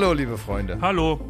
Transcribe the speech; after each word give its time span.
Hallo, 0.00 0.14
liebe 0.14 0.38
Freunde. 0.38 0.78
Hallo. 0.80 1.20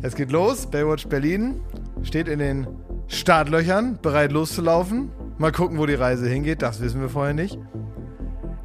Es 0.00 0.14
geht 0.14 0.32
los. 0.32 0.64
Baywatch 0.64 1.06
Berlin 1.08 1.60
steht 2.02 2.28
in 2.28 2.38
den 2.38 2.66
Startlöchern, 3.08 3.98
bereit 4.00 4.32
loszulaufen. 4.32 5.10
Mal 5.36 5.52
gucken, 5.52 5.76
wo 5.76 5.84
die 5.84 5.92
Reise 5.96 6.26
hingeht. 6.26 6.62
Das 6.62 6.80
wissen 6.80 7.02
wir 7.02 7.10
vorher 7.10 7.34
nicht. 7.34 7.58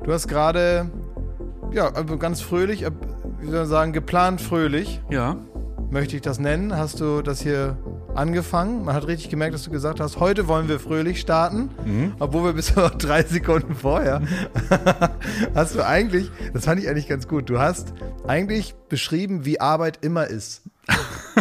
Du 0.06 0.14
hast 0.14 0.30
gerade, 0.30 0.90
ja, 1.74 1.90
ganz 1.90 2.40
fröhlich, 2.40 2.86
wie 3.42 3.48
soll 3.48 3.60
man 3.60 3.68
sagen, 3.68 3.92
geplant 3.92 4.40
fröhlich, 4.40 5.02
Ja. 5.10 5.36
möchte 5.90 6.16
ich 6.16 6.22
das 6.22 6.40
nennen. 6.40 6.74
Hast 6.74 7.02
du 7.02 7.22
das 7.22 7.42
hier 7.42 7.76
angefangen? 8.16 8.86
Man 8.86 8.96
hat 8.96 9.08
richtig 9.08 9.30
gemerkt, 9.30 9.54
dass 9.54 9.64
du 9.64 9.72
gesagt 9.72 10.00
hast, 10.00 10.20
heute 10.20 10.48
wollen 10.48 10.68
wir 10.68 10.80
fröhlich 10.80 11.20
starten. 11.20 11.70
Obwohl 12.20 12.46
wir 12.46 12.54
bis 12.54 12.74
drei 12.98 13.24
Sekunden 13.24 13.76
vorher 13.76 14.22
hast 15.56 15.76
du 15.76 15.86
eigentlich, 15.86 16.32
das 16.54 16.66
fand 16.66 16.82
ich 16.82 16.90
eigentlich 16.90 17.08
ganz 17.08 17.28
gut, 17.28 17.50
du 17.50 17.60
hast 17.60 17.94
eigentlich 18.28 18.76
beschrieben, 18.90 19.46
wie 19.46 19.60
Arbeit 19.60 20.00
immer 20.02 20.28
ist. 20.28 20.64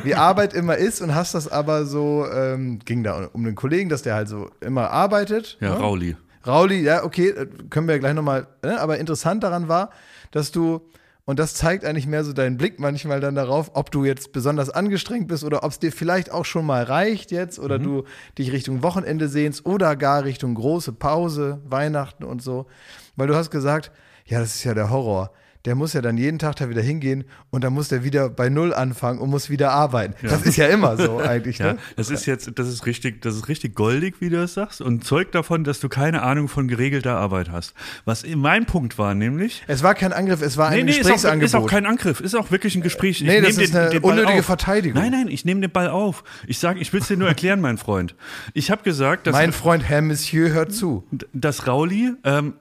Wie 0.02 0.14
Arbeit 0.14 0.54
immer 0.54 0.76
ist 0.76 1.00
und 1.00 1.14
hast 1.14 1.34
das 1.34 1.48
aber 1.48 1.84
so, 1.84 2.26
ähm, 2.32 2.78
ging 2.84 3.02
da 3.02 3.28
um 3.32 3.44
den 3.44 3.54
Kollegen, 3.54 3.88
dass 3.88 4.02
der 4.02 4.14
halt 4.14 4.28
so 4.28 4.50
immer 4.60 4.90
arbeitet. 4.90 5.58
Ja, 5.60 5.74
ne? 5.74 5.80
Rauli. 5.80 6.16
Rauli, 6.46 6.82
ja, 6.82 7.04
okay, 7.04 7.28
äh, 7.30 7.46
können 7.70 7.86
wir 7.86 7.94
ja 7.94 8.00
gleich 8.00 8.14
nochmal, 8.14 8.46
ne? 8.62 8.80
aber 8.80 8.98
interessant 8.98 9.42
daran 9.42 9.68
war, 9.68 9.90
dass 10.30 10.52
du, 10.52 10.82
und 11.26 11.38
das 11.38 11.54
zeigt 11.54 11.84
eigentlich 11.84 12.06
mehr 12.06 12.22
so 12.22 12.32
deinen 12.32 12.58
Blick 12.58 12.78
manchmal 12.78 13.20
dann 13.20 13.34
darauf, 13.34 13.70
ob 13.74 13.90
du 13.90 14.04
jetzt 14.04 14.32
besonders 14.32 14.68
angestrengt 14.68 15.26
bist 15.26 15.42
oder 15.42 15.64
ob 15.64 15.70
es 15.70 15.78
dir 15.78 15.90
vielleicht 15.90 16.30
auch 16.30 16.44
schon 16.44 16.66
mal 16.66 16.82
reicht 16.84 17.30
jetzt 17.30 17.58
oder 17.58 17.78
du 17.78 18.04
dich 18.36 18.52
Richtung 18.52 18.82
Wochenende 18.82 19.28
sehnst 19.28 19.64
oder 19.64 19.96
gar 19.96 20.24
Richtung 20.24 20.54
große 20.54 20.92
Pause, 20.92 21.62
Weihnachten 21.64 22.24
und 22.24 22.42
so. 22.42 22.66
Weil 23.16 23.28
du 23.28 23.34
hast 23.34 23.50
gesagt, 23.50 23.90
ja, 24.26 24.38
das 24.40 24.56
ist 24.56 24.64
ja 24.64 24.74
der 24.74 24.90
Horror. 24.90 25.30
Der 25.64 25.74
muss 25.74 25.94
ja 25.94 26.02
dann 26.02 26.18
jeden 26.18 26.38
Tag 26.38 26.56
da 26.56 26.68
wieder 26.68 26.82
hingehen 26.82 27.24
und 27.50 27.64
dann 27.64 27.72
muss 27.72 27.88
der 27.88 28.04
wieder 28.04 28.28
bei 28.28 28.50
Null 28.50 28.74
anfangen 28.74 29.18
und 29.18 29.30
muss 29.30 29.48
wieder 29.48 29.70
arbeiten. 29.70 30.14
Das 30.22 30.42
ist 30.42 30.56
ja 30.56 30.66
immer 30.66 30.96
so 30.98 31.18
eigentlich. 31.20 31.58
Ja, 31.58 31.72
Ne? 31.72 31.78
das 31.96 32.10
ist 32.10 32.26
jetzt, 32.26 32.50
das 32.56 32.68
ist 32.68 32.84
richtig, 32.84 33.22
das 33.22 33.34
ist 33.34 33.48
richtig 33.48 33.74
goldig, 33.74 34.16
wie 34.20 34.28
du 34.28 34.36
das 34.36 34.52
sagst, 34.54 34.82
und 34.82 35.04
zeugt 35.04 35.34
davon, 35.34 35.64
dass 35.64 35.80
du 35.80 35.88
keine 35.88 36.22
Ahnung 36.22 36.48
von 36.48 36.68
geregelter 36.68 37.16
Arbeit 37.16 37.50
hast. 37.50 37.72
Was 38.04 38.24
mein 38.36 38.66
Punkt 38.66 38.98
war, 38.98 39.14
nämlich, 39.14 39.62
Es 39.66 39.82
war 39.82 39.94
kein 39.94 40.12
Angriff, 40.12 40.42
es 40.42 40.56
war 40.58 40.68
ein 40.68 40.76
Nee, 40.78 40.82
nee, 40.84 40.90
ist 40.90 40.96
auch, 41.06 41.12
Gesprächsangebot. 41.12 41.46
ist 41.46 41.54
auch 41.54 41.66
kein 41.66 41.86
Angriff, 41.86 42.20
ist 42.20 42.34
auch 42.34 42.50
wirklich 42.50 42.76
ein 42.76 42.82
Gespräch. 42.82 43.22
Ich 43.22 43.26
Nee, 43.26 43.40
das 43.40 43.56
ist 43.56 43.74
eine 43.74 44.00
Ball 44.00 44.10
unnötige 44.12 44.40
auf. 44.40 44.44
Verteidigung. 44.44 45.00
Nein, 45.00 45.12
nein, 45.12 45.28
ich 45.28 45.46
nehme 45.46 45.62
den 45.62 45.70
Ball 45.70 45.88
auf. 45.88 46.24
Ich 46.46 46.58
sage, 46.58 46.78
ich 46.80 46.92
will 46.92 47.00
es 47.00 47.08
dir 47.08 47.16
nur 47.16 47.28
erklären, 47.28 47.60
mein 47.62 47.78
Freund. 47.78 48.14
Ich 48.52 48.70
habe 48.70 48.82
gesagt, 48.82 49.26
dass, 49.26 49.32
Mein 49.32 49.52
Freund 49.52 49.82
Herr 49.88 50.02
Monsieur 50.02 50.50
hört 50.52 50.72
zu. 50.74 51.04
dass 51.32 51.66
Rauli 51.66 52.12
ähm, 52.24 52.52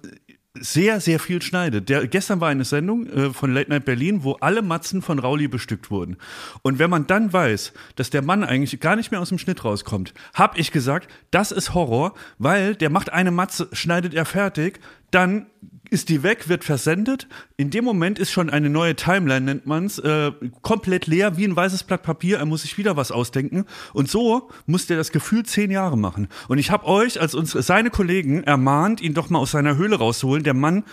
sehr, 0.60 1.00
sehr 1.00 1.20
viel 1.20 1.42
schneidet. 1.42 1.90
Der, 1.90 2.08
gestern 2.08 2.40
war 2.40 2.50
eine 2.50 2.64
Sendung 2.64 3.08
äh, 3.08 3.34
von 3.34 3.54
Late 3.54 3.72
Night 3.72 3.86
Berlin, 3.86 4.24
wo 4.24 4.34
alle 4.34 4.62
Matzen 4.62 5.02
von 5.02 5.18
Rauli 5.18 5.48
bestückt 5.48 5.90
wurden. 5.90 6.18
Und 6.62 6.78
wenn 6.78 6.92
man 6.92 7.08
dann 7.08 7.34
weiß, 7.34 7.74
dass 7.96 8.12
der 8.12 8.22
Mann 8.22 8.44
eigentlich 8.44 8.80
gar 8.80 8.96
nicht 8.96 9.12
mehr 9.12 9.20
aus 9.20 9.30
dem 9.30 9.40
Schnitt 9.40 9.66
rauskommt, 9.66 10.14
habe 10.36 10.60
ich 10.60 10.72
gesagt, 10.72 11.10
das 11.32 11.52
ist 11.52 11.74
Horror, 11.74 12.14
weil 12.38 12.76
der 12.76 12.92
macht 12.92 13.12
eine 13.12 13.32
Matze, 13.32 13.68
schneidet 13.72 14.14
er 14.14 14.26
fertig, 14.26 14.80
dann 15.10 15.48
ist 15.94 16.10
die 16.10 16.24
weg, 16.24 16.50
wird 16.50 16.64
versendet. 16.64 17.28
In 17.56 17.70
dem 17.70 17.86
Moment 17.86 18.18
ist 18.18 18.32
schon 18.32 18.50
eine 18.50 18.70
neue 18.70 18.96
Timeline, 18.96 19.46
nennt 19.46 19.68
man's, 19.68 20.00
äh, 20.00 20.32
komplett 20.64 21.06
leer, 21.06 21.38
wie 21.38 21.46
ein 21.46 21.56
weißes 21.56 21.84
Blatt 21.84 22.02
Papier. 22.02 22.40
Er 22.40 22.46
muss 22.46 22.64
sich 22.64 22.78
wieder 22.80 22.98
was 22.98 23.12
ausdenken. 23.12 23.66
Und 23.94 24.10
so 24.10 24.50
muss 24.66 24.88
der 24.88 24.98
das 24.98 25.12
Gefühl 25.12 25.46
zehn 25.46 25.70
Jahre 25.70 25.98
machen. 25.98 26.28
Und 26.48 26.58
ich 26.58 26.72
habe 26.72 26.88
euch 26.88 27.22
als 27.22 27.36
uns, 27.36 27.52
seine 27.52 27.92
Kollegen 27.92 28.44
ermahnt, 28.44 29.02
ihn 29.02 29.14
doch 29.14 29.30
mal 29.30 29.38
aus 29.38 29.52
seiner 29.52 29.78
Höhle 29.78 29.98
rauszuholen. 29.98 30.44
Der 30.44 30.56
Mann, 30.56 30.84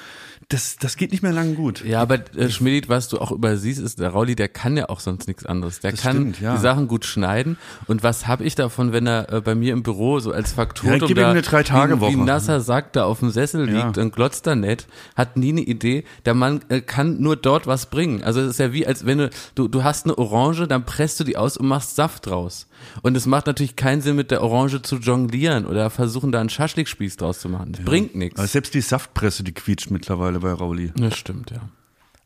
das, 0.50 0.77
das 0.77 0.97
geht 0.97 1.12
nicht 1.12 1.22
mehr 1.22 1.33
lange 1.33 1.55
gut. 1.55 1.84
Ja, 1.84 2.03
aber 2.03 2.19
äh, 2.37 2.50
Schmidt, 2.50 2.88
was 2.88 3.09
du 3.09 3.19
auch 3.19 3.31
übersiehst, 3.33 3.81
ist, 3.81 3.99
der 4.00 4.11
Rauli, 4.11 4.37
der 4.37 4.49
kann 4.49 4.77
ja 4.77 4.88
auch 4.88 5.00
sonst 5.00 5.27
nichts 5.28 5.47
anderes. 5.47 5.81
Der 5.81 5.93
Das 5.93 6.03
kann 6.03 6.16
stimmt, 6.16 6.41
ja. 6.41 6.55
die 6.56 6.61
Sachen 6.61 6.88
gut 6.88 7.05
schneiden. 7.05 7.56
Und 7.87 8.03
was 8.03 8.27
habe 8.27 8.44
ich 8.44 8.55
davon, 8.56 8.93
wenn 8.93 9.06
er 9.06 9.33
äh, 9.33 9.41
bei 9.41 9.55
mir 9.55 9.72
im 9.72 9.83
Büro 9.83 10.21
so 10.21 10.33
als 10.33 10.53
Faktotum 10.53 11.00
Ja, 11.00 11.06
ihm 11.09 11.15
da 11.15 11.31
eine 11.31 11.43
Drei-Tage-Woche. 11.43 12.10
wie, 12.12 12.16
wie 12.16 12.21
ein 12.21 12.27
nasser 12.27 12.60
Sack 12.60 12.93
da 12.93 13.05
auf 13.05 13.21
dem 13.21 13.31
Sessel 13.31 13.71
Ja. 13.72 13.87
liegt 13.87 13.97
und 13.99 14.12
glotzt 14.15 14.47
da 14.47 14.55
nett, 14.55 14.87
hat 15.16 15.37
nie 15.37 15.50
eine 15.53 15.60
Idee. 15.62 16.05
Der 16.27 16.34
Mann 16.34 16.60
äh, 16.69 16.81
kann 16.81 17.21
nur 17.21 17.37
dort 17.37 17.66
was 17.66 17.87
bringen. 17.87 18.22
Also 18.22 18.41
es 18.41 18.50
ist 18.50 18.59
ja 18.59 18.72
wie, 18.72 18.87
als 18.87 19.06
wenn 19.06 19.19
du, 19.19 19.31
du, 19.55 19.69
du 19.69 19.84
hast 19.84 20.05
eine 20.06 20.19
Orange, 20.19 20.66
dann 20.66 20.84
presst 20.84 21.21
du 21.21 21.25
die 21.25 21.37
aus 21.37 21.56
und 21.56 21.69
machst 21.69 21.97
Saft 21.97 22.27
draus. 22.27 22.66
Und 23.02 23.16
es 23.16 23.26
macht 23.26 23.46
natürlich 23.46 23.76
keinen 23.76 24.00
Sinn, 24.00 24.16
mit 24.16 24.30
der 24.30 24.42
Orange 24.42 24.82
zu 24.82 24.96
jonglieren 24.96 25.66
oder 25.66 25.91
versuchen, 25.91 26.32
da 26.32 26.41
einen 26.41 26.50
Schaschlikspieß 26.50 27.16
draus 27.16 27.41
zu 27.41 27.48
machen. 27.48 27.72
Das 27.72 27.84
bringt 27.84 28.14
nichts. 28.14 28.38
Aber 28.38 28.48
selbst 28.48 28.74
die 28.74 28.80
Saftpresse, 28.80 29.44
die 29.44 29.52
quietscht 29.52 29.91
mittlerweile 29.91 30.41
bei 30.41 30.52
Rauli. 30.52 30.92
Das 30.96 31.16
stimmt, 31.16 31.50
ja. 31.50 31.60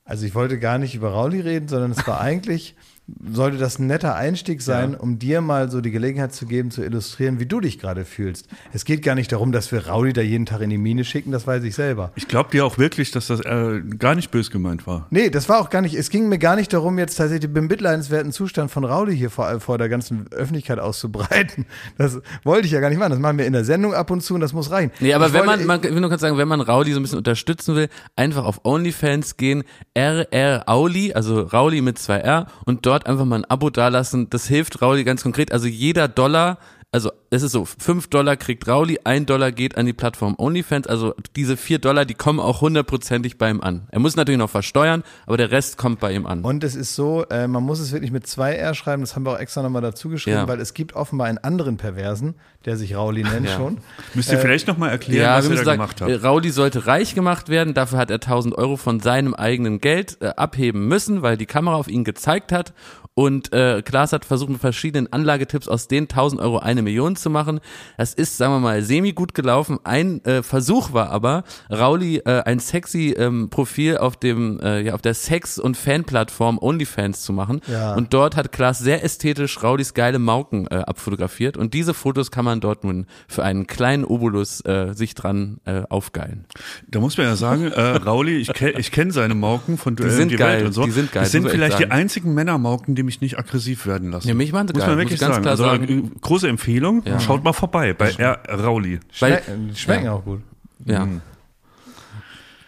Also 0.05 0.27
ich 0.27 0.35
wollte 0.35 0.59
gar 0.59 0.79
nicht 0.79 0.95
über 0.95 1.11
Rauli 1.11 1.41
reden, 1.41 1.69
sondern 1.69 1.91
es 1.91 2.07
war 2.07 2.21
eigentlich, 2.23 2.75
sollte 3.23 3.59
das 3.59 3.79
ein 3.79 3.87
netter 3.87 4.15
Einstieg 4.15 4.63
sein, 4.63 4.95
um 4.95 5.19
dir 5.19 5.43
mal 5.43 5.71
so 5.71 5.83
die 5.83 5.91
Gelegenheit 5.91 6.33
zu 6.33 6.47
geben, 6.47 6.71
zu 6.71 6.83
illustrieren, 6.83 7.39
wie 7.39 7.45
du 7.45 7.61
dich 7.61 7.79
gerade 7.79 8.07
fühlst. 8.07 8.49
Es 8.73 8.87
geht 8.87 9.03
gar 9.03 9.15
nicht 9.15 9.31
darum, 9.31 9.53
dass 9.53 9.71
wir 9.73 9.87
Rauli 9.89 10.15
da 10.15 10.23
jeden 10.23 10.47
Tag 10.47 10.63
in 10.63 10.71
die 10.71 10.79
Mine 10.79 11.05
schicken, 11.05 11.31
das 11.31 11.47
weiß 11.47 11.63
ich 11.65 11.75
selber. 11.75 12.13
Ich 12.15 12.29
glaube 12.29 12.51
dir 12.51 12.65
auch 12.65 12.79
wirklich, 12.79 13.11
dass 13.11 13.27
das 13.27 13.41
äh, 13.41 13.83
gar 13.99 14.15
nicht 14.15 14.31
bös 14.31 14.51
gemeint 14.51 14.87
war. 14.87 15.07
Nee, 15.11 15.29
das 15.29 15.51
war 15.51 15.61
auch 15.61 15.69
gar 15.69 15.83
nicht, 15.83 15.95
es 15.95 16.09
ging 16.09 16.31
mir 16.31 16.39
gar 16.39 16.57
nicht 16.57 16.73
darum, 16.73 16.99
jetzt 16.99 17.17
tatsächlich 17.17 17.43
den 17.43 17.53
bemitleidenswerten 17.53 18.33
Zustand 18.33 18.71
von 18.71 18.85
Rauli 18.85 19.15
hier 19.17 19.29
vor, 19.29 19.61
vor 19.61 19.77
der 19.77 19.91
ganzen 19.91 20.27
Öffentlichkeit 20.33 20.79
auszubreiten. 20.79 21.67
Das 21.99 22.21
wollte 22.43 22.67
ich 22.67 22.73
ja 22.73 22.81
gar 22.81 22.89
nicht 22.89 22.99
machen. 22.99 23.11
Das 23.11 23.19
machen 23.21 23.37
wir 23.37 23.45
in 23.47 23.53
der 23.53 23.65
Sendung 23.65 23.93
ab 23.93 24.11
und 24.11 24.23
zu 24.23 24.35
und 24.35 24.41
das 24.41 24.55
muss 24.55 24.71
reichen. 24.71 24.91
Nee, 25.01 25.13
aber 25.13 25.27
Ich 25.27 25.33
wenn 25.35 25.47
wollte- 25.47 25.65
man, 25.65 25.81
man, 25.81 25.85
ich 25.89 25.93
will 25.95 26.01
nur 26.01 26.09
kurz 26.09 26.23
sagen, 26.23 26.39
wenn 26.39 26.49
man 26.49 26.61
Rauli 26.63 26.93
so 26.93 27.01
ein 27.01 27.03
bisschen 27.03 27.19
unterstützen 27.19 27.75
will, 27.77 27.89
einfach 28.17 28.45
auf 28.47 28.65
OnlyFans 28.65 29.37
gehen, 29.37 29.63
RR 29.95 30.65
Auli, 30.69 31.13
also 31.13 31.43
Rauli 31.43 31.83
mit 31.83 31.99
zwei 31.99 32.17
R 32.19 32.47
und 32.65 32.87
dort 32.87 32.94
einfach 33.03 33.25
mal 33.25 33.41
ein 33.41 33.45
Abo 33.45 33.71
dalassen. 33.71 34.31
Das 34.31 34.47
hilft 34.47 34.81
Rauli 34.81 35.05
ganz 35.05 35.23
konkret. 35.23 35.53
Also 35.53 35.67
jeder 35.67 36.09
Dollar, 36.09 36.59
also 36.95 37.11
es 37.31 37.43
ist 37.43 37.51
so, 37.51 37.65
fünf 37.65 38.07
Dollar 38.07 38.37
kriegt 38.37 38.69
Rauli, 38.69 39.01
ein 39.03 39.27
Dollar 39.27 39.51
geht 39.51 39.77
an 39.77 39.85
die 39.85 39.93
Plattform 39.93 40.37
OnlyFans. 40.39 40.87
Also 40.87 41.13
diese 41.35 41.57
vier 41.57 41.81
Dollar, 41.81 42.05
die 42.05 42.15
kommen 42.15 42.39
auch 42.39 42.61
hundertprozentig 42.61 43.37
bei 43.37 43.51
ihm 43.51 43.61
an. 43.61 43.89
Er 43.91 43.99
muss 43.99 44.15
natürlich 44.15 44.39
noch 44.39 44.49
versteuern, 44.49 45.03
aber 45.27 45.37
der 45.37 45.51
Rest 45.51 45.77
kommt 45.77 45.99
bei 45.99 46.13
ihm 46.13 46.25
an. 46.25 46.43
Und 46.43 46.63
es 46.63 46.77
ist 46.77 46.95
so, 46.95 47.25
äh, 47.31 47.49
man 47.49 47.65
muss 47.65 47.81
es 47.81 47.91
wirklich 47.91 48.13
mit 48.13 48.29
zwei 48.29 48.55
R 48.55 48.75
schreiben, 48.75 49.03
das 49.03 49.17
haben 49.17 49.27
wir 49.27 49.33
auch 49.33 49.39
extra 49.41 49.63
nochmal 49.65 49.83
dazu 49.83 50.09
geschrieben, 50.09 50.37
Ja. 50.37 50.47
weil 50.49 50.61
es 50.61 50.73
gibt 50.73 50.95
offenbar 50.95 51.27
einen 51.27 51.39
anderen 51.39 51.79
Perversen, 51.79 52.37
der 52.65 52.77
sich 52.77 52.95
Rauli 52.95 53.25
nennt 53.25 53.47
Ja. 53.49 53.57
schon. 53.57 53.79
Müsst 54.15 54.31
ihr 54.31 54.39
vielleicht 54.39 54.69
noch 54.69 54.77
mal 54.79 54.91
erklären, 54.91 55.21
Ja, 55.25 55.37
was 55.39 55.49
ihr 55.51 55.57
da 55.57 55.65
sagen, 55.65 55.79
gemacht 55.81 56.01
äh, 56.01 56.05
habt. 56.15 56.23
Rauli 56.23 56.51
sollte 56.51 56.87
reich 56.87 57.17
gemacht 57.17 57.49
werden, 57.49 57.75
dafür 57.75 57.99
hat 57.99 58.11
er 58.13 58.21
1000 58.21 58.57
Euro 58.57 58.77
von 58.77 59.01
seinem 59.01 59.35
eigenen 59.35 59.81
Geld 59.81 60.19
äh, 60.21 60.27
abheben 60.29 60.87
müssen, 60.87 61.23
weil 61.23 61.37
die 61.37 61.47
Kamera 61.47 61.75
auf 61.75 61.89
ihn 61.89 62.05
gezeigt 62.05 62.53
hat. 62.53 62.73
Und 63.17 63.53
äh, 63.53 63.81
Klaas 63.83 64.13
hat 64.13 64.25
versucht, 64.25 64.51
mit 64.51 64.61
verschiedenen 64.61 65.13
Anlagetipps 65.13 65.69
aus 65.69 65.87
den 65.87 66.05
1000 66.05 66.41
Euro 66.41 66.59
eine 66.59 66.83
Million 66.83 67.15
zu 67.15 67.31
machen. 67.31 67.61
Das 67.97 68.13
ist, 68.13 68.37
sagen 68.37 68.55
wir 68.55 68.59
mal, 68.59 68.83
semi 68.83 69.13
gut 69.13 69.35
gelaufen. 69.35 69.79
Ein 69.85 70.25
äh, 70.25 70.43
Versuch 70.43 70.93
war 70.93 71.11
aber, 71.11 71.45
Rauli 71.71 72.17
äh, 72.19 72.43
ein 72.43 72.59
sexy 72.59 73.15
ähm, 73.17 73.51
Profil 73.51 73.99
auf 73.99 74.17
dem, 74.17 74.59
äh, 74.61 74.81
ja, 74.81 74.95
auf 74.95 75.03
der 75.03 75.15
Sex- 75.15 75.61
und 75.61 75.77
Fanplattform 75.77 76.59
OnlyFans 76.61 77.23
zu 77.23 77.33
machen. 77.33 77.61
Ja. 77.69 77.95
Und 77.95 78.13
dort 78.13 78.35
hat 78.35 78.51
Klaas 78.51 78.81
sehr 78.81 79.05
ästhetisch 79.05 79.63
Raulis 79.63 79.95
geile 79.95 80.19
Mauken 80.19 80.67
äh, 80.67 80.75
abfotografiert. 80.75 81.57
Und 81.57 81.73
diese 81.73 81.95
Fotos 81.95 82.33
kann 82.33 82.45
man 82.45 82.61
dort 82.61 82.83
nun 82.83 83.07
für 83.29 83.45
einen 83.45 83.69
kleinen 83.69 84.05
Obolus 84.05 84.61
äh, 84.65 84.93
sich 84.93 85.15
dran 85.15 85.59
äh, 85.67 85.83
aufgeilen. 85.89 86.47
Da 86.89 86.99
muss 86.99 87.17
man 87.17 87.29
ja 87.29 87.37
sagen, 87.37 87.71
äh, 87.71 87.81
Rauli, 87.81 88.39
ich, 88.39 88.53
ke 88.53 88.71
ich 88.71 88.91
kenne 88.91 89.13
seine 89.13 89.37
Mauken 89.37 89.79
von 89.79 89.95
Duell 89.95 90.11
sind 90.11 90.25
um 90.25 90.29
die 90.31 90.37
geil, 90.37 90.57
Welt 90.57 90.67
und 90.67 90.73
so. 90.73 90.83
die 90.83 90.91
sind 90.91 91.13
geil, 91.13 91.23
Das 91.23 91.31
sind 91.31 91.49
vielleicht 91.49 91.79
die 91.79 91.93
einzigen 91.93 92.35
Männermauken, 92.35 92.97
die 92.97 93.04
mich 93.05 93.21
nicht 93.21 93.39
aggressiv 93.39 93.87
werden 93.87 94.11
lassen. 94.11 94.29
Ja, 94.29 94.35
mich 94.35 94.53
machen 94.53 94.69
sie 94.69 94.75
muss 94.75 94.83
geil, 94.83 94.91
man 94.91 94.99
wirklich 94.99 95.21
sagen. 95.21 95.43
klar 95.43 95.53
also 95.53 95.65
sagen. 95.65 95.89
äh, 95.89 96.19
große 96.21 96.49
Empfehlung, 96.49 97.03
Ja. 97.05 97.21
schaut 97.21 97.45
mal 97.45 97.53
vorbei 97.53 97.93
bei 97.93 98.11
R. 98.11 98.39
Rauli. 98.49 99.01
Die 99.21 99.77
schmecken 99.77 100.09
auch 100.09 100.25
gut. 100.25 100.41
Ja. 100.85 101.07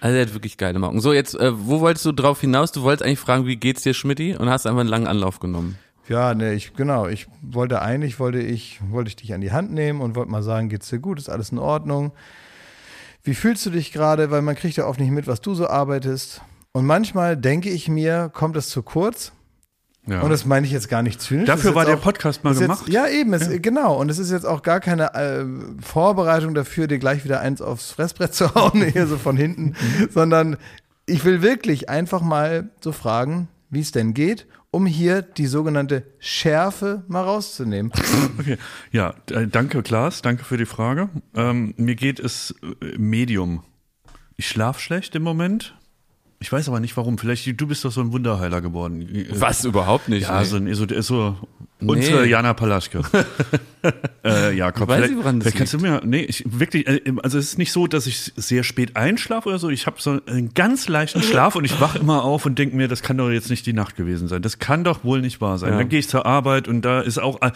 Also 0.01 0.17
er 0.17 0.27
hat 0.27 0.35
wirklich 0.35 0.57
geile 0.57 0.79
Mauken. 0.79 1.01
So, 1.01 1.13
jetzt, 1.13 1.35
äh, 1.35 1.51
wo 1.55 1.81
wolltest 1.81 2.05
du 2.05 2.13
drauf 2.13 2.41
hinaus? 2.41 2.71
Du 2.71 2.83
wolltest 2.83 3.05
eigentlich 3.05 3.19
fragen, 3.19 3.47
wie 3.47 3.57
geht's 3.57 3.83
dir, 3.83 3.95
Schmidti? 3.95 4.37
Und 4.37 4.49
hast 4.49 4.67
einfach 4.67 4.81
einen 4.81 4.89
langen 4.89 5.07
Anlauf 5.07 5.41
genommen. 5.41 5.79
Ja, 6.09 6.35
ne, 6.35 6.53
ich, 6.55 6.75
genau, 6.75 7.09
ich 7.09 7.27
wollte 7.43 7.83
eigentlich, 7.83 8.21
wollte 8.21 8.39
ich, 8.39 8.79
wollte 8.91 9.09
ich 9.09 9.17
dich 9.17 9.35
an 9.35 9.41
die 9.41 9.51
Hand 9.51 9.73
nehmen 9.73 10.01
und 10.01 10.15
wollte 10.15 10.31
mal 10.31 10.43
sagen, 10.43 10.69
geht's 10.69 10.89
dir 10.89 11.01
gut, 11.01 11.19
ist 11.19 11.29
alles 11.29 11.51
in 11.51 11.59
Ordnung? 11.59 12.13
Wie 13.25 13.35
fühlst 13.35 13.67
du 13.67 13.71
dich 13.71 13.91
gerade? 13.91 14.31
Weil 14.31 14.43
man 14.43 14.55
kriegt 14.55 14.77
ja 14.77 14.87
oft 14.87 15.01
nicht 15.01 15.11
mit, 15.11 15.27
was 15.27 15.41
du 15.41 15.55
so 15.55 15.67
arbeitest. 15.67 16.43
Und 16.71 16.87
manchmal 16.87 17.37
denke 17.37 17.71
ich 17.71 17.89
mir, 17.89 18.31
kommt 18.33 18.55
es 18.57 18.69
zu 18.69 18.83
kurz? 18.83 19.33
Ja. 20.09 20.21
Und 20.23 20.31
das 20.31 20.45
meine 20.47 20.67
ich 20.67 20.73
jetzt 20.73 20.89
gar 20.89 21.03
nicht 21.03 21.21
zynisch. 21.21 21.47
Dafür 21.47 21.75
war 21.75 21.83
jetzt 21.83 21.89
der 21.91 21.99
auch- 21.99 22.03
Podcast 22.03 22.45
mal 22.45 22.53
ist 22.53 22.61
jetzt, 22.61 22.69
gemacht. 22.69 22.89
Ja, 22.89 23.09
eben, 23.09 23.33
es, 23.35 23.49
genau. 23.61 23.97
Und 24.01 24.09
es 24.09 24.19
ist 24.19 24.31
jetzt 24.31 24.47
auch 24.47 24.63
gar 24.63 24.79
keine 24.81 25.15
äh, 25.15 25.45
Vorbereitung 25.83 26.55
dafür, 26.55 26.87
dir 26.87 26.99
gleich 26.99 27.25
wieder 27.25 27.41
eins 27.41 27.61
aufs 27.61 27.91
Fressbrett 27.91 28.33
zu 28.35 28.53
hauen, 28.55 28.83
hier 28.85 29.07
so 29.09 29.17
von 29.19 29.37
hinten, 29.37 29.75
sondern 30.11 30.57
ich 31.07 31.25
will 31.25 31.43
wirklich 31.43 31.89
einfach 31.89 32.23
mal 32.23 32.71
so 32.81 32.93
fragen, 32.93 33.49
wie 33.71 33.81
es 33.81 33.91
denn 33.91 34.15
geht, 34.15 34.47
um 34.71 34.87
hier 34.87 35.23
die 35.23 35.47
sogenannte 35.47 36.05
Schärfe 36.19 37.03
mal 37.09 37.23
rauszunehmen. 37.23 37.93
Okay. 38.39 38.59
Ja, 38.93 39.15
äh, 39.31 39.47
danke 39.49 39.83
Klaas, 39.83 40.21
danke 40.23 40.45
für 40.45 40.59
die 40.59 40.67
Frage. 40.67 41.09
Ähm, 41.35 41.73
mir 41.79 41.95
geht 41.97 42.21
es 42.21 42.55
äh, 42.83 42.99
Medium. 42.99 43.65
Ich 44.37 44.47
schlafe 44.47 44.79
schlecht 44.81 45.15
im 45.15 45.23
Moment. 45.23 45.75
Ich 46.39 46.53
weiß 46.53 46.69
aber 46.69 46.81
nicht 46.81 46.97
warum. 46.97 47.17
Vielleicht, 47.17 47.61
du 47.61 47.67
bist 47.67 47.85
doch 47.85 47.93
so 47.93 48.01
ein 48.01 48.13
Wunderheiler 48.13 48.61
geworden. 48.61 49.27
Was 49.31 49.65
überhaupt 49.65 50.09
nicht. 50.09 50.25
Ja, 50.25 50.41
nee. 50.41 50.45
so, 50.45 50.57
ein, 50.57 50.75
so, 50.75 50.87
so 51.01 51.37
unsere 51.81 52.27
Jana 52.27 52.53
Palaschke. 52.55 53.03
äh, 54.25 54.55
Jakob, 54.55 54.89
weiß 54.89 54.97
vielleicht, 54.97 55.13
ich, 55.13 55.19
woran 55.19 55.41
das 55.41 55.45
vielleicht 55.45 55.59
kannst 55.59 55.75
du 55.75 55.79
mir, 55.79 56.03
nee, 56.05 56.23
ich 56.23 56.45
wirklich, 56.47 56.87
äh, 56.87 57.01
also 57.23 57.39
es 57.39 57.53
ist 57.53 57.59
nicht 57.59 57.73
so, 57.73 57.87
dass 57.87 58.07
ich 58.07 58.33
sehr 58.37 58.65
spät 58.65 58.97
einschlafe 58.97 59.49
oder 59.49 59.59
so. 59.59 59.71
Ich 59.71 59.87
habe 59.87 59.97
so 59.99 60.21
einen 60.27 60.53
ganz 60.55 60.89
leichten 60.89 61.23
Schlaf 61.23 61.57
und 61.57 61.65
ich 61.65 61.81
wache 61.81 61.99
immer 61.99 62.25
auf 62.25 62.45
und 62.47 62.59
denke 62.59 62.77
mir, 62.77 62.89
das 62.89 63.03
kann 63.03 63.17
doch 63.17 63.31
jetzt 63.31 63.51
nicht 63.51 63.65
die 63.67 63.73
Nacht 63.73 63.97
gewesen 63.97 64.29
sein. 64.29 64.43
Das 64.43 64.59
kann 64.59 64.85
doch 64.85 65.05
wohl 65.05 65.21
nicht 65.21 65.41
wahr 65.41 65.59
sein. 65.59 65.73
Ja. 65.73 65.79
Dann 65.79 65.89
gehe 65.89 65.99
ich 65.99 66.09
zur 66.09 66.27
Arbeit 66.27 66.69
und 66.69 66.83
da 66.83 67.01
ist 67.01 67.19
auch, 67.19 67.41
äh, 67.43 67.53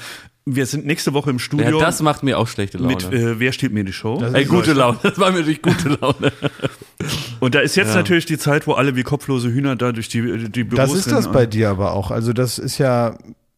wir 0.56 0.66
sind 0.66 0.86
nächste 0.86 1.12
Woche 1.14 1.30
im 1.30 1.36
ja, 1.36 1.42
Studio 1.42 1.78
das 1.78 2.02
macht 2.02 2.22
mir 2.22 2.38
auch 2.38 2.48
schlechte 2.48 2.78
Laune. 2.78 2.94
mit 2.94 3.12
äh, 3.12 3.38
Wer 3.38 3.52
steht 3.52 3.72
mir 3.72 3.84
die 3.84 3.92
Show? 3.92 4.22
Ey, 4.32 4.44
gute 4.44 4.72
Laune. 4.72 4.98
Das 5.02 5.18
war 5.18 5.30
mir 5.30 5.38
natürlich 5.38 5.62
gute 5.62 5.88
Laune. 6.00 6.32
Und 7.40 7.54
da 7.54 7.60
ist 7.60 7.76
jetzt 7.76 7.90
Ja. 7.90 7.96
natürlich 7.96 8.26
die 8.26 8.38
Zeit, 8.38 8.66
wo 8.66 8.72
alle 8.72 8.96
wie 8.96 9.02
kopflose 9.02 9.50
Hühner 9.52 9.76
da 9.76 9.92
durch 9.92 10.08
die, 10.08 10.48
die 10.48 10.64
Büros 10.64 10.90
Das 10.90 10.98
ist 10.98 11.10
das 11.10 11.32
bei 11.32 11.46
dir 11.46 11.70
aber 11.70 11.92
auch. 11.92 12.10
Also 12.10 12.32
das 12.32 12.58
ist 12.58 12.78
ja 12.78 13.16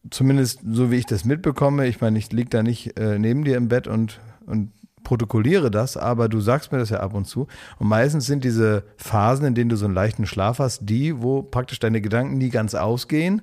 zumindest 0.09 0.61
so, 0.69 0.91
wie 0.91 0.97
ich 0.97 1.05
das 1.05 1.25
mitbekomme. 1.25 1.87
Ich 1.87 2.01
meine, 2.01 2.17
ich 2.17 2.31
liege 2.31 2.49
da 2.49 2.63
nicht 2.63 2.97
äh, 2.97 3.19
neben 3.19 3.43
dir 3.43 3.57
im 3.57 3.67
Bett 3.67 3.87
und, 3.87 4.19
und 4.45 4.71
protokolliere 5.03 5.69
das, 5.69 5.97
aber 5.97 6.29
du 6.29 6.39
sagst 6.39 6.71
mir 6.71 6.77
das 6.77 6.89
ja 6.89 7.01
ab 7.01 7.13
und 7.13 7.25
zu. 7.25 7.47
Und 7.77 7.87
meistens 7.87 8.25
sind 8.25 8.43
diese 8.43 8.83
Phasen, 8.97 9.45
in 9.45 9.55
denen 9.55 9.69
du 9.69 9.75
so 9.75 9.85
einen 9.85 9.93
leichten 9.93 10.25
Schlaf 10.25 10.59
hast, 10.59 10.81
die, 10.83 11.21
wo 11.21 11.41
praktisch 11.41 11.79
deine 11.79 12.01
Gedanken 12.01 12.37
nie 12.37 12.49
ganz 12.49 12.73
ausgehen 12.73 13.41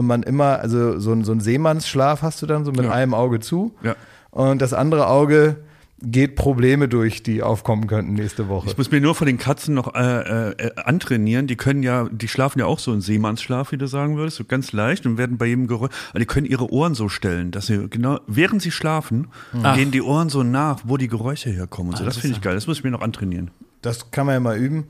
und 0.00 0.06
man 0.06 0.22
immer, 0.24 0.58
also 0.58 0.98
so, 0.98 1.12
ein- 1.12 1.22
so 1.24 1.32
einen 1.32 1.40
Seemannsschlaf 1.40 2.22
hast 2.22 2.42
du 2.42 2.46
dann 2.46 2.64
so 2.64 2.72
mit 2.72 2.84
Ja. 2.84 2.90
einem 2.90 3.14
Auge 3.14 3.38
zu 3.40 3.72
Ja. 3.82 3.94
und 4.30 4.60
das 4.60 4.72
andere 4.74 5.06
Auge 5.06 5.56
geht 6.02 6.34
Probleme 6.34 6.88
durch, 6.88 7.22
die 7.22 7.42
aufkommen 7.42 7.86
könnten 7.86 8.14
nächste 8.14 8.48
Woche. 8.48 8.68
Ich 8.70 8.78
muss 8.78 8.90
mir 8.90 9.02
nur 9.02 9.14
von 9.14 9.26
den 9.26 9.36
Katzen 9.36 9.74
noch 9.74 9.94
äh, 9.94 10.50
äh, 10.52 10.70
antrainieren. 10.76 11.46
Die 11.46 11.56
können 11.56 11.82
ja, 11.82 12.08
die 12.10 12.26
schlafen 12.26 12.58
ja 12.58 12.64
auch 12.64 12.78
so 12.78 12.90
einen 12.90 13.02
Seemannsschlaf, 13.02 13.70
wie 13.72 13.76
du 13.76 13.86
sagen 13.86 14.16
würdest, 14.16 14.38
so 14.38 14.44
ganz 14.46 14.72
leicht 14.72 15.04
und 15.04 15.18
werden 15.18 15.36
bei 15.36 15.44
jedem 15.44 15.66
Geräusch. 15.66 15.90
Aber 16.08 16.18
die 16.18 16.24
können 16.24 16.46
ihre 16.46 16.72
Ohren 16.72 16.94
so 16.94 17.10
stellen, 17.10 17.50
dass 17.50 17.66
sie 17.66 17.86
genau, 17.90 18.18
während 18.26 18.62
sie 18.62 18.70
schlafen, 18.70 19.28
Ach. 19.62 19.76
gehen 19.76 19.90
die 19.90 20.00
Ohren 20.00 20.30
so 20.30 20.42
nach, 20.42 20.78
wo 20.84 20.96
die 20.96 21.08
Geräusche 21.08 21.50
herkommen 21.50 21.90
und 21.92 21.98
so. 21.98 22.04
Das 22.06 22.16
finde 22.16 22.36
ich 22.36 22.40
geil. 22.42 22.54
Das 22.54 22.66
muss 22.66 22.78
ich 22.78 22.84
mir 22.84 22.92
noch 22.92 23.02
antrainieren. 23.02 23.50
Das 23.82 24.10
kann 24.10 24.24
man 24.24 24.34
ja 24.36 24.40
mal 24.40 24.56
üben. 24.56 24.86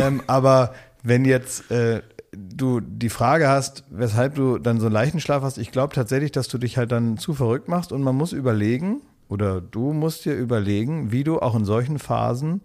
ähm, 0.00 0.22
aber 0.26 0.72
wenn 1.02 1.26
jetzt 1.26 1.70
äh, 1.70 2.00
du 2.36 2.80
die 2.80 3.08
Frage 3.08 3.48
hast, 3.48 3.84
weshalb 3.90 4.34
du 4.34 4.58
dann 4.58 4.80
so 4.80 4.86
einen 4.86 4.92
leichten 4.92 5.20
Schlaf 5.20 5.42
hast, 5.42 5.58
ich 5.58 5.72
glaube 5.72 5.94
tatsächlich, 5.94 6.32
dass 6.32 6.48
du 6.48 6.58
dich 6.58 6.76
halt 6.76 6.92
dann 6.92 7.18
zu 7.18 7.34
verrückt 7.34 7.68
machst 7.68 7.92
und 7.92 8.02
man 8.02 8.16
muss 8.16 8.32
überlegen, 8.32 9.00
oder 9.28 9.60
du 9.60 9.92
musst 9.92 10.24
dir 10.24 10.34
überlegen, 10.34 11.10
wie 11.10 11.24
du 11.24 11.40
auch 11.40 11.54
in 11.54 11.64
solchen 11.64 11.98
Phasen 11.98 12.60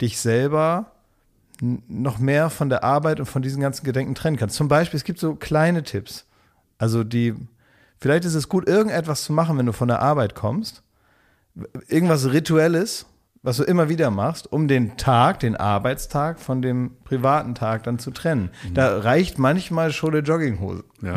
dich 0.00 0.18
selber 0.18 0.92
noch 1.60 2.18
mehr 2.18 2.50
von 2.50 2.68
der 2.68 2.84
Arbeit 2.84 3.20
und 3.20 3.26
von 3.26 3.42
diesen 3.42 3.60
ganzen 3.60 3.84
Gedenken 3.84 4.14
trennen 4.14 4.36
kannst. 4.36 4.56
Zum 4.56 4.68
Beispiel, 4.68 4.96
es 4.96 5.04
gibt 5.04 5.18
so 5.18 5.34
kleine 5.34 5.82
Tipps. 5.82 6.24
Also 6.78 7.02
die, 7.04 7.34
vielleicht 8.00 8.24
ist 8.24 8.34
es 8.34 8.48
gut, 8.48 8.68
irgendetwas 8.68 9.24
zu 9.24 9.32
machen, 9.32 9.58
wenn 9.58 9.66
du 9.66 9.72
von 9.72 9.88
der 9.88 10.00
Arbeit 10.00 10.34
kommst. 10.34 10.82
Irgendwas 11.88 12.30
Rituelles, 12.30 13.06
was 13.48 13.56
du 13.56 13.62
immer 13.62 13.88
wieder 13.88 14.10
machst, 14.10 14.52
um 14.52 14.68
den 14.68 14.98
Tag, 14.98 15.40
den 15.40 15.56
Arbeitstag 15.56 16.38
von 16.38 16.60
dem 16.60 16.90
privaten 17.04 17.54
Tag 17.54 17.82
dann 17.82 17.98
zu 17.98 18.10
trennen. 18.10 18.50
Da 18.74 18.98
reicht 18.98 19.38
manchmal 19.38 19.90
schon 19.90 20.10
eine 20.10 20.22
Jogginghose. 20.22 20.84
Ja. 21.00 21.14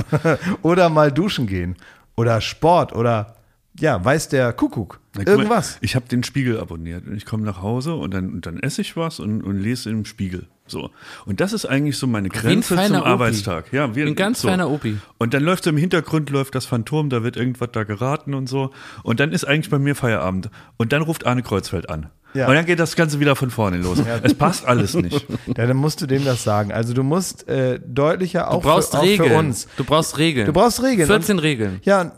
oder 0.61 0.87
mal 0.87 1.11
duschen 1.11 1.45
gehen. 1.45 1.75
Oder 2.15 2.39
Sport 2.39 2.95
oder 2.95 3.35
ja, 3.77 4.03
weiß 4.03 4.29
der 4.29 4.53
Kuckuck. 4.53 5.01
Na, 5.13 5.25
guck 5.25 5.25
mal, 5.25 5.31
Irgendwas. 5.33 5.77
Ich 5.81 5.97
habe 5.97 6.07
den 6.07 6.23
Spiegel 6.23 6.57
abonniert 6.57 7.05
und 7.05 7.17
ich 7.17 7.25
komme 7.25 7.43
nach 7.43 7.61
Hause 7.61 7.95
und 7.95 8.13
dann, 8.13 8.31
und 8.31 8.45
dann 8.45 8.59
esse 8.59 8.79
ich 8.79 8.95
was 8.95 9.19
und, 9.19 9.41
und 9.41 9.59
lese 9.59 9.89
im 9.89 10.05
Spiegel. 10.05 10.47
So. 10.71 10.89
Und 11.25 11.39
das 11.41 11.53
ist 11.53 11.65
eigentlich 11.65 11.97
so 11.97 12.07
meine 12.07 12.29
ein 12.29 12.31
Grenze 12.31 12.75
feiner 12.75 12.87
zum 12.87 12.97
Opi. 13.01 13.09
Arbeitstag. 13.09 13.73
Ja, 13.73 13.95
wie 13.95 14.03
Ein 14.03 14.15
ganz 14.15 14.41
feiner 14.41 14.69
Opi. 14.69 14.97
Und 15.17 15.33
dann 15.33 15.43
läuft 15.43 15.65
so 15.65 15.69
im 15.69 15.77
Hintergrund 15.77 16.29
läuft 16.29 16.55
das 16.55 16.65
Phantom, 16.65 17.09
da 17.09 17.23
wird 17.23 17.37
irgendwas 17.37 17.69
da 17.71 17.83
geraten 17.83 18.33
und 18.33 18.47
so. 18.47 18.71
Und 19.03 19.19
dann 19.19 19.31
ist 19.31 19.43
eigentlich 19.45 19.69
bei 19.69 19.79
mir 19.79 19.95
Feierabend. 19.95 20.49
Und 20.77 20.93
dann 20.93 21.01
ruft 21.01 21.27
Arne 21.27 21.43
Kreuzfeld 21.43 21.89
an. 21.89 22.09
Ja. 22.33 22.47
Und 22.47 22.55
dann 22.55 22.65
geht 22.65 22.79
das 22.79 22.95
Ganze 22.95 23.19
wieder 23.19 23.35
von 23.35 23.49
vorne 23.49 23.77
los. 23.77 24.01
Es 24.23 24.33
passt 24.33 24.65
alles 24.65 24.93
nicht. 24.93 25.27
Ja, 25.57 25.67
dann 25.67 25.75
musst 25.75 25.99
du 26.01 26.07
dem 26.07 26.23
das 26.23 26.43
sagen. 26.43 26.71
Also 26.71 26.93
du 26.93 27.03
musst 27.03 27.47
äh, 27.49 27.79
deutlicher 27.85 28.43
Du 28.43 28.47
auch, 28.47 28.61
brauchst 28.61 28.91
für, 28.91 28.99
auch 28.99 29.03
Regeln. 29.03 29.29
für 29.29 29.37
uns. 29.37 29.67
Du 29.75 29.83
brauchst 29.83 30.17
Regeln. 30.17 30.45
Du 30.45 30.53
brauchst 30.53 30.81
Regeln. 30.81 31.07
14 31.07 31.39
Regeln. 31.39 31.81
Ja, 31.83 32.13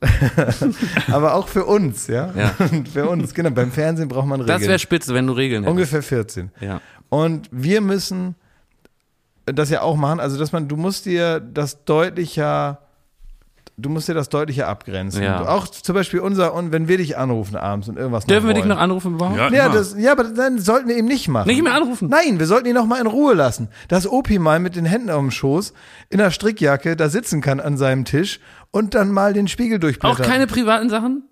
aber 1.10 1.34
auch 1.34 1.48
für 1.48 1.64
uns, 1.64 2.08
ja? 2.08 2.32
Ja. 2.36 2.54
für 2.92 3.08
uns, 3.08 3.32
genau. 3.32 3.50
Beim 3.50 3.72
Fernsehen 3.72 4.08
braucht 4.08 4.26
man 4.26 4.40
Regeln. 4.40 4.58
Das 4.60 4.68
wäre 4.68 4.78
spitze, 4.78 5.14
wenn 5.14 5.26
du 5.26 5.32
Regeln 5.32 5.62
hättest. 5.62 5.70
Ungefähr 5.70 6.02
14. 6.02 6.50
Ja. 6.60 6.80
Und 7.08 7.48
wir 7.52 7.80
müssen 7.80 8.34
das 9.46 9.70
ja 9.70 9.82
auch 9.82 9.96
machen, 9.96 10.20
also 10.20 10.38
dass 10.38 10.52
man, 10.52 10.68
du 10.68 10.76
musst 10.76 11.04
dir 11.04 11.38
das 11.38 11.84
deutlicher, 11.84 12.78
du 13.76 13.90
musst 13.90 14.08
dir 14.08 14.14
das 14.14 14.30
deutlicher 14.30 14.68
abgrenzen. 14.68 15.22
Ja. 15.22 15.38
Du, 15.38 15.48
auch 15.50 15.66
zum 15.68 15.94
Beispiel 15.94 16.20
unser, 16.20 16.54
und 16.54 16.72
wenn 16.72 16.88
wir 16.88 16.96
dich 16.96 17.18
anrufen 17.18 17.56
abends 17.56 17.88
und 17.88 17.98
irgendwas 17.98 18.24
Dürfen 18.24 18.46
wir 18.48 18.54
dich 18.54 18.64
noch 18.64 18.78
anrufen 18.78 19.14
überhaupt? 19.14 19.36
Ja, 19.36 19.50
Ja, 19.50 19.68
das, 19.68 19.96
ja, 19.98 20.12
aber 20.12 20.24
dann 20.24 20.58
sollten 20.58 20.88
wir 20.88 20.96
ihn 20.96 21.04
nicht 21.04 21.28
machen. 21.28 21.48
Nicht 21.48 21.62
mehr 21.62 21.74
anrufen? 21.74 22.08
Nein, 22.08 22.38
wir 22.38 22.46
sollten 22.46 22.66
ihn 22.68 22.74
noch 22.74 22.86
mal 22.86 23.00
in 23.00 23.06
Ruhe 23.06 23.34
lassen. 23.34 23.68
Dass 23.88 24.06
Opi 24.10 24.38
mal 24.38 24.60
mit 24.60 24.76
den 24.76 24.86
Händen 24.86 25.10
auf 25.10 25.20
dem 25.20 25.30
Schoß 25.30 25.74
in 26.08 26.18
der 26.18 26.30
Strickjacke 26.30 26.96
da 26.96 27.08
sitzen 27.10 27.40
kann 27.42 27.60
an 27.60 27.76
seinem 27.76 28.04
Tisch 28.06 28.40
und 28.70 28.94
dann 28.94 29.12
mal 29.12 29.34
den 29.34 29.46
Spiegel 29.48 29.76
Auch 29.76 29.80
durchblättert. 29.80 30.26
keine 30.26 30.46
privaten 30.46 30.88
Sachen? 30.88 31.24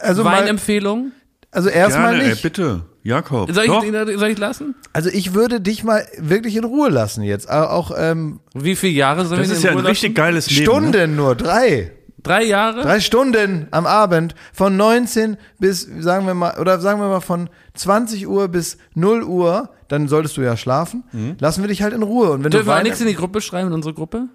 also 0.00 0.24
Weinempfehlung? 0.24 1.12
Also 1.50 1.68
erstmal 1.68 2.10
Gerne, 2.12 2.24
ey, 2.24 2.30
nicht. 2.30 2.42
bitte. 2.42 2.82
Jakob. 3.02 3.50
Soll 3.52 3.66
Doch. 3.66 3.82
ich, 3.82 4.18
soll 4.18 4.28
ich 4.28 4.38
lassen? 4.38 4.74
Also 4.92 5.08
ich 5.08 5.32
würde 5.32 5.60
dich 5.60 5.84
mal 5.84 6.06
wirklich 6.18 6.54
in 6.56 6.64
Ruhe 6.64 6.90
lassen 6.90 7.22
jetzt. 7.22 7.48
Aber 7.48 7.72
Auch 7.72 7.92
ähm, 7.96 8.40
Wie 8.54 8.76
viele 8.76 8.92
Jahre 8.92 9.24
sollen 9.24 9.40
Das 9.40 9.48
wir 9.48 9.56
ist 9.56 9.60
in 9.62 9.64
ja 9.66 9.70
ein 9.72 9.78
Ruhe 9.78 9.88
richtig 9.88 10.10
lassen? 10.10 10.14
geiles 10.16 10.50
Leben. 10.50 10.60
Ne? 10.60 10.64
Stunden 10.66 11.16
nur, 11.16 11.34
drei. 11.34 11.92
Drei 12.22 12.44
Jahre? 12.44 12.82
Drei 12.82 13.00
Stunden 13.00 13.68
am 13.70 13.86
Abend 13.86 14.34
von 14.52 14.76
19 14.76 15.38
bis, 15.58 15.88
sagen 16.00 16.26
wir 16.26 16.34
mal, 16.34 16.58
oder 16.60 16.78
sagen 16.78 17.00
wir 17.00 17.08
mal 17.08 17.20
von 17.20 17.48
20 17.72 18.28
Uhr 18.28 18.48
bis 18.48 18.76
0 18.94 19.22
Uhr, 19.22 19.70
dann 19.88 20.06
solltest 20.06 20.36
du 20.36 20.42
ja 20.42 20.54
schlafen, 20.58 21.02
lassen 21.40 21.62
wir 21.62 21.68
dich 21.68 21.80
halt 21.82 21.94
in 21.94 22.02
Ruhe. 22.02 22.32
Und 22.32 22.44
wenn 22.44 22.50
Dürfen 22.50 22.66
du 22.68 22.72
wir 22.74 22.82
nichts 22.82 23.00
in 23.00 23.06
die 23.06 23.14
Gruppe 23.14 23.40
schreiben, 23.40 23.68
in 23.68 23.72
unsere 23.74 23.94
Gruppe? 23.94 24.28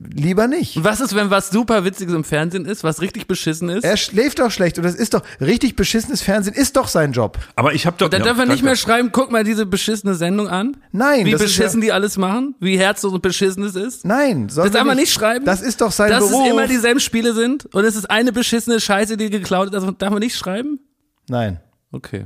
Lieber 0.00 0.48
nicht. 0.48 0.76
Und 0.76 0.84
was 0.84 1.00
ist, 1.00 1.14
wenn 1.14 1.30
was 1.30 1.50
super 1.50 1.84
Witziges 1.84 2.14
im 2.14 2.24
Fernsehen 2.24 2.64
ist, 2.66 2.84
was 2.84 3.00
richtig 3.00 3.26
beschissen 3.26 3.68
ist? 3.68 3.84
Er 3.84 3.96
schläft 3.96 4.38
doch 4.38 4.50
schlecht 4.50 4.76
und 4.78 4.84
das 4.84 4.94
ist 4.94 5.14
doch 5.14 5.22
richtig 5.40 5.76
beschissenes 5.76 6.22
Fernsehen 6.22 6.54
ist 6.54 6.76
doch 6.76 6.88
sein 6.88 7.12
Job. 7.12 7.38
Aber 7.56 7.72
ich 7.74 7.86
habe 7.86 7.96
doch. 7.98 8.08
Dann 8.08 8.20
ja, 8.20 8.26
dürfen 8.26 8.38
wir 8.40 8.46
nicht 8.46 8.62
mehr 8.64 8.76
schreiben, 8.76 9.10
guck 9.12 9.30
mal 9.30 9.44
diese 9.44 9.66
beschissene 9.66 10.14
Sendung 10.14 10.48
an. 10.48 10.76
Nein, 10.92 11.26
Wie 11.26 11.30
das 11.32 11.40
ist 11.42 11.56
beschissen 11.56 11.80
ja- 11.80 11.86
die 11.86 11.92
alles 11.92 12.16
machen, 12.16 12.54
wie 12.60 12.78
herzlos 12.78 13.12
und 13.12 13.22
beschissen 13.22 13.62
es 13.64 13.76
ist. 13.76 14.04
Nein, 14.04 14.48
Das 14.48 14.70
darf 14.70 14.84
man 14.84 14.96
nicht 14.96 15.12
schreiben. 15.12 15.44
Das 15.44 15.60
ist 15.62 15.80
doch 15.80 15.92
sein 15.92 16.10
Dass 16.10 16.28
Beruf. 16.28 16.44
es 16.46 16.50
immer 16.52 16.66
dieselben 16.66 17.00
Spiele 17.00 17.32
sind 17.34 17.66
und 17.74 17.84
es 17.84 17.96
ist 17.96 18.10
eine 18.10 18.32
beschissene 18.32 18.80
Scheiße, 18.80 19.16
die 19.16 19.30
geklaut 19.30 19.68
ist. 19.68 19.74
Also 19.74 19.90
darf 19.92 20.10
man 20.10 20.20
nicht 20.20 20.36
schreiben? 20.36 20.80
Nein. 21.28 21.60
Okay. 21.92 22.24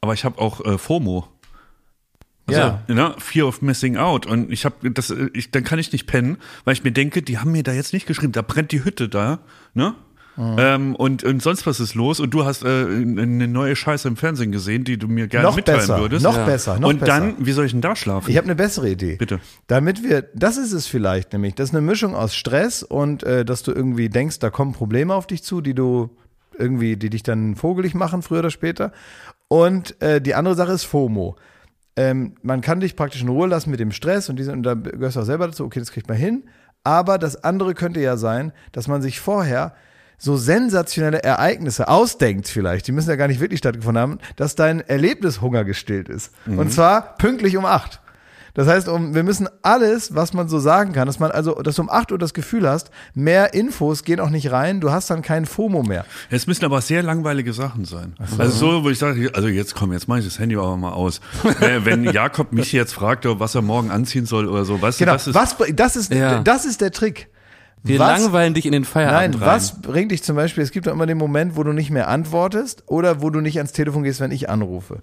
Aber 0.00 0.14
ich 0.14 0.24
habe 0.24 0.40
auch 0.40 0.64
äh, 0.64 0.78
FOMO. 0.78 1.26
Also, 2.46 2.60
Ja. 2.60 2.82
ne, 2.88 3.14
Fear 3.18 3.46
of 3.46 3.62
Missing 3.62 3.96
Out. 3.96 4.26
Und 4.26 4.50
ich 4.52 4.64
habe 4.64 4.90
das, 4.90 5.14
ich, 5.32 5.50
dann 5.50 5.64
kann 5.64 5.78
ich 5.78 5.92
nicht 5.92 6.06
pennen, 6.06 6.38
weil 6.64 6.72
ich 6.74 6.82
mir 6.84 6.92
denke, 6.92 7.22
die 7.22 7.38
haben 7.38 7.52
mir 7.52 7.62
da 7.62 7.72
jetzt 7.72 7.92
nicht 7.92 8.06
geschrieben, 8.06 8.32
da 8.32 8.42
brennt 8.42 8.72
die 8.72 8.84
Hütte 8.84 9.08
da, 9.08 9.38
ne? 9.74 9.94
Mhm. 10.34 10.56
Ähm, 10.58 10.96
und, 10.96 11.24
und 11.24 11.42
sonst 11.42 11.66
was 11.66 11.78
ist 11.78 11.94
los 11.94 12.18
und 12.18 12.32
du 12.32 12.46
hast 12.46 12.64
äh, 12.64 12.68
eine 12.86 13.46
neue 13.46 13.76
Scheiße 13.76 14.08
im 14.08 14.16
Fernsehen 14.16 14.50
gesehen, 14.50 14.82
die 14.82 14.96
du 14.96 15.06
mir 15.06 15.28
gerne 15.28 15.46
Noch 15.46 15.56
mitteilen 15.56 15.80
besser, 15.80 15.98
würdest. 16.00 16.24
noch 16.24 16.34
Ja. 16.38 16.46
besser, 16.46 16.80
noch 16.80 16.88
und 16.88 17.00
besser. 17.00 17.12
dann, 17.20 17.34
wie 17.44 17.52
soll 17.52 17.66
ich 17.66 17.72
denn 17.72 17.82
da 17.82 17.94
schlafen? 17.94 18.30
Ich 18.30 18.38
habe 18.38 18.46
eine 18.46 18.54
bessere 18.54 18.88
Idee. 18.88 19.16
Bitte. 19.16 19.40
Damit 19.66 20.02
wir, 20.02 20.22
das 20.34 20.56
ist 20.56 20.72
es 20.72 20.86
vielleicht 20.86 21.34
nämlich, 21.34 21.54
das 21.54 21.68
ist 21.68 21.74
eine 21.76 21.84
Mischung 21.86 22.14
aus 22.14 22.34
Stress 22.34 22.82
und 22.82 23.22
äh, 23.24 23.44
dass 23.44 23.62
du 23.62 23.72
irgendwie 23.72 24.08
denkst, 24.08 24.38
da 24.38 24.48
kommen 24.48 24.72
Probleme 24.72 25.12
auf 25.14 25.26
dich 25.26 25.42
zu, 25.42 25.60
die 25.60 25.74
du 25.74 26.08
irgendwie, 26.58 26.96
die 26.96 27.10
dich 27.10 27.22
dann 27.22 27.54
vogelig 27.54 27.94
machen, 27.94 28.22
früher 28.22 28.38
oder 28.38 28.50
später. 28.50 28.92
Und 29.48 30.00
äh, 30.00 30.22
die 30.22 30.34
andere 30.34 30.54
Sache 30.54 30.72
ist 30.72 30.84
FOMO. 30.84 31.36
Ähm, 31.96 32.34
man 32.42 32.60
kann 32.60 32.80
dich 32.80 32.96
praktisch 32.96 33.22
in 33.22 33.28
Ruhe 33.28 33.48
lassen 33.48 33.70
mit 33.70 33.80
dem 33.80 33.92
Stress 33.92 34.28
und, 34.28 34.36
diese, 34.36 34.52
und 34.52 34.62
da 34.62 34.74
gehörst 34.74 35.16
du 35.16 35.20
auch 35.20 35.24
selber 35.24 35.46
dazu, 35.46 35.64
okay, 35.64 35.78
das 35.78 35.92
kriegt 35.92 36.08
man 36.08 36.16
hin. 36.16 36.44
Aber 36.84 37.18
das 37.18 37.44
andere 37.44 37.74
könnte 37.74 38.00
ja 38.00 38.16
sein, 38.16 38.52
dass 38.72 38.88
man 38.88 39.02
sich 39.02 39.20
vorher 39.20 39.74
so 40.18 40.36
sensationelle 40.36 41.22
Ereignisse 41.22 41.88
ausdenkt 41.88 42.48
vielleicht, 42.48 42.86
die 42.86 42.92
müssen 42.92 43.10
ja 43.10 43.16
gar 43.16 43.26
nicht 43.28 43.40
wirklich 43.40 43.58
stattgefunden 43.58 44.00
haben, 44.00 44.18
dass 44.36 44.54
dein 44.54 44.80
Erlebnishunger 44.80 45.64
gestillt 45.64 46.08
ist. 46.08 46.32
Und 46.58 46.72
zwar 46.72 47.16
pünktlich 47.16 47.56
um 47.56 47.64
acht. 47.64 48.00
Das 48.54 48.68
heißt, 48.68 48.86
um, 48.88 49.14
wir 49.14 49.22
müssen 49.22 49.48
alles, 49.62 50.14
was 50.14 50.34
man 50.34 50.46
so 50.48 50.58
sagen 50.58 50.92
kann, 50.92 51.06
dass 51.06 51.18
man 51.18 51.30
also, 51.30 51.54
dass 51.62 51.76
du 51.76 51.82
um 51.82 51.90
8 51.90 52.12
Uhr 52.12 52.18
das 52.18 52.34
Gefühl 52.34 52.68
hast, 52.68 52.90
mehr 53.14 53.54
Infos 53.54 54.04
gehen 54.04 54.20
auch 54.20 54.28
nicht 54.28 54.52
rein, 54.52 54.80
du 54.80 54.90
hast 54.90 55.08
dann 55.08 55.22
keinen 55.22 55.46
FOMO 55.46 55.82
mehr. 55.82 56.04
Es 56.30 56.46
müssen 56.46 56.64
aber 56.66 56.80
sehr 56.82 57.02
langweilige 57.02 57.52
Sachen 57.54 57.86
sein. 57.86 58.14
Also 58.38 58.52
so, 58.56 58.84
wo 58.84 58.90
ich 58.90 58.98
sage, 58.98 59.30
also 59.34 59.48
jetzt 59.48 59.74
komm, 59.74 59.92
jetzt 59.92 60.06
mache 60.06 60.18
ich 60.18 60.26
das 60.26 60.38
Handy 60.38 60.56
aber 60.56 60.76
mal 60.76 60.92
aus. 60.92 61.20
äh, 61.60 61.84
wenn 61.84 62.04
Jakob 62.04 62.52
mich 62.52 62.72
jetzt 62.72 62.92
fragt, 62.92 63.24
was 63.26 63.54
er 63.54 63.62
morgen 63.62 63.90
anziehen 63.90 64.26
soll 64.26 64.46
oder 64.48 64.64
so, 64.66 64.80
weißt 64.82 64.98
Genau, 64.98 65.12
du, 65.12 65.16
das 65.16 65.26
ist, 65.28 65.34
was, 65.34 65.56
das 65.74 65.96
ist, 65.96 66.12
Ja. 66.12 66.40
das 66.40 66.64
ist 66.66 66.80
der 66.82 66.90
Trick. 66.90 67.28
Wir 67.84 67.98
Was- 67.98 68.20
langweilen 68.22 68.54
dich 68.54 68.64
in 68.66 68.72
den 68.72 68.84
Feierabend 68.84 69.34
Nein, 69.40 69.42
rein. 69.48 69.56
was 69.56 69.80
bringt 69.82 70.12
dich 70.12 70.22
zum 70.22 70.36
Beispiel, 70.36 70.62
es 70.62 70.70
gibt 70.70 70.86
doch 70.86 70.92
immer 70.92 71.06
den 71.06 71.18
Moment, 71.18 71.56
wo 71.56 71.64
du 71.64 71.72
nicht 71.72 71.90
mehr 71.90 72.06
antwortest 72.08 72.84
oder 72.86 73.22
wo 73.22 73.30
du 73.30 73.40
nicht 73.40 73.56
ans 73.56 73.72
Telefon 73.72 74.04
gehst, 74.04 74.20
wenn 74.20 74.30
ich 74.30 74.48
anrufe. 74.48 74.98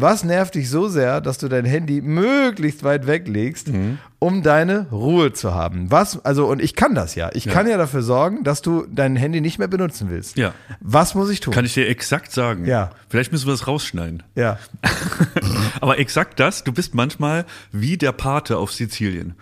Was 0.00 0.22
nervt 0.22 0.54
dich 0.54 0.70
so 0.70 0.86
sehr, 0.88 1.20
dass 1.20 1.38
du 1.38 1.48
dein 1.48 1.64
Handy 1.64 2.00
möglichst 2.00 2.84
weit 2.84 3.08
weglegst, 3.08 3.68
Mhm. 3.68 3.98
um 4.20 4.44
deine 4.44 4.86
Ruhe 4.92 5.32
zu 5.32 5.54
haben? 5.54 5.90
Was, 5.90 6.24
also, 6.24 6.46
und 6.46 6.62
ich 6.62 6.76
kann 6.76 6.94
das 6.94 7.16
ja. 7.16 7.30
Ich 7.34 7.46
kann 7.48 7.66
ja 7.68 7.76
dafür 7.76 8.02
sorgen, 8.02 8.44
dass 8.44 8.62
du 8.62 8.86
dein 8.88 9.16
Handy 9.16 9.40
nicht 9.40 9.58
mehr 9.58 9.66
benutzen 9.66 10.08
willst. 10.08 10.36
Ja. 10.38 10.54
Was 10.80 11.16
muss 11.16 11.30
ich 11.30 11.40
tun? 11.40 11.52
Kann 11.52 11.64
ich 11.64 11.74
dir 11.74 11.88
exakt 11.88 12.30
sagen. 12.30 12.64
Ja. 12.64 12.90
Vielleicht 13.08 13.32
müssen 13.32 13.46
wir 13.48 13.52
das 13.52 13.66
rausschneiden. 13.66 14.22
ja. 14.36 14.58
Aber 15.80 15.98
exakt 15.98 16.38
das, 16.40 16.64
du 16.64 16.72
bist 16.72 16.94
manchmal 16.94 17.44
wie 17.72 17.96
der 17.96 18.12
Pate 18.12 18.56
auf 18.58 18.72
Sizilien. 18.72 19.34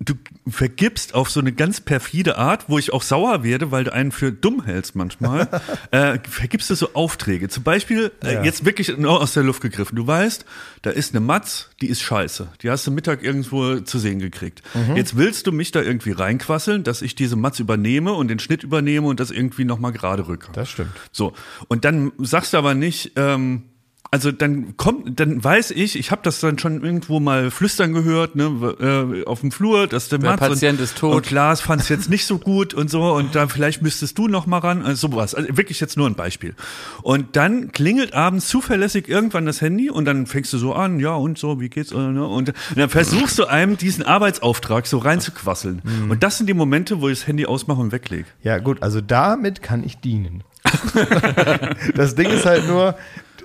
Du 0.00 0.14
vergibst 0.48 1.14
auf 1.14 1.28
so 1.28 1.40
eine 1.40 1.50
ganz 1.52 1.80
perfide 1.80 2.38
Art, 2.38 2.66
wo 2.68 2.78
ich 2.78 2.92
auch 2.92 3.02
sauer 3.02 3.42
werde, 3.42 3.72
weil 3.72 3.82
du 3.84 3.92
einen 3.92 4.12
für 4.12 4.30
dumm 4.30 4.62
hältst 4.64 4.94
manchmal, 4.94 5.48
äh, 5.90 6.18
vergibst 6.28 6.70
du 6.70 6.76
so 6.76 6.90
Aufträge. 6.94 7.48
Zum 7.48 7.64
Beispiel, 7.64 8.12
äh, 8.22 8.34
Ja. 8.34 8.44
jetzt 8.44 8.64
wirklich 8.64 8.96
aus 9.04 9.32
der 9.34 9.42
Luft 9.42 9.60
gegriffen. 9.60 9.96
Du 9.96 10.06
weißt, 10.06 10.44
da 10.82 10.90
ist 10.90 11.14
eine 11.14 11.20
Matz, 11.20 11.70
die 11.80 11.88
ist 11.88 12.00
scheiße. 12.02 12.48
Die 12.62 12.70
hast 12.70 12.86
du 12.86 12.92
Mittag 12.92 13.24
irgendwo 13.24 13.80
zu 13.80 13.98
sehen 13.98 14.20
gekriegt. 14.20 14.62
Mhm. 14.74 14.96
Jetzt 14.96 15.16
willst 15.16 15.48
du 15.48 15.52
mich 15.52 15.72
da 15.72 15.82
irgendwie 15.82 16.12
reinquasseln, 16.12 16.84
dass 16.84 17.02
ich 17.02 17.16
diese 17.16 17.34
Matz 17.34 17.58
übernehme 17.58 18.12
und 18.12 18.28
den 18.28 18.38
Schnitt 18.38 18.62
übernehme 18.62 19.08
und 19.08 19.18
das 19.18 19.32
irgendwie 19.32 19.64
nochmal 19.64 19.90
gerade 19.92 20.28
rücke. 20.28 20.52
Das 20.52 20.70
stimmt. 20.70 20.92
So, 21.10 21.32
und 21.66 21.84
dann 21.84 22.12
sagst 22.18 22.52
du 22.52 22.58
aber 22.58 22.74
nicht, 22.74 23.12
ähm, 23.16 23.64
also 24.10 24.32
dann 24.32 24.76
kommt, 24.76 25.20
dann 25.20 25.42
weiß 25.42 25.70
ich, 25.72 25.98
ich 25.98 26.10
habe 26.10 26.22
das 26.24 26.40
dann 26.40 26.58
schon 26.58 26.82
irgendwo 26.82 27.20
mal 27.20 27.50
flüstern 27.50 27.92
gehört, 27.92 28.36
ne, 28.36 28.44
äh, 28.80 29.24
auf 29.26 29.40
dem 29.40 29.52
Flur, 29.52 29.86
dass 29.86 30.08
der, 30.08 30.18
Der 30.18 30.30
Mats 30.30 30.40
Patient 30.40 30.78
und, 30.78 30.84
ist 30.84 30.96
tot. 30.96 31.14
Und 31.14 31.26
Klaas 31.26 31.60
fand 31.60 31.82
es 31.82 31.90
jetzt 31.90 32.08
nicht 32.08 32.24
so 32.24 32.38
gut 32.38 32.72
und 32.72 32.90
so 32.90 33.12
und 33.12 33.34
da 33.34 33.48
vielleicht 33.48 33.82
müsstest 33.82 34.16
du 34.16 34.26
noch 34.26 34.46
mal 34.46 34.58
ran, 34.58 34.82
also 34.82 35.08
sowas. 35.08 35.34
Also 35.34 35.56
wirklich 35.56 35.80
jetzt 35.80 35.98
nur 35.98 36.06
ein 36.06 36.14
Beispiel. 36.14 36.54
Und 37.02 37.36
dann 37.36 37.70
klingelt 37.72 38.14
abends 38.14 38.48
zuverlässig 38.48 39.08
irgendwann 39.08 39.44
das 39.44 39.60
Handy 39.60 39.90
und 39.90 40.06
dann 40.06 40.26
fängst 40.26 40.54
du 40.54 40.58
so 40.58 40.72
an, 40.72 41.00
ja 41.00 41.14
und 41.14 41.36
so, 41.36 41.60
wie 41.60 41.68
geht's? 41.68 41.92
äh, 41.92 41.96
ne? 41.98 42.26
Und 42.26 42.54
dann 42.74 42.88
versuchst 42.88 43.38
du 43.38 43.44
einem 43.44 43.76
diesen 43.76 44.04
Arbeitsauftrag 44.04 44.86
so 44.86 44.98
reinzuquasseln. 44.98 45.82
Mhm. 45.84 46.10
Und 46.12 46.22
das 46.22 46.38
sind 46.38 46.46
die 46.46 46.54
Momente, 46.54 47.02
wo 47.02 47.08
ich 47.08 47.18
das 47.18 47.26
Handy 47.26 47.44
ausmache 47.44 47.80
und 47.80 47.92
weglege. 47.92 48.24
Ja, 48.42 48.58
gut, 48.58 48.82
also 48.82 49.02
damit 49.02 49.62
kann 49.62 49.84
ich 49.84 49.98
dienen. 49.98 50.44
das 51.94 52.14
Ding 52.14 52.30
ist 52.30 52.46
halt 52.46 52.66
nur, 52.66 52.96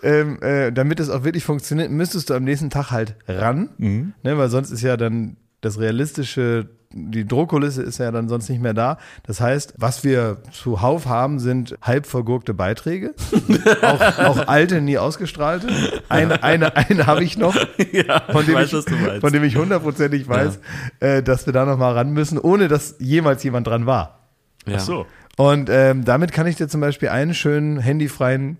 ähm, 0.03 0.41
äh, 0.41 0.71
damit 0.71 0.99
es 0.99 1.09
auch 1.09 1.23
wirklich 1.23 1.43
funktioniert, 1.43 1.89
müsstest 1.91 2.29
du 2.29 2.33
am 2.33 2.43
nächsten 2.43 2.69
Tag 2.69 2.91
halt 2.91 3.15
ran, 3.27 3.69
Mhm. 3.77 4.13
ne, 4.23 4.37
weil 4.37 4.49
sonst 4.49 4.71
ist 4.71 4.81
ja 4.81 4.97
dann 4.97 5.37
das 5.61 5.79
realistische, 5.79 6.69
die 6.91 7.25
Drohkulisse 7.25 7.81
ist 7.81 7.97
ja 7.97 8.11
dann 8.11 8.27
sonst 8.29 8.49
nicht 8.49 8.61
mehr 8.61 8.73
da. 8.73 8.97
Das 9.25 9.39
heißt, 9.41 9.75
was 9.77 10.03
wir 10.03 10.37
zuhauf 10.51 11.05
haben, 11.07 11.39
sind 11.39 11.75
halb 11.81 12.05
vergurkte 12.05 12.53
Beiträge, 12.53 13.15
auch, 13.81 14.17
auch 14.19 14.47
alte, 14.47 14.81
nie 14.81 14.97
ausgestrahlte. 14.97 15.67
Eine, 16.09 16.43
eine, 16.43 16.75
eine 16.75 17.07
habe 17.07 17.23
ich 17.23 17.37
noch, 17.37 17.55
ja, 17.93 18.19
von 18.31 18.45
dem, 18.45 18.55
weiß, 18.55 18.67
ich, 18.67 18.73
was 18.73 18.85
du 18.85 18.95
meinst. 18.95 19.21
von 19.21 19.31
dem 19.33 19.43
ich 19.43 19.55
hundertprozentig 19.55 20.27
weiß, 20.27 20.59
äh, 20.99 21.23
dass 21.23 21.45
wir 21.45 21.53
da 21.53 21.65
noch 21.65 21.77
mal 21.77 21.93
ran 21.93 22.11
müssen, 22.11 22.37
ohne 22.37 22.67
dass 22.67 22.95
jemals 22.99 23.41
jemand 23.43 23.65
dran 23.67 23.85
war. 23.85 24.27
ja. 24.67 24.75
Ach 24.75 24.79
so. 24.81 25.05
Und 25.35 25.67
ähm, 25.71 26.05
damit 26.05 26.31
kann 26.31 26.45
ich 26.45 26.57
dir 26.57 26.67
zum 26.67 26.79
Beispiel 26.81 27.09
einen 27.09 27.33
schönen 27.33 27.79
handyfreien 27.79 28.57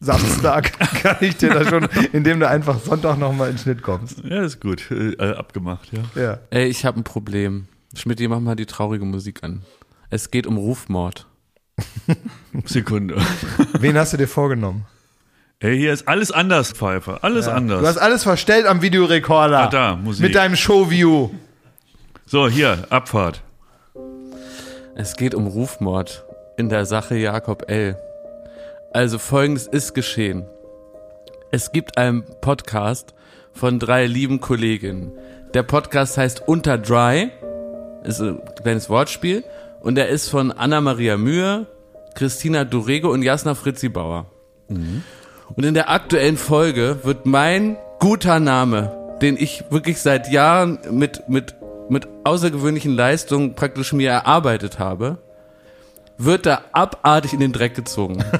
Samstag 0.00 0.78
kann 1.02 1.16
ich 1.20 1.36
dir 1.36 1.50
da 1.50 1.64
schon, 1.64 1.88
indem 2.12 2.40
du 2.40 2.48
einfach 2.48 2.78
Sonntag 2.80 3.18
nochmal 3.18 3.48
in 3.48 3.56
den 3.56 3.62
Schnitt 3.62 3.82
kommst. 3.82 4.22
Ja, 4.24 4.42
ist 4.42 4.60
gut. 4.60 4.90
Äh, 4.90 5.16
abgemacht, 5.32 5.88
ja. 5.92 6.20
Ja. 6.20 6.38
Ey, 6.50 6.66
ich 6.66 6.84
habe 6.84 7.00
ein 7.00 7.04
Problem. 7.04 7.66
Schmidt, 7.94 8.20
mach 8.28 8.40
mal 8.40 8.56
die 8.56 8.66
traurige 8.66 9.04
Musik 9.04 9.42
an. 9.42 9.62
Es 10.10 10.30
geht 10.30 10.46
um 10.46 10.58
Rufmord. 10.58 11.26
Sekunde. 12.64 13.16
Wen 13.78 13.96
hast 13.96 14.12
du 14.12 14.16
dir 14.16 14.28
vorgenommen? 14.28 14.86
Ey, 15.60 15.78
hier 15.78 15.92
ist 15.92 16.06
alles 16.06 16.30
anders, 16.30 16.72
Pfeifer. 16.72 17.24
Alles 17.24 17.48
anders. 17.48 17.80
Du 17.80 17.86
hast 17.86 17.96
alles 17.96 18.22
verstellt 18.22 18.66
am 18.66 18.82
Videorekorder. 18.82 19.58
Ah, 19.58 19.68
da, 19.68 19.96
Musik. 19.96 20.22
Mit 20.22 20.34
deinem 20.34 20.56
Showview. 20.56 21.30
so, 22.26 22.48
hier, 22.48 22.86
Abfahrt. 22.90 23.42
Es 24.94 25.16
geht 25.16 25.34
um 25.34 25.46
Rufmord 25.46 26.24
in 26.58 26.68
der 26.68 26.84
Sache 26.84 27.16
Jakob 27.16 27.70
L. 27.70 27.96
Also 28.96 29.18
folgendes 29.18 29.66
ist 29.66 29.92
geschehen. 29.92 30.46
Es 31.50 31.70
gibt 31.70 31.98
einen 31.98 32.24
Podcast 32.40 33.12
von 33.52 33.78
drei 33.78 34.06
lieben 34.06 34.40
Kolleginnen. 34.40 35.12
Der 35.52 35.64
Podcast 35.64 36.16
heißt 36.16 36.48
Unter 36.48 36.78
Dry, 36.78 37.30
ist 38.04 38.22
ein 38.22 38.40
kleines 38.62 38.88
Wortspiel 38.88 39.44
und 39.82 39.96
der 39.96 40.08
ist 40.08 40.30
von 40.30 40.50
Anna-Maria 40.50 41.18
Mühe, 41.18 41.66
Christina 42.14 42.64
Durego 42.64 43.12
und 43.12 43.22
Jasna 43.22 43.54
Fritzi 43.54 43.90
Bauer. 43.90 44.30
Und 44.70 45.62
in 45.62 45.74
der 45.74 45.90
aktuellen 45.90 46.38
Folge 46.38 47.00
wird 47.02 47.26
mein 47.26 47.76
guter 47.98 48.40
Name, 48.40 49.18
den 49.20 49.36
ich 49.36 49.64
wirklich 49.68 50.00
seit 50.00 50.32
Jahren 50.32 50.78
mit, 50.90 51.28
mit, 51.28 51.54
mit 51.90 52.08
außergewöhnlichen 52.24 52.96
Leistungen 52.96 53.56
praktisch 53.56 53.92
mir 53.92 54.08
erarbeitet 54.08 54.78
habe, 54.78 55.18
wird 56.16 56.46
da 56.46 56.62
abartig 56.72 57.34
in 57.34 57.40
den 57.40 57.52
Dreck 57.52 57.74
gezogen. 57.74 58.24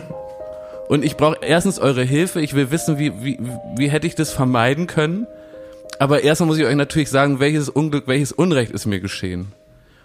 Und 0.89 1.05
ich 1.05 1.17
brauche 1.17 1.39
erstens 1.41 1.79
eure 1.79 2.03
Hilfe. 2.03 2.41
Ich 2.41 2.55
will 2.55 2.71
wissen, 2.71 2.99
wie, 2.99 3.13
wie, 3.23 3.39
wie 3.77 3.89
hätte 3.89 4.07
ich 4.07 4.15
das 4.15 4.33
vermeiden 4.33 4.87
können. 4.87 5.27
Aber 5.99 6.23
erstmal 6.23 6.49
muss 6.49 6.59
ich 6.59 6.65
euch 6.65 6.75
natürlich 6.75 7.11
sagen, 7.11 7.41
welches 7.41 7.69
Unglück, 7.69 8.07
welches 8.07 8.33
Unrecht 8.33 8.71
ist 8.71 8.87
mir 8.87 9.01
geschehen. 9.01 9.53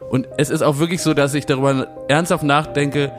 Und 0.09 0.27
es 0.37 0.49
ist 0.49 0.61
auch 0.61 0.79
wirklich 0.79 1.01
so, 1.01 1.13
dass 1.13 1.33
ich 1.33 1.45
darüber 1.45 1.87
ernsthaft 2.07 2.43
nachdenke, 2.43 3.11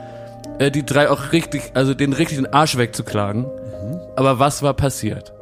äh, 0.59 0.71
die 0.71 0.85
drei 0.85 1.09
auch 1.09 1.33
richtig, 1.33 1.73
also 1.75 1.95
den 1.95 2.13
richtigen 2.13 2.47
Arsch 2.47 2.77
wegzuklagen. 2.77 3.47
Aber 4.17 4.39
was 4.39 4.63
war 4.63 4.75
passiert? 4.75 5.33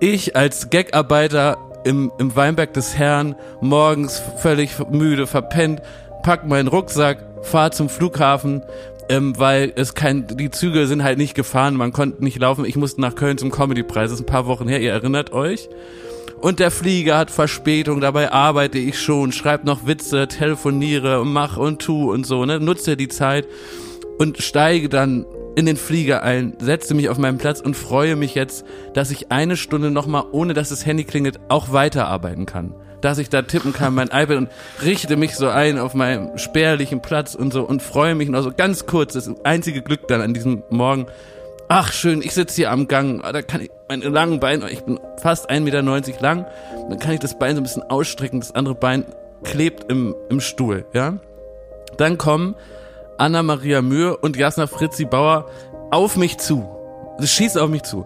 Ich 0.00 0.36
als 0.36 0.70
Gagarbeiter 0.70 1.56
im, 1.84 2.12
im 2.18 2.34
Weinberg 2.36 2.72
des 2.74 2.96
Herrn, 2.96 3.36
morgens 3.60 4.22
völlig 4.38 4.72
müde, 4.90 5.26
verpennt, 5.26 5.80
pack 6.22 6.46
meinen 6.46 6.68
Rucksack, 6.68 7.18
fahr 7.42 7.70
zum 7.70 7.88
Flughafen, 7.88 8.62
ähm, 9.08 9.38
weil 9.38 9.72
es 9.76 9.94
kein, 9.94 10.26
die 10.26 10.50
Züge 10.50 10.86
sind 10.86 11.02
halt 11.02 11.18
nicht 11.18 11.34
gefahren, 11.34 11.74
man 11.74 11.92
konnte 11.92 12.22
nicht 12.22 12.38
laufen. 12.38 12.64
Ich 12.64 12.76
musste 12.76 13.00
nach 13.00 13.14
Köln 13.14 13.38
zum 13.38 13.50
Comedy-Preis, 13.50 14.10
das 14.10 14.20
ist 14.20 14.26
ein 14.26 14.32
paar 14.32 14.46
Wochen 14.46 14.68
her, 14.68 14.80
ihr 14.80 14.92
erinnert 14.92 15.32
euch. 15.32 15.68
Und 16.40 16.60
der 16.60 16.70
Flieger 16.70 17.16
hat 17.16 17.30
Verspätung, 17.30 18.00
dabei 18.00 18.30
arbeite 18.30 18.78
ich 18.78 19.00
schon, 19.00 19.32
schreib 19.32 19.64
noch 19.64 19.86
Witze, 19.86 20.28
telefoniere, 20.28 21.24
mach 21.24 21.56
und 21.56 21.80
tu 21.80 22.12
und 22.12 22.26
so, 22.26 22.44
ne, 22.44 22.60
nutze 22.60 22.96
die 22.96 23.08
Zeit 23.08 23.46
und 24.18 24.42
steige 24.42 24.88
dann 24.88 25.24
in 25.56 25.64
den 25.64 25.76
Flieger 25.76 26.22
ein, 26.22 26.54
setze 26.60 26.94
mich 26.94 27.08
auf 27.08 27.16
meinen 27.16 27.38
Platz 27.38 27.60
und 27.60 27.74
freue 27.74 28.16
mich 28.16 28.34
jetzt, 28.34 28.66
dass 28.92 29.10
ich 29.10 29.32
eine 29.32 29.56
Stunde 29.56 29.90
nochmal, 29.90 30.24
ohne 30.30 30.52
dass 30.52 30.68
das 30.68 30.84
Handy 30.84 31.04
klingelt, 31.04 31.40
auch 31.48 31.72
weiterarbeiten 31.72 32.44
kann. 32.44 32.74
Dass 33.06 33.18
ich 33.18 33.28
da 33.28 33.42
tippen 33.42 33.72
kann, 33.72 33.94
mein 33.94 34.08
iPad 34.08 34.36
und 34.36 34.48
richte 34.82 35.16
mich 35.16 35.36
so 35.36 35.48
ein 35.48 35.78
auf 35.78 35.94
meinem 35.94 36.36
spärlichen 36.38 37.00
Platz 37.00 37.36
und 37.36 37.52
so 37.52 37.62
und 37.62 37.80
freue 37.80 38.16
mich 38.16 38.28
noch 38.28 38.42
so 38.42 38.50
ganz 38.50 38.84
kurz, 38.86 39.12
das 39.12 39.30
einzige 39.44 39.80
Glück 39.80 40.08
dann 40.08 40.20
an 40.20 40.34
diesem 40.34 40.64
Morgen. 40.70 41.06
Ach 41.68 41.92
schön, 41.92 42.20
ich 42.20 42.34
sitze 42.34 42.56
hier 42.56 42.72
am 42.72 42.88
Gang, 42.88 43.22
ah, 43.22 43.30
da 43.30 43.42
kann 43.42 43.60
ich 43.60 43.70
meine 43.88 44.08
langen 44.08 44.40
Beine, 44.40 44.68
ich 44.70 44.82
bin 44.82 44.98
fast 45.22 45.48
1,90 45.48 45.60
Meter 45.60 45.82
lang, 46.20 46.46
dann 46.90 46.98
kann 46.98 47.12
ich 47.12 47.20
das 47.20 47.38
Bein 47.38 47.54
so 47.54 47.60
ein 47.60 47.62
bisschen 47.62 47.84
ausstrecken, 47.84 48.40
das 48.40 48.56
andere 48.56 48.74
Bein 48.74 49.04
klebt 49.44 49.88
im, 49.88 50.16
im 50.28 50.40
Stuhl, 50.40 50.84
ja. 50.92 51.20
Dann 51.98 52.18
kommen 52.18 52.56
Anna-Maria 53.18 53.82
Mühe 53.82 54.16
und 54.16 54.36
Jasna 54.36 54.66
Fritzi 54.66 55.04
Bauer 55.04 55.48
auf 55.92 56.16
mich 56.16 56.38
zu. 56.38 56.68
Sie 57.20 57.28
schießt 57.28 57.56
auf 57.56 57.70
mich 57.70 57.84
zu. 57.84 58.04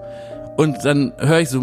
Und 0.59 0.85
dann 0.85 1.15
höre 1.17 1.41
ich 1.41 1.49
so. 1.49 1.59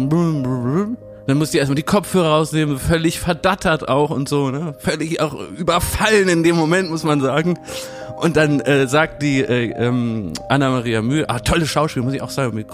Dann 1.28 1.36
muss 1.36 1.52
ich 1.52 1.56
erstmal 1.56 1.76
die 1.76 1.82
Kopfhörer 1.82 2.30
rausnehmen, 2.30 2.78
völlig 2.78 3.20
verdattert 3.20 3.86
auch 3.86 4.08
und 4.08 4.30
so, 4.30 4.50
ne? 4.50 4.74
Völlig 4.78 5.20
auch 5.20 5.36
überfallen 5.58 6.26
in 6.30 6.42
dem 6.42 6.56
Moment, 6.56 6.88
muss 6.88 7.04
man 7.04 7.20
sagen. 7.20 7.58
Und 8.16 8.38
dann 8.38 8.60
äh, 8.60 8.88
sagt 8.88 9.22
die 9.22 9.40
äh, 9.40 9.72
ähm, 9.72 10.32
Anna-Maria 10.48 11.02
Mühe, 11.02 11.28
ah, 11.28 11.38
tolle 11.38 11.66
Schauspiel, 11.66 12.02
muss 12.02 12.14
ich 12.14 12.22
auch 12.22 12.30
sagen, 12.30 12.64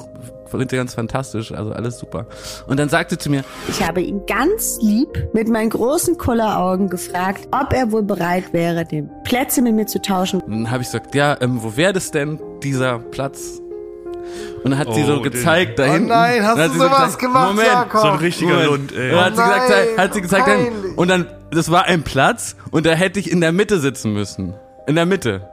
sie 0.70 0.76
ganz 0.76 0.94
fantastisch, 0.94 1.50
also 1.50 1.73
alles 1.73 1.99
super. 1.99 2.26
Und 2.68 2.78
dann 2.78 2.88
sagt 2.88 3.11
sie 3.11 3.18
zu 3.18 3.28
mir, 3.28 3.42
Ich 3.68 3.84
habe 3.84 4.02
ihn 4.02 4.25
ganz 4.25 4.78
lieb 4.80 5.08
mit 5.32 5.49
meinen 5.49 5.70
großen 5.70 6.16
Kulleraugen 6.16 6.88
gefragt, 6.88 7.49
ob 7.50 7.73
er 7.73 7.90
wohl 7.90 8.04
bereit 8.04 8.52
wäre, 8.52 8.84
den 8.84 9.11
Plätze 9.25 9.62
mit 9.62 9.75
mir 9.75 9.87
zu 9.87 10.00
tauschen. 10.00 10.40
Dann 10.46 10.70
habe 10.70 10.84
ich 10.84 10.88
gesagt, 10.88 11.12
ja, 11.16 11.37
ähm, 11.40 11.61
wo 11.61 11.76
wäre 11.76 11.92
das 11.92 12.12
denn, 12.12 12.38
dieser 12.62 13.00
Platz? 13.00 13.61
Und 14.62 14.71
dann 14.71 14.78
hat 14.78 14.93
sie 14.95 15.02
Oh, 15.02 15.07
so 15.07 15.14
den- 15.23 15.31
gezeigt 15.33 15.78
da 15.78 15.85
Oh 15.85 15.93
hinten. 15.93 16.09
nein, 16.09 16.43
hast 16.45 16.59
du 16.59 16.62
sie 16.71 16.78
so 16.78 16.85
sowas 16.85 16.99
gezeigt, 17.04 17.19
gemacht, 17.21 17.49
Moment, 17.50 17.69
Jakob? 17.69 18.00
So 18.00 18.09
ein 18.09 18.19
richtiger 18.19 18.50
Moment. 18.54 18.66
Lund, 18.71 18.93
ey. 18.93 19.11
Und 19.11 19.16
dann 19.16 19.25
hat 19.25 19.35
sie 19.37 19.40
nein, 19.43 19.66
gesagt, 19.69 19.99
hat 19.99 20.14
sie 20.14 20.21
gesagt, 20.23 20.49
dann, 20.49 20.57
peinlich. 20.64 20.99
und 20.99 21.09
dann, 21.09 21.26
das 21.50 21.71
war 21.71 21.85
ein 21.85 22.02
Platz 22.02 22.57
und 22.71 22.87
da 22.87 22.93
hätte 22.93 23.21
ich 23.21 23.31
in 23.31 23.40
der 23.40 23.52
Mitte 23.52 23.78
sitzen 23.81 24.12
müssen. 24.12 24.54
In 24.87 24.95
der 24.97 25.07
Mitte. 25.07 25.49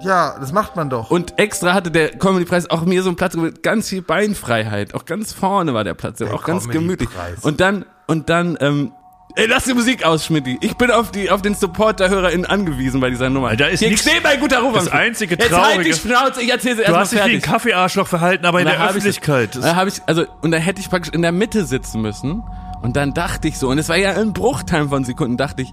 Ja, 0.00 0.36
das 0.38 0.52
macht 0.52 0.76
man 0.76 0.90
doch. 0.90 1.10
Und 1.10 1.38
extra 1.40 1.74
hatte 1.74 1.90
der 1.90 2.10
Comedy-Preis 2.10 2.70
auch 2.70 2.84
mir 2.84 3.02
so 3.02 3.08
einen 3.08 3.16
Platz 3.16 3.34
mit 3.34 3.64
ganz 3.64 3.88
viel 3.88 4.00
Beinfreiheit. 4.02 4.94
Auch 4.94 5.04
ganz 5.06 5.32
vorne 5.32 5.74
war 5.74 5.82
der 5.82 5.94
Platz, 5.94 6.18
Der 6.18 6.32
auch 6.32 6.44
ganz 6.44 6.68
gemütlich. 6.68 7.08
Und 7.42 7.60
dann, 7.60 7.84
und 8.06 8.30
dann, 8.30 8.56
ähm, 8.60 8.92
Ey, 9.38 9.46
lass 9.46 9.64
die 9.64 9.74
Musik 9.74 10.04
aus, 10.04 10.24
Schmidti. 10.26 10.58
Ich 10.60 10.76
bin 10.76 10.90
auf, 10.90 11.12
die, 11.12 11.30
auf 11.30 11.42
den 11.42 11.54
Support 11.54 12.00
der 12.00 12.08
HörerInnen 12.10 12.44
angewiesen 12.44 13.00
bei 13.00 13.08
dieser 13.08 13.30
Nummer. 13.30 13.54
Da 13.54 13.66
ist 13.66 13.78
Hier 13.78 13.88
nix- 13.90 14.02
steht 14.02 14.24
mein 14.24 14.40
guter 14.40 14.60
Ruf. 14.62 14.74
das 14.74 14.88
einzige 14.90 15.36
Jetzt 15.36 15.56
halt 15.56 15.86
die 15.86 15.92
Schnauze, 15.92 16.42
ich 16.42 16.50
erzähle 16.50 16.74
sie 16.74 16.82
Du 16.82 16.92
erstmal 16.92 17.00
hast 17.02 17.12
dich 17.12 17.24
wie 17.24 17.36
ein. 17.36 17.40
Kaffeearschloch 17.40 18.08
verhalten, 18.08 18.44
aber 18.46 18.58
in 18.60 18.66
der 18.66 18.74
ich 18.74 18.80
Öffentlichkeit. 18.82 19.54
Dann 19.54 19.76
habe 19.76 19.90
ich, 19.90 20.02
also, 20.06 20.24
und 20.42 20.50
dann 20.50 20.60
hätte 20.60 20.80
ich 20.80 20.90
praktisch 20.90 21.14
in 21.14 21.22
der 21.22 21.30
Mitte 21.30 21.64
sitzen 21.64 22.02
müssen. 22.02 22.42
Und 22.82 22.96
dann 22.96 23.14
dachte 23.14 23.46
ich 23.46 23.58
so, 23.58 23.68
und 23.68 23.78
es 23.78 23.88
war 23.88 23.96
ja 23.96 24.10
ein 24.12 24.32
Bruchteil 24.32 24.88
von 24.88 25.04
Sekunden, 25.04 25.36
dachte 25.36 25.62
ich, 25.62 25.72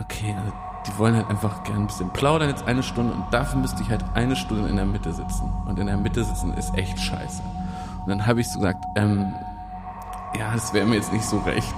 okay, 0.00 0.34
also, 0.38 0.52
die 0.86 0.98
wollen 0.98 1.14
halt 1.16 1.28
einfach 1.28 1.62
gern 1.64 1.80
ein 1.82 1.86
bisschen 1.86 2.10
plaudern, 2.14 2.48
jetzt 2.48 2.66
eine 2.66 2.82
Stunde, 2.82 3.12
und 3.12 3.24
dafür 3.30 3.58
müsste 3.58 3.82
ich 3.82 3.90
halt 3.90 4.02
eine 4.14 4.36
Stunde 4.36 4.70
in 4.70 4.76
der 4.76 4.86
Mitte 4.86 5.12
sitzen. 5.12 5.52
Und 5.68 5.78
in 5.78 5.86
der 5.86 5.98
Mitte 5.98 6.24
sitzen 6.24 6.54
ist 6.54 6.72
echt 6.78 6.98
scheiße. 6.98 7.42
Und 8.04 8.08
dann 8.08 8.26
habe 8.26 8.40
ich 8.40 8.48
so 8.48 8.58
gesagt, 8.58 8.82
ähm, 8.96 9.34
ja, 10.38 10.52
das 10.54 10.72
wäre 10.72 10.86
mir 10.86 10.94
jetzt 10.96 11.12
nicht 11.12 11.24
so 11.26 11.38
recht. 11.40 11.74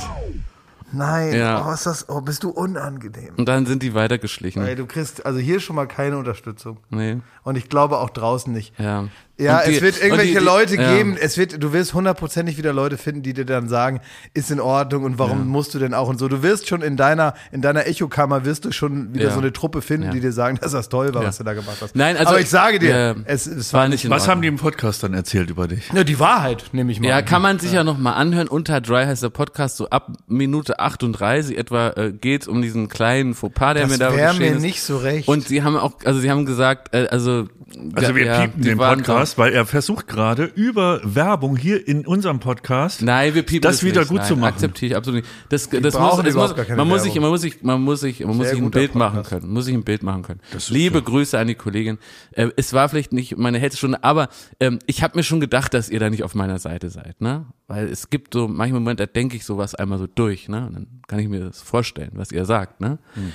Nein, 0.93 1.35
Ja. 1.35 1.67
oh, 1.69 1.73
ist 1.73 1.87
das, 1.87 2.09
oh, 2.09 2.21
bist 2.21 2.43
du 2.45 2.51
unangenehm. 2.51 3.35
Und 3.37 3.47
dann 3.49 3.67
sind 3.67 3.83
die 3.83 3.95
weitergeschlichen. 3.95 4.63
Ey, 4.65 4.75
du 4.77 4.87
kriegst 4.87 5.25
also 5.27 5.39
hier 5.39 5.61
schon 5.61 5.77
mal 5.77 5.87
keine 5.87 6.19
Unterstützung. 6.19 6.79
Nee, 6.91 7.21
Und 7.45 7.57
ich 7.57 7.69
glaube 7.69 7.99
auch 7.99 8.11
draußen 8.11 8.53
nicht. 8.53 8.79
ja. 8.79 9.09
Ja, 9.45 9.63
die- 9.65 9.75
es 9.77 9.83
wird 9.83 10.01
irgendwelche 10.03 10.33
die- 10.35 10.39
die- 10.39 10.45
Leute 10.45 10.77
ja. 10.77 10.95
geben, 10.97 11.17
es 11.21 11.37
wird, 11.39 11.63
du 11.63 11.73
wirst 11.73 11.95
hundertprozentig 11.95 12.57
wieder 12.59 12.73
Leute 12.73 12.97
finden, 12.99 13.23
die 13.23 13.33
dir 13.35 13.45
dann 13.45 13.69
sagen, 13.69 14.01
ist 14.35 14.51
in 14.51 14.61
Ordnung 14.61 15.05
und 15.05 15.19
warum 15.19 15.47
musst 15.49 15.75
du 15.75 15.79
denn 15.79 15.95
auch 15.95 16.09
und 16.09 16.19
so. 16.19 16.29
Du 16.29 16.43
wirst 16.43 16.69
schon 16.69 16.83
in 16.83 16.97
deiner, 16.97 17.35
in 17.51 17.63
deiner 17.63 17.87
Echokammer 17.87 18.45
wirst 18.45 18.65
du 18.65 18.73
schon 18.73 19.15
wieder 19.15 19.27
Ja. 19.27 19.31
so 19.33 19.41
eine 19.41 19.53
Truppe 19.53 19.83
finden, 19.83 20.07
Ja. 20.07 20.13
die 20.13 20.21
dir 20.21 20.33
sagen, 20.33 20.59
dass 20.61 20.73
das 20.73 20.89
toll 20.89 21.15
war, 21.15 21.23
Ja. 21.23 21.29
was 21.29 21.39
du 21.39 21.45
da 21.45 21.53
gemacht 21.55 21.77
hast. 21.81 21.95
Nein, 21.97 22.17
also- 22.17 22.31
Aber 22.31 22.41
ich 22.41 22.49
sage 22.51 22.79
dir, 22.79 22.91
Ja. 22.97 23.15
es, 23.27 23.47
es 23.47 23.73
War 23.73 23.89
nicht 23.89 24.05
in 24.05 24.11
Was 24.11 24.23
Ordnung. 24.23 24.31
haben 24.33 24.43
die 24.43 24.49
im 24.49 24.57
Podcast 24.57 25.03
dann 25.03 25.15
erzählt 25.15 25.51
über 25.51 25.69
dich? 25.69 25.91
Ja, 25.93 26.05
die 26.05 26.19
Wahrheit, 26.19 26.65
nehme 26.73 26.93
ich 26.93 27.01
mal. 27.01 27.09
Ja, 27.09 27.19
an. 27.19 27.25
kann 27.25 27.43
man 27.43 27.59
sich 27.59 27.73
ja, 27.73 27.85
noch 27.85 27.99
mal 27.99 28.13
anhören. 28.13 28.49
Unter 28.49 28.81
Dry 28.81 29.05
heißt 29.05 29.23
der 29.23 29.31
Podcast 29.31 29.77
so 29.77 29.89
ab 29.91 30.13
Minute 30.27 30.79
38 30.79 31.57
etwa 31.59 31.91
äh, 31.91 32.13
geht 32.13 32.47
um 32.49 32.63
diesen 32.63 32.89
kleinen 32.89 33.35
Fauxpas, 33.35 33.75
der 33.75 33.83
Das 33.85 33.93
mir 33.93 33.99
da 33.99 34.15
wäre 34.15 34.33
geschehen 34.35 34.51
mir 34.53 34.57
ist. 34.57 34.63
nicht 34.63 34.83
so 34.83 34.97
recht. 34.99 35.29
Und 35.29 35.47
sie 35.49 35.63
haben 35.63 35.77
auch, 35.77 35.95
also 36.05 36.21
sie 36.21 36.31
haben 36.31 36.47
gesagt, 36.47 36.95
äh, 36.95 37.07
also 37.11 37.47
Also 37.95 38.15
wir 38.15 38.25
ja, 38.27 38.41
piepen 38.43 38.63
den 38.63 38.79
Podcast, 38.79 39.39
weil 39.39 39.53
er 39.53 39.67
versucht 39.67 40.07
gerade 40.07 40.45
über 40.45 41.01
Werbung 41.05 41.57
hier 41.57 41.87
in 41.87 42.07
unserem 42.07 42.41
Podcast 42.41 43.01
So, 43.01 43.07
nein, 43.07 43.35
wir 43.35 43.43
piepen 43.43 43.63
das 43.63 43.77
es 43.77 43.85
wieder 43.85 44.01
nicht. 44.01 44.09
gut 44.09 44.19
nein, 44.19 44.27
zu 44.29 44.37
machen. 44.37 44.55
Akzeptiere 44.55 44.91
ich 44.91 44.97
absolut 44.97 45.23
nicht. 45.23 45.33
Das, 45.49 45.69
das 45.69 45.99
muss, 45.99 46.23
das 46.23 46.35
muss, 46.35 46.55
man 46.69 46.89
muss 46.89 47.03
sich, 47.03 47.15
man 47.21 47.31
muss 47.31 47.41
sich, 47.43 47.63
man 47.63 47.83
muss 47.83 48.01
sich, 48.01 48.21
man 48.21 48.37
muss 48.37 48.49
sich 48.49 48.59
ein 48.59 48.71
Bild 48.71 48.95
machen 48.95 49.17
Podcast. 49.17 49.43
können, 49.43 49.53
muss 49.53 49.65
sich 49.65 49.75
ein 49.75 49.85
Bild 49.85 50.03
machen 50.03 50.23
können. 50.23 50.41
Liebe 50.69 51.03
Grüße 51.03 51.39
an 51.39 51.47
die 51.47 51.55
Kollegin. 51.55 51.99
Äh, 52.33 52.49
es 52.57 52.73
war 52.73 52.89
vielleicht 52.89 53.13
nicht 53.13 53.37
meine 53.37 53.59
hellste 53.59 53.79
Stunde, 53.79 54.03
aber 54.05 54.29
ähm, 54.61 54.79
ich 54.87 55.03
habe 55.03 55.17
mir 55.19 55.23
schon 55.23 55.41
gedacht, 55.41 55.75
dass 55.75 55.89
ihr 55.89 56.01
da 56.01 56.11
nicht 56.11 56.23
auf 56.25 56.35
meiner 56.35 56.59
Seite 56.59 56.91
seid, 56.91 57.21
ne? 57.21 57.47
Weil 57.69 57.87
es 57.89 58.11
gibt 58.11 58.35
so 58.35 58.49
manche 58.49 58.75
Momente, 58.75 59.07
da 59.07 59.13
denke 59.13 59.37
ich 59.37 59.45
sowas 59.45 59.75
einmal 59.75 59.99
so 59.99 60.07
durch, 60.07 60.49
ne? 60.49 60.67
Und 60.67 60.75
dann 60.75 60.87
kann 61.07 61.19
ich 61.19 61.29
mir 61.29 61.41
das 61.41 61.61
vorstellen, 61.63 62.13
was 62.15 62.33
ihr 62.33 62.45
sagt, 62.45 62.81
ne? 62.81 62.99
Hm. 63.15 63.33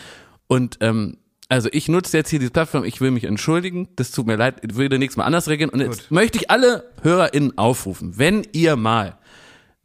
Und 0.47 0.77
ähm, 0.81 1.17
also 1.49 1.69
ich 1.71 1.87
nutze 1.87 2.17
jetzt 2.17 2.29
hier 2.29 2.39
diese 2.39 2.51
Plattform, 2.51 2.83
ich 2.83 2.99
will 3.01 3.11
mich 3.11 3.23
entschuldigen, 3.23 3.87
das 3.95 4.11
tut 4.11 4.27
mir 4.27 4.35
leid, 4.35 4.55
ich 4.67 4.75
würde 4.75 4.99
nächstes 4.99 5.17
Mal 5.17 5.23
anders 5.25 5.47
reagieren. 5.47 5.69
Und 5.71 5.79
jetzt 5.79 6.11
möchte 6.11 6.37
ich 6.37 6.49
alle 6.49 6.91
HörerInnen 7.03 7.57
aufrufen, 7.57 8.17
wenn 8.17 8.45
ihr 8.51 8.75
mal 8.75 9.17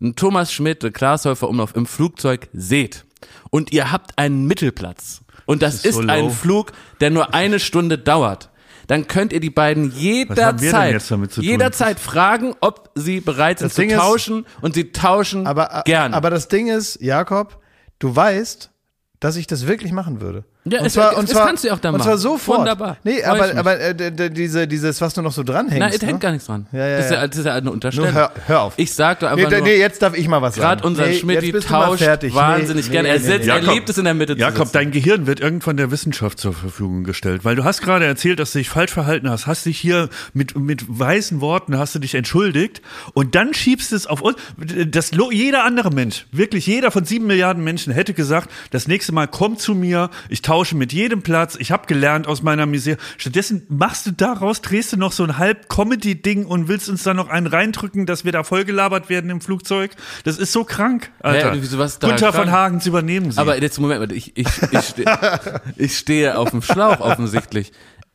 einen 0.00 0.16
Thomas 0.16 0.52
Schmidt, 0.52 0.82
einen 0.84 0.92
Glashäufer 0.92 1.48
Umlauf 1.48 1.76
im 1.76 1.86
Flugzeug 1.86 2.48
seht 2.52 3.04
und 3.50 3.72
ihr 3.72 3.92
habt 3.92 4.18
einen 4.18 4.46
Mittelplatz 4.46 5.20
und 5.46 5.62
das, 5.62 5.76
ist 5.76 5.84
ist, 5.86 5.94
so 5.96 6.02
ein. 6.02 6.30
Flug, 6.30 6.72
der 7.00 7.10
nur 7.10 7.34
eine 7.34 7.60
Stunde 7.60 7.98
dauert, 7.98 8.50
dann 8.88 9.06
könnt 9.06 9.32
ihr 9.32 9.38
die 9.40 9.50
beiden 9.50 9.92
jederzeit, 9.92 11.00
jederzeit 11.38 12.00
fragen, 12.00 12.54
ob 12.60 12.90
sie 12.96 13.20
bereit 13.20 13.60
sind 13.60 13.68
Das 13.68 13.74
zu 13.74 13.82
Ding 13.82 13.90
ist- 13.90 13.96
tauschen 13.96 14.46
und 14.60 14.74
sie 14.74 14.90
tauschen 14.90 15.46
aber, 15.46 15.82
gerne. 15.84 16.16
aber 16.16 16.30
das 16.30 16.48
Ding 16.48 16.66
ist, 16.66 17.00
Jakob, 17.00 17.60
du 18.00 18.14
weißt, 18.14 18.70
dass 19.20 19.36
ich 19.36 19.46
das 19.46 19.68
wirklich 19.68 19.92
machen 19.92 20.20
würde. 20.20 20.44
Ja, 20.64 20.78
und 20.78 20.86
es- 20.86 20.92
zwar, 20.92 21.12
es- 21.12 21.18
und 21.18 21.28
zwar, 21.28 21.46
kannst 21.46 21.64
du 21.64 21.68
ja 21.68 21.74
auch 21.74 21.78
und 21.78 21.90
machen. 21.90 22.02
zwar 22.02 22.18
sofort. 22.18 22.60
Wunderbar. 22.60 22.96
Nee, 23.02 23.24
aber, 23.24 23.56
aber 23.56 23.80
äh, 23.80 24.30
diese, 24.30 24.68
dieses, 24.68 25.00
was 25.00 25.12
du 25.12 25.20
noch 25.20 25.32
so 25.32 25.42
dranhängst. 25.42 25.78
Nein, 25.80 25.92
es 25.92 26.00
ne? 26.00 26.08
hängt 26.08 26.20
gar 26.20 26.30
nichts 26.30 26.46
dran. 26.46 26.66
Ja, 26.70 26.86
ja, 26.86 26.96
das, 26.98 27.06
ist 27.06 27.12
ja, 27.12 27.26
das 27.26 27.36
ist 27.36 27.46
ja 27.46 27.54
eine 27.54 27.70
Unterstellung. 27.72 28.12
Hör, 28.12 28.30
hör 28.46 28.60
auf. 28.62 28.74
Ich 28.76 28.94
sag 28.94 29.18
doch 29.18 29.34
nee, 29.34 29.44
einfach 29.44 29.58
nur, 29.58 29.66
nee, 29.66 29.76
jetzt 29.76 30.00
darf 30.02 30.16
ich 30.16 30.28
mal 30.28 30.40
was 30.40 30.54
sagen. 30.54 30.62
gerade 30.68 30.86
unser 30.86 31.06
nee, 31.06 31.18
Schmidt 31.18 31.64
tauscht 31.66 32.02
wahnsinnig 32.02 32.86
nee, 32.86 32.92
gerne. 32.92 33.08
nee, 33.08 33.14
er 33.14 33.20
nee, 33.20 33.26
sitzt, 33.26 33.46
nee. 33.46 33.52
er 33.52 33.60
liebt 33.60 33.90
es 33.90 33.98
in 33.98 34.04
der 34.04 34.14
Mitte 34.14 34.34
Jakob, 34.34 34.70
dein 34.70 34.92
Gehirn 34.92 35.26
wird 35.26 35.40
irgendwann 35.40 35.76
der 35.76 35.90
Wissenschaft 35.90 36.38
zur 36.38 36.52
Verfügung 36.52 37.02
gestellt, 37.02 37.44
weil 37.44 37.56
du 37.56 37.64
hast 37.64 37.82
gerade 37.82 38.04
erzählt, 38.04 38.38
dass 38.38 38.52
du 38.52 38.58
dich 38.58 38.68
falsch 38.68 38.92
verhalten 38.92 39.28
hast, 39.28 39.48
hast 39.48 39.66
dich 39.66 39.78
hier 39.78 40.10
mit, 40.32 40.56
mit 40.56 40.84
weißen 40.86 41.40
Worten, 41.40 41.76
hast 41.76 41.96
du 41.96 41.98
dich 41.98 42.14
entschuldigt 42.14 42.82
und 43.14 43.34
dann 43.34 43.52
schiebst 43.52 43.90
du 43.90 43.96
es 43.96 44.06
auf 44.06 44.20
uns. 44.20 44.36
Das, 44.86 45.10
jeder 45.32 45.64
andere 45.64 45.90
Mensch, 45.90 46.26
wirklich 46.30 46.68
jeder 46.68 46.92
von 46.92 47.04
sieben 47.04 47.26
Milliarden 47.26 47.64
Menschen 47.64 47.92
hätte 47.92 48.14
gesagt, 48.14 48.48
das 48.70 48.86
nächste 48.86 49.12
Mal 49.12 49.26
komm 49.26 49.58
zu 49.58 49.74
mir, 49.74 50.08
ich 50.28 50.40
tausche 50.42 50.51
mit 50.74 50.92
jedem 50.92 51.22
Platz, 51.22 51.56
ich 51.58 51.72
habe 51.72 51.86
gelernt 51.86 52.26
aus 52.26 52.42
meiner 52.42 52.66
Misere. 52.66 52.98
Stattdessen 53.16 53.66
machst 53.68 54.06
du 54.06 54.12
daraus, 54.12 54.60
drehst 54.60 54.92
du 54.92 54.96
noch 54.96 55.12
so 55.12 55.24
ein 55.24 55.38
halb 55.38 55.68
Comedy-Ding 55.68 56.46
und 56.46 56.68
willst 56.68 56.88
uns 56.88 57.02
dann 57.02 57.16
noch 57.16 57.28
einen 57.28 57.46
reindrücken, 57.46 58.06
dass 58.06 58.24
wir 58.24 58.32
da 58.32 58.44
vollgelabert 58.44 59.08
werden 59.08 59.30
im 59.30 59.40
Flugzeug. 59.40 59.92
Das 60.24 60.38
ist 60.38 60.52
so 60.52 60.64
krank, 60.64 61.10
Alter. 61.20 61.54
wieso, 61.54 61.78
was 61.78 61.98
da 61.98 62.08
Gunther 62.08 62.32
von 62.32 62.44
krank? 62.44 62.52
Hagens 62.52 62.86
übernehmen 62.86 63.32
sie. 63.32 63.38
Aber 63.38 63.60
jetzt 63.60 63.78
Moment, 63.78 64.00
mal, 64.00 64.12
ich, 64.12 64.36
ich, 64.36 64.46
ich, 64.70 64.94
ich 65.76 65.98
stehe 65.98 66.38
auf 66.38 66.50
dem 66.50 66.62
Schlauch 66.62 67.00
offensichtlich. 67.00 67.72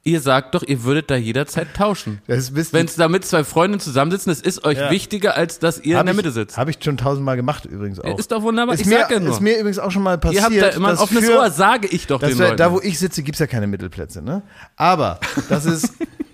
Ihr 0.07 0.21
sagt 0.21 0.55
doch, 0.55 0.63
ihr 0.63 0.83
würdet 0.83 1.11
da 1.11 1.15
jederzeit 1.17 1.73
tauschen. 1.75 2.21
Wenn 2.27 2.85
es 2.85 2.95
da 2.95 3.09
mit 3.09 3.25
zwei 3.25 3.43
Freunden 3.43 3.79
zusammensitzen, 3.81 4.29
das 4.31 4.39
ist 4.41 4.63
euch 4.63 4.77
Ja. 4.77 4.89
wichtiger, 4.89 5.35
als 5.35 5.59
dass 5.59 5.79
ihr 5.79 5.99
in 5.99 6.05
der 6.05 6.15
Mitte 6.15 6.31
sitzt. 6.31 6.57
Habe 6.57 6.71
ich 6.71 6.77
schon 6.81 6.95
tausendmal 6.95 7.35
gemacht 7.35 7.65
übrigens 7.65 7.99
auch. 7.99 8.17
Ist 8.17 8.31
doch 8.31 8.41
wunderbar. 8.41 8.75
Ist 8.75 8.81
ich 8.81 8.87
mir, 8.87 8.99
sag 8.99 9.11
ja 9.11 9.19
nur. 9.19 9.33
ist 9.33 9.41
mir 9.41 9.57
übrigens 9.59 9.79
auch 9.79 9.91
schon 9.91 10.03
mal 10.03 10.17
passiert. 10.17 10.49
ihr 10.49 10.61
habt 10.61 10.73
da 10.73 10.77
immer 10.77 10.89
ein 10.89 10.97
offenes 10.97 11.25
für- 11.25 11.37
Ohr, 11.37 11.51
sage 11.51 11.87
ich 11.87 12.07
doch 12.07 12.19
den 12.21 12.37
Leuten. 12.37 12.55
da, 12.57 12.71
wo 12.71 12.79
ich 12.79 12.97
sitze, 12.99 13.21
gibt's 13.21 13.39
ja 13.39 13.47
keine 13.47 13.67
Mittelplätze, 13.67 14.21
ne? 14.21 14.43
Aber 14.77 15.19
das 15.49 15.65
ist 15.65 15.91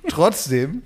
trotzdem, 0.08 0.84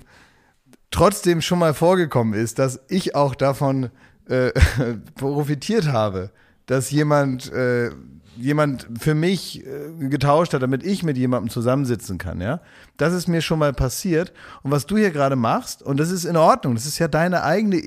trotzdem 0.90 1.42
schon 1.42 1.58
mal 1.58 1.74
vorgekommen 1.74 2.32
ist, 2.34 2.58
dass 2.58 2.80
ich 2.88 3.14
auch 3.14 3.34
davon 3.34 3.90
äh, 4.30 4.50
profitiert 5.14 5.88
habe, 5.88 6.30
dass 6.66 6.90
jemand, 6.90 7.52
äh, 7.52 7.90
jemand 8.38 8.86
für 8.98 9.14
mich 9.14 9.64
äh, 9.66 10.08
getauscht 10.08 10.54
hat, 10.54 10.62
damit 10.62 10.84
ich 10.84 11.02
mit 11.02 11.16
jemandem 11.16 11.50
zusammensitzen 11.50 12.18
kann, 12.18 12.40
ja. 12.40 12.60
Das 12.96 13.12
ist 13.12 13.28
mir 13.28 13.42
schon 13.42 13.58
mal 13.58 13.72
passiert. 13.72 14.32
Und 14.62 14.70
was 14.70 14.86
du 14.86 14.96
hier 14.96 15.10
gerade 15.10 15.36
machst, 15.36 15.82
und 15.82 15.98
das 15.98 16.10
ist 16.10 16.24
in 16.24 16.36
Ordnung, 16.36 16.74
das 16.74 16.86
ist 16.86 16.98
ja 16.98 17.08
deine 17.08 17.42
eigene 17.42 17.82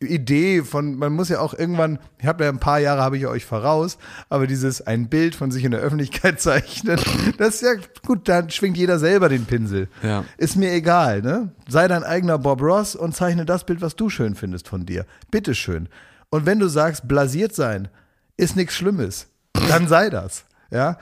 Idee 0.00 0.62
von, 0.62 0.96
man 0.96 1.12
muss 1.12 1.28
ja 1.28 1.40
auch 1.40 1.54
irgendwann, 1.54 1.98
ich 2.18 2.26
habe 2.26 2.44
ja 2.44 2.50
ein 2.50 2.58
paar 2.58 2.78
Jahre, 2.78 3.02
habe 3.02 3.16
ich 3.16 3.26
euch 3.26 3.44
voraus, 3.44 3.98
aber 4.28 4.46
dieses 4.46 4.82
ein 4.86 5.08
Bild 5.08 5.34
von 5.34 5.50
sich 5.50 5.64
in 5.64 5.70
der 5.70 5.80
Öffentlichkeit 5.80 6.40
zeichnen, 6.40 6.98
das 7.38 7.56
ist 7.56 7.62
ja 7.62 7.74
gut, 8.06 8.28
dann 8.28 8.50
schwingt 8.50 8.76
jeder 8.76 8.98
selber 8.98 9.28
den 9.28 9.46
Pinsel. 9.46 9.88
Ja. 10.02 10.24
Ist 10.36 10.56
mir 10.56 10.72
egal, 10.72 11.22
ne? 11.22 11.52
Sei 11.68 11.88
dein 11.88 12.04
eigener 12.04 12.38
Bob 12.38 12.60
Ross 12.60 12.94
und 12.94 13.14
zeichne 13.14 13.46
das 13.46 13.64
Bild, 13.64 13.80
was 13.80 13.96
du 13.96 14.10
schön 14.10 14.34
findest 14.34 14.68
von 14.68 14.86
dir. 14.86 15.06
Bitteschön. 15.30 15.88
Und 16.30 16.46
wenn 16.46 16.58
du 16.58 16.68
sagst, 16.68 17.08
blasiert 17.08 17.54
sein 17.54 17.88
ist 18.36 18.56
nichts 18.56 18.74
Schlimmes, 18.74 19.28
dann 19.68 19.88
sei 19.88 20.10
das. 20.10 20.44
Ja. 20.70 20.98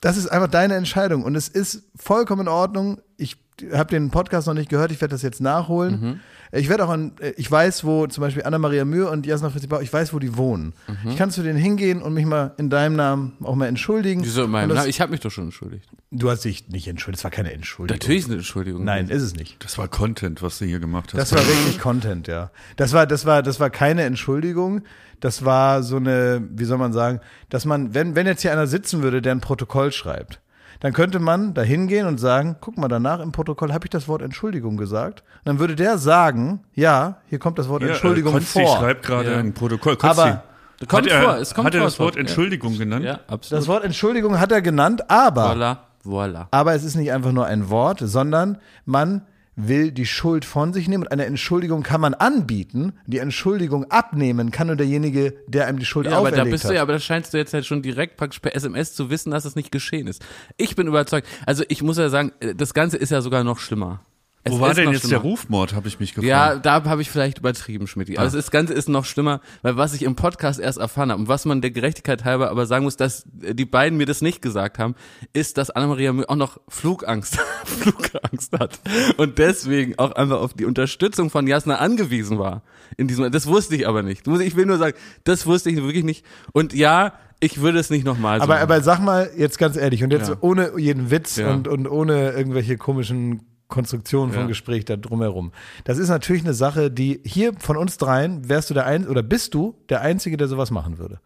Das 0.00 0.16
ist 0.16 0.28
einfach 0.28 0.48
deine 0.48 0.74
Entscheidung 0.74 1.24
und 1.24 1.34
es 1.34 1.48
ist 1.48 1.82
vollkommen 1.96 2.42
in 2.42 2.48
Ordnung. 2.48 3.00
Ich 3.16 3.36
habe 3.72 3.90
den 3.90 4.10
Podcast 4.10 4.46
noch 4.46 4.54
nicht 4.54 4.70
gehört, 4.70 4.92
ich 4.92 5.00
werde 5.00 5.12
das 5.12 5.22
jetzt 5.22 5.40
nachholen. 5.40 6.00
Mhm. 6.00 6.20
Ich 6.52 6.68
werde 6.68 6.84
auch 6.84 6.90
an, 6.90 7.12
ich 7.36 7.50
weiß, 7.50 7.84
wo 7.84 8.06
zum 8.06 8.22
Beispiel 8.22 8.42
Anna-Maria 8.44 8.84
Mühe 8.84 9.08
und 9.10 9.26
Jasna 9.26 9.50
Fritzi 9.50 9.66
Bauer, 9.66 9.82
ich 9.82 9.92
weiß, 9.92 10.12
wo 10.14 10.18
die 10.18 10.36
wohnen. 10.36 10.72
Mhm. 10.86 11.10
Ich 11.10 11.16
kann 11.16 11.30
zu 11.30 11.42
denen 11.42 11.58
hingehen 11.58 12.00
und 12.02 12.14
mich 12.14 12.24
mal 12.26 12.54
in 12.56 12.70
deinem 12.70 12.96
Namen 12.96 13.36
auch 13.42 13.54
mal 13.54 13.66
entschuldigen. 13.66 14.22
Wieso 14.24 14.44
in 14.44 14.50
meinem 14.50 14.70
das- 14.70 14.78
Namen? 14.78 14.88
Ich 14.90 15.00
habe 15.00 15.10
mich 15.12 15.20
doch 15.20 15.30
schon 15.30 15.44
entschuldigt. 15.44 15.88
Du 16.10 16.30
hast 16.30 16.44
dich 16.44 16.68
nicht 16.68 16.88
entschuldigt, 16.88 17.18
es 17.20 17.24
war 17.24 17.30
keine 17.30 17.52
Entschuldigung. 17.52 17.98
Natürlich 17.98 18.24
eine 18.26 18.36
Entschuldigung. 18.36 18.84
Nein, 18.84 19.08
ist 19.10 19.22
es 19.22 19.34
nicht. 19.34 19.62
das 19.62 19.76
war 19.76 19.88
Content, 19.88 20.40
was 20.42 20.58
du 20.58 20.64
hier 20.64 20.80
gemacht 20.80 21.12
hast. 21.12 21.20
Das 21.20 21.32
war 21.32 21.46
wirklich 21.46 21.78
Content, 21.78 22.28
ja. 22.28 22.50
Das 22.76 22.92
war, 22.94 23.06
das 23.06 23.26
war, 23.26 23.42
das 23.42 23.60
war 23.60 23.68
keine 23.70 24.02
Entschuldigung. 24.04 24.82
Das 25.20 25.44
war 25.44 25.82
so 25.82 25.96
eine, 25.96 26.40
wie 26.50 26.64
soll 26.64 26.78
man 26.78 26.92
sagen, 26.92 27.20
dass 27.50 27.64
man, 27.64 27.92
wenn, 27.92 28.14
wenn 28.14 28.26
jetzt 28.26 28.42
hier 28.42 28.52
einer 28.52 28.66
sitzen 28.66 29.02
würde, 29.02 29.20
der 29.20 29.32
ein 29.32 29.40
Protokoll 29.40 29.92
schreibt, 29.92 30.40
dann 30.80 30.92
könnte 30.92 31.18
man 31.18 31.54
da 31.54 31.62
hingehen 31.62 32.06
und 32.06 32.18
sagen, 32.18 32.56
guck 32.60 32.78
mal, 32.78 32.88
danach 32.88 33.20
im 33.20 33.32
Protokoll 33.32 33.72
habe 33.72 33.86
ich 33.86 33.90
das 33.90 34.06
Wort 34.08 34.22
Entschuldigung 34.22 34.76
gesagt. 34.76 35.20
Und 35.38 35.46
dann 35.46 35.58
würde 35.58 35.74
der 35.76 35.98
sagen, 35.98 36.60
ja, 36.74 37.16
hier 37.28 37.38
kommt 37.38 37.58
das 37.58 37.68
Wort 37.68 37.82
Ja, 37.82 37.88
Entschuldigung 37.88 38.32
äh, 38.32 38.36
Konsti 38.36 38.62
vor. 38.62 38.76
schreibt 38.78 39.04
gerade 39.06 39.32
Ja. 39.32 39.38
ein 39.38 39.54
Protokoll. 39.54 39.96
Konsti, 39.96 40.20
Aber 40.20 40.42
Kommt 40.86 41.06
hat 41.06 41.12
er, 41.12 41.22
vor, 41.22 41.36
es 41.38 41.54
kommt 41.54 41.66
hat 41.66 41.74
er 41.74 41.80
vor, 41.80 41.84
das 41.86 41.94
das 41.94 41.98
Wort 41.98 42.06
Wort, 42.06 42.14
ja. 42.16 42.20
Entschuldigung 42.20 42.78
genannt? 42.78 43.04
Ja, 43.04 43.18
absolut. 43.26 43.60
das 43.60 43.66
Wort 43.68 43.84
Entschuldigung 43.84 44.38
hat 44.38 44.52
er 44.52 44.62
genannt, 44.62 45.10
aber, 45.10 45.48
Voila, 45.48 45.78
voila. 46.04 46.48
aber 46.52 46.74
es 46.74 46.84
ist 46.84 46.94
nicht 46.94 47.10
einfach 47.10 47.32
nur 47.32 47.46
ein 47.46 47.68
Wort, 47.68 47.98
sondern 48.00 48.58
man 48.84 49.22
will 49.58 49.90
die 49.90 50.06
Schuld 50.06 50.44
von 50.44 50.72
sich 50.72 50.88
nehmen 50.88 51.02
und 51.02 51.12
eine 51.12 51.26
Entschuldigung 51.26 51.82
kann 51.82 52.00
man 52.00 52.14
anbieten. 52.14 52.92
Die 53.06 53.18
Entschuldigung 53.18 53.90
abnehmen 53.90 54.50
kann 54.52 54.68
nur 54.68 54.76
derjenige, 54.76 55.34
der 55.48 55.66
einem 55.66 55.80
die 55.80 55.84
Schuld 55.84 56.06
Ja, 56.06 56.12
aber 56.12 56.28
auferlegt 56.28 56.46
da 56.46 56.50
bist 56.50 56.64
hat. 56.64 56.70
du 56.70 56.74
ja, 56.76 56.82
aber 56.82 56.92
da 56.92 57.00
scheinst 57.00 57.34
du 57.34 57.38
jetzt 57.38 57.52
halt 57.52 57.66
schon 57.66 57.82
direkt 57.82 58.16
praktisch 58.16 58.38
per 58.38 58.54
SMS 58.54 58.94
zu 58.94 59.10
wissen, 59.10 59.32
dass 59.32 59.44
es 59.44 59.56
nicht 59.56 59.72
geschehen 59.72 60.06
ist. 60.06 60.24
Ich 60.56 60.76
bin 60.76 60.86
überzeugt. 60.86 61.26
Also 61.44 61.64
ich 61.68 61.82
muss 61.82 61.98
ja 61.98 62.08
sagen, 62.08 62.32
äh, 62.40 62.54
das 62.54 62.72
Ganze 62.72 62.96
ist 62.96 63.10
ja 63.10 63.20
sogar 63.20 63.42
noch 63.42 63.58
schlimmer. 63.58 64.00
Es 64.48 64.54
Wo 64.54 64.60
war 64.60 64.74
denn 64.74 64.90
jetzt 64.92 65.00
schlimmer. 65.02 65.22
der 65.22 65.30
Rufmord, 65.30 65.74
habe 65.74 65.88
ich 65.88 66.00
mich 66.00 66.14
gefragt. 66.14 66.28
Ja, 66.28 66.56
da 66.56 66.84
habe 66.84 67.02
ich 67.02 67.10
vielleicht 67.10 67.38
übertrieben, 67.38 67.86
Schmidt. 67.86 68.10
Aber 68.10 68.22
Ah. 68.22 68.26
es 68.26 68.34
ist 68.34 68.50
Ganze 68.50 68.72
ist 68.74 68.88
noch 68.88 69.04
schlimmer, 69.04 69.40
weil 69.62 69.76
was 69.76 69.94
ich 69.94 70.02
im 70.02 70.16
Podcast 70.16 70.58
erst 70.60 70.78
erfahren 70.78 71.10
habe 71.10 71.20
und 71.22 71.28
was 71.28 71.44
man 71.44 71.60
der 71.60 71.70
Gerechtigkeit 71.70 72.24
halber 72.24 72.50
aber 72.50 72.66
sagen 72.66 72.84
muss, 72.84 72.96
dass 72.96 73.24
die 73.32 73.64
beiden 73.64 73.96
mir 73.98 74.06
das 74.06 74.22
nicht 74.22 74.42
gesagt 74.42 74.78
haben, 74.78 74.94
ist, 75.32 75.58
dass 75.58 75.70
Anna-Maria 75.70 76.14
auch 76.28 76.36
noch 76.36 76.58
Flugangst, 76.68 77.38
Flugangst 77.64 78.52
hat 78.58 78.80
und 79.16 79.38
deswegen 79.38 79.98
auch 79.98 80.12
einfach 80.12 80.40
auf 80.40 80.54
die 80.54 80.64
Unterstützung 80.64 81.30
von 81.30 81.46
Jasna 81.46 81.76
angewiesen 81.76 82.38
war. 82.38 82.62
In 82.96 83.08
diesem, 83.08 83.30
das 83.30 83.46
wusste 83.46 83.76
ich 83.76 83.86
aber 83.86 84.02
nicht. 84.02 84.26
Ich 84.26 84.56
will 84.56 84.66
nur 84.66 84.78
sagen, 84.78 84.96
das 85.24 85.46
wusste 85.46 85.70
ich 85.70 85.76
wirklich 85.76 86.04
nicht. 86.04 86.24
Und 86.52 86.72
ja, 86.74 87.12
ich 87.40 87.60
würde 87.60 87.78
es 87.78 87.88
nicht 87.90 88.04
nochmal 88.04 88.38
so 88.38 88.42
Aber, 88.42 88.58
aber 88.58 88.80
sag 88.82 88.98
mal 89.00 89.30
jetzt 89.36 89.58
ganz 89.58 89.76
ehrlich 89.76 90.02
und 90.02 90.10
jetzt 90.12 90.28
Ja. 90.28 90.36
ohne 90.40 90.72
jeden 90.76 91.10
Witz 91.12 91.36
Ja. 91.36 91.52
und, 91.52 91.68
und 91.68 91.86
ohne 91.86 92.30
irgendwelche 92.32 92.76
komischen 92.76 93.42
Konstruktionen 93.68 94.32
von 94.32 94.42
Ja. 94.42 94.46
Gespräch 94.48 94.84
da 94.86 94.96
drumherum. 94.96 95.52
Das 95.84 95.98
ist 95.98 96.08
natürlich 96.08 96.42
eine 96.42 96.54
Sache, 96.54 96.90
die 96.90 97.20
hier 97.24 97.52
von 97.58 97.76
uns 97.76 97.98
dreien 97.98 98.48
wärst 98.48 98.70
du 98.70 98.74
der 98.74 98.86
ein 98.86 99.06
oder 99.06 99.22
bist 99.22 99.54
du 99.54 99.76
der 99.88 100.00
Einzige, 100.00 100.36
der 100.36 100.48
sowas 100.48 100.70
machen 100.70 100.98
würde. 100.98 101.20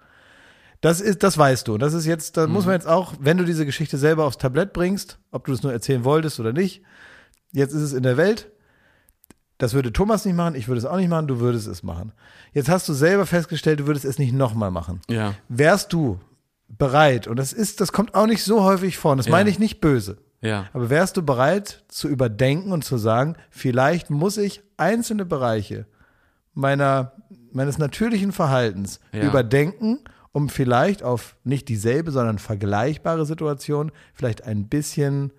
Das 0.80 1.00
ist, 1.00 1.22
das 1.22 1.38
weißt 1.38 1.68
du. 1.68 1.74
Und 1.74 1.80
das 1.82 1.94
ist 1.94 2.06
jetzt, 2.06 2.36
da 2.36 2.46
Mhm. 2.46 2.52
muss 2.54 2.64
man 2.66 2.74
jetzt 2.74 2.88
auch, 2.88 3.14
wenn 3.20 3.38
du 3.38 3.44
diese 3.44 3.64
Geschichte 3.64 3.96
selber 3.98 4.24
aufs 4.24 4.38
Tablett 4.38 4.72
bringst, 4.72 5.18
ob 5.30 5.46
du 5.46 5.52
es 5.52 5.62
nur 5.62 5.72
erzählen 5.72 6.04
wolltest 6.04 6.40
oder 6.40 6.52
nicht, 6.52 6.82
jetzt 7.52 7.72
ist 7.72 7.82
es 7.82 7.92
in 7.92 8.02
der 8.02 8.16
Welt. 8.16 8.50
Das 9.58 9.74
würde 9.74 9.92
Thomas 9.92 10.24
nicht 10.24 10.34
machen, 10.34 10.56
ich 10.56 10.66
würde 10.66 10.80
es 10.80 10.84
auch 10.84 10.96
nicht 10.96 11.08
machen, 11.08 11.28
du 11.28 11.38
würdest 11.38 11.68
es 11.68 11.84
machen. 11.84 12.12
Jetzt 12.52 12.68
hast 12.68 12.88
du 12.88 12.94
selber 12.94 13.26
festgestellt, 13.26 13.78
du 13.78 13.86
würdest 13.86 14.04
es 14.04 14.18
nicht 14.18 14.32
nochmal 14.32 14.72
machen 14.72 15.00
ja. 15.08 15.34
wärst 15.48 15.92
du 15.92 16.18
bereit, 16.68 17.28
und 17.28 17.36
das 17.38 17.52
ist, 17.52 17.80
das 17.80 17.92
kommt 17.92 18.14
auch 18.16 18.26
nicht 18.26 18.42
so 18.42 18.64
häufig 18.64 18.98
vor, 18.98 19.12
und 19.12 19.18
das 19.18 19.26
Ja. 19.26 19.32
meine 19.32 19.50
ich 19.50 19.60
nicht 19.60 19.80
böse, 19.80 20.16
Ja. 20.42 20.66
aber 20.72 20.90
wärst 20.90 21.16
du 21.16 21.22
bereit 21.22 21.84
zu 21.88 22.08
überdenken 22.08 22.72
und 22.72 22.84
zu 22.84 22.98
sagen, 22.98 23.36
vielleicht 23.50 24.10
muss 24.10 24.36
ich 24.36 24.62
einzelne 24.76 25.24
Bereiche 25.24 25.86
meiner, 26.52 27.12
meines 27.52 27.78
natürlichen 27.78 28.32
Verhaltens 28.32 29.00
Ja. 29.12 29.22
überdenken, 29.22 30.00
um 30.32 30.48
vielleicht 30.48 31.02
auf 31.02 31.36
nicht 31.44 31.68
dieselbe, 31.68 32.10
sondern 32.10 32.38
vergleichbare 32.38 33.24
Situation 33.24 33.92
vielleicht 34.14 34.44
ein 34.44 34.68
bisschen 34.68 35.32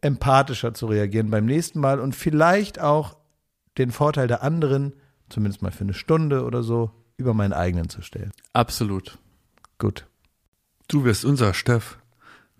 empathischer 0.00 0.74
zu 0.74 0.86
reagieren 0.86 1.30
beim 1.30 1.44
nächsten 1.46 1.80
Mal 1.80 2.00
und 2.00 2.14
vielleicht 2.14 2.80
auch 2.80 3.16
den 3.78 3.90
Vorteil 3.90 4.26
der 4.28 4.42
anderen, 4.42 4.94
zumindest 5.28 5.62
mal 5.62 5.70
für 5.72 5.84
eine 5.84 5.94
Stunde 5.94 6.44
oder 6.44 6.62
so, 6.62 6.90
über 7.16 7.34
meinen 7.34 7.52
eigenen 7.52 7.88
zu 7.88 8.02
stellen. 8.02 8.30
Absolut. 8.52 9.18
Gut. 9.78 10.06
Du 10.88 11.04
wirst 11.04 11.24
unser 11.24 11.54
Steff. 11.54 11.98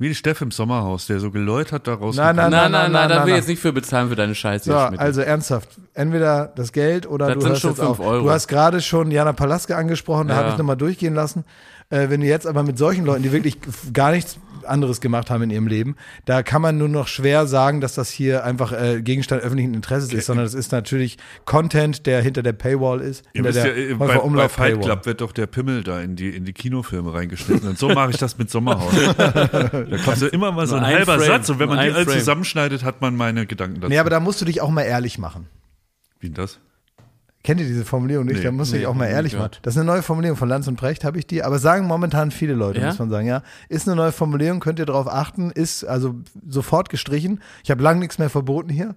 Wie 0.02 0.08
die 0.08 0.14
Steff 0.16 0.40
im 0.40 0.50
Sommerhaus, 0.50 1.06
der 1.06 1.20
so 1.20 1.30
geläutert 1.30 1.86
da 1.86 1.94
raus. 1.94 2.16
Nein, 2.16 2.34
nein, 2.34 2.50
Nein, 2.50 2.72
nein, 2.72 2.90
nein, 2.90 3.08
da 3.08 3.24
will 3.24 3.30
ich 3.30 3.36
jetzt 3.36 3.48
nicht 3.48 3.62
für 3.62 3.72
bezahlen 3.72 4.08
für 4.08 4.16
deine 4.16 4.34
Scheiße. 4.34 4.64
So, 4.70 4.76
also 4.76 5.20
ernsthaft, 5.20 5.68
entweder 5.94 6.52
das 6.56 6.72
Geld 6.72 7.08
oder 7.08 7.28
Das 7.28 7.34
du 7.36 7.40
sind 7.42 7.58
schon 7.58 7.70
jetzt 7.70 7.78
fünf 7.78 7.90
auf. 7.90 8.00
Euro. 8.00 8.24
Du 8.24 8.30
hast 8.30 8.48
gerade 8.48 8.80
schon 8.80 9.12
Jana 9.12 9.32
Palaske 9.32 9.76
angesprochen, 9.76 10.26
da 10.26 10.34
habe 10.34 10.48
ich 10.50 10.58
nochmal 10.58 10.76
durchgehen 10.76 11.14
lassen. 11.14 11.44
Äh, 11.92 12.08
wenn 12.08 12.22
du 12.22 12.26
jetzt 12.26 12.46
aber 12.46 12.62
mit 12.62 12.78
solchen 12.78 13.04
Leuten, 13.04 13.22
die 13.22 13.32
wirklich 13.32 13.58
gar 13.92 14.12
nichts 14.12 14.38
anderes 14.64 15.00
gemacht 15.00 15.28
haben 15.28 15.42
in 15.42 15.50
ihrem 15.50 15.66
Leben, 15.66 15.96
da 16.24 16.42
kann 16.42 16.62
man 16.62 16.78
nur 16.78 16.88
noch 16.88 17.06
schwer 17.06 17.46
sagen, 17.46 17.80
dass 17.80 17.94
das 17.94 18.10
hier 18.10 18.44
einfach 18.44 18.72
äh, 18.72 19.02
Gegenstand 19.02 19.42
öffentlichen 19.42 19.74
Interesses 19.74 20.12
ist, 20.12 20.26
sondern 20.26 20.46
es 20.46 20.54
ist 20.54 20.72
natürlich 20.72 21.18
Content, 21.44 22.06
der 22.06 22.22
hinter 22.22 22.42
der 22.42 22.54
Paywall 22.54 23.00
ist. 23.00 23.24
Ihr 23.34 23.44
wisst 23.44 23.58
ja, 23.58 23.64
der 23.64 23.76
äh, 23.76 23.94
bei, 23.94 24.06
bei 24.06 24.18
Umlauf 24.18 24.52
Fight 24.52 24.74
Paywall. 24.74 24.86
Club 24.86 25.06
wird 25.06 25.20
doch 25.20 25.32
der 25.32 25.46
Pimmel 25.46 25.82
da 25.82 26.00
in 26.00 26.16
die, 26.16 26.30
in 26.30 26.46
die 26.46 26.54
Kinofilme 26.54 27.12
reingeschnitten. 27.12 27.68
Und 27.68 27.78
so 27.78 27.88
mache 27.90 28.10
ich 28.10 28.16
das 28.16 28.38
mit 28.38 28.50
Sommerhaus. 28.50 28.94
da 29.18 29.68
kommt 30.02 30.16
so 30.16 30.28
immer 30.28 30.50
mal 30.52 30.66
so 30.66 30.76
ein, 30.76 30.84
ein 30.84 30.94
halber 30.94 31.18
Frame. 31.18 31.26
Satz 31.26 31.50
und 31.50 31.58
wenn 31.58 31.68
man 31.68 31.78
die 31.84 31.92
alle 31.92 32.06
zusammenschneidet, 32.06 32.84
hat 32.84 33.02
man 33.02 33.16
meine 33.16 33.46
Gedanken 33.46 33.80
dazu. 33.80 33.90
Nee, 33.90 33.98
aber 33.98 34.10
da 34.10 34.20
musst 34.20 34.40
du 34.40 34.46
dich 34.46 34.62
auch 34.62 34.70
mal 34.70 34.82
ehrlich 34.82 35.18
machen. 35.18 35.48
Wie 36.20 36.28
denn 36.28 36.34
das? 36.34 36.58
Kennt 37.44 37.60
ihr 37.60 37.66
diese 37.66 37.84
Formulierung 37.84 38.26
nicht? 38.26 38.44
Nee, 38.44 38.56
da 38.56 38.62
dich 38.62 38.72
nee, 38.72 38.86
auch 38.86 38.94
mal 38.94 39.06
ehrlich 39.06 39.36
machen. 39.36 39.50
Das 39.62 39.74
ist 39.74 39.80
eine 39.80 39.90
neue 39.90 40.02
Formulierung 40.02 40.36
von 40.36 40.48
Lanz 40.48 40.68
und 40.68 40.76
Brecht, 40.76 41.02
habe 41.02 41.18
ich 41.18 41.26
die. 41.26 41.42
Aber 41.42 41.58
sagen 41.58 41.86
momentan 41.86 42.30
viele 42.30 42.54
Leute, 42.54 42.80
Ja? 42.80 42.86
muss 42.86 43.00
man 43.00 43.10
sagen, 43.10 43.26
ja. 43.26 43.42
Ist 43.68 43.88
eine 43.88 43.96
neue 43.96 44.12
Formulierung, 44.12 44.60
könnt 44.60 44.78
ihr 44.78 44.86
darauf 44.86 45.08
achten, 45.08 45.50
ist 45.50 45.84
also 45.84 46.14
sofort 46.48 46.88
gestrichen. 46.88 47.40
Ich 47.64 47.72
habe 47.72 47.82
lange 47.82 47.98
nichts 47.98 48.18
mehr 48.18 48.30
verboten 48.30 48.68
hier. 48.68 48.94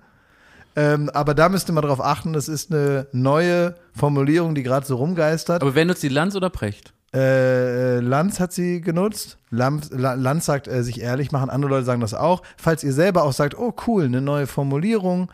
Ähm, 0.76 1.10
aber 1.14 1.34
da 1.34 1.50
müsst 1.50 1.70
ihr 1.70 1.74
mal 1.74 1.82
drauf 1.82 2.04
achten, 2.04 2.34
das 2.34 2.48
ist 2.48 2.72
eine 2.72 3.08
neue 3.14 3.76
Formulierung, 3.94 4.54
die 4.54 4.62
gerade 4.62 4.86
so 4.86 4.98
rumgeistert. 4.98 5.62
Aber 5.64 5.74
wer 5.74 5.86
nutzt 5.86 6.04
die 6.04 6.10
Lanz 6.10 6.36
oder 6.36 6.50
Precht? 6.50 6.94
Äh, 7.16 8.00
Lanz 8.02 8.40
hat 8.40 8.52
sie 8.52 8.82
genutzt. 8.82 9.38
Lanz, 9.50 9.90
Lanz 9.92 10.46
sagt, 10.46 10.68
äh, 10.68 10.84
sich 10.84 11.00
ehrlich 11.02 11.32
machen. 11.32 11.50
Andere 11.50 11.72
Leute 11.72 11.86
sagen 11.86 12.02
das 12.02 12.14
auch. 12.14 12.44
Falls 12.58 12.84
ihr 12.84 12.92
selber 12.94 13.24
auch 13.24 13.34
sagt, 13.34 13.58
oh 13.58 13.74
cool, 13.88 14.04
eine 14.04 14.22
neue 14.22 14.48
Formulierung 14.48 15.32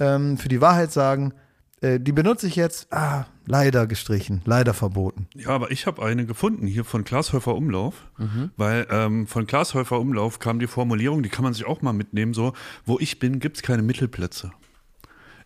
ähm, 0.00 0.36
für 0.36 0.48
die 0.48 0.60
Wahrheit 0.60 0.90
sagen, 0.92 1.32
äh, 1.82 2.00
die 2.00 2.12
benutze 2.12 2.46
ich 2.46 2.56
jetzt. 2.56 2.92
Ah, 2.92 3.26
leider 3.46 3.86
gestrichen, 3.86 4.40
leider 4.44 4.72
verboten. 4.72 5.26
Ja, 5.34 5.48
aber 5.48 5.70
ich 5.72 5.86
habe 5.86 6.02
eine 6.02 6.24
gefunden 6.26 6.66
hier 6.66 6.84
von 6.84 7.04
Glashäufer 7.04 7.54
Umlauf, 7.54 8.08
weil 8.56 8.86
ähm, 8.90 9.26
von 9.26 9.46
Glashäufer 9.46 9.98
Umlauf 9.98 10.38
kam 10.38 10.60
die 10.60 10.68
Formulierung, 10.68 11.22
die 11.22 11.28
kann 11.28 11.42
man 11.42 11.52
sich 11.52 11.66
auch 11.66 11.82
mal 11.82 11.92
mitnehmen, 11.92 12.34
so, 12.34 12.52
wo 12.86 12.98
ich 13.00 13.18
bin, 13.18 13.40
gibt's 13.40 13.62
keine 13.62 13.82
Mittelplätze. 13.82 14.52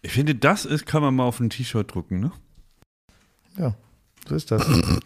Ich 0.03 0.13
finde, 0.13 0.35
das 0.35 0.67
ist, 0.67 0.87
kann 0.87 1.03
man 1.03 1.15
mal 1.17 1.25
auf 1.25 1.41
ein 1.41 1.51
T-Shirt 1.51 1.93
drucken, 1.93 2.21
ne? 2.21 2.33
Ja, 3.57 3.75
so 4.29 4.35
ist 4.35 4.51
das. 4.51 4.67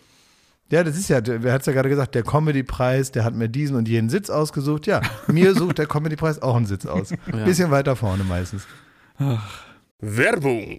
Ja, 0.73 0.85
das 0.85 0.97
ist 0.97 1.09
ja, 1.09 1.21
wer 1.25 1.53
hat 1.53 1.63
es 1.63 1.67
ja 1.67 1.73
gerade 1.73 1.89
gesagt, 1.89 2.15
der 2.15 2.23
Comedy-Preis, 2.23 3.11
der 3.11 3.25
hat 3.25 3.35
mir 3.35 3.49
diesen 3.49 3.75
und 3.75 3.89
jenen 3.89 4.09
Sitz 4.09 4.31
ausgesucht. 4.31 4.87
Ja, 4.87 5.01
mir 5.27 5.53
sucht 5.57 5.79
der 5.79 5.87
Comedy-Preis 5.87 6.43
auch 6.43 6.55
einen 6.55 6.67
Sitz 6.67 6.87
aus. 6.87 7.13
Bisschen 7.45 7.73
weiter 7.73 7.97
vorne 7.97 8.23
meistens. 8.23 8.69
Werbung. 9.99 10.79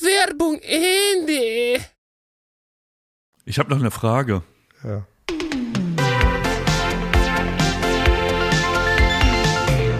Werbung 0.00 0.58
Ende. 0.60 1.84
Ich 3.44 3.58
habe 3.58 3.70
noch 3.70 3.78
eine 3.78 3.90
Frage. 3.90 4.42
Ja. 4.82 5.06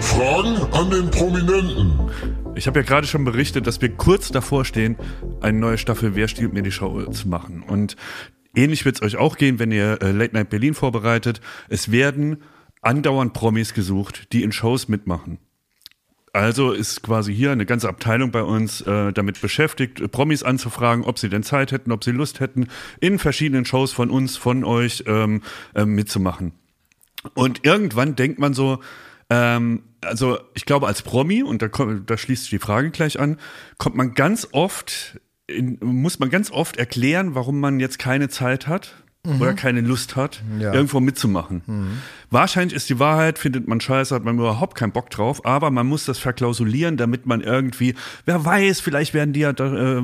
Fragen 0.01 0.73
an 0.73 0.89
den 0.89 1.11
Prominenten. 1.11 2.09
Ich 2.55 2.67
habe 2.67 2.79
ja 2.79 2.85
gerade 2.85 3.05
schon 3.05 3.25
berichtet, 3.25 3.67
dass 3.67 3.81
wir 3.81 3.89
kurz 3.89 4.29
davor 4.29 4.65
stehen, 4.65 4.97
eine 5.41 5.59
neue 5.59 5.77
Staffel 5.77 6.15
Wer 6.15 6.27
stiehlt 6.27 6.53
mir 6.53 6.63
die 6.63 6.71
Show 6.71 7.03
zu 7.11 7.27
machen. 7.27 7.63
Und 7.63 7.95
ähnlich 8.55 8.85
wird 8.85 8.95
es 8.95 9.01
euch 9.01 9.17
auch 9.17 9.37
gehen, 9.37 9.59
wenn 9.59 9.71
ihr 9.71 10.01
äh, 10.01 10.11
Late 10.11 10.33
Night 10.33 10.49
Berlin 10.49 10.73
vorbereitet. 10.73 11.41
Es 11.69 11.91
werden 11.91 12.43
andauernd 12.81 13.33
Promis 13.33 13.73
gesucht, 13.73 14.31
die 14.31 14.43
in 14.43 14.51
Shows 14.51 14.87
mitmachen. 14.87 15.39
Also 16.35 16.73
ist 16.73 17.01
quasi 17.01 17.33
hier 17.33 17.53
eine 17.53 17.65
ganze 17.65 17.87
Abteilung 17.87 18.29
bei 18.29 18.43
uns 18.43 18.81
äh, 18.81 19.13
damit 19.13 19.39
beschäftigt, 19.39 20.11
Promis 20.11 20.43
anzufragen, 20.43 21.05
ob 21.05 21.17
sie 21.17 21.29
denn 21.29 21.43
Zeit 21.43 21.71
hätten, 21.71 21.93
ob 21.93 22.03
sie 22.03 22.11
Lust 22.11 22.41
hätten, 22.41 22.67
in 22.99 23.19
verschiedenen 23.19 23.63
Shows 23.63 23.93
von 23.93 24.09
uns, 24.09 24.35
von 24.35 24.65
euch 24.65 25.05
ähm, 25.07 25.43
äh, 25.75 25.85
mitzumachen. 25.85 26.51
Und 27.35 27.63
irgendwann 27.63 28.17
denkt 28.17 28.37
man 28.37 28.53
so, 28.53 28.79
ähm, 29.29 29.83
also 30.01 30.37
ich 30.55 30.65
glaube 30.65 30.87
als 30.87 31.03
Promi, 31.03 31.41
und 31.41 31.61
da, 31.61 31.69
kommt- 31.69 32.09
da 32.09 32.17
schließt 32.17 32.43
sich 32.43 32.49
die 32.49 32.59
Frage 32.59 32.91
gleich 32.91 33.17
an, 33.17 33.37
kommt 33.77 33.95
man 33.95 34.13
ganz 34.13 34.49
oft, 34.51 35.21
in, 35.47 35.77
muss 35.81 36.19
man 36.19 36.29
ganz 36.29 36.51
oft 36.51 36.75
erklären, 36.75 37.33
warum 37.33 37.61
man 37.61 37.79
jetzt 37.79 37.97
keine 37.97 38.27
Zeit 38.27 38.67
hat 38.67 39.04
oder 39.39 39.53
keine 39.53 39.81
Lust 39.81 40.15
hat, 40.15 40.41
Ja. 40.59 40.73
irgendwo 40.73 40.99
mitzumachen. 40.99 41.61
Wahrscheinlich 42.31 42.75
ist 42.75 42.89
die 42.89 42.99
Wahrheit, 42.99 43.39
findet 43.39 43.67
man 43.67 43.79
scheiße, 43.81 44.13
hat 44.13 44.23
man 44.23 44.35
überhaupt 44.35 44.75
keinen 44.75 44.91
Bock 44.91 45.09
drauf, 45.09 45.45
aber 45.45 45.71
man 45.71 45.87
muss 45.87 46.05
das 46.05 46.17
verklausulieren, 46.19 46.97
damit 46.97 47.25
man 47.25 47.41
irgendwie, 47.41 47.95
wer 48.25 48.43
weiß, 48.43 48.79
vielleicht 48.81 49.13
werden 49.13 49.33
die 49.33 49.41
ja, 49.41 49.51
äh, 49.51 50.01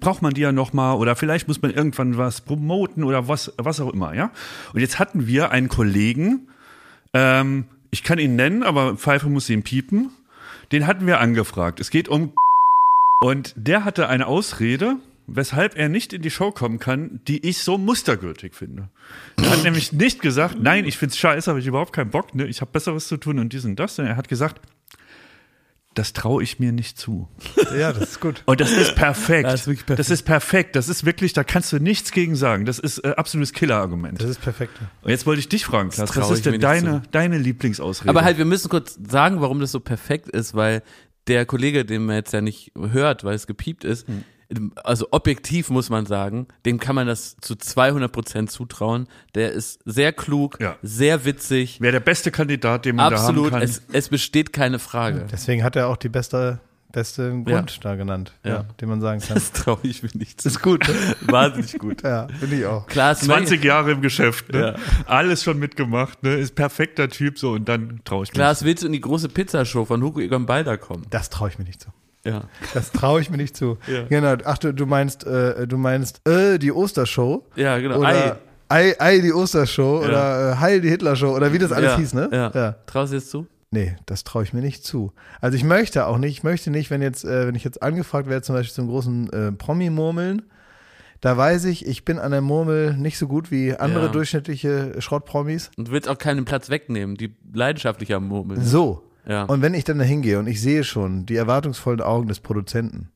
braucht 0.00 0.22
man 0.22 0.34
die 0.34 0.40
ja 0.40 0.52
nochmal 0.52 0.96
oder 0.96 1.16
vielleicht 1.16 1.48
muss 1.48 1.60
man 1.62 1.70
irgendwann 1.72 2.16
was 2.16 2.40
promoten 2.40 3.04
oder 3.04 3.28
was, 3.28 3.52
was 3.56 3.80
auch 3.80 3.92
immer, 3.92 4.14
ja. 4.14 4.30
Und 4.72 4.80
jetzt 4.80 4.98
hatten 4.98 5.26
wir 5.26 5.50
einen 5.50 5.68
Kollegen, 5.68 6.48
ähm, 7.12 7.64
ich 7.90 8.02
kann 8.02 8.18
ihn 8.18 8.36
nennen, 8.36 8.62
aber 8.62 8.96
Pfeife 8.96 9.28
muss 9.28 9.48
ihn 9.48 9.62
piepen. 9.62 10.10
Den 10.72 10.86
hatten 10.86 11.06
wir 11.06 11.20
angefragt. 11.20 11.78
Es 11.78 11.90
geht 11.90 12.08
um 12.08 12.32
und 13.20 13.54
der 13.56 13.84
hatte 13.84 14.08
eine 14.08 14.26
Ausrede, 14.26 14.96
weshalb 15.26 15.76
er 15.76 15.88
nicht 15.88 16.12
in 16.12 16.22
die 16.22 16.30
Show 16.30 16.50
kommen 16.50 16.78
kann, 16.78 17.20
die 17.26 17.46
ich 17.46 17.58
so 17.58 17.78
mustergültig 17.78 18.54
finde. 18.54 18.90
Er 19.36 19.50
hat 19.50 19.64
nämlich 19.64 19.92
nicht 19.92 20.20
gesagt, 20.20 20.56
nein, 20.60 20.84
ich 20.84 20.98
find's 20.98 21.16
scheiße, 21.16 21.50
habe 21.50 21.60
ich 21.60 21.66
überhaupt 21.66 21.92
keinen 21.92 22.10
Bock, 22.10 22.34
ne? 22.34 22.46
ich 22.46 22.60
habe 22.60 22.70
Besseres 22.70 23.08
zu 23.08 23.16
tun 23.16 23.38
und 23.38 23.52
dies 23.52 23.64
und 23.64 23.76
das, 23.76 23.96
sondern 23.96 24.14
er 24.14 24.16
hat 24.16 24.28
gesagt, 24.28 24.60
das 25.94 26.12
traue 26.12 26.42
ich 26.42 26.58
mir 26.58 26.72
nicht 26.72 26.98
zu. 26.98 27.28
ja, 27.78 27.92
das 27.92 28.10
ist 28.10 28.20
gut. 28.20 28.42
Und 28.46 28.60
das 28.60 28.72
ist 28.72 28.96
perfekt. 28.96 29.46
Das 29.46 29.60
ist 29.60 29.66
wirklich 29.68 29.86
perfekt. 29.86 30.00
Das 30.00 30.10
ist 30.10 30.22
perfekt. 30.22 30.76
Das 30.76 30.88
ist 30.88 31.04
wirklich, 31.06 31.32
da 31.32 31.44
kannst 31.44 31.72
du 31.72 31.78
nichts 31.78 32.10
gegen 32.10 32.34
sagen. 32.34 32.64
Das 32.64 32.78
ist 32.78 32.98
äh, 32.98 33.14
absolutes 33.16 33.52
Killerargument. 33.52 34.20
Das 34.20 34.28
ist 34.28 34.40
perfekt. 34.40 34.72
Und 35.02 35.10
jetzt 35.10 35.24
wollte 35.24 35.40
ich 35.40 35.48
dich 35.48 35.64
fragen, 35.64 35.90
Klaas, 35.90 36.16
was 36.16 36.30
ist 36.30 36.46
denn 36.46 36.60
deine, 36.60 37.02
deine 37.12 37.38
Lieblingsausrede? 37.38 38.10
Aber 38.10 38.24
halt, 38.24 38.38
wir 38.38 38.44
müssen 38.44 38.68
kurz 38.68 38.98
sagen, 39.08 39.40
warum 39.40 39.60
das 39.60 39.70
so 39.70 39.80
perfekt 39.80 40.28
ist, 40.28 40.54
weil 40.54 40.82
der 41.26 41.46
Kollege, 41.46 41.84
den 41.84 42.06
man 42.06 42.16
jetzt 42.16 42.32
ja 42.32 42.40
nicht 42.40 42.72
hört, 42.76 43.24
weil 43.24 43.34
es 43.34 43.46
gepiept 43.46 43.84
ist, 43.84 44.06
also 44.82 45.08
objektiv 45.10 45.70
muss 45.70 45.90
man 45.90 46.06
sagen, 46.06 46.46
dem 46.66 46.78
kann 46.78 46.94
man 46.94 47.06
das 47.06 47.36
zu 47.40 47.56
200 47.56 48.10
Prozent 48.12 48.50
zutrauen. 48.50 49.06
Der 49.34 49.52
ist 49.52 49.80
sehr 49.84 50.12
klug, 50.12 50.58
Ja. 50.60 50.76
sehr 50.82 51.24
witzig, 51.24 51.80
Wäre 51.80 51.92
der 51.92 52.00
beste 52.00 52.30
Kandidat, 52.30 52.84
den 52.84 52.96
man 52.96 53.12
absolut, 53.12 53.46
da 53.52 53.56
haben 53.56 53.60
kann. 53.60 53.62
es, 53.62 53.82
es 53.92 54.08
besteht 54.08 54.52
keine 54.52 54.78
Frage. 54.78 55.26
Deswegen 55.30 55.62
hat 55.64 55.76
er 55.76 55.88
auch 55.88 55.96
die 55.96 56.08
beste, 56.08 56.60
beste 56.92 57.30
Grund 57.42 57.84
da 57.84 57.96
genannt, 57.96 58.32
ja. 58.44 58.50
Ja. 58.54 58.62
den 58.80 58.88
man 58.88 59.00
sagen 59.00 59.20
kann. 59.20 59.34
Das 59.34 59.50
traue 59.52 59.78
ich 59.82 60.02
mir 60.02 60.10
nicht 60.14 60.40
zu. 60.40 60.48
ist 60.48 60.62
gut. 60.62 60.86
Wahnsinnig 61.22 61.78
gut. 61.78 62.02
ja, 62.02 62.28
finde 62.38 62.56
ich 62.56 62.66
auch. 62.66 62.86
Klar, 62.86 63.16
20 63.16 63.64
Jahre 63.64 63.92
im 63.92 64.00
Geschäft, 64.00 64.52
ne? 64.52 64.76
Ja. 64.76 65.04
Alles 65.06 65.42
schon 65.42 65.58
mitgemacht, 65.58 66.22
ne? 66.22 66.34
Ist 66.34 66.54
perfekter 66.54 67.08
Typ 67.08 67.38
so 67.38 67.52
und 67.52 67.68
dann 67.68 68.00
traue 68.04 68.22
ich 68.24 68.30
mich. 68.30 68.34
Klaas, 68.34 68.64
willst 68.64 68.82
du 68.82 68.86
in 68.86 68.92
die 68.92 69.00
große 69.00 69.28
Pizzashow 69.28 69.84
von 69.84 70.02
Hugo 70.02 70.20
Egon 70.20 70.46
Balder 70.46 70.78
kommen? 70.78 71.04
Das 71.10 71.30
traue 71.30 71.48
ich 71.48 71.58
mir 71.58 71.64
nicht 71.64 71.80
zu. 71.80 71.88
Ja. 72.24 72.44
Das 72.72 72.90
traue 72.92 73.20
ich 73.20 73.30
mir 73.30 73.36
nicht 73.36 73.56
zu. 73.56 73.78
Ja. 73.86 74.04
Genau. 74.08 74.34
Ach, 74.44 74.58
du, 74.58 74.72
du 74.72 74.86
meinst, 74.86 75.26
äh, 75.26 75.66
du 75.66 75.76
meinst, 75.76 76.26
äh, 76.28 76.58
die 76.58 76.72
Ostershow. 76.72 77.44
Ja, 77.56 77.78
genau. 77.78 77.98
Oder 77.98 78.38
Ei, 78.68 78.94
Ei, 78.98 79.18
die 79.20 79.32
Ostershow. 79.32 80.02
Oder 80.04 80.52
äh, 80.52 80.56
Heil, 80.56 80.80
die 80.80 80.88
Hitlershow. 80.88 81.34
Oder 81.36 81.52
wie 81.52 81.58
das 81.58 81.70
alles 81.70 81.92
ja. 81.92 81.98
hieß, 81.98 82.14
ne? 82.14 82.28
Ja. 82.32 82.72
Traust 82.86 83.12
du 83.12 83.16
jetzt 83.16 83.30
zu? 83.30 83.46
Nee, 83.70 83.96
das 84.06 84.24
traue 84.24 84.44
ich 84.44 84.52
mir 84.52 84.60
nicht 84.60 84.84
zu. 84.84 85.12
Also 85.40 85.56
ich 85.56 85.64
möchte 85.64 86.06
auch 86.06 86.16
nicht, 86.16 86.30
ich 86.30 86.42
möchte 86.44 86.70
nicht, 86.70 86.90
wenn 86.90 87.02
jetzt, 87.02 87.24
äh, 87.24 87.46
wenn 87.46 87.54
ich 87.56 87.64
jetzt 87.64 87.82
angefragt 87.82 88.28
werde, 88.28 88.42
zum 88.42 88.54
Beispiel 88.54 88.72
zum 88.74 88.88
großen 88.88 89.32
äh, 89.32 89.52
Promi-Murmeln, 89.52 90.42
da 91.20 91.36
weiß 91.36 91.64
ich, 91.64 91.86
ich 91.86 92.04
bin 92.04 92.18
an 92.18 92.30
der 92.30 92.40
Murmel 92.40 92.96
nicht 92.96 93.18
so 93.18 93.26
gut 93.26 93.50
wie 93.50 93.74
andere 93.74 94.06
Ja. 94.06 94.12
durchschnittliche 94.12 94.94
Schrottpromis. 95.00 95.70
Und 95.76 95.88
du 95.88 95.92
willst 95.92 96.08
auch 96.08 96.18
keinen 96.18 96.44
Platz 96.44 96.70
wegnehmen, 96.70 97.16
die 97.16 97.34
leidenschaftlich 97.52 98.14
am 98.14 98.28
Murmeln. 98.28 98.62
So. 98.62 99.02
Ja. 99.26 99.44
Und 99.44 99.62
wenn 99.62 99.74
ich 99.74 99.84
dann 99.84 99.98
da 99.98 100.04
hingehe 100.04 100.38
und 100.38 100.46
ich 100.46 100.60
sehe 100.60 100.84
schon 100.84 101.26
die 101.26 101.36
erwartungsvollen 101.36 102.00
Augen 102.00 102.28
des 102.28 102.40
Produzenten 102.40 103.10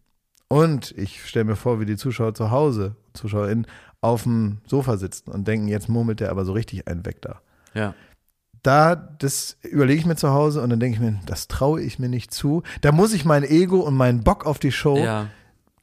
und 0.49 0.93
ich 0.97 1.25
stelle 1.27 1.45
mir 1.45 1.57
vor, 1.57 1.81
wie 1.81 1.87
die 1.87 1.97
Zuschauer 1.97 2.35
zu 2.35 2.51
Hause, 2.51 2.97
ZuschauerInnen, 3.13 3.67
auf 4.01 4.23
dem 4.23 4.59
Sofa 4.67 4.97
sitzen 4.97 5.31
und 5.31 5.47
denken, 5.49 5.69
jetzt 5.69 5.89
murmelt 5.89 6.21
der 6.21 6.31
aber 6.31 6.45
so 6.45 6.53
richtig 6.53 6.87
einen 6.89 7.05
weg 7.07 7.21
da. 7.23 7.41
ja. 7.75 7.95
Da, 8.65 8.97
das 8.97 9.57
überlege 9.63 10.01
ich 10.01 10.05
mir 10.07 10.17
zu 10.17 10.31
Hause 10.31 10.61
und 10.63 10.71
dann 10.71 10.81
denke 10.81 10.97
ich 10.97 11.01
mir, 11.01 11.21
das 11.27 11.47
traue 11.47 11.81
ich 11.81 12.01
mir 12.01 12.09
nicht 12.09 12.35
zu. 12.35 12.65
Da 12.81 12.91
muss 12.91 13.13
ich 13.15 13.25
mein 13.25 13.45
Ego 13.45 13.79
und 13.81 13.95
meinen 13.95 14.25
Bock 14.25 14.47
auf 14.47 14.59
die 14.59 14.73
Show 14.73 14.99
Ja. 14.99 15.29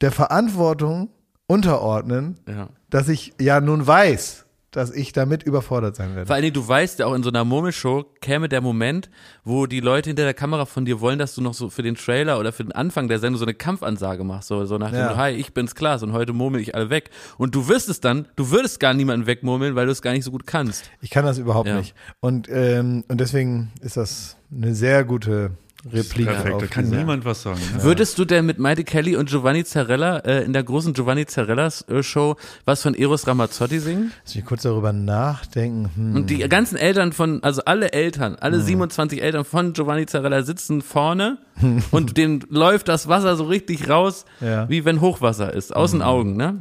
der 0.02 0.12
Verantwortung 0.12 1.08
unterordnen, 1.46 2.36
Ja. 2.46 2.68
dass 2.90 3.08
ich 3.08 3.32
ja 3.40 3.60
nun 3.62 3.86
weiß, 3.86 4.44
dass 4.72 4.90
ich 4.90 5.12
damit 5.12 5.42
überfordert 5.42 5.96
sein 5.96 6.14
werde. 6.14 6.26
Vor 6.26 6.34
allen 6.34 6.42
Dingen, 6.42 6.54
du 6.54 6.66
weißt 6.66 6.98
ja 6.98 7.06
auch 7.06 7.14
in 7.14 7.22
so 7.22 7.30
einer 7.30 7.44
Murmelshow 7.44 8.04
käme 8.20 8.48
der 8.48 8.60
Moment, 8.60 9.08
wo 9.44 9.66
die 9.66 9.80
Leute 9.80 10.10
hinter 10.10 10.24
der 10.24 10.34
Kamera 10.34 10.66
von 10.66 10.84
dir 10.84 11.00
wollen, 11.00 11.18
dass 11.18 11.34
du 11.34 11.40
noch 11.40 11.54
so 11.54 11.70
für 11.70 11.82
den 11.82 11.94
Trailer 11.94 12.38
oder 12.38 12.52
für 12.52 12.64
den 12.64 12.72
Anfang 12.72 13.08
der 13.08 13.18
Sendung 13.18 13.38
so 13.38 13.44
eine 13.46 13.54
Kampfansage 13.54 14.22
machst, 14.24 14.48
so, 14.48 14.64
so 14.66 14.76
nach 14.76 14.90
dem, 14.90 14.98
Ja. 14.98 15.16
hi, 15.16 15.30
ich 15.30 15.54
bin's 15.54 15.74
Klaas 15.74 16.02
und 16.02 16.12
heute 16.12 16.32
murmel 16.32 16.60
ich 16.60 16.74
alle 16.74 16.90
weg. 16.90 17.10
Und 17.38 17.54
du 17.54 17.68
wirst 17.68 17.88
es 17.88 18.00
dann, 18.00 18.26
du 18.36 18.50
würdest 18.50 18.78
gar 18.80 18.92
niemanden 18.92 19.26
wegmurmeln, 19.26 19.76
weil 19.76 19.86
du 19.86 19.92
es 19.92 20.02
gar 20.02 20.12
nicht 20.12 20.24
so 20.24 20.30
gut 20.30 20.46
kannst. 20.46 20.90
Ich 21.00 21.10
kann 21.10 21.24
das 21.24 21.38
überhaupt 21.38 21.68
Ja. 21.68 21.76
nicht. 21.78 21.94
Und, 22.20 22.48
ähm, 22.50 23.04
und 23.08 23.18
deswegen 23.20 23.72
ist 23.80 23.96
das 23.96 24.36
eine 24.52 24.74
sehr 24.74 25.04
gute 25.04 25.52
Replik. 25.92 26.26
Perfekt, 26.26 26.54
auf 26.54 26.60
da 26.62 26.66
kann 26.66 26.84
diese- 26.84 26.96
niemand 26.96 27.24
was 27.24 27.42
sagen. 27.42 27.60
Ne? 27.76 27.82
Würdest 27.82 28.18
du 28.18 28.24
denn 28.24 28.44
mit 28.46 28.58
Maite 28.58 28.84
Kelly 28.84 29.16
und 29.16 29.28
Giovanni 29.28 29.64
Zarella 29.64 30.18
äh, 30.18 30.44
in 30.44 30.52
der 30.52 30.62
großen 30.64 30.92
Giovanni 30.94 31.26
Zarella 31.26 31.68
äh, 31.88 32.02
Show 32.02 32.36
was 32.64 32.82
von 32.82 32.94
Eros 32.94 33.26
Ramazzotti 33.26 33.78
singen? 33.78 34.12
Lass 34.24 34.34
mich 34.34 34.44
kurz 34.44 34.62
darüber 34.62 34.92
nachdenken. 34.92 35.90
Hm. 35.94 36.16
Und 36.16 36.30
die 36.30 36.38
ganzen 36.48 36.76
Eltern 36.76 37.12
von, 37.12 37.42
also 37.42 37.62
alle 37.64 37.92
Eltern, 37.92 38.36
alle 38.40 38.60
27 38.60 39.22
Eltern 39.22 39.44
von 39.44 39.72
Giovanni 39.72 40.06
Zarella 40.06 40.42
sitzen 40.42 40.82
vorne 40.82 41.38
und 41.90 42.16
denen 42.16 42.44
läuft 42.50 42.88
das 42.88 43.08
Wasser 43.08 43.36
so 43.36 43.44
richtig 43.44 43.88
raus, 43.88 44.24
Ja. 44.40 44.68
wie 44.68 44.84
wenn 44.84 45.00
Hochwasser 45.00 45.52
ist, 45.54 45.74
aus 45.74 45.92
den 45.92 46.02
Augen, 46.02 46.36
ne? 46.36 46.60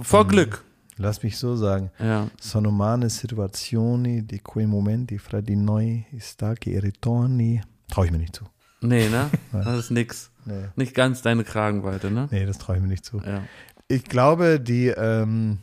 Vor 0.00 0.26
Glück. 0.26 0.62
Lass 0.98 1.22
mich 1.22 1.38
so 1.38 1.56
sagen. 1.56 1.90
Ja. 1.98 2.28
Sono 2.40 2.68
umane 2.68 3.08
situazioni 3.10 4.24
di 4.24 4.40
quei 4.40 4.66
momenti 4.66 5.18
fra 5.18 5.40
di 5.40 5.56
noi 5.56 6.04
stacchi 6.18 6.72
e 6.72 6.80
ritorni. 6.80 7.60
Traue 7.90 8.06
ich 8.06 8.12
mir 8.12 8.18
nicht 8.18 8.36
zu. 8.36 8.44
Nee, 8.80 9.08
ne? 9.08 9.30
Das 9.52 9.78
ist 9.78 9.90
nix. 9.90 10.30
Nee, 10.44 10.64
Nicht 10.76 10.94
ganz 10.94 11.22
deine 11.22 11.44
Kragenweite, 11.44 12.10
ne? 12.10 12.28
nee 12.32 12.44
das 12.46 12.58
traue 12.58 12.76
ich 12.76 12.82
mir 12.82 12.88
nicht 12.88 13.04
zu. 13.04 13.18
Ja. 13.18 13.42
ich 13.86 14.04
glaube, 14.04 14.58
die, 14.58 14.88
ähm, 14.88 15.58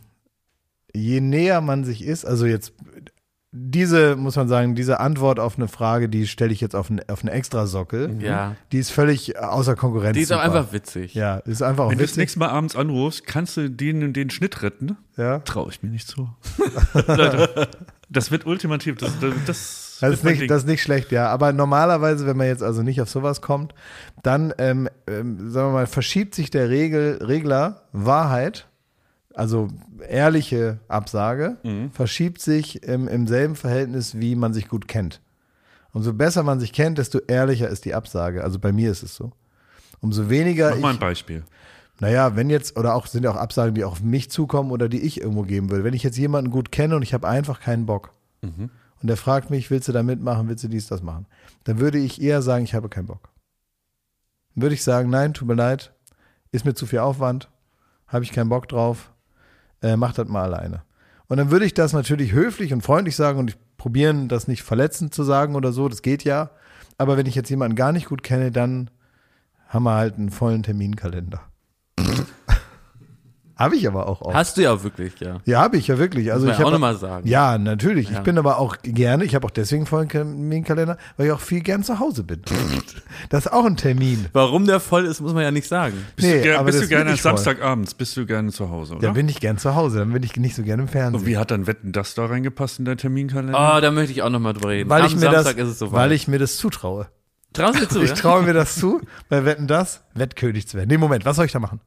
je 0.93 1.19
näher 1.19 1.59
man 1.59 1.83
sich 1.83 2.01
ist, 2.03 2.25
also 2.25 2.45
jetzt 2.45 2.73
diese, 3.51 4.15
muss 4.15 4.35
man 4.35 4.47
sagen, 4.47 4.75
diese 4.75 4.99
Antwort 4.99 5.39
auf 5.39 5.57
eine 5.57 5.67
Frage, 5.67 6.07
die 6.07 6.27
stelle 6.27 6.53
ich 6.53 6.61
jetzt 6.61 6.75
auf 6.75 6.91
einen, 6.91 7.01
auf 7.09 7.23
einen 7.23 7.33
Extrasockel. 7.33 8.21
Ja. 8.21 8.55
Die 8.71 8.77
ist 8.77 8.91
völlig 8.91 9.39
außer 9.39 9.75
Konkurrenz. 9.75 10.15
Die 10.15 10.21
ist 10.21 10.31
auch 10.31 10.39
einfach 10.39 10.71
witzig. 10.71 11.15
Ja, 11.15 11.37
ist 11.37 11.63
einfach 11.63 11.85
auch 11.85 11.89
Wenn 11.89 11.97
du 11.97 12.03
das 12.03 12.11
witzig. 12.11 12.21
nächste 12.21 12.39
Mal 12.39 12.49
abends 12.49 12.75
anrufst, 12.75 13.25
kannst 13.25 13.57
du 13.57 13.69
den, 13.69 14.13
den 14.13 14.29
Schnitt 14.29 14.61
retten? 14.61 14.97
Ja. 15.17 15.39
Traue 15.39 15.71
ich 15.71 15.81
mir 15.81 15.89
nicht 15.89 16.07
zu. 16.07 16.29
Leute, 16.93 17.67
das 18.07 18.29
wird 18.29 18.45
ultimativ. 18.45 18.97
Das, 18.97 19.19
das, 19.19 19.33
das, 19.47 19.88
Das 20.01 20.13
ist, 20.13 20.23
nicht, 20.23 20.49
das 20.49 20.59
ist 20.63 20.67
nicht 20.67 20.81
schlecht, 20.83 21.11
ja. 21.11 21.27
Aber 21.29 21.51
normalerweise, 21.53 22.25
wenn 22.25 22.37
man 22.37 22.47
jetzt 22.47 22.63
also 22.63 22.81
nicht 22.83 23.01
auf 23.01 23.09
sowas 23.09 23.41
kommt, 23.41 23.73
dann, 24.23 24.53
ähm, 24.57 24.87
ähm, 25.07 25.49
sagen 25.49 25.69
wir 25.69 25.73
mal, 25.73 25.87
verschiebt 25.87 26.35
sich 26.35 26.49
der 26.51 26.69
Regel, 26.69 27.19
Regler 27.23 27.83
Wahrheit, 27.91 28.67
also 29.33 29.67
ehrliche 30.07 30.79
Absage, 30.87 31.57
Mhm. 31.63 31.91
verschiebt 31.91 32.41
sich 32.41 32.83
im, 32.83 33.07
im 33.07 33.27
selben 33.27 33.55
Verhältnis, 33.55 34.19
wie 34.19 34.35
man 34.35 34.53
sich 34.53 34.67
gut 34.67 34.87
kennt. 34.87 35.21
Umso 35.91 36.13
besser 36.13 36.43
man 36.43 36.59
sich 36.59 36.71
kennt, 36.73 36.97
desto 36.97 37.19
ehrlicher 37.27 37.67
ist 37.69 37.83
die 37.85 37.95
Absage. 37.95 38.43
Also 38.43 38.59
bei 38.59 38.71
mir 38.71 38.91
ist 38.91 39.01
es 39.03 39.15
so. 39.15 39.31
Umso 40.01 40.29
weniger 40.29 40.69
Mach 40.71 40.79
mal 40.81 40.93
ein 40.93 40.99
Beispiel. 40.99 41.43
naja, 41.99 42.35
wenn 42.35 42.49
jetzt, 42.49 42.77
oder 42.77 42.95
auch 42.95 43.07
sind 43.07 43.23
ja 43.23 43.31
auch 43.31 43.35
Absagen, 43.35 43.73
die 43.75 43.83
auch 43.83 43.93
auf 43.93 44.01
mich 44.01 44.29
zukommen 44.29 44.71
oder 44.71 44.87
die 44.87 45.01
ich 45.01 45.19
irgendwo 45.19 45.41
geben 45.43 45.69
will. 45.71 45.83
Wenn 45.83 45.93
ich 45.93 46.03
jetzt 46.03 46.17
jemanden 46.17 46.51
gut 46.51 46.71
kenne 46.71 46.95
und 46.95 47.01
ich 47.01 47.13
habe 47.13 47.27
einfach 47.27 47.59
keinen 47.59 47.85
Bock 47.85 48.11
und 49.01 49.07
der 49.07 49.17
fragt 49.17 49.49
mich, 49.49 49.71
willst 49.71 49.87
du 49.87 49.91
da 49.91 50.03
mitmachen, 50.03 50.47
willst 50.47 50.63
du 50.63 50.67
dies, 50.67 50.87
das 50.87 51.01
machen, 51.01 51.25
dann 51.63 51.79
würde 51.79 51.97
ich 51.97 52.21
eher 52.21 52.41
sagen, 52.41 52.63
ich 52.63 52.73
habe 52.73 52.89
keinen 52.89 53.07
Bock. 53.07 53.29
Dann 54.55 54.63
würde 54.63 54.75
ich 54.75 54.83
sagen, 54.83 55.09
nein, 55.09 55.33
tut 55.33 55.47
mir 55.47 55.55
leid, 55.55 55.93
ist 56.51 56.65
mir 56.65 56.73
zu 56.73 56.85
viel 56.85 56.99
Aufwand, 56.99 57.49
habe 58.07 58.23
ich 58.23 58.31
keinen 58.31 58.49
Bock 58.49 58.67
drauf, 58.67 59.11
äh, 59.81 59.95
mach 59.95 60.13
das 60.13 60.27
mal 60.27 60.43
alleine. 60.43 60.83
Und 61.27 61.37
dann 61.37 61.51
würde 61.51 61.65
ich 61.65 61.73
das 61.73 61.93
natürlich 61.93 62.33
höflich 62.33 62.73
und 62.73 62.81
freundlich 62.81 63.15
sagen 63.15 63.39
und 63.39 63.51
ich 63.51 63.57
probieren, 63.77 64.27
das 64.27 64.47
nicht 64.47 64.63
verletzend 64.63 65.13
zu 65.13 65.23
sagen 65.23 65.55
oder 65.55 65.71
so, 65.71 65.87
das 65.87 66.01
geht 66.01 66.23
ja. 66.23 66.49
Aber 66.97 67.17
wenn 67.17 67.27
ich 67.27 67.35
jetzt 67.35 67.49
jemanden 67.49 67.75
gar 67.75 67.91
nicht 67.91 68.07
gut 68.07 68.23
kenne, 68.23 68.51
dann 68.51 68.89
haben 69.67 69.83
wir 69.83 69.95
halt 69.95 70.15
einen 70.15 70.31
vollen 70.31 70.63
Terminkalender. 70.63 71.41
habe 73.59 73.75
ich 73.75 73.87
aber 73.87 74.07
auch 74.07 74.21
oft. 74.21 74.33
Hast 74.35 74.57
du 74.57 74.61
ja 74.61 74.73
auch 74.73 74.83
wirklich, 74.83 75.19
ja. 75.19 75.41
Ja, 75.45 75.61
habe 75.61 75.77
ich 75.77 75.87
ja 75.87 75.97
wirklich. 75.99 76.31
Also 76.31 76.45
Muss 76.47 76.53
ich 76.55 76.59
ja 76.59 76.65
auch 76.65 76.69
hab- 76.69 76.73
noch 76.73 76.79
mal 76.79 76.95
sagen. 76.95 77.27
Ja, 77.27 77.57
natürlich. 77.57 78.09
Ja. 78.09 78.17
Ich 78.17 78.23
bin 78.23 78.37
aber 78.37 78.57
auch 78.57 78.77
gerne, 78.81 79.25
ich 79.25 79.35
habe 79.35 79.45
auch 79.45 79.51
deswegen 79.51 79.85
vollen 79.85 80.07
Terminkalender, 80.09 80.97
weil 81.17 81.27
ich 81.27 81.31
auch 81.33 81.41
viel 81.41 81.59
gern 81.61 81.83
zu 81.83 81.99
Hause 81.99 82.23
bin. 82.23 82.41
Das 83.29 83.45
ist 83.47 83.51
auch 83.51 83.65
ein 83.65 83.75
Termin. 83.75 84.25
Warum 84.33 84.65
der 84.65 84.79
voll 84.79 85.05
ist, 85.05 85.19
muss 85.19 85.33
man 85.33 85.43
ja 85.43 85.51
nicht 85.51 85.67
sagen. 85.67 85.93
Bist 86.15 86.27
Nee, 86.27 86.37
du, 86.37 86.43
ger 86.43 86.55
aber 86.59 86.65
bist 86.67 86.77
das 86.79 86.83
du 86.87 86.89
gerne 86.95 87.09
voll. 87.11 87.17
Samstagabends? 87.17 87.93
Bist 87.93 88.15
du 88.15 88.25
gerne 88.25 88.51
zu 88.51 88.69
Hause, 88.69 88.95
oder? 88.95 89.07
Da 89.07 89.13
bin 89.13 89.27
ich 89.27 89.39
gern 89.41 89.57
zu 89.57 89.75
Hause, 89.75 89.99
dann 89.99 90.13
bin 90.13 90.23
ich 90.23 90.35
nicht 90.37 90.55
so 90.55 90.63
gerne 90.63 90.83
im 90.83 90.87
Fernsehen. 90.87 91.19
Und 91.19 91.27
wie 91.27 91.37
hat 91.37 91.51
dann 91.51 91.67
Wetten 91.67 91.91
das 91.91 92.13
da 92.15 92.25
reingepasst 92.27 92.79
in 92.79 92.85
deinen 92.85 92.97
Terminkalender? 92.97 93.53
Oh, 93.77 93.81
da 93.81 93.91
möchte 93.91 94.13
ich 94.13 94.21
auch 94.23 94.29
noch 94.29 94.39
mal 94.39 94.53
drüber 94.53 94.69
reden. 94.69 94.89
weil 94.89 95.01
Am 95.01 95.07
ich 95.07 95.15
mir 95.15 95.25
das, 95.29 95.43
Samstag 95.43 95.57
ist 95.57 95.69
es 95.69 95.79
so 95.79 95.91
weil 95.91 96.11
ich 96.13 96.27
mir 96.29 96.39
das 96.39 96.55
zutraue. 96.57 97.07
Traust 97.53 97.75
du 97.75 97.79
dir 97.81 97.89
zu, 97.89 98.01
Ich 98.03 98.09
ja? 98.11 98.15
traue 98.15 98.43
mir 98.43 98.53
das 98.53 98.75
zu, 98.75 99.01
bei 99.27 99.43
Wetten 99.43 99.67
das, 99.67 100.01
Wettkönig 100.13 100.67
zu 100.67 100.77
werden. 100.77 100.87
Nee, 100.89 100.97
Moment, 100.97 101.25
was 101.25 101.35
soll 101.35 101.45
ich 101.45 101.51
da 101.51 101.59
machen? 101.59 101.81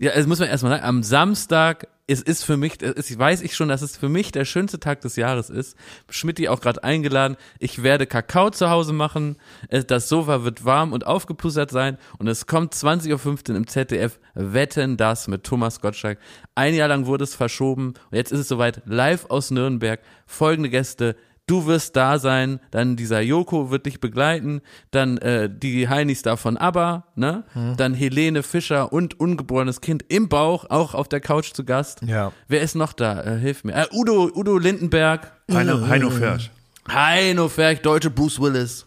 Ja, 0.00 0.12
es 0.12 0.28
muss 0.28 0.38
man 0.38 0.48
erstmal 0.48 0.72
sagen, 0.72 0.84
am 0.84 1.02
Samstag, 1.02 1.88
es 2.06 2.22
ist 2.22 2.44
für 2.44 2.56
mich, 2.56 2.80
es 2.80 3.10
ist, 3.10 3.18
weiß 3.18 3.42
ich 3.42 3.56
schon, 3.56 3.68
dass 3.68 3.82
es 3.82 3.96
für 3.96 4.08
mich 4.08 4.30
der 4.30 4.44
schönste 4.44 4.78
Tag 4.78 5.00
des 5.00 5.16
Jahres 5.16 5.50
ist. 5.50 5.76
Schmidti 6.08 6.48
auch 6.48 6.60
gerade 6.60 6.84
eingeladen. 6.84 7.36
Ich 7.58 7.82
werde 7.82 8.06
Kakao 8.06 8.50
zu 8.50 8.70
Hause 8.70 8.92
machen. 8.92 9.36
Äh, 9.68 9.82
Das 9.82 10.08
Sofa 10.08 10.44
wird 10.44 10.64
warm 10.64 10.92
und 10.92 11.04
aufgepustert 11.04 11.72
sein. 11.72 11.98
Und 12.18 12.28
es 12.28 12.46
kommt 12.46 12.74
20.15 12.74 13.50
Uhr 13.50 13.56
im 13.56 13.66
ZDF 13.66 14.20
Wetten 14.34 14.96
das 14.96 15.26
mit 15.26 15.42
Thomas 15.42 15.80
Gottschalk. 15.80 16.18
Ein 16.54 16.74
Jahr 16.74 16.88
lang 16.88 17.06
wurde 17.06 17.24
es 17.24 17.34
verschoben. 17.34 17.94
Und 18.10 18.16
jetzt 18.16 18.30
ist 18.30 18.40
es 18.40 18.48
soweit. 18.48 18.82
Live 18.86 19.26
aus 19.30 19.50
Nürnberg. 19.50 20.00
Folgende 20.26 20.70
Gäste. 20.70 21.16
Du 21.48 21.66
wirst 21.66 21.96
da 21.96 22.18
sein, 22.18 22.60
dann 22.70 22.94
dieser 22.94 23.20
Joko 23.20 23.70
wird 23.70 23.86
dich 23.86 24.00
begleiten, 24.00 24.60
dann 24.90 25.16
äh, 25.18 25.48
die 25.50 25.88
Heinis 25.88 26.22
da 26.22 26.36
von 26.36 26.56
ABBA, 26.56 27.04
ne? 27.16 27.44
Mhm. 27.54 27.76
Dann 27.76 27.94
Helene 27.94 28.42
Fischer 28.42 28.92
und 28.92 29.18
ungeborenes 29.18 29.80
Kind 29.80 30.04
im 30.08 30.28
Bauch, 30.28 30.66
auch 30.68 30.94
auf 30.94 31.08
der 31.08 31.20
Couch 31.20 31.52
zu 31.54 31.64
Gast. 31.64 32.02
Ja. 32.06 32.32
Wer 32.48 32.60
ist 32.60 32.74
noch 32.74 32.92
da? 32.92 33.22
Äh, 33.22 33.38
hilf 33.38 33.64
mir. 33.64 33.74
Äh, 33.74 33.86
Udo, 33.92 34.30
Udo 34.34 34.58
Lindenberg, 34.58 35.32
Heino, 35.50 35.88
Heino 35.88 36.10
Fersch. 36.10 36.50
Heino 36.92 37.48
Ferch, 37.48 37.82
deutsche 37.82 38.10
Bruce 38.10 38.40
Willis. 38.40 38.86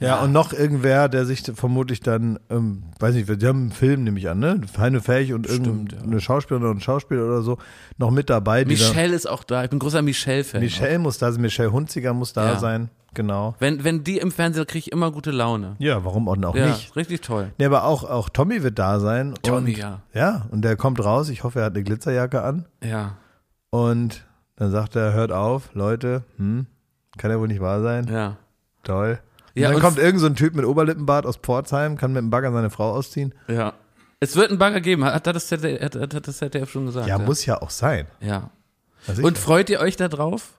Ja, 0.00 0.20
und 0.22 0.32
noch 0.32 0.52
irgendwer, 0.52 1.08
der 1.08 1.24
sich 1.24 1.42
vermutlich 1.54 2.00
dann, 2.00 2.38
ähm, 2.50 2.84
weiß 3.00 3.14
nicht, 3.14 3.28
die 3.42 3.46
haben 3.46 3.60
einen 3.62 3.72
Film, 3.72 4.04
nehme 4.04 4.18
ich 4.18 4.28
an, 4.28 4.38
ne? 4.38 4.60
Heine 4.78 5.00
Fähig 5.00 5.32
und 5.32 5.46
irgendeine 5.46 6.20
Schauspielerin 6.20 6.64
oder 6.66 6.74
ein 6.76 6.80
Schauspieler 6.80 7.24
oder 7.24 7.42
so 7.42 7.58
noch 7.98 8.10
mit 8.10 8.30
dabei. 8.30 8.64
da- 8.64 8.68
Michelle 8.68 9.14
ist 9.14 9.26
auch 9.28 9.44
da. 9.44 9.64
Ich 9.64 9.70
bin 9.70 9.78
großer 9.78 10.02
Michelle-Fan. 10.02 10.60
Michelle 10.60 10.98
muss 10.98 11.18
da 11.18 11.30
sein, 11.32 11.40
Michelle 11.42 11.72
Hunziger 11.72 12.12
muss 12.14 12.32
da 12.32 12.52
Ja. 12.52 12.58
sein, 12.58 12.90
genau. 13.14 13.54
Wenn, 13.58 13.84
wenn 13.84 14.04
die 14.04 14.18
im 14.18 14.30
Fernsehen 14.32 14.66
kriege 14.66 14.78
ich 14.80 14.92
immer 14.92 15.10
gute 15.12 15.30
Laune. 15.30 15.76
Ja, 15.78 16.04
warum 16.04 16.28
auch, 16.28 16.36
auch 16.42 16.54
Ja, 16.56 16.66
nicht? 16.68 16.94
richtig 16.96 17.20
toll. 17.22 17.52
Nee, 17.58 17.66
aber 17.66 17.84
auch, 17.84 18.04
auch 18.04 18.28
Tommy 18.28 18.62
wird 18.62 18.78
da 18.78 19.00
sein. 19.00 19.34
Tommy, 19.42 19.72
und, 19.72 19.78
ja. 19.78 20.00
Ja, 20.12 20.46
und 20.50 20.62
der 20.62 20.76
kommt 20.76 21.02
raus. 21.04 21.28
Ich 21.28 21.44
hoffe, 21.44 21.60
er 21.60 21.66
hat 21.66 21.74
eine 21.74 21.84
Glitzerjacke 21.84 22.42
an. 22.42 22.66
Ja, 22.82 23.16
Und 23.70 24.24
dann 24.56 24.70
sagt 24.70 24.94
er, 24.96 25.12
hört 25.14 25.32
auf, 25.32 25.70
Leute, 25.74 26.22
hm, 26.36 26.66
kann 27.18 27.30
ja 27.30 27.38
wohl 27.38 27.48
nicht 27.48 27.60
wahr 27.60 27.80
sein. 27.82 28.06
ja. 28.10 28.36
Toll. 28.82 29.18
Und 29.54 29.62
Ja, 29.62 29.68
dann 29.68 29.76
und- 29.76 29.82
kommt 29.82 29.98
irgend 29.98 30.20
so 30.20 30.26
ein 30.26 30.34
Typ 30.36 30.54
mit 30.54 30.64
Oberlippenbart 30.66 31.24
aus 31.26 31.36
Pforzheim, 31.36 31.96
kann 31.96 32.12
mit 32.12 32.20
dem 32.20 32.28
Bagger 32.30 32.52
seine 32.52 32.68
Frau 32.70 32.92
ausziehen. 32.92 33.32
Ja. 33.48 33.72
Es 34.20 34.36
wird 34.36 34.50
einen 34.50 34.58
Bagger 34.58 34.80
geben, 34.80 35.04
hat, 35.04 35.26
hat, 35.26 35.34
das, 35.36 35.46
ZDF, 35.46 35.80
hat, 35.94 36.14
hat, 36.14 36.28
das 36.28 36.36
ZDF 36.38 36.70
schon 36.70 36.86
gesagt. 36.86 37.06
Ja, 37.08 37.18
muss 37.18 37.46
ja 37.46 37.60
auch 37.62 37.70
sein. 37.70 38.06
Ja. 38.20 38.50
Ja. 39.06 39.22
Und 39.22 39.38
freut 39.38 39.70
ihr 39.70 39.80
euch 39.80 39.96
da 39.96 40.08
drauf? 40.08 40.54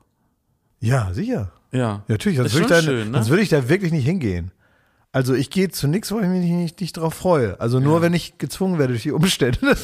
ja, 0.80 1.14
sicher. 1.14 1.52
Ja. 1.72 1.80
Ja, 1.80 2.04
natürlich, 2.08 2.38
sonst 2.38 2.54
würde, 2.54 2.66
ich 2.66 2.70
schon 2.70 2.78
da, 2.78 2.82
schön, 2.84 3.12
ne? 3.12 3.18
sonst 3.18 3.30
würde 3.30 3.44
ich 3.44 3.50
da 3.50 3.68
wirklich 3.70 3.92
nicht 3.92 4.06
hingehen. 4.06 4.52
Also 5.16 5.34
ich 5.34 5.50
gehe 5.50 5.70
zu 5.70 5.88
nichts, 5.88 6.12
wo 6.12 6.20
ich 6.20 6.28
mich 6.28 6.44
nicht, 6.44 6.82
nicht 6.82 6.98
drauf 6.98 7.14
freue. 7.14 7.58
Also 7.62 7.80
nur, 7.80 8.02
wenn 8.02 8.14
ich 8.14 8.38
gezwungen 8.38 8.78
werde 8.78 8.92
durch 8.92 9.04
die 9.04 9.14
Umstände. 9.14 9.60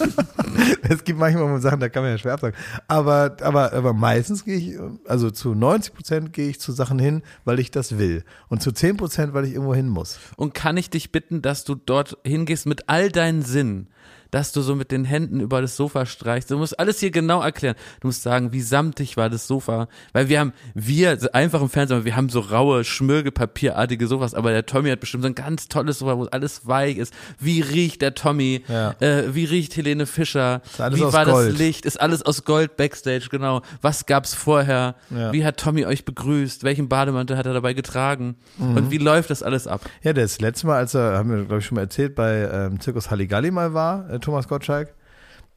es 0.82 1.06
gibt 1.06 1.20
manchmal 1.20 1.62
Sachen, 1.62 1.80
da 1.80 1.88
kann 1.88 2.04
man 2.04 2.12
ja 2.12 2.18
schwer 2.18 2.34
absagen. 2.34 2.60
Aber, 2.90 3.38
aber, 3.40 3.72
aber 3.72 3.94
meistens 3.94 4.44
gehe 4.44 4.58
ich, 4.58 4.78
also 5.08 5.32
zu 5.32 5.56
90 5.56 5.94
Prozent 5.94 6.34
gehe 6.34 6.50
ich 6.50 6.60
zu 6.60 6.74
Sachen 6.74 7.00
hin, 7.00 7.22
weil 7.46 7.62
ich 7.62 7.72
das 7.72 7.98
will. 7.98 8.26
Und 8.50 8.62
zu 8.62 8.74
10 8.74 8.98
Prozent, 8.98 9.34
weil 9.34 9.46
ich 9.46 9.54
irgendwo 9.54 9.74
hin 9.74 9.88
muss. 9.88 10.20
Und 10.36 10.54
kann 10.54 10.76
ich 10.76 10.90
dich 10.90 11.14
bitten, 11.14 11.42
dass 11.42 11.64
du 11.64 11.76
dort 11.76 12.18
hingehst 12.26 12.66
mit 12.66 12.90
all 12.90 13.10
deinen 13.10 13.42
Sinnen, 13.42 13.88
dass 14.32 14.54
du 14.54 14.62
so 14.62 14.76
mit 14.76 14.92
den 14.92 15.06
Händen 15.06 15.40
über 15.42 15.62
das 15.62 15.76
Sofa 15.76 16.06
streichst. 16.06 16.50
Du 16.50 16.58
musst 16.58 16.80
alles 16.80 17.00
hier 17.00 17.12
genau 17.12 17.42
erklären. 17.42 17.76
Du 18.00 18.08
musst 18.08 18.24
sagen, 18.24 18.54
wie 18.54 18.62
samtig 18.62 19.18
war 19.18 19.30
das 19.30 19.46
Sofa. 19.46 19.88
Weil 20.14 20.30
wir 20.30 20.40
haben, 20.40 20.54
wir, 20.74 21.18
einfach 21.34 21.62
im 21.62 21.70
Fernsehen, 21.70 22.06
wir 22.06 22.16
haben 22.16 22.30
so 22.30 22.40
raue, 22.40 22.84
schmirgelpapierartige 22.84 24.08
Sofas, 24.08 24.34
aber 24.34 24.52
der 24.52 24.66
Tommy 24.66 24.90
hat 24.90 25.02
bestimmt 25.02 25.24
so 25.24 25.30
ein 25.30 25.36
ganz 25.36 25.68
tolles 25.68 26.00
Sofa, 26.00 26.18
wo 26.18 26.26
alles 26.26 26.66
weich 26.66 26.98
ist. 26.98 27.14
Wie 27.40 27.62
riecht 27.62 28.02
der 28.02 28.16
Tommy? 28.16 28.64
Ja. 28.68 28.96
Äh, 29.00 29.36
wie 29.36 29.46
riecht 29.46 29.76
Helene 29.76 30.06
Fischer? 30.06 30.62
wie 30.78 31.02
war 31.02 31.26
Gold. 31.26 31.52
das 31.52 31.58
Licht? 31.60 31.86
Ist 31.86 32.00
alles 32.00 32.24
aus 32.24 32.46
Gold 32.46 32.78
Backstage, 32.78 33.28
genau. 33.30 33.62
Was 33.82 34.06
gab's 34.06 34.34
vorher? 34.34 34.96
Ja. 35.10 35.34
Wie 35.34 35.44
hat 35.44 35.58
Tommy 35.58 35.86
euch 35.86 36.06
begrüßt? 36.06 36.64
Welchen 36.64 36.88
Bademantel 36.88 37.38
hat 37.38 37.46
er 37.46 37.54
dabei 37.54 37.74
getragen? 37.74 38.36
Mhm. 38.58 38.78
Und 38.78 38.92
wie 38.92 38.98
läuft 38.98 39.30
das 39.30 39.44
alles 39.44 39.68
ab? 39.68 39.82
Ja, 40.04 40.14
das 40.14 40.40
letzte 40.40 40.68
Mal, 40.68 40.78
als 40.78 40.94
er, 40.94 41.18
haben 41.18 41.30
wir, 41.30 41.44
glaube 41.44 41.60
ich, 41.60 41.66
schon 41.66 41.76
mal 41.76 41.82
erzählt, 41.82 42.16
bei 42.16 42.50
ähm, 42.52 42.80
Zirkus 42.80 43.12
Halligalli 43.12 43.52
mal 43.52 43.74
war, 43.74 44.10
äh, 44.10 44.21
Thomas 44.22 44.48
Gottschalk, 44.48 44.94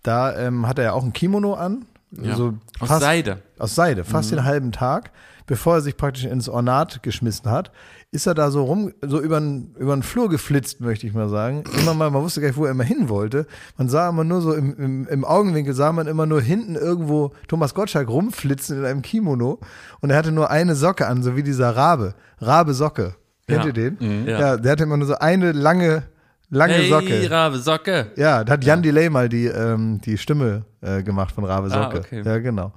da 0.03 0.37
ähm, 0.37 0.67
hat 0.67 0.79
er 0.79 0.85
ja 0.85 0.93
auch 0.93 1.05
ein 1.05 1.13
Kimono 1.13 1.55
an. 1.55 1.87
Ja. 2.11 2.37
So 2.37 2.55
Aus 2.81 2.89
Seide. 3.01 3.39
Aus 3.59 3.75
Seide, 3.75 4.05
fast 4.05 4.31
Mhm. 4.31 4.37
den 4.37 4.45
halben 4.45 4.73
Tag. 4.73 5.11
Bevor 5.47 5.75
er 5.75 5.81
sich 5.83 5.97
praktisch 5.99 6.25
ins 6.25 6.49
Ornat 6.49 7.03
geschmissen 7.03 7.51
hat, 7.51 7.71
ist 8.13 8.27
er 8.27 8.33
da 8.33 8.51
so 8.51 8.65
rum, 8.65 8.93
so 9.03 9.21
über 9.21 9.39
den, 9.39 9.75
Flur 10.03 10.31
geflitzt, 10.31 10.81
möchte 10.81 11.07
ich 11.07 11.13
mal 11.13 11.29
sagen. 11.29 11.65
Immer 11.79 11.93
mal, 11.93 12.11
man 12.11 12.23
wusste 12.23 12.41
gar 12.41 12.49
nicht, 12.49 12.57
wo 12.57 12.65
er 12.65 12.71
immer 12.71 12.85
hin 12.85 13.11
wollte. 13.11 13.47
Man 13.77 13.91
sah 13.91 14.09
immer 14.09 14.25
nur 14.25 14.41
so 14.41 14.55
im, 14.55 14.75
im, 14.79 15.07
im 15.09 15.25
Augenwinkel, 15.27 15.75
sah 15.75 15.93
man 15.93 16.07
immer 16.07 16.25
nur 16.25 16.41
hinten 16.41 16.77
irgendwo 16.77 17.33
Thomas 17.47 17.75
Gottschalk 17.75 18.09
rumflitzen 18.09 18.79
in 18.79 18.85
einem 18.87 19.03
Kimono. 19.03 19.59
Und 20.01 20.09
er 20.11 20.17
hatte 20.17 20.33
nur 20.33 20.49
eine 20.51 20.77
Socke 20.77 21.07
an, 21.09 21.23
so 21.23 21.37
wie 21.37 21.43
dieser 21.43 21.77
Rabe. 21.77 22.15
Rabe 22.41 22.73
Socke. 22.73 23.15
Kennt 23.47 23.61
Ja. 23.61 23.67
ihr 23.67 23.73
den? 23.75 23.97
Mhm. 24.01 24.27
Ja. 24.29 24.39
Ja. 24.41 24.57
der 24.57 24.73
hatte 24.73 24.85
immer 24.85 24.97
nur 24.97 25.09
so 25.09 25.17
eine 25.17 25.53
lange, 25.53 26.05
lange 26.51 26.75
hey, 26.75 26.89
Socke. 26.89 27.31
Rabe, 27.31 27.59
Socke. 27.59 28.13
Ja, 28.17 28.45
da 28.45 28.55
hat 28.55 28.65
Jan 28.65 28.83
Delay 28.83 29.11
mal 29.11 29.29
die, 29.29 29.47
ähm, 29.47 30.01
die 30.01 30.19
Stimme 30.19 30.65
äh, 30.81 31.03
gemacht 31.03 31.35
von 31.35 31.45
Rabe 31.45 31.69
Ah, 31.73 31.85
Socke. 31.85 31.99
okay. 32.01 32.23
Ja, 32.25 32.39
genau. 32.39 32.73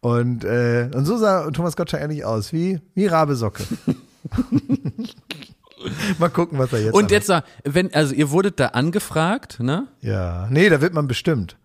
Und, 0.00 0.44
äh, 0.44 0.88
und 0.94 1.04
so 1.04 1.16
sah 1.16 1.50
Thomas 1.50 1.76
Gottschalk 1.76 2.02
eigentlich 2.02 2.24
aus, 2.24 2.52
wie, 2.52 2.80
wie 2.94 3.06
Rabe 3.06 3.34
Socke. 3.34 3.64
mal 6.18 6.28
gucken, 6.28 6.58
was 6.58 6.72
er 6.72 6.82
jetzt 6.82 6.94
Und 6.94 7.10
jetzt, 7.10 7.32
wenn, 7.64 7.92
also 7.94 8.14
ihr 8.14 8.30
wurdet 8.30 8.60
da 8.60 8.68
angefragt, 8.68 9.60
ne? 9.60 9.88
Ja, 10.00 10.46
nee, 10.50 10.68
da 10.68 10.80
wird 10.80 10.94
man 10.94 11.08
bestimmt. 11.08 11.56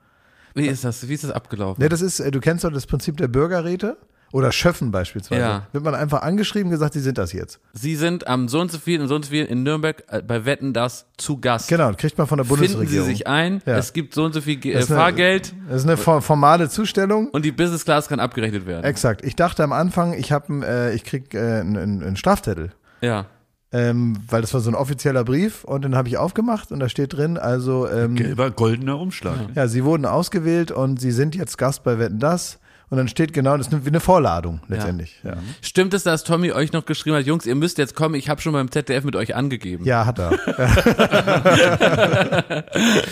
Wie 0.53 0.67
ist 0.67 0.84
das, 0.84 1.07
wie 1.07 1.13
ist 1.13 1.23
das 1.23 1.32
abgelaufen? 1.32 1.82
Nee, 1.82 1.89
das 1.89 2.01
ist, 2.01 2.19
äh, 2.19 2.32
du 2.32 2.39
kennst 2.39 2.63
doch 2.63 2.71
das 2.71 2.86
Prinzip 2.86 3.17
der 3.17 3.28
Bürgerräte. 3.28 3.97
Oder 4.34 4.51
Schöffen 4.51 4.91
beispielsweise. 4.91 5.41
Ja. 5.41 5.67
Wird 5.71 5.84
man 5.84 5.95
einfach 5.95 6.21
angeschrieben, 6.21 6.71
gesagt, 6.71 6.93
sie 6.93 6.99
sind 7.01 7.17
das 7.17 7.34
jetzt. 7.34 7.59
Sie 7.73 7.95
sind 7.95 8.27
am 8.27 8.47
so 8.47 8.59
und 8.61 8.71
so 8.71 8.77
viel 8.79 9.01
und 9.01 9.07
so 9.07 9.15
und 9.15 9.25
so 9.25 9.32
viel 9.32 9.45
in 9.45 9.63
Nürnberg 9.63 10.03
äh, 10.07 10.21
bei 10.21 10.45
Wetten 10.45 10.73
das 10.73 11.05
zu 11.17 11.39
Gast. 11.39 11.67
Genau, 11.67 11.91
kriegt 11.93 12.17
man 12.17 12.27
von 12.27 12.38
der 12.38 12.45
Finden 12.45 12.63
Sie 12.65 12.73
Bundesregierung. 12.73 13.07
sich 13.09 13.27
ein, 13.27 13.61
Ja. 13.65 13.77
es 13.77 13.93
gibt 13.93 14.13
so 14.13 14.23
und 14.23 14.34
so 14.34 14.41
viel 14.41 14.57
äh, 14.65 14.73
Das 14.73 14.86
ist 14.86 14.91
eine- 14.91 14.99
Fahrgeld 14.99 15.53
Das 15.67 15.77
ist 15.82 15.88
eine 15.88 15.97
for- 15.97 16.21
formale 16.21 16.69
Zustellung. 16.69 17.27
und 17.29 17.43
die 17.45 17.51
Business 17.51 17.84
Class 17.86 18.07
kann 18.07 18.19
abgerechnet 18.19 18.65
werden. 18.65 18.84
Exakt. 18.86 19.23
Ich 19.25 19.36
dachte 19.36 19.63
am 19.63 19.73
Anfang, 19.73 20.13
ich 20.13 20.32
habe, 20.32 20.65
äh, 20.65 20.95
ich 20.95 21.03
krieg 21.03 21.34
äh, 21.34 21.39
einen, 21.59 21.77
einen 21.77 22.03
einen 22.03 22.15
Strafzettel. 22.15 22.71
ja. 23.01 23.25
Ähm, 23.73 24.17
weil 24.27 24.41
das 24.41 24.53
war 24.53 24.59
so 24.59 24.69
ein 24.69 24.75
offizieller 24.75 25.23
Brief 25.23 25.63
und 25.63 25.86
den 25.86 25.95
habe 25.95 26.09
ich 26.09 26.17
aufgemacht 26.17 26.73
und 26.73 26.82
da 26.82 26.89
steht 26.89 27.13
drin, 27.13 27.38
also 27.38 27.88
ähm, 27.88 28.15
Gelber, 28.17 28.51
goldener 28.51 28.99
Umschlag. 28.99 29.38
ja, 29.55 29.69
sie 29.69 29.86
wurden 29.86 30.05
ausgewählt 30.05 30.71
und 30.71 30.99
sie 30.99 31.11
sind 31.11 31.36
jetzt 31.36 31.57
Gast 31.57 31.86
bei 31.86 31.97
Wetten 31.97 32.19
das 32.19 32.59
und 32.91 32.97
dann 32.97 33.07
steht 33.07 33.31
genau, 33.31 33.55
das 33.55 33.69
ist 33.69 33.85
wie 33.85 33.87
eine 33.87 34.01
Vorladung 34.01 34.59
letztendlich. 34.67 35.15
Ja, 35.23 35.37
Stimmt 35.61 35.93
es, 35.93 36.03
dass 36.03 36.25
Tommy 36.25 36.51
euch 36.51 36.73
noch 36.73 36.85
geschrieben 36.85 37.15
hat, 37.15 37.25
Jungs, 37.25 37.45
ihr 37.45 37.55
müsst 37.55 37.77
jetzt 37.77 37.95
kommen, 37.95 38.15
ich 38.15 38.27
habe 38.27 38.41
schon 38.41 38.51
beim 38.51 38.69
ZDF 38.69 39.05
mit 39.05 39.15
euch 39.15 39.33
angegeben. 39.33 39.85
ja 39.85 40.05
hat 40.05 40.19
er. 40.19 40.31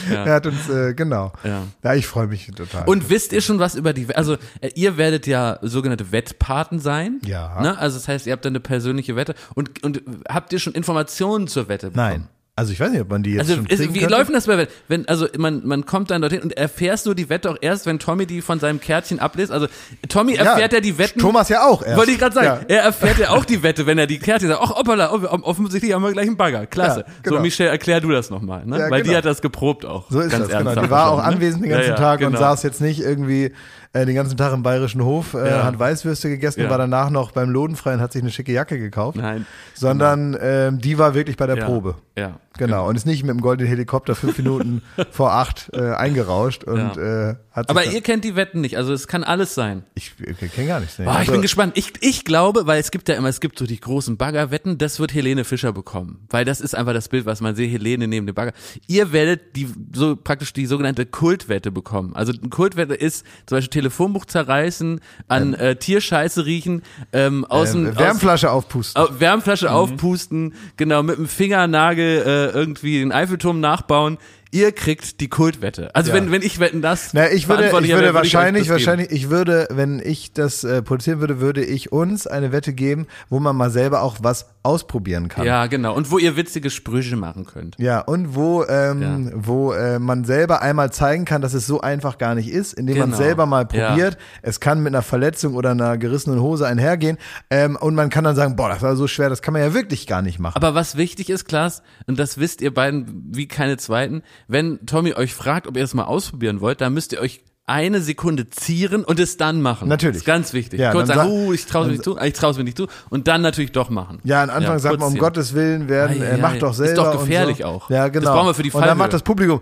Er 0.10 0.34
hat 0.34 0.46
uns, 0.46 0.70
äh, 0.70 0.94
genau. 0.94 1.32
Ja. 1.44 1.64
Ja, 1.84 1.94
ich 1.94 2.08
freue 2.08 2.28
mich 2.28 2.52
total. 2.56 2.88
Und 2.88 3.10
wisst 3.10 3.32
ihr 3.32 3.42
schon 3.42 3.60
was 3.60 3.76
über 3.76 3.94
die, 3.94 4.14
also 4.16 4.34
äh, 4.62 4.72
ihr 4.76 4.98
werdet 4.98 5.28
ja 5.28 5.60
sogenannte 5.62 6.12
Wettpaten 6.12 6.80
sein. 6.80 7.20
Ja. 7.26 7.62
Ne? 7.62 7.78
Also 7.78 7.98
das 7.98 8.08
heißt, 8.08 8.28
ihr 8.28 8.34
habt 8.34 8.44
dann 8.44 8.52
eine 8.52 8.60
persönliche 8.60 9.16
Wette 9.16 9.36
und, 9.56 9.84
und 9.84 10.02
habt 10.28 10.52
ihr 10.52 10.60
schon 10.60 10.74
Informationen 10.74 11.48
zur 11.48 11.70
Wette 11.70 11.92
bekommen? 11.92 12.10
Nein. 12.10 12.28
Also 12.60 12.74
ich 12.74 12.80
weiß 12.80 12.92
nicht, 12.92 13.02
ob 13.02 13.10
man 13.10 13.24
die 13.24 13.32
jetzt 13.32 13.42
Also 13.50 13.56
schon 13.56 13.66
ist, 13.68 13.80
wie 13.94 14.00
könnte. 14.00 14.14
läuft 14.16 14.34
das 14.34 14.46
bei 14.48 14.58
Wetten? 14.58 14.74
Wenn, 14.90 15.08
also 15.08 15.28
man, 15.38 15.66
man 15.66 15.86
kommt 15.86 16.12
dann 16.12 16.22
dorthin 16.22 16.42
und 16.42 16.58
erfährst 16.58 17.06
du 17.06 17.14
die 17.14 17.30
Wette 17.30 17.50
auch 17.50 17.58
erst, 17.62 17.86
wenn 17.86 18.00
Tommy 18.00 18.26
die 18.26 18.42
von 18.42 18.60
seinem 18.60 18.82
Kärtchen 18.82 19.20
abliest? 19.20 19.52
Also 19.52 19.68
Tommy 20.10 20.36
erfährt 20.36 20.74
ja, 20.74 20.82
die 20.82 20.98
Wetten. 20.98 21.20
Thomas 21.20 21.48
ja 21.50 21.66
auch 21.66 21.82
erst. 21.82 21.98
Wollte 21.98 22.12
ich 22.12 22.20
gerade 22.20 22.36
sagen, 22.36 22.66
Ja. 22.68 22.76
er 22.78 22.84
erfährt 22.84 23.18
ja 23.18 23.30
auch 23.30 23.46
die 23.46 23.64
Wette, 23.64 23.86
wenn 23.86 23.98
er 23.98 24.08
die 24.08 24.20
Kärtchen 24.20 24.50
sagt, 24.50 24.62
ach 24.62 24.72
hoppala, 24.76 25.12
oh, 25.14 25.22
offensichtlich 25.44 25.94
haben 25.94 26.04
wir 26.04 26.12
gleich 26.12 26.28
einen 26.28 26.38
Bagger, 26.38 26.66
klasse. 26.66 27.06
Ja, 27.08 27.14
genau. 27.24 27.38
So 27.38 27.42
Michelle, 27.42 27.70
erklär 27.70 28.02
du 28.02 28.12
das 28.12 28.30
nochmal, 28.30 28.66
ne? 28.66 28.78
Ja, 28.78 28.90
Weil 28.92 29.04
die 29.04 29.08
genau. 29.08 29.18
hat 29.20 29.26
das 29.26 29.42
geprobt 29.42 29.86
auch. 29.86 30.12
So 30.12 30.20
ist 30.20 30.38
das, 30.38 30.50
genau. 30.50 30.76
Die 30.76 30.90
war 30.90 31.12
auch 31.12 31.18
ne? 31.20 31.24
anwesend 31.24 31.64
den 31.64 31.72
Ja, 31.72 31.78
ganzen 31.78 31.92
ja, 31.92 31.96
Tag 31.96 32.20
und 32.20 32.28
genau. 32.28 32.40
saß 32.40 32.64
jetzt 32.64 32.82
nicht 32.82 33.00
irgendwie 33.00 33.54
äh, 33.94 34.06
den 34.06 34.14
ganzen 34.16 34.38
Tag 34.38 34.54
im 34.54 34.62
bayerischen 34.62 35.04
Hof, 35.04 35.34
äh, 35.34 35.50
Ja. 35.50 35.64
hat 35.64 35.80
Weißwürste 35.80 36.30
gegessen, 36.30 36.62
Ja. 36.62 36.70
war 36.70 36.78
danach 36.78 37.10
noch 37.10 37.32
beim 37.32 37.50
Lodenfreien, 37.50 38.00
hat 38.02 38.12
sich 38.14 38.22
eine 38.22 38.30
schicke 38.32 38.52
Jacke 38.52 38.78
gekauft. 38.78 39.18
Nein. 39.18 39.46
Sondern 39.74 40.38
ähm, 40.40 40.80
die 40.80 40.98
war 41.00 41.16
wirklich 41.16 41.38
bei 41.38 41.48
der 41.48 41.58
Ja. 41.58 41.66
Probe. 41.66 41.96
Ja. 42.18 42.40
Genau. 42.60 42.88
Und 42.88 42.96
ist 42.96 43.06
nicht 43.06 43.24
mit 43.24 43.32
dem 43.32 43.42
goldenen 43.42 43.70
Helikopter 43.70 44.16
fünf 44.16 44.38
Minuten 44.38 44.82
vor 45.12 45.32
acht 45.34 45.70
äh, 45.74 45.94
eingeruscht 45.94 46.64
und 46.66 46.98
äh, 46.98 47.36
hat 47.52 47.70
Aber 47.70 47.84
ihr 47.86 48.02
kennt 48.02 48.24
die 48.24 48.36
Wetten 48.36 48.62
nicht, 48.62 48.78
also 48.78 48.94
es 48.94 49.08
kann 49.08 49.24
alles 49.24 49.56
sein. 49.56 49.84
ich, 49.96 50.12
ich 50.20 50.52
kenne 50.54 50.68
gar 50.68 50.80
nichts. 50.80 50.98
Boah, 50.98 51.04
ich 51.06 51.10
Also, 51.20 51.32
bin 51.32 51.42
gespannt. 51.42 51.74
Ich, 51.78 51.94
ich 52.02 52.24
glaube, 52.26 52.68
weil 52.68 52.80
es 52.80 52.92
gibt 52.92 53.10
ja 53.10 53.16
immer, 53.16 53.30
es 53.30 53.40
gibt 53.40 53.58
so 53.58 53.66
die 53.66 53.80
großen 53.80 54.18
Baggerwetten, 54.18 54.78
das 54.78 55.00
wird 55.00 55.14
Helene 55.14 55.44
Fischer 55.44 55.74
bekommen. 55.74 56.26
Weil 56.30 56.46
das 56.46 56.62
ist 56.62 56.76
einfach 56.76 56.94
das 56.94 57.10
Bild, 57.10 57.26
was 57.26 57.42
man 57.42 57.56
sieht, 57.56 57.72
Helene 57.72 58.08
neben 58.08 58.28
dem 58.28 58.36
Bagger. 58.36 58.54
Ihr 58.88 59.12
werdet 59.12 59.56
die, 59.56 59.68
so 59.94 60.16
praktisch 60.16 60.54
die 60.54 60.66
sogenannte 60.68 61.06
Kultwette 61.06 61.72
bekommen. 61.72 62.14
Also 62.16 62.32
eine 62.34 62.50
Kultwette 62.50 62.94
ist 62.94 63.26
zum 63.46 63.58
Beispiel 63.58 63.82
Telefonbuch 63.82 64.26
zerreißen, 64.26 65.00
an 65.28 65.54
äh, 65.54 65.76
Tierscheiße 65.76 66.46
riechen, 66.46 66.84
ähm, 67.14 67.46
aus 67.46 67.72
dem, 67.72 67.88
äh, 67.88 67.98
Wärmflasche 67.98 68.52
aufpusten. 68.52 69.02
Au- 69.02 69.20
Wärmflasche 69.20 69.72
aufpusten, 69.72 70.54
genau, 70.78 71.04
mit 71.04 71.18
dem 71.18 71.28
Fingernagel 71.28 72.49
äh, 72.49 72.49
irgendwie 72.54 73.00
den 73.00 73.12
Eiffelturm 73.12 73.60
nachbauen. 73.60 74.18
Ihr 74.52 74.72
kriegt 74.72 75.20
die 75.22 75.30
Kultwette. 75.30 75.94
Also 75.96 76.10
Ja. 76.10 76.16
wenn, 76.16 76.32
wenn 76.32 76.42
ich 76.42 76.60
wetten 76.60 76.82
das. 76.82 77.14
Na, 77.14 77.32
ich 77.32 77.48
würde, 77.48 77.68
ich 77.68 77.72
würde 77.72 77.88
wäre, 77.88 78.00
würde 78.00 78.08
ich 78.10 78.14
wahrscheinlich, 78.16 78.64
geben. 78.64 78.72
wahrscheinlich, 78.74 79.12
ich 79.12 79.30
würde, 79.30 79.68
wenn 79.70 80.00
ich 80.04 80.34
das 80.34 80.64
äh, 80.64 80.82
produzieren 80.82 81.20
würde, 81.20 81.40
würde 81.40 81.64
ich 81.64 81.92
uns 81.92 82.26
eine 82.26 82.52
Wette 82.52 82.74
geben, 82.74 83.06
wo 83.30 83.40
man 83.40 83.56
mal 83.56 83.70
selber 83.70 84.02
auch 84.02 84.18
was 84.22 84.48
ausprobieren 84.64 85.28
kann. 85.28 85.46
Ja, 85.46 85.68
genau. 85.68 85.94
Und 85.96 86.10
wo 86.12 86.18
ihr 86.18 86.36
witzige 86.36 86.70
Sprüche 86.72 87.16
machen 87.16 87.46
könnt. 87.46 87.76
Ja, 87.80 88.00
und 88.02 88.36
wo, 88.36 88.64
ähm, 88.66 89.32
wo 89.36 89.72
äh, 89.74 90.00
man 90.00 90.24
selber 90.26 90.62
einmal 90.62 90.92
zeigen 90.92 91.26
kann, 91.26 91.42
dass 91.42 91.54
es 91.54 91.68
so 91.68 91.82
einfach 91.82 92.18
gar 92.18 92.34
nicht 92.36 92.50
ist, 92.50 92.74
indem 92.74 92.98
man 92.98 93.10
Genau. 93.12 93.18
selber 93.22 93.46
mal 93.46 93.68
Ja. 93.72 93.90
probiert. 93.90 94.18
Es 94.42 94.60
kann 94.60 94.82
mit 94.82 94.94
einer 94.94 95.02
Verletzung 95.04 95.54
oder 95.56 95.72
einer 95.72 95.98
gerissenen 95.98 96.42
Hose 96.42 96.66
einhergehen. 96.68 97.18
Ähm, 97.52 97.76
und 97.76 97.94
man 97.96 98.10
kann 98.10 98.24
dann 98.24 98.36
sagen, 98.36 98.56
boah, 98.56 98.70
das 98.70 98.82
war 98.82 98.96
so 98.96 99.08
schwer, 99.08 99.30
das 99.30 99.42
kann 99.42 99.54
man 99.54 99.62
ja 99.62 99.74
wirklich 99.74 100.08
gar 100.08 100.22
nicht 100.22 100.40
machen. 100.40 100.56
Aber 100.56 100.74
was 100.74 100.98
wichtig 100.98 101.30
ist, 101.30 101.46
Klaas, 101.46 101.84
und 102.08 102.18
das 102.20 102.38
wisst 102.40 102.62
ihr 102.62 102.74
beiden 102.74 103.30
wie 103.32 103.48
keine 103.48 103.78
zweiten, 103.78 104.24
wenn 104.48 104.86
Tommy 104.86 105.14
euch 105.14 105.34
fragt, 105.34 105.68
ob 105.68 105.78
ihr 105.78 105.84
es 105.84 105.94
mal 105.94 106.06
ausprobieren 106.06 106.62
wollt, 106.62 106.82
dann 106.82 106.94
müsst 106.94 107.12
ihr 107.14 107.20
euch 107.22 107.42
eine 107.66 108.02
Sekunde 108.02 108.50
zieren 108.50 109.04
und 109.04 109.20
es 109.20 109.38
dann 109.38 109.62
machen. 109.62 109.90
Natürlich. 109.90 110.16
Das 110.16 110.22
ist 110.22 110.26
ganz 110.26 110.54
wichtig. 110.54 110.80
Ja, 110.80 110.92
Kurz 110.92 111.08
sagen, 111.08 111.20
sa- 111.20 111.28
uh, 111.28 111.54
ich 111.54 111.66
traue 111.68 111.84
es 111.84 111.88
mir 111.88 111.94
nicht 111.94 112.04
zu, 112.04 112.18
ich 112.18 112.34
traue 112.34 112.54
mir 112.56 112.64
nicht 112.64 112.78
zu 112.78 112.88
und 113.12 113.28
dann 113.28 113.42
natürlich 113.42 113.72
doch 113.74 113.92
machen. 113.92 114.20
ja, 114.24 114.42
am 114.42 114.50
Anfang 114.50 114.80
sagt 114.80 114.94
kurz 114.94 115.00
man, 115.02 115.08
um 115.10 115.14
ziehen. 115.14 115.20
Gottes 115.20 115.54
Willen 115.54 115.88
werden, 115.88 116.20
Ei, 116.20 116.26
äh, 116.26 116.32
ei, 116.34 116.38
mach 116.38 116.54
ei. 116.54 116.58
doch 116.58 116.72
Ist 116.72 116.78
selber. 116.78 117.04
doch 117.04 117.14
und 117.14 117.20
gefährlich 117.28 117.58
so. 117.60 117.66
auch. 117.66 117.90
Ja, 117.92 118.10
Das 118.10 118.14
genau. 118.14 118.34
brauchen 118.34 118.48
wir 118.48 118.54
für 118.56 118.64
die 118.64 118.70
Und 118.72 118.82
dann 118.82 118.88
Fallhöhe. 118.90 118.98
macht 118.98 119.14
das 119.14 119.22
Publikum, 119.22 119.62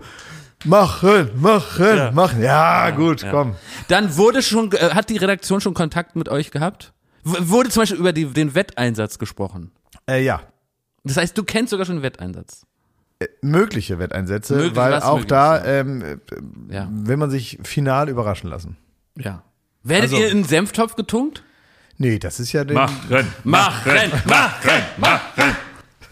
machen, 0.64 1.30
machen, 1.36 2.14
machen. 2.14 2.42
Ja, 2.42 2.90
gut, 2.90 3.26
komm. 3.30 3.56
Dann 3.88 4.16
wurde 4.16 4.40
schon, 4.42 4.72
äh, 4.72 4.90
hat 4.94 5.10
die 5.10 5.18
Redaktion 5.18 5.60
schon 5.60 5.74
Kontakt 5.74 6.16
mit 6.16 6.30
euch 6.30 6.50
gehabt? 6.50 6.94
W 7.24 7.36
wurde 7.40 7.68
zum 7.68 7.82
Beispiel 7.82 7.98
über 7.98 8.12
die, 8.14 8.24
den 8.24 8.54
Wetteinsatz 8.54 9.18
gesprochen? 9.18 9.70
Äh, 10.08 10.24
ja. 10.24 10.40
Das 11.04 11.18
heißt, 11.18 11.36
du 11.36 11.42
kennst 11.42 11.70
sogar 11.72 11.84
schon 11.84 11.96
den 11.96 12.02
Wetteinsatz. 12.02 12.62
Mögliche 13.42 13.98
Wetteinsätze, 13.98 14.54
Möglich, 14.54 14.76
weil 14.76 14.94
auch 15.02 15.24
da 15.24 15.64
ähm, 15.64 16.02
äh, 16.02 16.16
Ja. 16.74 16.88
will 16.90 17.16
man 17.16 17.30
sich 17.30 17.58
final 17.64 18.08
überraschen 18.08 18.48
lassen. 18.48 18.76
Ja. 19.16 19.42
Werdet 19.82 20.12
Also- 20.12 20.16
ihr 20.22 20.30
in 20.30 20.38
den 20.38 20.44
Senftopf 20.44 20.94
getunkt? 20.94 21.42
Nee, 21.96 22.20
das 22.20 22.38
ist 22.38 22.52
ja 22.52 22.62
den, 22.64 22.74
Machen, 22.76 23.26
Machen, 23.42 24.12
machen, 24.24 24.82
machen. 24.98 25.56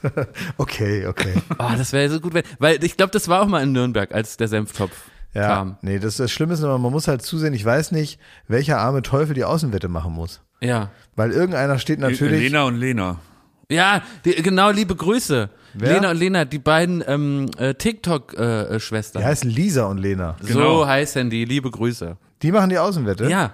Okay, 0.57 1.07
okay. 1.07 1.35
Oh, 1.59 1.71
das 1.77 1.93
wäre 1.93 2.09
so 2.11 2.21
gut, 2.21 2.35
wenn, 2.35 2.45
weil 2.59 2.83
ich 2.85 2.97
glaube, 2.97 3.13
das 3.13 3.29
war 3.29 3.43
auch 3.43 3.47
mal 3.47 3.63
in 3.63 3.73
Nürnberg, 3.73 4.13
als 4.13 4.37
der 4.37 4.49
Senftopf 4.49 4.93
Ja, 5.35 5.49
kam. 5.49 5.79
nee, 5.83 5.99
das, 5.99 6.17
das 6.17 6.31
Schlimme 6.33 6.55
ist 6.55 6.63
aber, 6.63 6.79
man 6.79 6.93
muss 6.93 7.09
halt 7.09 7.23
zusehen, 7.23 7.55
ich 7.55 7.65
weiß 7.65 7.93
nicht, 7.93 8.21
welcher 8.49 8.79
arme 8.79 9.03
Teufel 9.03 9.35
die 9.35 9.45
Außenwette 9.45 9.89
machen 9.89 10.13
muss. 10.13 10.41
Ja. 10.61 10.91
Weil 11.17 11.31
irgendeiner 11.33 11.79
steht 11.79 11.99
natürlich. 12.01 12.41
Lena 12.43 12.65
und 12.65 12.77
Lena. 12.77 13.19
Ja, 13.71 14.03
die, 14.25 14.33
genau, 14.43 14.71
liebe 14.71 14.95
Grüße. 14.95 15.49
Wer? 15.75 15.93
Lena 15.95 16.11
und 16.13 16.17
Lena, 16.19 16.45
die 16.45 16.59
beiden 16.59 17.03
ähm, 17.07 17.51
äh, 17.59 17.75
TikTok-Schwestern. 17.75 19.21
Die 19.23 19.27
heißen 19.27 19.51
Lisa 19.51 19.85
und 19.87 19.99
Lena. 19.99 20.37
so 20.41 20.47
Genau. 20.59 20.87
heißen 20.87 21.29
die, 21.31 21.45
liebe 21.45 21.71
Grüße. 21.71 22.17
Die 22.43 22.53
machen 22.53 22.71
die 22.71 22.79
Außenwette. 22.79 23.29
Ja. 23.29 23.53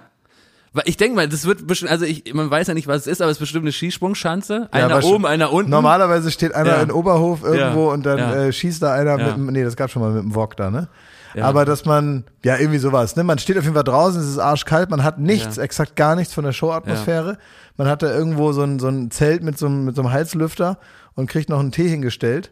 Weil 0.71 0.83
ich 0.87 0.97
denke 0.97 1.15
mal, 1.15 1.27
das 1.27 1.45
wird 1.45 1.67
bestimmt, 1.67 1.91
also 1.91 2.05
ich, 2.05 2.33
man 2.33 2.49
weiß 2.49 2.67
ja 2.67 2.73
nicht, 2.73 2.87
was 2.87 3.01
es 3.01 3.07
ist, 3.07 3.21
aber 3.21 3.29
es 3.29 3.37
ist 3.37 3.41
bestimmt 3.41 3.63
eine 3.65 3.71
Skisprungschanze. 3.71 4.69
Ja, 4.73 4.85
Einer 4.85 4.95
aber 4.95 5.05
oben, 5.05 5.25
einer 5.25 5.51
unten. 5.51 5.69
Normalerweise 5.69 6.31
steht 6.31 6.55
einer 6.55 6.77
Ja. 6.77 6.81
in 6.81 6.91
Oberhof 6.91 7.43
irgendwo 7.43 7.87
Ja. 7.89 7.93
und 7.93 8.05
dann 8.05 8.17
Ja. 8.17 8.33
äh, 8.45 8.53
schießt 8.53 8.81
da 8.81 8.93
einer 8.93 9.19
Ja. 9.19 9.27
mit 9.27 9.35
dem, 9.35 9.45
nee, 9.47 9.63
das 9.63 9.75
gab 9.75 9.91
schon 9.91 10.01
mal 10.01 10.11
mit 10.11 10.23
dem 10.23 10.33
Wok 10.35 10.57
da, 10.57 10.71
ne? 10.71 10.87
Ja. 11.35 11.45
Aber 11.45 11.65
dass 11.65 11.85
man, 11.85 12.25
ja, 12.43 12.57
irgendwie 12.57 12.77
sowas, 12.79 13.15
ne? 13.15 13.23
Man 13.23 13.39
steht 13.39 13.57
auf 13.57 13.63
jeden 13.63 13.73
Fall 13.75 13.83
draußen, 13.83 14.19
es 14.21 14.27
ist 14.29 14.37
arschkalt, 14.39 14.89
man 14.89 15.03
hat 15.03 15.19
nichts, 15.19 15.57
Ja. 15.57 15.63
exakt 15.63 15.95
gar 15.95 16.15
nichts 16.15 16.33
von 16.33 16.43
der 16.43 16.53
Show-Atmosphäre. 16.53 17.37
Man 17.77 17.87
hat 17.87 18.03
da 18.03 18.13
irgendwo 18.13 18.51
so 18.51 18.61
ein, 18.61 18.79
so 18.79 18.87
ein 18.87 19.09
Zelt 19.11 19.43
mit 19.43 19.57
so, 19.57 19.65
einem, 19.65 19.85
mit 19.85 19.95
so 19.95 20.01
einem 20.01 20.11
Heizlüfter 20.11 20.77
und 21.15 21.29
kriegt 21.29 21.49
noch 21.49 21.59
einen 21.59 21.71
Tee 21.71 21.89
hingestellt. 21.89 22.51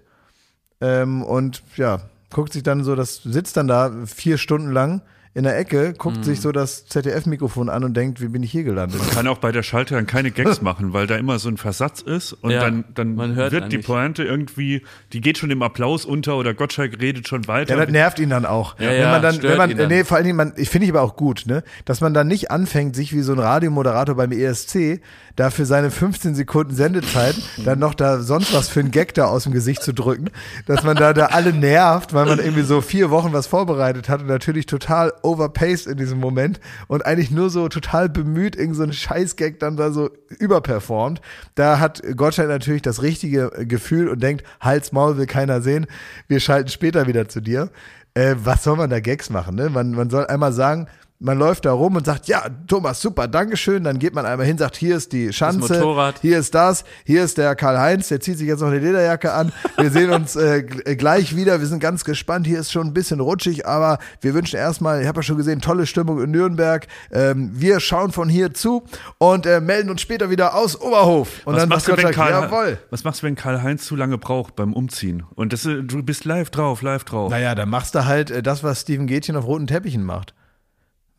Ähm, 0.80 1.24
und 1.24 1.63
ja, 1.76 2.01
guckt 2.32 2.53
sich 2.53 2.63
dann 2.63 2.84
so, 2.84 2.95
das 2.95 3.17
sitzt 3.24 3.57
dann 3.57 3.67
da 3.67 3.91
vier 4.05 4.38
Stunden 4.38 4.72
lang 4.72 5.01
in 5.34 5.43
der 5.45 5.57
Ecke, 5.57 5.93
guckt 5.97 6.17
Mhm. 6.17 6.23
sich 6.23 6.41
so 6.41 6.51
das 6.51 6.86
ZDF-Mikrofon 6.88 7.69
an 7.69 7.86
und 7.86 7.95
denkt, 7.95 8.19
wie 8.21 8.27
bin 8.27 8.43
ich 8.43 8.51
hier 8.51 8.63
gelandet? 8.63 8.99
kann 9.13 9.27
auch 9.27 9.38
bei 9.38 9.53
der 9.53 9.63
Schalterin 9.63 10.05
keine 10.05 10.29
Gags 10.32 10.61
machen, 10.61 10.91
weil 10.91 11.07
da 11.07 11.15
immer 11.15 11.39
so 11.39 11.47
ein 11.47 11.55
Versatz 11.55 12.01
ist 12.01 12.34
und 12.34 12.51
Ja, 12.51 12.59
dann, 12.61 12.84
dann 12.93 13.15
man 13.15 13.36
hört 13.36 13.53
wird 13.53 13.63
dann 13.63 13.69
die 13.69 13.77
nicht. 13.77 13.86
Pointe 13.86 14.23
irgendwie, 14.23 14.82
die 15.13 15.21
geht 15.21 15.38
schon 15.38 15.49
im 15.49 15.61
Applaus 15.63 16.03
unter 16.03 16.36
oder 16.36 16.53
Gottschalk 16.53 16.99
redet 16.99 17.29
schon 17.29 17.47
weiter. 17.47 17.75
Ja, 17.77 17.86
das 17.86 17.91
nervt 17.91 18.19
ihn 18.19 18.29
dann 18.29 18.45
auch. 18.45 18.77
Ja, 18.77 18.89
wenn 18.89 19.03
man 19.11 19.21
dann, 19.21 19.36
stört 19.36 19.51
wenn 19.51 19.57
man, 19.57 19.71
ihn 19.71 19.77
dann. 19.77 19.88
nee, 19.88 20.03
vor 20.03 20.17
allen 20.17 20.25
Dingen, 20.25 20.36
man, 20.36 20.53
ich 20.57 20.69
finde 20.69 20.86
ich 20.86 20.91
aber 20.91 21.01
auch 21.01 21.15
gut, 21.15 21.43
ne, 21.45 21.63
dass 21.86 22.01
man 22.01 22.13
dann 22.13 22.27
nicht 22.27 22.51
anfängt, 22.51 22.95
sich 22.97 23.13
wie 23.13 23.21
so 23.21 23.32
ein 23.32 23.39
Radiomoderator 23.39 24.15
beim 24.15 24.34
ESC 24.34 24.99
da 25.38 25.49
für 25.49 25.65
seine 25.65 25.91
15 25.91 26.36
Sekunden 26.36 26.75
Sendezeit 26.75 27.36
dann 27.65 27.79
noch 27.79 27.93
da 27.93 28.19
sonst 28.19 28.53
was 28.53 28.67
für 28.67 28.82
ein 28.82 28.91
Gag 28.91 29.13
da 29.13 29.25
aus 29.27 29.43
dem 29.43 29.53
Gesicht 29.53 29.82
zu 29.82 29.93
drücken, 29.93 30.29
dass 30.65 30.84
man 30.84 30.97
da, 30.97 31.13
da 31.13 31.27
alle 31.27 31.53
nervt, 31.53 32.13
weil 32.13 32.25
man 32.25 32.39
irgendwie 32.39 32.63
so 32.63 32.82
vier 32.82 33.09
Wochen 33.11 33.32
was 33.32 33.47
vorbereitet 33.47 34.09
hat 34.09 34.19
und 34.21 34.27
natürlich 34.27 34.65
total 34.65 35.13
overpaced 35.24 35.88
in 35.88 35.97
diesem 35.97 36.19
Moment 36.19 36.59
und 36.88 37.05
eigentlich 37.05 37.32
nur 37.32 37.49
so 37.49 37.67
total 37.69 38.09
bemüht, 38.09 38.55
irgend 38.55 38.76
so 38.76 38.84
einen 38.84 38.93
Scheißgag 38.93 39.59
dann 39.59 39.78
da 39.78 39.91
so 39.91 40.09
überperformt. 40.39 41.22
Da 41.55 41.80
hat 41.80 42.01
Gottschalk 42.15 42.49
natürlich 42.49 42.82
das 42.82 43.01
richtige 43.01 43.49
Gefühl 43.67 44.09
und 44.09 44.22
denkt, 44.22 44.45
Hals, 44.59 44.91
Maul 44.91 45.17
will 45.17 45.28
keiner 45.28 45.61
sehen. 45.61 45.88
Wir 46.28 46.39
schalten 46.39 46.69
später 46.69 47.07
wieder 47.07 47.28
zu 47.28 47.41
dir. 47.41 47.69
Äh, 48.13 48.36
was 48.43 48.63
soll 48.63 48.76
man 48.76 48.89
da 48.89 48.99
Gags 48.99 49.30
machen? 49.30 49.55
Ne? 49.55 49.69
Man, 49.69 49.91
man 49.91 50.09
soll 50.09 50.28
einmal 50.28 50.51
sagen, 50.51 50.88
man 51.22 51.38
läuft 51.38 51.65
da 51.65 51.72
rum 51.72 51.95
und 51.95 52.05
sagt, 52.05 52.28
ja, 52.28 52.43
Thomas, 52.67 52.99
super, 52.99 53.28
Dankeschön. 53.28 53.84
Dann 53.84 53.99
geht 53.99 54.15
man 54.15 54.26
einmal 54.26 54.47
hin, 54.47 54.57
sagt, 54.57 54.76
hier 54.76 54.97
ist 54.97 55.11
die 55.13 55.32
Schanze, 55.32 55.76
Motorrad. 55.76 56.15
hier 56.22 56.39
ist 56.39 56.55
das, 56.55 56.84
hier 57.05 57.24
ist 57.24 57.38
der 57.38 57.55
Karl-Heinz, 57.55 58.07
der 58.07 58.19
zieht 58.19 58.39
sich 58.39 58.47
jetzt 58.47 58.61
noch 58.61 58.69
eine 58.69 58.80
Lederjacke 58.80 59.32
an. 59.32 59.53
Wir 59.78 59.91
sehen 59.91 60.09
uns 60.09 60.36
äh, 60.36 60.63
gleich 60.63 61.36
wieder, 61.36 61.59
wir 61.59 61.67
sind 61.67 61.80
ganz 61.80 62.03
gespannt. 62.03 62.47
Hier 62.47 62.59
ist 62.59 62.72
schon 62.72 62.88
ein 62.88 62.93
bisschen 62.93 63.19
rutschig, 63.19 63.67
aber 63.67 63.99
wir 64.22 64.34
wünschen 64.34 64.55
erstmal, 64.55 65.01
ich 65.01 65.07
habe 65.07 65.19
ja 65.19 65.24
schon 65.24 65.38
gesehen, 65.38 65.61
tolle 65.61 65.86
Stimmung 65.86 66.22
in 66.24 66.32
Nürnberg. 66.32 66.88
Ähm, 67.11 67.51
wir 67.53 67.80
schauen 67.80 68.11
von 68.11 68.28
hier 68.28 68.55
zu 68.55 68.84
und 69.19 69.45
äh, 69.45 69.61
melden 69.61 69.91
uns 69.91 70.01
später 70.01 70.32
wieder 70.32 70.55
aus 70.55 70.80
Oberhof. 70.80 71.45
Und 71.45 71.53
Was 71.53 71.61
dann 71.61 71.69
machst, 71.69 71.88
du, 71.88 71.97
wenn 71.97 72.11
Karl, 72.11 72.32
jawohl. 72.32 72.80
was 72.89 73.03
machst 73.03 73.22
du, 73.22 73.28
wenn 73.28 73.36
Karl-Heinz 73.36 73.86
zu 73.86 73.95
lange 73.95 74.17
braucht 74.17 74.55
beim 74.55 74.74
Umziehen? 74.74 75.24
Und 75.36 75.53
das, 75.53 75.67
äh, 75.67 75.84
du 75.84 76.01
bist 76.01 76.26
live 76.26 76.49
drauf, 76.49 76.82
live 76.82 77.03
drauf. 77.03 77.30
Naja, 77.30 77.53
dann 77.53 77.69
machst 77.69 77.93
du 77.93 78.05
halt 78.05 78.32
äh, 78.32 78.41
das, 78.41 78.63
was 78.63 78.82
Steven 78.82 79.05
Gätchen 79.05 79.36
auf 79.36 79.45
roten 79.45 79.67
Teppichen 79.67 80.03
macht. 80.03 80.34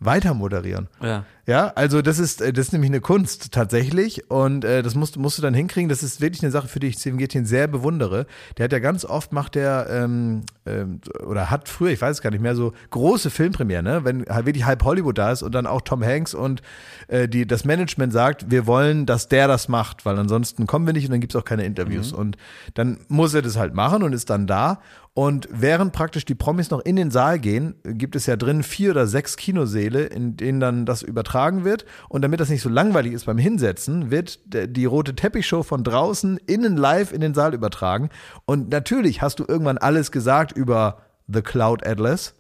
Weiter 0.05 0.35
moderieren. 0.35 0.89
Ja. 1.01 1.25
Ja, 1.45 1.73
also 1.75 2.03
das 2.03 2.21
ist, 2.21 2.41
äh, 2.41 2.53
das 2.53 2.67
ist 2.67 2.73
nämlich 2.73 2.91
eine 2.91 3.01
Kunst 3.01 3.51
tatsächlich 3.51 4.31
und 4.31 4.65
äh, 4.65 4.83
das 4.83 4.95
musst, 4.95 5.17
musst 5.17 5.39
du 5.39 5.43
dann 5.43 5.55
hinkriegen. 5.55 5.89
Das 5.89 6.05
ist 6.05 6.21
wirklich 6.21 6.43
eine 6.43 6.53
Sache, 6.53 6.69
für 6.69 6.79
die 6.79 6.87
ich 6.87 6.95
Steven 6.99 7.19
Gätchen 7.19 7.47
sehr 7.47 7.67
bewundere. 7.67 8.27
Der 8.57 8.65
hat 8.65 8.73
ja 8.73 8.79
ganz 8.79 9.05
oft 9.05 9.33
macht 9.33 9.57
der 9.57 9.89
ähm, 9.91 10.43
ähm, 10.67 11.01
oder 11.27 11.51
hat 11.51 11.69
früher, 11.69 11.91
ich 11.91 12.01
weiß 12.01 12.19
es 12.19 12.23
gar 12.23 12.31
nicht 12.31 12.43
mehr, 12.43 12.55
so 12.55 12.75
große 12.91 13.29
Filmpremieren, 13.29 13.85
ne? 13.85 14.05
wenn 14.05 14.25
halt 14.27 14.47
wirklich 14.47 14.65
halb 14.65 14.85
Hollywood 14.85 15.19
da 15.19 15.33
ist 15.33 15.43
und 15.43 15.53
dann 15.53 15.67
auch 15.67 15.81
Tom 15.81 16.05
Hanks 16.05 16.33
und 16.33 16.63
äh, 17.09 17.27
die, 17.29 17.45
das 17.45 17.65
Management 17.65 18.13
sagt, 18.13 18.53
wir 18.53 18.69
wollen, 18.69 19.05
dass 19.05 19.27
der 19.27 19.49
das 19.49 19.69
macht, 19.69 20.07
weil 20.07 20.17
ansonsten 20.19 20.69
kommen 20.69 20.87
wir 20.87 20.93
nicht 20.93 21.07
und 21.07 21.11
dann 21.11 21.21
gibt's 21.21 21.35
auch 21.35 21.45
keine 21.45 21.65
Interviews. 21.65 22.13
Und 22.13 22.37
dann 22.75 22.99
muss 23.09 23.35
er 23.35 23.43
das 23.43 23.57
halt 23.57 23.75
machen 23.75 24.05
und 24.05 24.13
ist 24.13 24.31
dann 24.31 24.47
da. 24.47 24.81
Und 25.15 25.47
während 25.51 25.93
praktisch 25.93 26.25
die 26.25 26.35
Promis 26.35 26.71
noch 26.71 26.81
in 26.81 26.97
den 26.97 27.11
Saal 27.11 27.39
gehen, 27.39 27.75
gibt 27.85 28.17
es 28.17 28.25
ja 28.25 28.37
drin 28.37 28.63
vier 28.63 28.93
oder 28.93 29.07
sechs 29.07 29.37
Kinosäle, 29.37 30.05
in 30.05 30.39
denen 30.39 30.59
dann 30.59 30.87
das 30.87 31.03
übertragen 31.03 31.65
wird. 31.65 31.85
Und 32.09 32.23
damit 32.23 32.41
das 32.41 32.49
nicht 32.49 32.63
so 32.63 32.71
langweilig 32.71 33.13
ist 33.13 33.27
beim 33.27 33.37
Hinsetzen, 33.37 34.11
wird 34.11 34.41
die 34.47 34.87
rote 34.87 35.15
Teppichshow 35.15 35.65
von 35.65 35.85
draußen 35.85 36.39
innen 36.47 36.79
live 36.79 37.13
in 37.13 37.21
den 37.21 37.35
Saal 37.35 37.53
übertragen. 37.53 38.09
Und 38.47 38.71
natürlich 38.71 39.21
hast 39.21 39.39
du 39.39 39.45
irgendwann 39.47 39.77
alles 39.77 40.13
gesagt 40.13 40.53
über 40.53 41.03
The 41.29 41.43
Cloud 41.43 41.87
Atlas. 41.87 42.35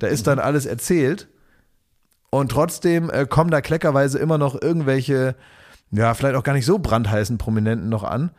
Da 0.00 0.08
ist 0.08 0.26
dann 0.26 0.40
alles 0.40 0.66
erzählt. 0.66 1.28
Und 2.30 2.50
trotzdem 2.50 3.08
äh, 3.10 3.24
kommen 3.26 3.52
da 3.52 3.60
kleckerweise 3.60 4.18
immer 4.18 4.38
noch 4.38 4.60
irgendwelche, 4.60 5.36
ja, 5.92 6.12
vielleicht 6.14 6.34
auch 6.34 6.42
gar 6.42 6.54
nicht 6.54 6.66
so 6.66 6.80
brandheißen 6.80 7.38
Prominenten 7.38 7.88
noch 7.88 8.02
an, 8.02 8.32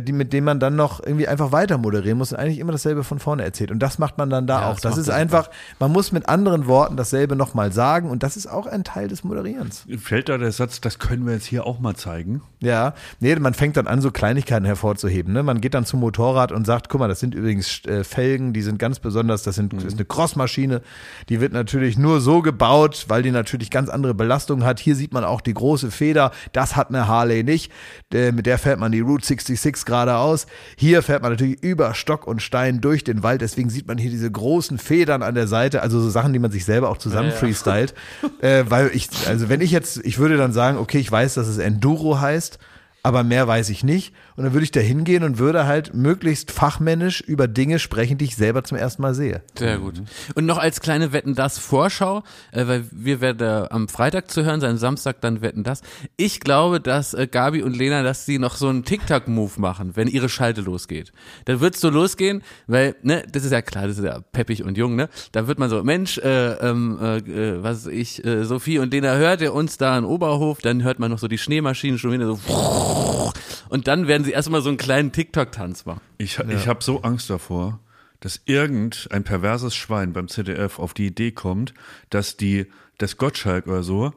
die, 0.00 0.12
mit 0.12 0.32
denen 0.32 0.44
man 0.46 0.58
dann 0.60 0.74
noch 0.76 1.00
irgendwie 1.04 1.28
einfach 1.28 1.52
weiter 1.52 1.76
moderieren 1.76 2.16
muss 2.16 2.32
und 2.32 2.38
eigentlich 2.38 2.58
immer 2.60 2.72
dasselbe 2.72 3.04
von 3.04 3.18
vorne 3.18 3.42
erzählt. 3.44 3.70
Und 3.70 3.80
das 3.80 3.98
macht 3.98 4.16
man 4.16 4.30
dann 4.30 4.46
da 4.46 4.60
Ja, 4.62 4.70
auch. 4.70 4.80
das 4.80 4.94
Das, 4.94 4.98
ist 4.98 5.10
einfach, 5.10 5.50
man 5.78 5.92
muss 5.92 6.12
mit 6.12 6.28
anderen 6.28 6.66
Worten 6.66 6.96
dasselbe 6.96 7.36
nochmal 7.36 7.72
sagen 7.72 8.08
und 8.08 8.22
das 8.22 8.36
ist 8.36 8.46
auch 8.46 8.66
ein 8.66 8.84
Teil 8.84 9.08
des 9.08 9.22
Moderierens. 9.24 9.84
Fällt 9.98 10.28
da 10.28 10.38
der 10.38 10.52
Satz, 10.52 10.80
das 10.80 10.98
können 10.98 11.26
wir 11.26 11.34
jetzt 11.34 11.44
hier 11.46 11.66
auch 11.66 11.78
mal 11.78 11.94
zeigen? 11.94 12.40
Ja, 12.60 12.94
nee, 13.20 13.34
man 13.36 13.52
fängt 13.52 13.76
dann 13.76 13.86
an, 13.86 14.00
so 14.00 14.10
Kleinigkeiten 14.10 14.64
hervorzuheben. 14.64 15.32
Ne? 15.34 15.42
Man 15.42 15.60
geht 15.60 15.74
dann 15.74 15.84
zum 15.84 16.00
Motorrad 16.00 16.52
und 16.52 16.64
sagt, 16.66 16.88
guck 16.88 17.00
mal, 17.00 17.08
das 17.08 17.20
sind 17.20 17.34
übrigens 17.34 17.84
äh, 17.84 18.02
Felgen, 18.02 18.52
die 18.54 18.62
sind 18.62 18.78
ganz 18.78 18.98
besonders, 18.98 19.42
das, 19.42 19.56
sind, 19.56 19.74
das 19.74 19.84
ist 19.84 19.94
eine 19.94 20.04
Crossmaschine, 20.06 20.80
die 21.28 21.40
wird 21.40 21.52
natürlich 21.52 21.98
nur 21.98 22.20
so 22.20 22.40
gebaut, 22.40 23.04
weil 23.08 23.22
die 23.22 23.30
natürlich 23.30 23.70
ganz 23.70 23.90
andere 23.90 24.14
Belastungen 24.14 24.64
hat. 24.64 24.80
Hier 24.80 24.96
sieht 24.96 25.12
man 25.12 25.24
auch 25.24 25.40
die 25.42 25.52
große 25.54 25.90
Feder, 25.90 26.30
das 26.52 26.76
hat 26.76 26.88
eine 26.88 27.08
Harley 27.08 27.44
nicht, 27.44 27.70
äh, 28.14 28.32
mit 28.32 28.46
der 28.46 28.58
fährt 28.58 28.80
man 28.80 28.92
die 28.92 29.00
Route 29.00 29.26
66 29.26 29.55
geradeaus. 29.84 30.46
Hier 30.76 31.02
fährt 31.02 31.22
man 31.22 31.32
natürlich 31.32 31.62
über 31.62 31.94
Stock 31.94 32.26
und 32.26 32.42
Stein 32.42 32.80
durch 32.80 33.04
den 33.04 33.22
Wald, 33.22 33.40
deswegen 33.40 33.70
sieht 33.70 33.86
man 33.86 33.98
hier 33.98 34.10
diese 34.10 34.30
großen 34.30 34.78
Federn 34.78 35.22
an 35.22 35.34
der 35.34 35.46
Seite, 35.46 35.82
also 35.82 36.00
so 36.00 36.10
Sachen, 36.10 36.32
die 36.32 36.38
man 36.38 36.50
sich 36.50 36.64
selber 36.64 36.90
auch 36.90 36.98
zusammen 36.98 37.28
Ja, 37.28 37.34
ja. 37.34 37.40
freestylt. 37.40 37.94
äh, 38.40 38.64
weil 38.68 38.90
ich, 38.92 39.08
also 39.28 39.48
wenn 39.48 39.60
ich 39.60 39.70
jetzt, 39.70 39.98
ich 40.04 40.18
würde 40.18 40.36
dann 40.36 40.52
sagen, 40.52 40.78
okay, 40.78 40.98
ich 40.98 41.10
weiß, 41.10 41.34
dass 41.34 41.48
es 41.48 41.58
Enduro 41.58 42.20
heißt, 42.20 42.58
aber 43.02 43.22
mehr 43.22 43.46
weiß 43.46 43.68
ich 43.70 43.84
nicht. 43.84 44.14
Und 44.36 44.44
dann 44.44 44.52
würde 44.52 44.64
ich 44.64 44.70
da 44.70 44.80
hingehen 44.80 45.22
und 45.22 45.38
würde 45.38 45.66
halt 45.66 45.94
möglichst 45.94 46.50
fachmännisch 46.50 47.20
über 47.22 47.48
Dinge 47.48 47.78
sprechen, 47.78 48.18
die 48.18 48.26
ich 48.26 48.36
selber 48.36 48.64
zum 48.64 48.76
ersten 48.76 49.02
Mal 49.02 49.14
sehe. 49.14 49.42
Sehr 49.58 49.78
gut. 49.78 50.02
Und 50.34 50.44
noch 50.44 50.58
als 50.58 50.80
kleine 50.80 51.12
Wetten 51.12 51.34
das 51.34 51.58
Vorschau, 51.58 52.22
äh, 52.52 52.66
weil 52.66 52.84
wir 52.90 53.20
werden 53.20 53.46
äh, 53.46 53.68
am 53.70 53.88
Freitag 53.88 54.30
zu 54.30 54.44
hören 54.44 54.60
sein, 54.60 54.76
Samstag 54.76 55.20
dann 55.22 55.40
Wetten 55.40 55.64
das. 55.64 55.80
Ich 56.16 56.40
glaube, 56.40 56.80
dass 56.80 57.14
äh, 57.14 57.26
Gabi 57.26 57.62
und 57.62 57.76
Lena, 57.76 58.02
dass 58.02 58.26
sie 58.26 58.38
noch 58.38 58.56
so 58.56 58.68
einen 58.68 58.84
TikTok-Move 58.84 59.52
machen, 59.56 59.92
wenn 59.94 60.08
ihre 60.08 60.28
Schalte 60.28 60.60
losgeht. 60.60 61.12
Dann 61.46 61.60
wird's 61.60 61.80
so 61.80 61.88
losgehen, 61.88 62.42
weil, 62.66 62.94
ne, 63.02 63.22
das 63.32 63.44
ist 63.44 63.52
ja 63.52 63.62
klar, 63.62 63.86
das 63.86 63.98
ist 63.98 64.04
ja 64.04 64.20
peppig 64.32 64.64
und 64.64 64.76
jung, 64.76 64.96
ne? 64.96 65.08
Da 65.32 65.48
wird 65.48 65.58
man 65.58 65.70
so, 65.70 65.82
Mensch, 65.82 66.18
äh, 66.18 66.52
ähm, 66.54 66.98
äh, 67.00 67.16
äh, 67.18 67.62
was 67.62 67.86
ich, 67.86 68.24
äh, 68.24 68.44
Sophie 68.44 68.78
und 68.78 68.92
Lena, 68.92 69.14
hört 69.14 69.40
ihr 69.40 69.54
uns 69.54 69.78
da 69.78 69.96
in 69.96 70.04
Oberhof? 70.04 70.58
Dann 70.60 70.82
hört 70.82 70.98
man 70.98 71.10
noch 71.10 71.18
so 71.18 71.28
die 71.28 71.38
Schneemaschinen 71.38 71.98
schon 71.98 72.12
wieder 72.12 72.26
so 72.26 72.38
und 73.68 73.88
dann 73.88 74.08
werden 74.08 74.25
sie 74.26 74.32
erstmal 74.32 74.60
so 74.60 74.68
einen 74.68 74.78
kleinen 74.78 75.12
TikTok-Tanz 75.12 75.86
machen. 75.86 76.00
Ich, 76.18 76.38
ich 76.38 76.68
habe 76.68 76.82
so 76.84 77.02
Angst 77.02 77.30
davor, 77.30 77.80
dass 78.20 78.40
irgendein 78.44 79.24
perverses 79.24 79.74
Schwein 79.74 80.12
beim 80.12 80.28
ZDF 80.28 80.78
auf 80.78 80.94
die 80.94 81.06
Idee 81.06 81.32
kommt, 81.32 81.74
dass 82.10 82.36
die, 82.36 82.66
das 82.98 83.16
Gottschalk 83.16 83.66
oder 83.66 83.82
so, 83.82 84.12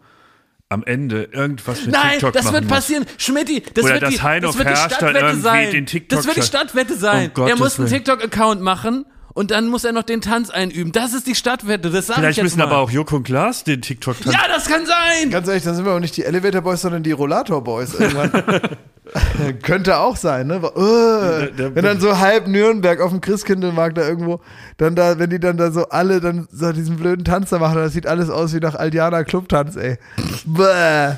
am 0.69 0.83
Ende 0.83 1.23
irgendwas 1.23 1.85
mit 1.85 1.95
Nein, 1.95 2.11
TikTok 2.11 2.33
das 2.33 2.45
machen 2.45 2.53
wird 2.53 2.63
muss. 2.65 2.73
passieren. 2.73 3.05
Schmidti, 3.17 3.63
das 3.73 3.83
Oder 3.83 3.93
wird 3.95 4.03
dass 4.03 4.09
die, 4.11 4.41
das 4.41 4.57
wird 4.57 4.69
die 4.69 4.75
Stadtwette 4.75 5.35
sein. 5.37 5.85
das 6.09 6.25
wird 6.27 6.37
die 6.37 6.41
Stadtwette 6.43 6.95
sein. 6.95 7.31
Er 7.35 7.55
muss 7.57 7.79
einen. 7.79 7.89
TikTok-Account 7.89 8.61
machen 8.61 9.05
und 9.39 9.51
dann 9.51 9.67
muss 9.67 9.85
er 9.85 9.93
noch 9.93 10.03
den 10.03 10.19
Tanz 10.19 10.49
einüben. 10.49 10.91
Das 10.91 11.13
ist 11.13 11.25
die 11.25 11.33
Stadtwette, 11.33 11.89
das 11.89 12.07
sag 12.07 12.15
ich 12.15 12.19
Vielleicht 12.19 12.37
jetzt 12.39 12.43
müssen 12.43 12.57
mal. 12.59 12.65
aber 12.65 12.79
auch 12.79 12.91
Joko 12.91 13.15
und 13.15 13.23
Klaas 13.23 13.63
den 13.63 13.81
TikTok-Tanz. 13.81 14.35
Ja, 14.35 14.41
das 14.49 14.65
kann 14.67 14.85
sein. 14.85 15.29
Ganz 15.31 15.47
ehrlich, 15.47 15.63
dann 15.63 15.75
sind 15.75 15.85
wir 15.85 15.93
auch 15.93 15.99
nicht 16.01 16.17
die 16.17 16.25
Elevator 16.25 16.61
Boys, 16.61 16.81
sondern 16.81 17.03
die 17.03 17.13
Rollator 17.13 17.63
Boys 17.63 17.93
irgendwann. 17.93 18.31
Könnte 19.63 19.97
auch 19.99 20.17
sein, 20.17 20.47
ne? 20.47 20.57
Uh, 20.57 21.55
der- 21.55 21.73
wenn 21.73 21.85
dann 21.85 22.01
so 22.01 22.19
halb 22.19 22.47
Nürnberg 22.47 22.99
auf 22.99 23.11
dem 23.11 23.21
Christkindlmarkt 23.21 23.97
da 23.97 24.07
irgendwo, 24.07 24.41
dann 24.77 24.95
da, 24.95 25.17
wenn 25.19 25.29
die 25.29 25.39
dann 25.39 25.55
da 25.57 25.71
so 25.71 25.87
alle 25.87 26.19
dann 26.19 26.47
so 26.51 26.73
diesen 26.73 26.97
blöden 26.97 27.23
Tanz 27.23 27.49
da 27.49 27.59
machen, 27.59 27.75
das 27.77 27.93
sieht 27.93 28.05
alles 28.07 28.29
aus 28.29 28.53
wie 28.53 28.59
nach 28.59 28.75
Aldiana 28.75 29.23
Clubtanz, 29.23 29.77
ey. 29.77 29.97
Bäh. 30.45 31.13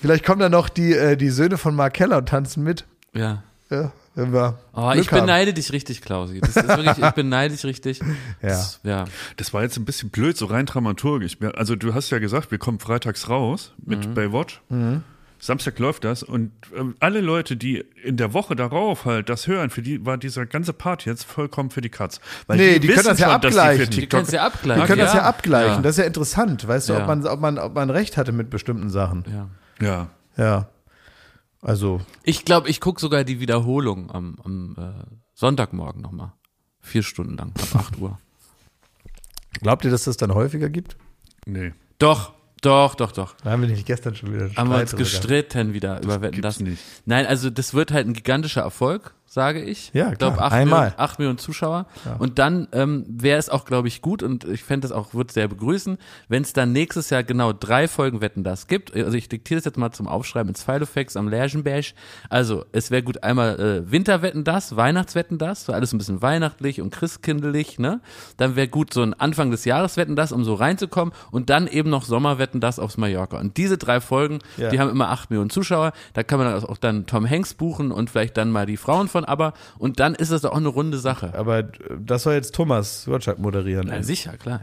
Vielleicht 0.00 0.24
kommen 0.24 0.40
dann 0.40 0.52
noch 0.52 0.68
die, 0.68 0.92
äh, 0.94 1.16
die 1.16 1.30
Söhne 1.30 1.58
von 1.58 1.74
Mark 1.74 1.94
Keller 1.94 2.18
und 2.18 2.28
tanzen 2.28 2.62
mit. 2.62 2.84
Ja. 3.12 3.42
Ja, 3.70 3.90
wenn 4.18 4.32
wir. 4.34 4.58
Oh, 4.74 4.90
Glück 4.90 5.04
ich 5.04 5.10
haben. 5.12 5.20
beneide 5.20 5.54
dich 5.54 5.72
richtig, 5.72 6.02
Klausi. 6.02 6.40
Das 6.40 6.56
ist 6.56 6.68
wirklich, 6.68 6.98
ich 6.98 7.10
beneide 7.12 7.54
dich 7.54 7.64
richtig. 7.64 8.00
Ja. 8.42 8.48
Das, 8.50 8.80
ja. 8.82 9.04
Das 9.38 9.54
war 9.54 9.62
jetzt 9.62 9.76
ein 9.78 9.84
bisschen 9.84 10.10
blöd, 10.10 10.36
so 10.36 10.44
rein 10.46 10.66
dramaturgisch. 10.66 11.38
Also 11.54 11.74
du 11.76 11.94
hast 11.94 12.10
ja 12.10 12.18
gesagt, 12.18 12.50
wir 12.50 12.58
kommen 12.58 12.78
freitags 12.80 13.28
raus 13.30 13.72
mit 13.84 14.06
Mhm. 14.06 14.14
Baywatch. 14.14 14.60
Samstag 15.40 15.78
läuft 15.78 16.02
das 16.02 16.24
und 16.24 16.50
ähm, 16.76 16.96
alle 16.98 17.20
Leute, 17.20 17.56
die 17.56 17.84
in 18.02 18.16
der 18.16 18.32
Woche 18.34 18.56
darauf 18.56 19.04
halt 19.04 19.28
das 19.28 19.46
hören, 19.46 19.70
für 19.70 19.82
die 19.82 20.04
war 20.04 20.18
dieser 20.18 20.46
ganze 20.46 20.72
Part 20.72 21.04
jetzt 21.04 21.22
vollkommen 21.24 21.70
für 21.70 21.80
die 21.80 21.90
Katz. 21.90 22.20
Weil 22.48 22.56
Nee, 22.56 22.78
die 22.80 22.88
können 22.88 23.04
das 23.06 23.20
ja 23.20 23.26
schon, 23.26 23.34
abgleichen. 23.36 23.84
für 23.84 23.90
Die 23.90 23.94
Die 23.94 24.00
TikTok 24.00 24.18
kannst 24.18 24.32
ja 24.32 24.44
abgleichen. 24.44 24.82
Wir 24.82 24.86
können 24.88 24.98
das 25.00 25.14
ja 25.14 25.22
abgleichen. 25.22 25.74
Ja. 25.76 25.80
Das 25.80 25.92
ist 25.92 25.98
ja 25.98 26.04
interessant, 26.06 26.66
weißt 26.66 26.88
du, 26.88 26.94
Ja. 26.94 27.00
ob, 27.02 27.06
man, 27.06 27.24
ob, 27.28 27.40
man, 27.40 27.58
ob 27.58 27.72
man 27.72 27.88
recht 27.90 28.16
hatte 28.16 28.32
mit 28.32 28.50
bestimmten 28.50 28.90
Sachen. 28.90 29.24
ja. 29.80 29.86
ja. 29.86 30.08
Ja. 30.36 30.68
Also, 31.62 32.00
Ich 32.22 32.44
glaube, 32.44 32.68
ich 32.68 32.80
gucke 32.80 33.00
sogar 33.00 33.24
die 33.24 33.40
Wiederholung 33.40 34.10
am, 34.10 34.36
am 34.44 34.76
äh, 34.78 35.16
Sonntagmorgen 35.34 36.00
nochmal. 36.02 36.32
Vier 36.80 37.02
Stunden 37.02 37.36
lang, 37.36 37.52
ab 37.72 37.74
8 37.74 37.98
Uhr. 37.98 38.18
glaubt 39.60 39.84
ihr, 39.84 39.90
dass 39.90 40.04
das 40.04 40.16
dann 40.16 40.32
häufiger 40.34 40.68
gibt? 40.70 40.96
Nee. 41.46 41.72
Doch, 41.98 42.32
doch, 42.62 42.94
doch, 42.94 43.12
doch. 43.12 43.34
Da 43.42 43.50
haben 43.50 43.62
wir 43.62 43.68
nicht 43.68 43.86
gestern 43.86 44.14
schon 44.14 44.32
wieder 44.32 44.50
Haben 44.54 44.70
wir 44.70 44.78
uns 44.78 44.94
gestritten 44.96 45.74
wieder 45.74 46.00
über 46.02 46.20
Wetten 46.20 46.36
gibt's 46.40 46.58
das. 46.58 46.60
nicht. 46.60 46.82
Nein, 47.04 47.26
also 47.26 47.50
das 47.50 47.74
wird 47.74 47.90
halt 47.92 48.06
ein 48.06 48.14
gigantischer 48.14 48.62
Erfolg, 48.62 49.14
sage 49.30 49.60
ich. 49.62 49.90
Ja, 49.92 50.10
ich 50.10 50.18
glaube 50.18 50.36
klar. 50.36 50.46
acht 50.46 50.52
Einmal. 50.54 50.80
Millionen, 50.86 51.00
acht 51.00 51.18
Millionen 51.18 51.38
Zuschauer. 51.38 51.86
Und 52.18 52.38
dann 52.38 52.66
ähm, 52.72 53.04
wäre 53.08 53.38
es 53.38 53.50
auch, 53.50 53.66
glaube 53.66 53.86
ich, 53.86 54.00
gut 54.00 54.22
und 54.22 54.44
ich 54.44 54.64
fände 54.64 54.86
es 54.86 54.92
auch, 54.92 55.12
würde 55.12 55.32
sehr 55.32 55.48
begrüßen, 55.48 55.98
wenn 56.28 56.42
es 56.42 56.54
dann 56.54 56.72
nächstes 56.72 57.10
Jahr 57.10 57.22
genau 57.22 57.52
drei 57.52 57.88
Folgen 57.88 58.20
Wetten 58.22 58.42
das 58.42 58.66
gibt. 58.68 58.94
Also 58.96 59.16
ich 59.16 59.28
diktiere 59.28 59.58
das 59.58 59.66
jetzt 59.66 59.76
mal 59.76 59.92
zum 59.92 60.08
Aufschreiben 60.08 60.48
ins 60.48 60.62
Filofax 60.62 61.16
am 61.16 61.28
Lerchenberg. 61.28 61.84
Also 62.30 62.64
es 62.72 62.90
wäre 62.90 63.02
gut 63.02 63.22
einmal 63.22 63.60
äh, 63.60 63.92
Winterwetten 63.92 64.44
das, 64.44 64.76
Weihnachtswetten 64.76 65.36
das, 65.36 65.66
so 65.66 65.72
alles 65.74 65.92
ein 65.92 65.98
bisschen 65.98 66.22
weihnachtlich 66.22 66.80
und 66.80 66.90
christkindlich, 66.90 67.78
ne? 67.78 68.00
Dann 68.38 68.56
wäre 68.56 68.68
gut 68.68 68.94
so 68.94 69.02
ein 69.02 69.12
Anfang 69.14 69.50
des 69.50 69.64
Jahres 69.66 69.96
Wetten 69.98 70.16
das, 70.16 70.32
um 70.32 70.42
so 70.44 70.54
reinzukommen 70.54 71.12
und 71.30 71.50
dann 71.50 71.66
eben 71.66 71.90
noch 71.90 72.04
Sommerwetten 72.04 72.60
das 72.60 72.78
aufs 72.78 72.96
Mallorca. 72.96 73.38
Und 73.38 73.56
diese 73.58 73.76
drei 73.76 74.00
Folgen, 74.00 74.38
Ja. 74.56 74.70
die 74.70 74.80
haben 74.80 74.90
immer 74.90 75.10
acht 75.10 75.28
Millionen 75.30 75.50
Zuschauer. 75.50 75.92
Da 76.14 76.22
kann 76.22 76.38
man 76.38 76.52
auch 76.64 76.78
dann 76.78 77.06
Tom 77.06 77.28
Hanks 77.28 77.54
buchen 77.54 77.92
und 77.92 78.08
vielleicht 78.10 78.36
dann 78.36 78.50
mal 78.50 78.64
die 78.66 78.76
Frauen 78.78 79.08
von 79.08 79.17
ABBA. 79.24 79.54
Und 79.78 80.00
dann 80.00 80.14
ist 80.14 80.32
das 80.32 80.42
doch 80.42 80.52
auch 80.52 80.56
eine 80.56 80.68
runde 80.68 80.98
Sache. 80.98 81.34
Aber 81.34 81.58
äh, 81.58 81.66
das 81.98 82.22
soll 82.24 82.34
jetzt 82.34 82.54
Thomas 82.54 83.04
Gottschalk 83.06 83.38
moderieren. 83.38 83.88
Ja, 83.88 84.02
sicher, 84.02 84.36
klar. 84.36 84.60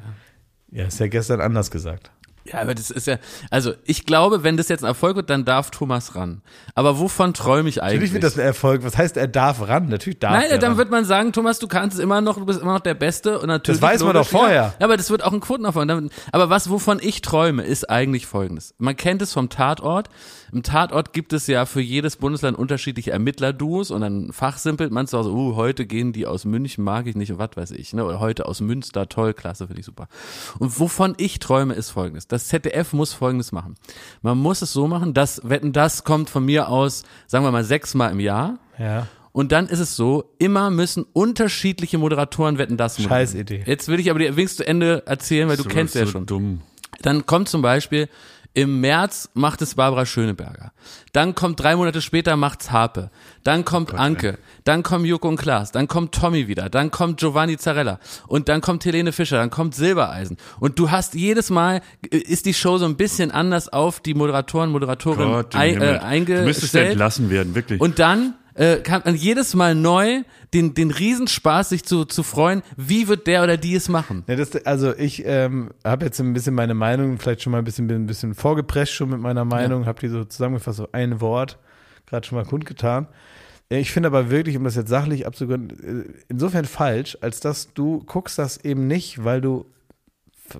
Ja. 0.71 0.81
Ja, 0.81 0.87
ist 0.87 0.99
ja 0.99 1.07
gestern 1.07 1.39
anders 1.41 1.71
gesagt. 1.71 2.11
Ja, 2.45 2.61
aber 2.61 2.75
das 2.75 2.91
ist 2.91 3.07
ja, 3.07 3.17
also 3.49 3.73
ich 3.85 4.05
glaube, 4.05 4.43
wenn 4.43 4.55
das 4.55 4.69
jetzt 4.69 4.83
ein 4.83 4.87
Erfolg 4.87 5.15
wird, 5.15 5.31
dann 5.31 5.45
darf 5.45 5.71
Thomas 5.71 6.15
ran. 6.15 6.41
Aber 6.75 6.99
wovon 6.99 7.33
träume 7.33 7.69
ich 7.69 7.81
eigentlich? 7.81 8.11
Natürlich 8.11 8.13
wird 8.13 8.23
das 8.23 8.37
ein 8.37 8.45
Erfolg. 8.45 8.83
Was 8.83 8.97
heißt, 8.97 9.17
er 9.17 9.27
darf 9.27 9.67
ran? 9.67 9.89
Natürlich 9.89 10.19
darf 10.19 10.33
Nein, 10.33 10.51
er 10.51 10.59
dann 10.59 10.71
ran. 10.71 10.77
wird 10.77 10.91
man 10.91 11.05
sagen, 11.05 11.33
Thomas, 11.33 11.57
du 11.57 11.67
kannst 11.67 11.97
es 11.97 12.03
immer 12.03 12.21
noch, 12.21 12.37
du 12.37 12.45
bist 12.45 12.61
immer 12.61 12.73
noch 12.73 12.81
der 12.81 12.93
Beste 12.93 13.39
und 13.39 13.47
natürlich. 13.47 13.81
Das 13.81 13.89
weiß 13.89 14.03
man 14.03 14.13
doch 14.13 14.27
vorher. 14.27 14.75
Ja, 14.79 14.85
aber 14.85 14.95
das 14.95 15.09
wird 15.09 15.23
auch 15.23 15.33
ein 15.33 15.39
Quotenerfolg. 15.39 15.89
Aber 16.31 16.49
was, 16.49 16.69
wovon 16.69 16.99
ich 17.01 17.21
träume, 17.21 17.63
ist 17.63 17.89
eigentlich 17.89 18.27
folgendes. 18.27 18.75
Man 18.77 18.95
kennt 18.95 19.23
es 19.23 19.33
vom 19.33 19.49
Tatort. 19.49 20.09
Im 20.51 20.63
Tatort 20.63 21.11
gibt 21.11 21.33
es 21.33 21.47
ja 21.47 21.65
für 21.65 21.81
jedes 21.81 22.15
Bundesland 22.15 22.57
unterschiedliche 22.57 23.11
Ermittlerduos 23.11 23.91
und 23.91 24.01
dann 24.01 24.31
fachsimpelt 24.31 24.91
man 24.91 25.07
zu 25.07 25.17
Hause, 25.17 25.31
uh, 25.31 25.55
heute 25.55 25.85
gehen 25.85 26.13
die 26.13 26.25
aus 26.25 26.45
München, 26.45 26.83
mag 26.83 27.07
ich 27.07 27.15
nicht 27.15 27.31
und 27.31 27.39
was 27.39 27.49
weiß 27.55 27.71
ich, 27.71 27.93
ne? 27.93 28.05
Oder 28.05 28.19
heute 28.19 28.45
aus 28.45 28.61
Münster, 28.61 29.09
toll, 29.09 29.33
klasse, 29.33 29.67
finde 29.67 29.81
ich 29.81 29.85
super. 29.85 30.07
Und 30.59 30.79
wovon 30.79 31.15
ich 31.17 31.39
träume, 31.39 31.73
ist 31.73 31.89
folgendes. 31.89 32.27
Das 32.35 32.47
ZDF 32.47 32.93
muss 32.93 33.13
folgendes 33.13 33.51
machen. 33.51 33.75
Man 34.21 34.37
muss 34.37 34.61
es 34.61 34.71
so 34.73 34.87
machen, 34.87 35.13
dass, 35.13 35.41
wetten, 35.43 35.73
das 35.73 36.03
kommt 36.03 36.29
von 36.29 36.45
mir 36.45 36.69
aus, 36.69 37.03
sagen 37.27 37.43
wir 37.45 37.51
mal, 37.51 37.63
sechsmal 37.63 38.11
im 38.11 38.19
Jahr. 38.19 38.59
Ja. 38.77 39.07
Und 39.31 39.51
dann 39.51 39.67
ist 39.67 39.79
es 39.79 39.95
so, 39.95 40.33
immer 40.37 40.69
müssen 40.69 41.05
unterschiedliche 41.11 41.97
Moderatoren 41.97 42.57
wetten 42.57 42.77
das 42.77 42.97
moderieren. 42.99 43.27
Scheiß 43.27 43.33
Idee. 43.35 43.63
Jetzt 43.65 43.87
will 43.89 43.99
ich 43.99 44.09
aber 44.09 44.19
dir 44.19 44.35
wenigstens 44.37 44.57
zu 44.57 44.67
Ende 44.67 45.03
erzählen, 45.05 45.49
weil 45.49 45.57
du 45.57 45.63
So- 45.63 45.69
kennst 45.69 45.95
ja 45.95 46.05
so 46.05 46.11
schon. 46.13 46.25
dumm. 46.25 46.61
Dann 47.01 47.25
kommt 47.25 47.49
zum 47.49 47.61
Beispiel 47.61 48.07
im 48.55 48.79
März 48.79 49.29
macht 49.33 49.61
es 49.61 49.75
Barbara 49.75 50.05
Schöneberger. 50.05 50.71
Dann 51.13 51.35
kommt 51.35 51.59
drei 51.59 51.75
Monate 51.75 52.01
später 52.01 52.35
macht's 52.37 52.71
Harpe. 52.71 53.11
Dann 53.43 53.65
kommt 53.65 53.93
Anke. 53.93 54.39
Dann 54.63 54.81
kommen 54.81 55.05
Joko 55.05 55.27
und 55.27 55.35
Klaas. 55.35 55.71
Dann 55.71 55.87
kommt 55.87 56.15
Tommy 56.15 56.47
wieder. 56.47 56.69
Dann 56.69 56.89
kommt 56.89 57.19
Giovanni 57.19 57.57
Zarella. 57.57 57.99
Und 58.27 58.47
dann 58.49 58.61
kommt 58.61 58.83
Helene 58.85 59.11
Fischer. 59.11 59.37
Dann 59.37 59.49
kommt 59.49 59.75
Silbereisen. 59.75 60.37
Und 60.59 60.79
du 60.79 60.89
hast 60.89 61.13
jedes 61.15 61.49
Mal, 61.49 61.81
äh, 62.09 62.17
ist 62.17 62.45
die 62.45 62.53
Show 62.53 62.77
so 62.77 62.85
ein 62.85 62.95
bisschen 62.95 63.29
anders 63.29 63.67
auf 63.71 63.99
die 63.99 64.13
Moderatoren, 64.13 64.71
Moderatorinnen 64.71 65.33
Gott 65.33 65.53
ein, 65.55 65.75
äh, 65.81 65.99
Du 66.25 66.41
müsstest 66.43 66.75
eingestellt. 66.75 66.91
entlassen 66.91 67.29
werden, 67.29 67.55
wirklich. 67.55 67.81
Und 67.81 67.99
dann 67.99 68.35
äh, 68.55 68.77
kann 68.77 69.01
man 69.05 69.15
jedes 69.15 69.53
Mal 69.53 69.75
neu 69.75 70.23
den, 70.53 70.73
den 70.73 70.91
Riesenspaß, 70.91 71.69
sich 71.69 71.83
zu, 71.83 72.05
zu 72.05 72.23
freuen, 72.23 72.63
wie 72.77 73.07
wird 73.07 73.27
der 73.27 73.43
oder 73.43 73.57
die 73.57 73.75
es 73.75 73.89
machen. 73.89 74.23
Ja, 74.27 74.35
das, 74.35 74.55
also 74.65 74.95
ich 74.95 75.23
ähm, 75.25 75.69
habe 75.83 76.05
jetzt 76.05 76.19
ein 76.19 76.33
bisschen 76.33 76.55
meine 76.55 76.73
Meinung, 76.73 77.19
vielleicht 77.19 77.41
schon 77.43 77.51
mal 77.51 77.59
ein 77.59 77.65
bisschen, 77.65 77.89
ein 77.89 78.07
bisschen 78.07 78.33
vorgepresst 78.33 78.93
schon 78.93 79.09
mit 79.09 79.19
meiner 79.19 79.45
Meinung, 79.45 79.85
habe 79.85 79.99
die 79.99 80.07
so 80.07 80.23
zusammengefasst, 80.23 80.77
so 80.77 80.89
ein 80.91 81.21
Wort, 81.21 81.59
gerade 82.05 82.25
schon 82.25 82.37
mal 82.37 82.45
kundgetan. 82.45 83.07
Äh, 83.69 83.79
Ich 83.79 83.91
finde 83.91 84.07
aber 84.07 84.29
wirklich, 84.29 84.55
um 84.57 84.63
das 84.63 84.75
jetzt 84.75 84.89
sachlich 84.89 85.27
abzugründen, 85.27 86.05
äh, 86.07 86.13
insofern 86.29 86.65
falsch, 86.65 87.17
als 87.21 87.39
dass 87.41 87.73
du 87.73 88.03
guckst 88.05 88.39
das 88.39 88.57
eben 88.63 88.87
nicht, 88.87 89.23
weil 89.23 89.41
du, 89.41 89.65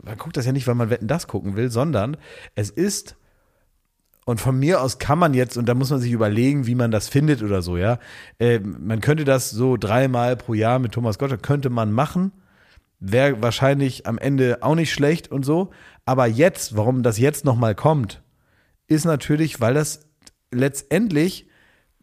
man 0.03 0.17
guckt 0.17 0.35
das 0.35 0.45
ja 0.45 0.51
nicht, 0.51 0.67
weil 0.67 0.75
man 0.75 0.89
Wetten, 0.89 1.07
das 1.07 1.27
gucken 1.27 1.55
will, 1.55 1.69
sondern 1.71 2.17
es 2.55 2.69
ist 2.69 3.15
und 4.25 4.41
von 4.41 4.59
mir 4.59 4.81
aus 4.81 4.97
kann 4.97 5.19
man 5.19 5.35
jetzt, 5.35 5.55
und 5.55 5.69
da 5.69 5.75
muss 5.75 5.91
man 5.91 5.99
sich 5.99 6.11
überlegen, 6.11 6.65
wie 6.65 6.73
man 6.73 6.89
das 6.89 7.07
findet 7.07 7.43
oder 7.43 7.61
so, 7.61 7.77
ja. 7.77 7.99
Äh, 8.39 8.59
man 8.59 8.99
könnte 8.99 9.23
das 9.23 9.51
so 9.51 9.77
dreimal 9.77 10.35
pro 10.35 10.55
Jahr 10.55 10.79
mit 10.79 10.93
Thomas 10.93 11.19
Gottschalk, 11.19 11.43
könnte 11.43 11.69
man 11.69 11.91
machen. 11.91 12.31
Wäre 12.99 13.41
wahrscheinlich 13.43 14.07
am 14.07 14.17
Ende 14.17 14.59
auch 14.61 14.73
nicht 14.73 14.91
schlecht 14.91 15.31
und 15.31 15.45
so. 15.45 15.69
Aber 16.05 16.25
jetzt, 16.25 16.75
warum 16.75 17.03
das 17.03 17.19
jetzt 17.19 17.45
nochmal 17.45 17.75
kommt, 17.75 18.23
ist 18.87 19.05
natürlich, 19.05 19.61
weil 19.61 19.75
das 19.75 20.07
letztendlich, 20.51 21.47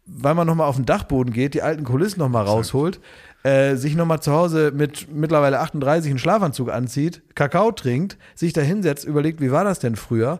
weil 0.05 0.35
man 0.35 0.47
nochmal 0.47 0.67
auf 0.67 0.77
den 0.77 0.85
Dachboden 0.85 1.33
geht, 1.33 1.55
die 1.55 1.61
alten 1.61 1.83
Kulissen 1.83 2.19
nochmal 2.19 2.45
rausholt, 2.45 3.01
äh, 3.43 3.75
sich 3.75 3.95
nochmal 3.95 4.21
zu 4.21 4.31
Hause 4.31 4.71
mit 4.73 5.13
mittlerweile 5.13 5.59
38 5.59 6.09
einen 6.09 6.19
Schlafanzug 6.19 6.71
anzieht, 6.71 7.21
Kakao 7.35 7.73
trinkt, 7.73 8.17
sich 8.33 8.53
da 8.53 8.61
hinsetzt, 8.61 9.03
überlegt, 9.03 9.41
wie 9.41 9.51
war 9.51 9.65
das 9.65 9.79
denn 9.79 9.97
früher? 9.97 10.39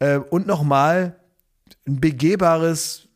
Äh, 0.00 0.18
und 0.18 0.48
nochmal 0.48 1.19
ein 1.90 2.00
begehbares 2.00 3.08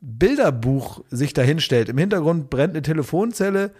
Bilderbuch 0.00 1.02
sich 1.10 1.32
dahinstellt. 1.34 1.88
Im 1.88 1.98
Hintergrund 1.98 2.48
brennt 2.50 2.74
eine 2.74 2.82
Telefonzelle, 2.82 3.70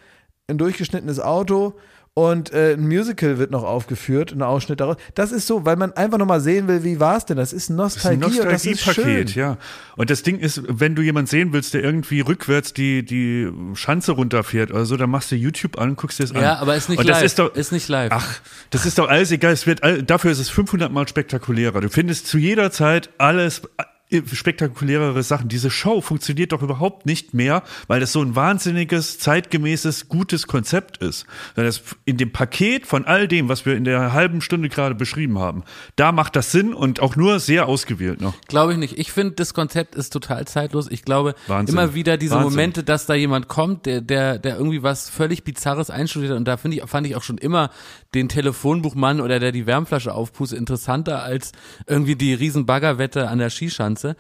ein 0.49 0.59
durchgeschnittenes 0.59 1.19
Auto 1.21 1.75
und 2.13 2.53
äh, 2.53 2.73
ein 2.75 2.89
Musical 2.89 3.39
wird 3.39 3.53
noch 3.53 3.63
aufgeführt, 3.63 4.33
ein 4.33 4.43
Ausschnitt 4.43 4.81
daraus. 4.81 4.97
Das 5.15 5.31
ist 5.33 5.47
so, 5.47 5.65
weil 5.65 5.77
man 5.77 5.93
einfach 5.93 6.19
nochmal 6.19 6.41
sehen 6.41 6.67
will, 6.69 6.83
wie 6.85 6.99
war 7.01 7.17
es 7.17 7.25
denn? 7.25 7.37
Das 7.37 7.53
ist 7.53 7.71
ein 7.71 7.77
Das 7.79 7.97
ist 7.97 8.05
ein 8.05 8.19
Nostalgie, 8.19 8.41
und 8.43 8.53
das 8.53 8.67
ist 8.67 8.95
schön. 8.95 9.27
Ja. 9.29 9.57
Und 9.97 10.11
das 10.11 10.23
Ding 10.25 10.39
ist, 10.41 10.61
wenn 10.67 10.95
du 10.97 11.03
jemanden 11.03 11.29
sehen 11.29 11.53
willst, 11.53 11.73
der 11.73 11.85
irgendwie 11.85 12.21
rückwärts 12.21 12.75
die, 12.75 13.05
die 13.05 13.49
Schanze 13.75 14.13
runterfährt 14.13 14.73
oder 14.73 14.85
so, 14.85 14.97
dann 14.97 15.09
machst 15.09 15.31
du 15.31 15.37
YouTube 15.37 15.79
an, 15.79 15.95
guckst 15.97 16.19
dir 16.19 16.25
das 16.25 16.35
an. 16.35 16.43
Ja, 16.43 16.59
aber 16.59 16.75
ist 16.75 16.89
nicht 16.91 16.99
Und 16.99 17.07
live. 17.07 17.17
das 17.17 17.25
ist 17.25 17.39
doch, 17.39 17.55
ist 17.55 17.71
nicht 17.73 17.89
live. 17.89 18.11
Ach, 18.13 18.41
das 18.71 18.85
ist 18.87 18.99
doch 18.99 19.09
alles 19.09 19.31
egal. 19.31 19.53
Es 19.53 19.67
wird, 19.69 19.85
all- 19.85 20.03
dafür 20.03 20.33
ist 20.33 20.41
es 20.41 20.51
500 20.51 20.93
Mal 20.93 21.07
spektakulärer. 21.09 21.81
Du 21.81 21.89
findest 21.89 22.27
zu 22.27 22.37
jeder 22.39 22.73
Zeit 22.73 23.09
alles 23.19 23.63
spektakulärere 24.33 25.23
Sachen. 25.23 25.49
Diese 25.49 25.71
Show 25.71 26.01
funktioniert 26.01 26.53
doch 26.53 26.63
überhaupt 26.63 27.07
nicht 27.07 27.35
mehr, 27.35 27.63
weil 27.87 28.01
das 28.01 28.13
so 28.13 28.23
ein 28.23 28.35
wahnsinniges, 28.35 29.19
zeitgemäßes, 29.19 30.09
gutes 30.09 30.47
Konzept 30.47 30.99
ist. 30.99 31.27
Weil 31.55 31.65
das 31.65 31.83
in 32.05 32.17
dem 32.17 32.33
Paket 32.33 32.87
von 32.87 33.05
all 33.05 33.29
dem, 33.29 33.49
was 33.49 33.67
wir 33.67 33.77
in 33.77 33.85
der 33.85 34.13
halben 34.13 34.41
Stunde 34.41 34.69
gerade 34.69 34.95
beschrieben 34.95 35.39
haben, 35.39 35.63
da 35.97 36.13
macht 36.13 36.37
das 36.37 36.51
Sinn 36.51 36.75
und 36.75 37.01
auch 37.01 37.17
nur 37.17 37.41
sehr 37.41 37.67
ausgewählt 37.67 38.21
noch. 38.21 38.35
Glaube 38.49 38.73
ich 38.73 38.79
nicht. 38.79 38.99
Ich 38.99 39.13
finde, 39.13 39.35
das 39.35 39.55
Konzept 39.55 39.95
ist 39.95 40.13
total 40.13 40.47
zeitlos. 40.47 40.89
Ich 40.91 41.05
glaube, 41.05 41.35
Wahnsinn. 41.47 41.77
immer 41.77 41.95
wieder 41.95 42.17
diese 42.17 42.35
Wahnsinn. 42.35 42.51
Momente, 42.51 42.83
dass 42.83 43.07
da 43.07 43.15
jemand 43.15 43.49
kommt, 43.49 43.87
der, 43.87 44.01
der, 44.01 44.39
der 44.39 44.57
irgendwie 44.57 44.83
was 44.83 45.09
völlig 45.09 45.45
Bizarres 45.45 45.91
einstudiert 45.91 46.33
hat. 46.33 46.39
Und 46.39 46.49
da 46.49 46.57
finde 46.57 46.79
ich, 46.79 46.85
fand 46.85 47.07
ich 47.07 47.15
auch 47.15 47.23
schon 47.23 47.39
immer 47.39 47.71
den 48.15 48.29
Telefonbuchmann 48.29 49.21
oder 49.21 49.39
der 49.39 49.53
die 49.53 49.67
Wärmflasche 49.67 50.13
aufpustet 50.13 50.59
interessanter 50.59 51.23
als 51.23 51.53
irgendwie 51.87 52.17
die 52.17 52.35
riesen 52.35 52.67
Baggerwette 52.67 53.29
an 53.29 53.39
der 53.39 53.51
Skischanze. 53.51 54.00
Ganze. 54.01 54.17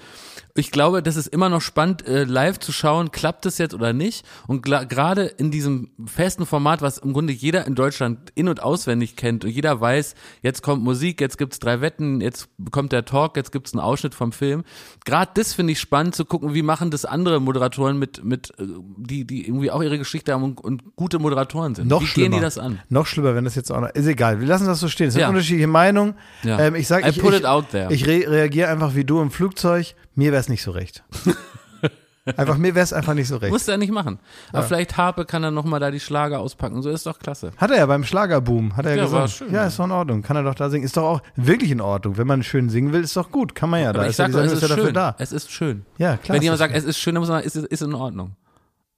Ich 0.54 0.70
glaube, 0.70 1.02
das 1.02 1.16
ist 1.16 1.28
immer 1.28 1.48
noch 1.48 1.60
spannend, 1.60 2.06
äh, 2.06 2.24
live 2.24 2.58
zu 2.58 2.72
schauen, 2.72 3.12
klappt 3.12 3.46
es 3.46 3.58
jetzt 3.58 3.74
oder 3.74 3.92
nicht. 3.92 4.24
Und 4.46 4.62
gerade 4.62 5.24
in 5.24 5.50
diesem 5.50 5.90
festen 6.06 6.44
Format, 6.46 6.82
was 6.82 6.98
im 6.98 7.12
Grunde 7.12 7.32
jeder 7.32 7.66
in 7.66 7.74
Deutschland 7.74 8.30
in- 8.34 8.48
und 8.48 8.62
auswendig 8.62 9.16
kennt 9.16 9.44
und 9.44 9.50
jeder 9.50 9.80
weiß, 9.80 10.14
jetzt 10.42 10.62
kommt 10.62 10.82
Musik, 10.82 11.20
jetzt 11.20 11.38
gibt's 11.38 11.58
drei 11.60 11.80
Wetten, 11.80 12.20
jetzt 12.20 12.48
kommt 12.72 12.92
der 12.92 13.04
Talk, 13.04 13.36
jetzt 13.36 13.52
gibt's 13.52 13.72
einen 13.72 13.80
Ausschnitt 13.80 14.14
vom 14.14 14.32
Film. 14.32 14.64
Gerade 15.04 15.30
das 15.34 15.54
finde 15.54 15.72
ich 15.72 15.80
spannend 15.80 16.14
zu 16.14 16.24
gucken, 16.24 16.52
wie 16.54 16.62
machen 16.62 16.90
das 16.90 17.04
andere 17.04 17.40
Moderatoren 17.40 17.98
mit, 17.98 18.24
mit 18.24 18.50
äh, 18.58 18.64
die, 18.96 19.24
die 19.24 19.46
irgendwie 19.46 19.70
auch 19.70 19.82
ihre 19.82 19.98
Geschichte 19.98 20.32
haben 20.32 20.42
und, 20.42 20.60
und 20.60 20.96
gute 20.96 21.18
Moderatoren 21.18 21.74
sind. 21.74 21.88
Noch 21.88 22.02
wie 22.02 22.06
schlimmer. 22.06 22.30
gehen 22.30 22.38
die 22.38 22.42
das 22.42 22.58
an? 22.58 22.80
Noch 22.88 23.06
schlimmer, 23.06 23.34
wenn 23.34 23.44
das 23.44 23.54
jetzt 23.54 23.70
auch 23.70 23.80
noch. 23.80 23.90
Ist 23.90 24.06
egal, 24.06 24.40
wir 24.40 24.46
lassen 24.48 24.66
das 24.66 24.80
so 24.80 24.88
stehen. 24.88 25.08
Es 25.08 25.14
sind 25.14 25.20
Ja. 25.22 25.28
unterschiedliche 25.28 25.66
Meinungen. 25.68 26.14
Ja. 26.42 26.58
Ähm, 26.58 26.74
ich 26.74 26.88
sag, 26.88 27.04
I 27.06 27.10
ich, 27.10 27.20
put 27.20 27.34
ich, 27.34 27.40
it 27.40 27.46
out 27.46 27.70
there. 27.70 27.92
ich 27.92 28.06
re 28.06 28.24
reagiere 28.26 28.68
einfach 28.68 28.94
wie 28.94 29.04
du 29.04 29.20
im 29.20 29.30
Flugzeug. 29.30 29.94
Mir 30.14 30.32
wäre 30.32 30.40
es 30.40 30.48
nicht 30.48 30.62
so 30.62 30.70
recht. 30.72 31.04
einfach, 32.36 32.58
mir 32.58 32.74
wäre 32.74 32.84
es 32.84 32.92
einfach 32.92 33.14
nicht 33.14 33.28
so 33.28 33.36
recht. 33.36 33.52
Muss 33.52 33.66
er 33.68 33.78
nicht 33.78 33.92
machen. 33.92 34.18
Aber 34.52 34.62
vielleicht 34.64 34.96
Harpe 34.96 35.24
kann 35.24 35.42
dann 35.42 35.54
nochmal 35.54 35.80
da 35.80 35.90
die 35.90 36.00
Schlager 36.00 36.40
auspacken. 36.40 36.82
So 36.82 36.90
ist 36.90 37.06
doch 37.06 37.18
klasse. 37.18 37.52
Hat 37.56 37.70
er 37.70 37.78
ja 37.78 37.86
beim 37.86 38.04
Schlagerboom, 38.04 38.76
hat 38.76 38.86
er 38.86 38.94
ja, 38.96 39.04
Ja, 39.04 39.12
war 39.12 39.22
gesungen. 39.22 39.28
schön, 39.48 39.54
ja, 39.54 39.62
ja. 39.62 39.66
ist 39.68 39.78
doch 39.78 39.84
in 39.86 39.90
Ordnung. 39.92 40.22
Kann 40.22 40.36
er 40.36 40.42
doch 40.42 40.54
da 40.54 40.68
singen. 40.70 40.84
Ist 40.84 40.96
doch 40.96 41.04
auch 41.04 41.22
wirklich 41.36 41.70
in 41.70 41.80
Ordnung. 41.80 42.16
Wenn 42.18 42.26
man 42.26 42.42
schön 42.42 42.68
singen 42.68 42.92
will, 42.92 43.02
ist 43.02 43.16
doch 43.16 43.30
gut. 43.30 43.54
Kann 43.54 43.70
man 43.70 43.80
ja 43.82 43.92
da. 43.92 44.00
Aber 44.00 44.06
ich 44.06 44.10
ist 44.10 44.18
ja 44.18 44.24
sag 44.26 44.32
die 44.32 44.32
doch, 44.32 44.40
es 44.44 44.50
Sendung 44.50 44.56
ist 44.58 44.62
ja 44.62 44.68
dafür 44.68 44.84
schön. 44.86 44.94
da. 44.94 45.14
Es 45.18 45.32
ist 45.32 45.50
schön. 45.50 45.86
Ja, 45.98 46.16
klar. 46.16 46.36
Wenn 46.36 46.42
jemand 46.42 46.58
sagt, 46.58 46.74
es 46.74 46.84
ist 46.84 46.98
schön, 46.98 47.14
dann 47.14 47.20
muss 47.22 47.28
man 47.28 47.38
sagen, 47.38 47.46
es 47.46 47.56
ist, 47.56 47.66
ist 47.66 47.82
in 47.82 47.94
Ordnung. 47.94 48.36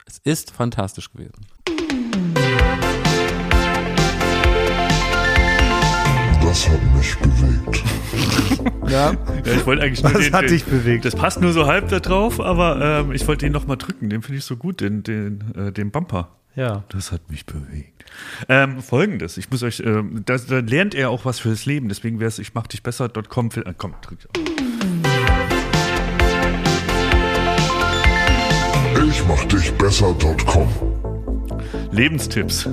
Es 0.07 0.19
ist 0.25 0.51
fantastisch 0.51 1.11
gewesen. 1.13 1.33
Das 6.53 6.69
hat 6.69 6.81
mich 6.95 7.17
bewegt. 7.17 7.83
ja. 8.87 9.13
Ja, 9.13 9.53
ich 9.55 9.65
wollte 9.65 9.85
eigentlich 9.85 10.03
nur 10.03 10.13
Was 10.13 10.21
den, 10.21 10.35
hat 10.35 10.51
dich 10.51 10.67
bewegt? 10.67 11.07
Das 11.07 11.17
passt 11.17 11.41
nur 11.41 11.51
so 11.55 11.65
halb 11.65 11.89
da 11.89 11.99
drauf, 11.99 12.41
aber 12.41 13.01
ähm, 13.01 13.13
ich 13.13 13.27
wollte 13.27 13.47
den 13.47 13.55
noch 13.55 13.67
mal 13.67 13.77
drücken. 13.77 14.11
Den 14.11 14.21
finde 14.21 14.37
ich 14.37 14.45
so 14.45 14.57
gut, 14.57 14.83
den, 14.83 15.03
den, 15.03 15.43
äh, 15.57 15.73
den 15.73 15.91
Bumper. 15.91 16.29
ja. 16.55 16.85
Das 16.91 17.11
hat 17.11 17.31
mich 17.31 17.47
bewegt. 17.47 18.05
Ähm, 18.51 18.83
Folgendes, 18.83 19.39
ich 19.39 19.51
muss 19.51 19.63
euch, 19.63 19.81
ähm, 19.81 20.25
da, 20.27 20.37
da 20.37 20.59
lernt 20.59 20.95
er 20.95 21.09
auch 21.09 21.25
was 21.25 21.39
fürs 21.41 21.65
Leben. 21.65 21.89
Deswegen 21.89 22.21
wäre 22.21 22.29
es, 22.29 22.39
ich 22.39 22.53
mach 22.53 22.67
dich 22.67 22.83
besser.com. 22.83 23.49
Äh, 23.55 23.73
komm, 23.79 23.95
drück 24.03 24.19
auf. 24.29 24.43
Ich 29.09 29.27
mach 29.27 29.45
dich 29.47 29.73
besser.com. 29.79 30.69
Lebenstipps. 31.93 32.69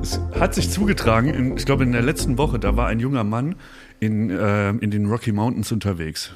Es 0.00 0.20
hat 0.38 0.54
sich 0.54 0.70
zugetragen, 0.70 1.34
in, 1.34 1.56
ich 1.56 1.66
glaube 1.66 1.82
in 1.82 1.90
der 1.90 2.02
letzten 2.02 2.38
Woche, 2.38 2.60
da 2.60 2.76
war 2.76 2.86
ein 2.86 3.00
junger 3.00 3.24
Mann 3.24 3.56
in, 3.98 4.30
äh, 4.30 4.70
in 4.70 4.92
den 4.92 5.06
Rocky 5.06 5.32
Mountains 5.32 5.72
unterwegs. 5.72 6.32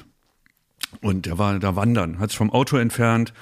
Und 1.01 1.25
der 1.25 1.37
war 1.37 1.57
da 1.57 1.77
wandern, 1.77 2.19
hat 2.19 2.31
sich 2.31 2.37
vom 2.37 2.51
Auto 2.51 2.75
entfernt 2.75 3.33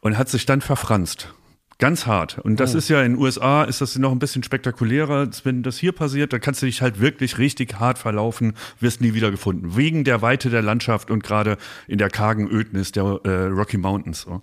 und 0.00 0.18
hat 0.18 0.28
sich 0.28 0.44
dann 0.44 0.60
verfranst. 0.60 1.32
Ganz 1.80 2.06
hart. 2.06 2.38
Und 2.38 2.60
das 2.60 2.74
ist 2.74 2.90
ja 2.90 3.02
in 3.02 3.14
den 3.14 3.22
USA, 3.22 3.64
ist 3.64 3.80
das 3.80 3.96
noch 3.96 4.12
ein 4.12 4.18
bisschen 4.18 4.42
spektakulärer. 4.42 5.30
Wenn 5.44 5.62
das 5.62 5.78
hier 5.78 5.92
passiert, 5.92 6.30
dann 6.34 6.40
kannst 6.42 6.60
du 6.60 6.66
dich 6.66 6.82
halt 6.82 7.00
wirklich 7.00 7.38
richtig 7.38 7.80
hart 7.80 7.96
verlaufen, 7.96 8.52
wirst 8.80 9.00
nie 9.00 9.14
wieder 9.14 9.30
gefunden. 9.30 9.76
Wegen 9.76 10.04
der 10.04 10.20
Weite 10.20 10.50
der 10.50 10.60
Landschaft 10.60 11.10
und 11.10 11.22
gerade 11.22 11.56
in 11.88 11.96
der 11.96 12.10
kargen 12.10 12.50
Ödnis 12.50 12.92
der 12.92 13.20
äh, 13.24 13.46
Rocky 13.46 13.78
Mountains. 13.78 14.20
So. 14.20 14.42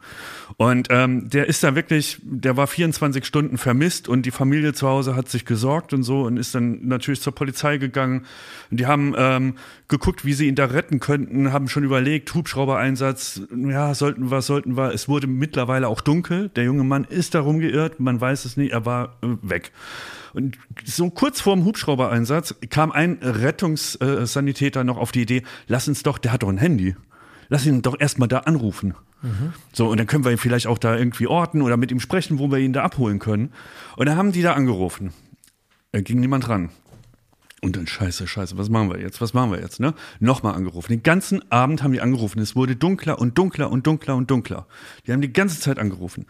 Und 0.57 0.87
ähm, 0.89 1.29
der 1.29 1.45
ist 1.45 1.63
da 1.63 1.75
wirklich, 1.75 2.17
der 2.23 2.57
war 2.57 2.65
24 2.65 3.23
Stunden 3.23 3.59
vermisst 3.59 4.07
und 4.07 4.25
die 4.25 4.31
Familie 4.31 4.73
zu 4.73 4.87
Hause 4.87 5.15
hat 5.15 5.29
sich 5.29 5.45
gesorgt 5.45 5.93
und 5.93 6.01
so 6.01 6.23
und 6.23 6.37
ist 6.37 6.55
dann 6.55 6.87
natürlich 6.87 7.21
zur 7.21 7.35
Polizei 7.35 7.77
gegangen. 7.77 8.25
Und 8.71 8.79
die 8.79 8.87
haben 8.87 9.13
ähm, 9.15 9.53
geguckt, 9.87 10.25
wie 10.25 10.33
sie 10.33 10.47
ihn 10.47 10.55
da 10.55 10.65
retten 10.65 10.99
könnten, 10.99 11.53
haben 11.53 11.69
schon 11.69 11.83
überlegt, 11.83 12.33
Hubschrauber-Einsatz, 12.33 13.41
ja, 13.55 13.93
sollten 13.93 14.31
wir, 14.31 14.41
sollten 14.41 14.75
wir. 14.75 14.91
Es 14.91 15.07
wurde 15.07 15.27
mittlerweile 15.27 15.87
auch 15.87 16.01
dunkel. 16.01 16.49
Der 16.49 16.63
junge 16.63 16.83
Mann 16.83 17.03
ist 17.03 17.26
darum 17.29 17.59
geirrt, 17.59 17.99
man 17.99 18.19
weiß 18.19 18.45
es 18.45 18.57
nicht, 18.57 18.71
er 18.71 18.85
war 18.85 19.17
äh, 19.21 19.27
weg. 19.41 19.71
Und 20.33 20.57
so 20.85 21.09
kurz 21.09 21.41
vor 21.41 21.55
dem 21.55 21.65
Hubschrauber-Einsatz 21.65 22.55
kam 22.69 22.91
ein 22.91 23.19
Rettungssanitäter 23.21 24.83
noch 24.83 24.97
auf 24.97 25.11
die 25.11 25.21
Idee, 25.21 25.43
lass 25.67 25.87
uns 25.87 26.03
doch, 26.03 26.17
der 26.17 26.31
hat 26.31 26.43
doch 26.43 26.49
ein 26.49 26.57
Handy. 26.57 26.95
Lass 27.49 27.65
ihn 27.65 27.81
doch 27.81 27.99
erstmal 27.99 28.27
da 28.27 28.39
anrufen. 28.39 28.93
So, 29.73 29.87
und 29.87 29.97
dann 29.97 30.07
können 30.07 30.25
wir 30.25 30.31
ihn 30.31 30.37
vielleicht 30.37 30.67
auch 30.67 30.77
da 30.77 30.95
irgendwie 30.95 31.27
orten 31.27 31.61
oder 31.61 31.77
mit 31.77 31.91
ihm 31.91 31.99
sprechen, 31.99 32.39
wo 32.39 32.51
wir 32.51 32.59
ihn 32.59 32.73
da 32.73 32.83
abholen 32.83 33.19
können. 33.19 33.51
Und 33.95 34.07
dann 34.07 34.17
haben 34.17 34.31
die 34.31 34.41
da 34.41 34.53
angerufen. 34.53 35.13
Da 35.91 36.01
ging 36.01 36.19
niemand 36.19 36.49
ran. 36.49 36.69
Und 37.61 37.75
dann, 37.75 37.87
scheiße, 37.87 38.27
scheiße, 38.27 38.57
was 38.57 38.69
machen 38.69 38.91
wir 38.91 38.99
jetzt? 38.99 39.19
Was 39.19 39.33
machen 39.33 39.51
wir 39.51 39.59
jetzt? 39.59 39.79
Ne? 39.79 39.95
Nochmal 40.19 40.53
angerufen. 40.53 40.91
Den 40.91 41.01
ganzen 41.01 41.51
Abend 41.51 41.81
haben 41.81 41.91
die 41.91 42.01
angerufen. 42.01 42.39
Es 42.39 42.55
wurde 42.55 42.75
dunkler 42.75 43.19
und 43.19 43.35
dunkler 43.37 43.71
und 43.71 43.87
dunkler 43.87 44.15
und 44.15 44.29
dunkler. 44.29 44.67
Die 45.07 45.11
haben 45.11 45.21
die 45.21 45.33
ganze 45.33 45.59
Zeit 45.59 45.79
angerufen. 45.79 46.27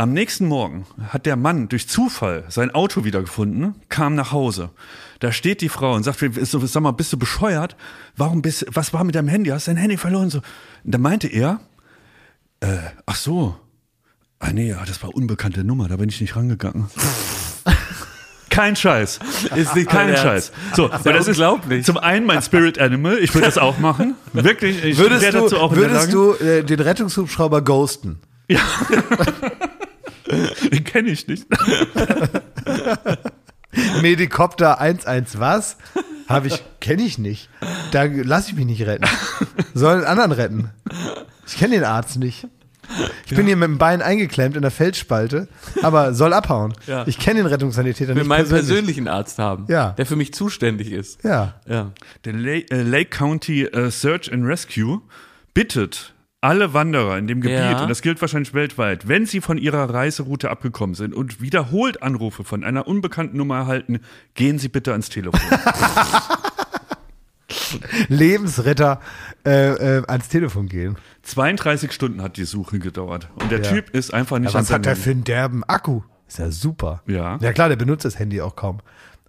Am 0.00 0.12
nächsten 0.12 0.46
Morgen 0.46 0.86
hat 1.08 1.26
der 1.26 1.34
Mann 1.34 1.68
durch 1.68 1.88
Zufall 1.88 2.44
sein 2.48 2.72
Auto 2.72 3.02
wiedergefunden, 3.02 3.74
kam 3.88 4.14
nach 4.14 4.30
Hause. 4.30 4.70
Da 5.18 5.32
steht 5.32 5.60
die 5.60 5.68
Frau 5.68 5.94
und 5.94 6.04
sagt, 6.04 6.20
so, 6.42 6.64
sag 6.64 6.82
mal, 6.84 6.92
bist 6.92 7.12
du 7.12 7.18
bescheuert? 7.18 7.74
Warum 8.16 8.40
bist, 8.40 8.64
was 8.72 8.92
war 8.92 9.02
mit 9.02 9.16
deinem 9.16 9.26
Handy? 9.26 9.50
Hast 9.50 9.66
du 9.66 9.72
dein 9.72 9.78
Handy 9.78 9.96
verloren? 9.96 10.30
So. 10.30 10.38
Und 10.84 10.94
da 10.94 10.98
meinte 10.98 11.26
er, 11.26 11.58
äh, 12.60 12.76
ach 13.06 13.16
so. 13.16 13.56
Ah 14.38 14.52
nee, 14.52 14.68
ja, 14.68 14.84
das 14.86 15.02
war 15.02 15.12
unbekannte 15.16 15.64
Nummer, 15.64 15.88
da 15.88 15.96
bin 15.96 16.08
ich 16.08 16.20
nicht 16.20 16.36
rangegangen. 16.36 16.88
Kein 18.50 18.76
Scheiß. 18.76 19.18
Ist 19.56 19.74
nicht 19.74 19.90
kein? 19.90 20.16
Scheiß. 20.16 20.52
So, 20.74 20.88
ja 20.88 21.12
das 21.12 21.28
unglaublich. 21.28 21.80
ist 21.80 21.86
zum 21.86 21.98
einen 21.98 22.24
mein 22.24 22.40
Spirit 22.40 22.78
Animal. 22.78 23.18
Ich 23.18 23.34
würde 23.34 23.46
das 23.46 23.58
auch 23.58 23.78
machen. 23.78 24.14
Wirklich. 24.32 24.82
Ich 24.82 24.98
Würdest 24.98 25.22
wäre 25.22 25.38
du, 25.38 25.42
dazu 25.42 25.58
auch 25.58 25.76
würdest 25.76 26.12
du 26.12 26.34
äh, 26.34 26.64
den 26.64 26.80
Rettungshubschrauber 26.80 27.62
ghosten? 27.62 28.20
Den 30.72 30.84
kenne 30.84 31.08
ich 31.10 31.26
nicht. 31.26 31.46
Medikopter 34.02 34.78
11 34.80 35.38
was? 35.38 35.76
Habe 36.28 36.48
ich, 36.48 36.62
kenne 36.80 37.02
ich 37.02 37.18
nicht. 37.18 37.48
Da 37.92 38.04
lasse 38.04 38.50
ich 38.50 38.56
mich 38.56 38.66
nicht 38.66 38.82
retten. 38.86 39.06
Soll 39.74 39.96
einen 39.96 40.04
anderen 40.04 40.32
retten. 40.32 40.70
Ich 41.46 41.56
kenne 41.56 41.74
den 41.76 41.84
Arzt 41.84 42.18
nicht. 42.18 42.46
Ich 43.26 43.36
bin 43.36 43.46
hier 43.46 43.56
mit 43.56 43.68
dem 43.68 43.76
Bein 43.78 44.00
eingeklemmt 44.00 44.56
in 44.56 44.62
der 44.62 44.70
Felsspalte, 44.70 45.48
aber 45.82 46.14
soll 46.14 46.32
abhauen. 46.32 46.72
Ja. 46.86 47.06
Ich 47.06 47.18
kenne 47.18 47.40
den 47.40 47.46
Rettungssanitäter 47.46 48.12
Ich 48.12 48.16
will 48.16 48.22
nicht 48.22 48.28
meinen 48.28 48.38
persönlich. 48.48 48.66
persönlichen 48.68 49.08
Arzt 49.08 49.38
haben, 49.38 49.66
Ja. 49.68 49.90
der 49.92 50.06
für 50.06 50.16
mich 50.16 50.32
zuständig 50.32 50.90
ist. 50.90 51.22
Ja. 51.22 51.60
Ja. 51.66 51.92
Der 52.24 52.32
Lake, 52.32 52.74
äh, 52.74 53.04
County 53.04 53.64
äh, 53.64 53.90
Search 53.90 54.32
and 54.32 54.44
Rescue 54.46 55.02
bittet 55.52 56.14
alle 56.40 56.72
Wanderer 56.72 57.18
in 57.18 57.26
dem 57.26 57.40
Gebiet, 57.40 57.58
Ja. 57.58 57.82
und 57.82 57.88
das 57.88 58.02
gilt 58.02 58.20
wahrscheinlich 58.20 58.54
weltweit, 58.54 59.08
wenn 59.08 59.26
sie 59.26 59.40
von 59.40 59.58
ihrer 59.58 59.92
Reiseroute 59.92 60.50
abgekommen 60.50 60.94
sind 60.94 61.12
und 61.14 61.40
wiederholt 61.40 62.02
Anrufe 62.02 62.44
von 62.44 62.62
einer 62.62 62.86
unbekannten 62.86 63.36
Nummer 63.36 63.56
erhalten, 63.58 64.00
gehen 64.34 64.58
Sie 64.58 64.68
bitte 64.68 64.92
ans 64.92 65.08
Telefon. 65.08 65.40
Lebensretter 68.08 69.00
äh, 69.44 69.98
äh, 69.98 70.02
ans 70.06 70.28
Telefon 70.28 70.68
gehen. 70.68 70.96
32 71.22 71.92
Stunden 71.92 72.22
hat 72.22 72.36
die 72.36 72.44
Suche 72.44 72.78
gedauert. 72.78 73.28
Und 73.36 73.50
der 73.50 73.62
Ja. 73.62 73.70
Typ 73.72 73.90
ist 73.90 74.12
einfach 74.14 74.38
nicht 74.38 74.52
Ja, 74.52 74.58
an 74.60 74.64
was 74.64 74.72
hat 74.72 74.86
der 74.86 74.96
für 74.96 75.10
einen 75.10 75.24
derben 75.24 75.64
Akku? 75.64 76.02
Ist 76.26 76.38
ja 76.38 76.50
super. 76.50 77.02
Ja. 77.06 77.38
Ja 77.40 77.52
klar, 77.52 77.68
der 77.68 77.76
benutzt 77.76 78.04
das 78.04 78.18
Handy 78.18 78.40
auch 78.40 78.56
kaum. 78.56 78.80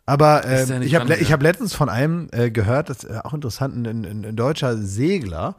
Aber 0.05 0.43
äh, 0.45 0.83
ich 0.83 0.95
habe 0.95 1.13
hab 1.13 1.41
letztens 1.43 1.73
von 1.73 1.87
einem 1.87 2.29
äh, 2.31 2.49
gehört, 2.51 2.89
das 2.89 3.03
ist 3.03 3.11
äh, 3.11 3.19
auch 3.23 3.33
interessant, 3.33 3.75
ein, 3.87 4.05
ein, 4.05 4.25
ein 4.25 4.35
deutscher 4.35 4.75
Segler, 4.77 5.55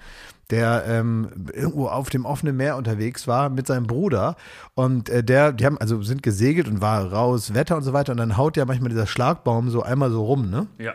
der 0.51 0.85
ähm, 0.87 1.29
irgendwo 1.53 1.87
auf 1.87 2.11
dem 2.11 2.25
offenen 2.25 2.57
Meer 2.57 2.77
unterwegs 2.77 3.27
war 3.27 3.49
mit 3.49 3.67
seinem 3.67 3.87
Bruder 3.87 4.37
und 4.75 5.09
äh, 5.09 5.23
der, 5.23 5.53
die 5.53 5.65
haben 5.65 5.79
also 5.79 6.03
sind 6.03 6.23
gesegelt 6.23 6.69
und 6.69 6.81
war 6.81 7.13
raues 7.13 7.55
Wetter 7.55 7.77
und 7.77 7.83
so 7.83 7.93
weiter 7.93 8.13
und 8.13 8.19
dann 8.19 8.37
haut 8.37 8.57
ja 8.57 8.65
manchmal 8.65 8.91
dieser 8.91 9.07
Schlagbaum 9.07 9.71
so 9.71 9.83
einmal 9.83 10.11
so 10.11 10.25
rum, 10.25 10.51
ne? 10.51 10.67
Ja. 10.79 10.93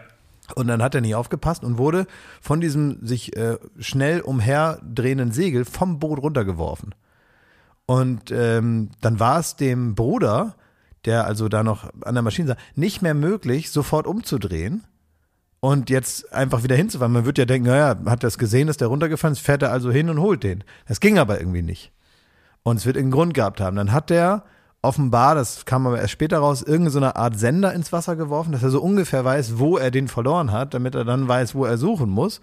Und 0.54 0.68
dann 0.68 0.84
hat 0.84 0.94
er 0.94 1.02
nicht 1.02 1.16
aufgepasst 1.16 1.64
und 1.64 1.80
wurde 1.80 2.06
von 2.40 2.62
diesem 2.62 3.04
sich 3.06 3.36
äh, 3.36 3.58
schnell 3.80 4.22
umherdrehenden 4.22 5.32
Segel 5.32 5.66
vom 5.66 5.98
Boot 5.98 6.22
runtergeworfen. 6.22 6.94
Und 7.88 8.30
ähm, 8.32 8.90
dann 9.02 9.20
war 9.20 9.40
es 9.40 9.56
dem 9.56 9.96
Bruder, 9.96 10.56
der 11.06 11.26
also 11.26 11.50
da 11.50 11.64
noch 11.64 11.90
an 12.02 12.14
der 12.14 12.22
Maschine 12.22 12.50
saß, 12.50 12.58
nicht 12.76 13.02
mehr 13.02 13.16
möglich, 13.16 13.72
sofort 13.72 14.06
umzudrehen 14.06 14.84
und 15.60 15.90
jetzt 15.90 16.32
einfach 16.34 16.64
wieder 16.64 16.76
hinzufahren. 16.76 17.14
Man 17.14 17.26
wird 17.26 17.38
ja 17.38 17.46
denken, 17.46 17.68
naja, 17.68 17.96
hat 18.06 18.24
das 18.24 18.38
gesehen, 18.38 18.68
dass 18.68 18.78
der 18.78 18.88
runtergefallen 18.88 19.34
ist, 19.34 19.40
fährt 19.40 19.64
er 19.64 19.72
also 19.72 19.92
hin 19.92 20.10
und 20.10 20.20
holt 20.20 20.44
den. 20.44 20.64
Das 20.88 21.00
ging 21.00 21.18
aber 21.18 21.40
irgendwie 21.40 21.62
nicht. 21.62 21.92
Und 22.64 22.78
es 22.78 22.86
wird 22.86 22.98
einen 22.98 23.12
Grund 23.12 23.34
gehabt 23.34 23.62
haben. 23.62 23.76
Dann 23.76 23.92
hat 23.92 24.10
der 24.10 24.44
offenbar, 24.82 25.36
das 25.36 25.66
kam 25.66 25.88
aber 25.88 26.00
erst 26.00 26.12
später 26.12 26.40
raus, 26.40 26.62
irgendeine 26.62 27.16
Art 27.16 27.38
Sender 27.38 27.74
ins 27.74 27.92
Wasser 27.92 28.16
geworfen, 28.16 28.52
dass 28.52 28.64
er 28.64 28.70
so 28.70 28.82
ungefähr 28.82 29.26
weiß, 29.26 29.58
wo 29.58 29.78
er 29.78 29.92
den 29.92 30.08
verloren 30.08 30.52
hat, 30.52 30.74
damit 30.74 30.96
er 30.96 31.04
dann 31.04 31.28
weiß, 31.28 31.56
wo 31.56 31.66
er 31.66 31.78
suchen 31.78 32.10
muss. 32.10 32.42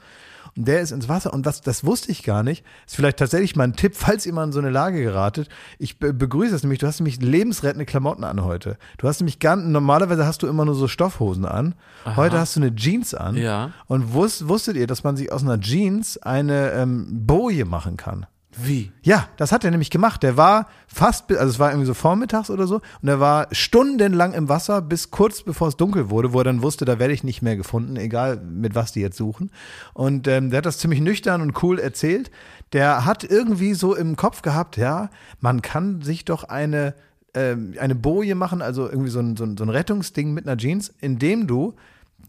Und 0.57 0.68
der 0.68 0.80
ist 0.80 0.90
ins 0.90 1.09
Wasser. 1.09 1.32
Und 1.32 1.47
was, 1.47 1.61
das 1.61 1.84
wusste 1.84 2.11
ich 2.11 2.22
gar 2.22 2.43
nicht. 2.43 2.64
Ist 2.86 2.97
vielleicht 2.97 3.18
tatsächlich 3.18 3.57
mal 3.57 3.64
ein 3.64 3.74
Tipp, 3.74 3.95
falls 3.97 4.26
ihr 4.26 4.32
mal 4.32 4.45
in 4.45 4.53
so 4.53 4.59
eine 4.59 4.70
Lage 4.70 5.03
geratet. 5.03 5.49
Ich 5.78 5.99
be 5.99 6.12
begrüße 6.12 6.55
es 6.55 6.62
nämlich. 6.62 6.78
Du 6.78 6.86
hast 6.86 7.01
nämlich 7.01 7.20
lebensrettende 7.20 7.86
Klamotten 7.86 8.24
an 8.24 8.45
heute. 8.45 8.76
Du 8.99 9.09
hast 9.09 9.20
nämlich 9.20 9.38
ganz, 9.38 9.64
normalerweise 9.64 10.26
hast 10.26 10.43
du 10.43 10.47
immer 10.47 10.64
nur 10.64 10.74
so 10.74 10.88
Stoffhosen 10.88 11.45
an. 11.45 11.74
Heute 12.16 12.38
hast 12.38 12.57
du 12.57 12.61
eine 12.61 12.74
Jeans 12.74 13.14
an. 13.14 13.36
Ja. 13.36 13.70
Und 13.86 14.12
wus, 14.12 14.49
wusstet 14.49 14.76
ihr, 14.76 14.86
dass 14.86 15.05
man 15.05 15.16
sich 15.16 15.32
aus 15.32 15.43
einer 15.43 15.61
Jeans 15.61 16.18
eine 16.18 16.72
ähm, 16.72 17.07
Boje 17.26 17.64
machen 17.64 17.97
kann? 17.97 18.26
Wie? 18.57 18.92
Ja, 19.03 19.28
das 19.38 19.50
hat 19.50 19.64
er 19.64 19.70
nämlich 19.70 19.90
gemacht. 19.90 20.22
Der 20.22 20.36
war 20.36 20.68
fast, 20.86 21.30
also 21.30 21.50
es 21.50 21.59
war 21.59 21.70
irgendwie 21.70 21.86
so 21.86 21.94
vormittags 21.94 22.50
oder 22.50 22.66
so, 22.66 22.82
und 23.00 23.09
er 23.09 23.18
war 23.18 23.48
stundenlang 23.53 24.34
im 24.34 24.48
Wasser, 24.48 24.82
bis 24.82 25.11
kurz 25.11 25.42
bevor 25.42 25.68
es 25.68 25.76
dunkel 25.76 26.11
wurde, 26.11 26.32
wo 26.32 26.38
er 26.38 26.44
dann 26.44 26.62
wusste, 26.62 26.84
da 26.84 26.98
werde 26.98 27.14
ich 27.14 27.24
nicht 27.24 27.40
mehr 27.40 27.57
gefunden, 27.57 27.96
egal 27.96 28.36
mit 28.36 28.74
was 28.74 28.92
die 28.92 29.00
jetzt 29.00 29.16
suchen. 29.16 29.50
Und 29.94 30.28
ähm, 30.28 30.50
der 30.50 30.59
hat 30.59 30.66
das 30.66 30.78
ziemlich 30.78 31.00
nüchtern 31.00 31.40
und 31.40 31.62
cool 31.62 31.78
erzählt. 31.78 32.30
Der 32.72 33.07
hat 33.07 33.24
irgendwie 33.24 33.74
so 33.74 33.94
im 33.94 34.16
Kopf 34.16 34.42
gehabt, 34.42 34.76
ja, 34.76 35.11
man 35.40 35.62
kann 35.62 36.03
sich 36.03 36.24
doch 36.24 36.44
eine 36.44 36.94
ähm, 37.34 37.74
eine 37.78 37.94
Boje 37.94 38.34
machen, 38.34 38.61
also 38.61 38.88
irgendwie 38.88 39.11
so 39.11 39.20
ein, 39.20 39.36
so, 39.36 39.44
ein, 39.44 39.57
so 39.57 39.64
ein 39.64 39.70
Rettungsding 39.70 40.34
mit 40.34 40.46
einer 40.46 40.59
Jeans, 40.59 40.92
indem 41.00 41.46
du, 41.46 41.74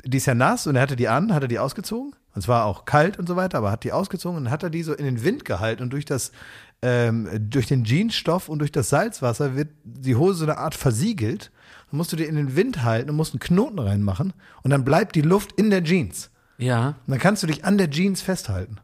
die 0.06 0.18
ist 0.18 0.26
ja 0.26 0.36
nass 0.36 0.68
und 0.68 0.76
er 0.76 0.82
hatte 0.82 0.96
die 0.96 1.08
an, 1.08 1.34
hat 1.34 1.44
er 1.44 1.48
die 1.48 1.60
ausgezogen. 1.60 2.14
Und 2.34 2.40
es 2.40 2.48
war 2.48 2.66
auch 2.66 2.86
kalt 2.86 3.20
und 3.20 3.28
so 3.28 3.36
weiter, 3.36 3.60
aber 3.60 3.72
hat 3.72 3.84
die 3.84 3.92
ausgezogen 3.92 4.38
und 4.38 4.50
hat 4.50 4.64
er 4.64 4.70
die 4.70 4.84
so 4.84 4.94
in 4.94 5.06
den 5.06 5.24
Wind 5.24 5.46
gehalten 5.46 5.84
und 5.84 5.92
durch 5.94 6.06
das, 6.06 6.32
ähm, 6.82 7.30
durch 7.50 7.68
den 7.68 7.84
Jeansstoff 7.84 8.50
und 8.50 8.60
durch 8.60 8.72
das 8.72 8.90
Salzwasser 8.90 9.56
wird 9.56 9.70
die 9.84 10.16
Hose 10.16 10.40
so 10.40 10.46
eine 10.46 10.58
Art 10.58 10.74
versiegelt. 10.76 11.52
Dann 11.92 11.98
musst 11.98 12.12
du 12.12 12.16
die 12.16 12.26
in 12.26 12.36
den 12.36 12.56
Wind 12.56 12.84
halten 12.84 13.10
und 13.12 13.16
musst 13.16 13.34
einen 13.34 13.40
Knoten 13.40 13.78
reinmachen 13.80 14.34
und 14.64 14.72
dann 14.72 14.84
bleibt 14.84 15.16
die 15.16 15.22
Luft 15.22 15.52
in 15.54 15.70
der 15.70 15.84
Jeans. 15.84 16.32
Ja. 16.58 16.88
Und 16.88 17.12
dann 17.12 17.20
kannst 17.20 17.44
du 17.44 17.48
dich 17.48 17.66
an 17.66 17.78
der 17.78 17.90
Jeans 17.90 18.22
festhalten. 18.22 18.78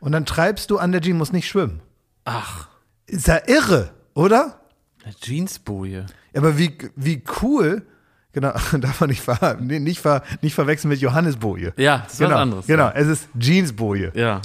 Und 0.00 0.12
dann 0.12 0.26
treibst 0.26 0.70
du 0.70 0.78
an 0.78 0.90
der 0.90 1.00
Jeans, 1.00 1.18
musst 1.18 1.32
nicht 1.32 1.48
schwimmen. 1.48 1.80
Ach, 2.24 2.68
Ist 3.06 3.28
ja 3.28 3.40
irre, 3.46 3.90
oder? 4.14 4.58
eine 5.04 5.14
Jeansboje. 5.20 6.06
Aber 6.34 6.58
wie, 6.58 6.76
wie 6.96 7.22
cool, 7.42 7.86
genau, 8.32 8.52
darf 8.80 9.00
man 9.00 9.10
nicht, 9.10 9.22
ver, 9.22 9.56
nee, 9.60 9.78
nicht, 9.78 10.00
ver, 10.00 10.22
nicht 10.40 10.54
verwechseln 10.54 10.88
mit 10.90 11.00
Johannesboje. 11.00 11.72
Ja, 11.76 11.98
das 12.04 12.14
ist 12.14 12.18
genau, 12.18 12.30
was 12.30 12.38
anderes. 12.40 12.66
Genau, 12.66 12.90
es 12.94 13.06
ist 13.08 13.28
Jeansboje. 13.38 14.12
Ja. 14.14 14.40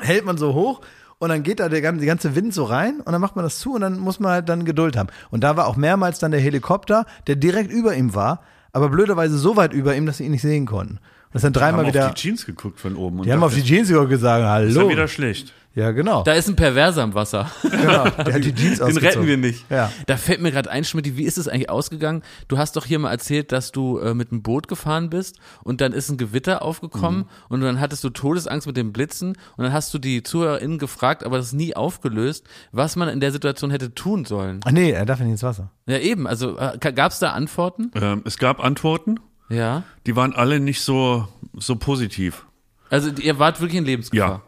Hält 0.00 0.24
man 0.24 0.38
so 0.38 0.54
hoch 0.54 0.80
und 1.18 1.28
dann 1.28 1.42
geht 1.42 1.60
da 1.60 1.68
der 1.68 1.80
ganze, 1.82 2.00
die 2.00 2.06
ganze 2.06 2.34
Wind 2.34 2.52
so 2.54 2.64
rein 2.64 3.00
und 3.00 3.12
dann 3.12 3.20
macht 3.20 3.36
man 3.36 3.44
das 3.44 3.58
zu 3.60 3.74
und 3.74 3.82
dann 3.82 3.98
muss 3.98 4.18
man 4.20 4.32
halt 4.32 4.48
dann 4.48 4.64
Geduld 4.64 4.96
haben. 4.96 5.08
Und 5.30 5.44
da 5.44 5.56
war 5.56 5.66
auch 5.66 5.76
mehrmals 5.76 6.18
dann 6.18 6.30
der 6.30 6.40
Helikopter, 6.40 7.06
der 7.26 7.36
direkt 7.36 7.70
über 7.70 7.94
ihm 7.94 8.14
war, 8.14 8.42
aber 8.72 8.88
blöderweise 8.88 9.36
so 9.38 9.56
weit 9.56 9.72
über 9.72 9.94
ihm, 9.94 10.06
dass 10.06 10.16
sie 10.18 10.24
ihn 10.24 10.32
nicht 10.32 10.42
sehen 10.42 10.66
konnten. 10.66 10.94
Und 10.94 11.34
das 11.34 11.42
dann 11.42 11.52
Die 11.52 11.58
dreimal 11.60 11.82
haben 11.84 11.92
wieder. 11.92 12.06
auf 12.08 12.14
die 12.14 12.20
Jeans 12.20 12.44
geguckt 12.46 12.80
von 12.80 12.96
oben. 12.96 13.18
und 13.20 13.26
die 13.26 13.32
haben 13.32 13.42
auf 13.42 13.54
die 13.54 13.62
Jeans 13.62 13.88
geguckt 13.88 14.04
und 14.06 14.10
gesagt, 14.10 14.40
Ist 14.66 14.74
ja 14.74 14.80
hallo. 14.80 14.90
wieder 14.90 15.08
schlecht. 15.08 15.52
Ja, 15.74 15.90
genau. 15.92 16.22
Da 16.22 16.34
ist 16.34 16.48
ein 16.48 16.56
Perverser 16.56 17.02
im 17.02 17.14
Wasser. 17.14 17.50
genau. 17.62 18.04
Der 18.10 18.34
hat 18.34 18.44
die 18.44 18.54
Jeans 18.54 18.78
Den 18.78 18.96
retten 18.98 19.26
wir 19.26 19.38
nicht. 19.38 19.64
Ja. 19.70 19.90
Da 20.06 20.18
fällt 20.18 20.42
mir 20.42 20.50
gerade 20.52 20.70
ein, 20.70 20.84
Schmidt, 20.84 21.16
wie 21.16 21.22
ist 21.24 21.38
es 21.38 21.48
eigentlich 21.48 21.70
ausgegangen? 21.70 22.22
Du 22.48 22.58
hast 22.58 22.76
doch 22.76 22.84
hier 22.84 22.98
mal 22.98 23.10
erzählt, 23.10 23.52
dass 23.52 23.72
du 23.72 23.98
äh, 23.98 24.12
mit 24.12 24.32
einem 24.32 24.42
Boot 24.42 24.68
gefahren 24.68 25.08
bist 25.08 25.38
und 25.64 25.80
dann 25.80 25.92
ist 25.92 26.10
ein 26.10 26.18
Gewitter 26.18 26.60
aufgekommen 26.62 27.20
Mhm. 27.20 27.26
und 27.48 27.60
dann 27.62 27.80
hattest 27.80 28.04
du 28.04 28.10
Todesangst 28.10 28.66
mit 28.66 28.76
dem 28.76 28.92
Blitzen 28.92 29.30
und 29.56 29.64
dann 29.64 29.72
hast 29.72 29.94
du 29.94 29.98
die 29.98 30.22
ZuhörerInnen 30.22 30.78
gefragt, 30.78 31.24
aber 31.24 31.38
das 31.38 31.46
ist 31.46 31.52
nie 31.54 31.74
aufgelöst, 31.74 32.46
was 32.70 32.96
man 32.96 33.08
in 33.08 33.20
der 33.20 33.32
Situation 33.32 33.70
hätte 33.70 33.94
tun 33.94 34.24
sollen. 34.26 34.60
Ach 34.66 34.72
nee, 34.72 34.90
er 34.90 35.06
darf 35.06 35.20
ja 35.20 35.24
nicht 35.24 35.32
ins 35.32 35.42
Wasser. 35.42 35.70
Ja, 35.86 35.96
eben. 35.98 36.26
Also 36.26 36.58
äh, 36.58 36.76
gab 36.78 37.12
es 37.12 37.18
da 37.18 37.30
Antworten? 37.30 37.90
Ähm, 37.94 38.22
es 38.26 38.36
gab 38.36 38.62
Antworten, 38.62 39.20
Ja. 39.48 39.84
die 40.06 40.16
waren 40.16 40.34
alle 40.34 40.60
nicht 40.60 40.82
so, 40.82 41.28
so 41.54 41.76
positiv. 41.76 42.44
Also 42.90 43.10
ihr 43.22 43.38
wart 43.38 43.60
wirklich 43.62 43.78
in 43.78 43.86
Lebensgefahr. 43.86 44.28
Ja. 44.28 44.42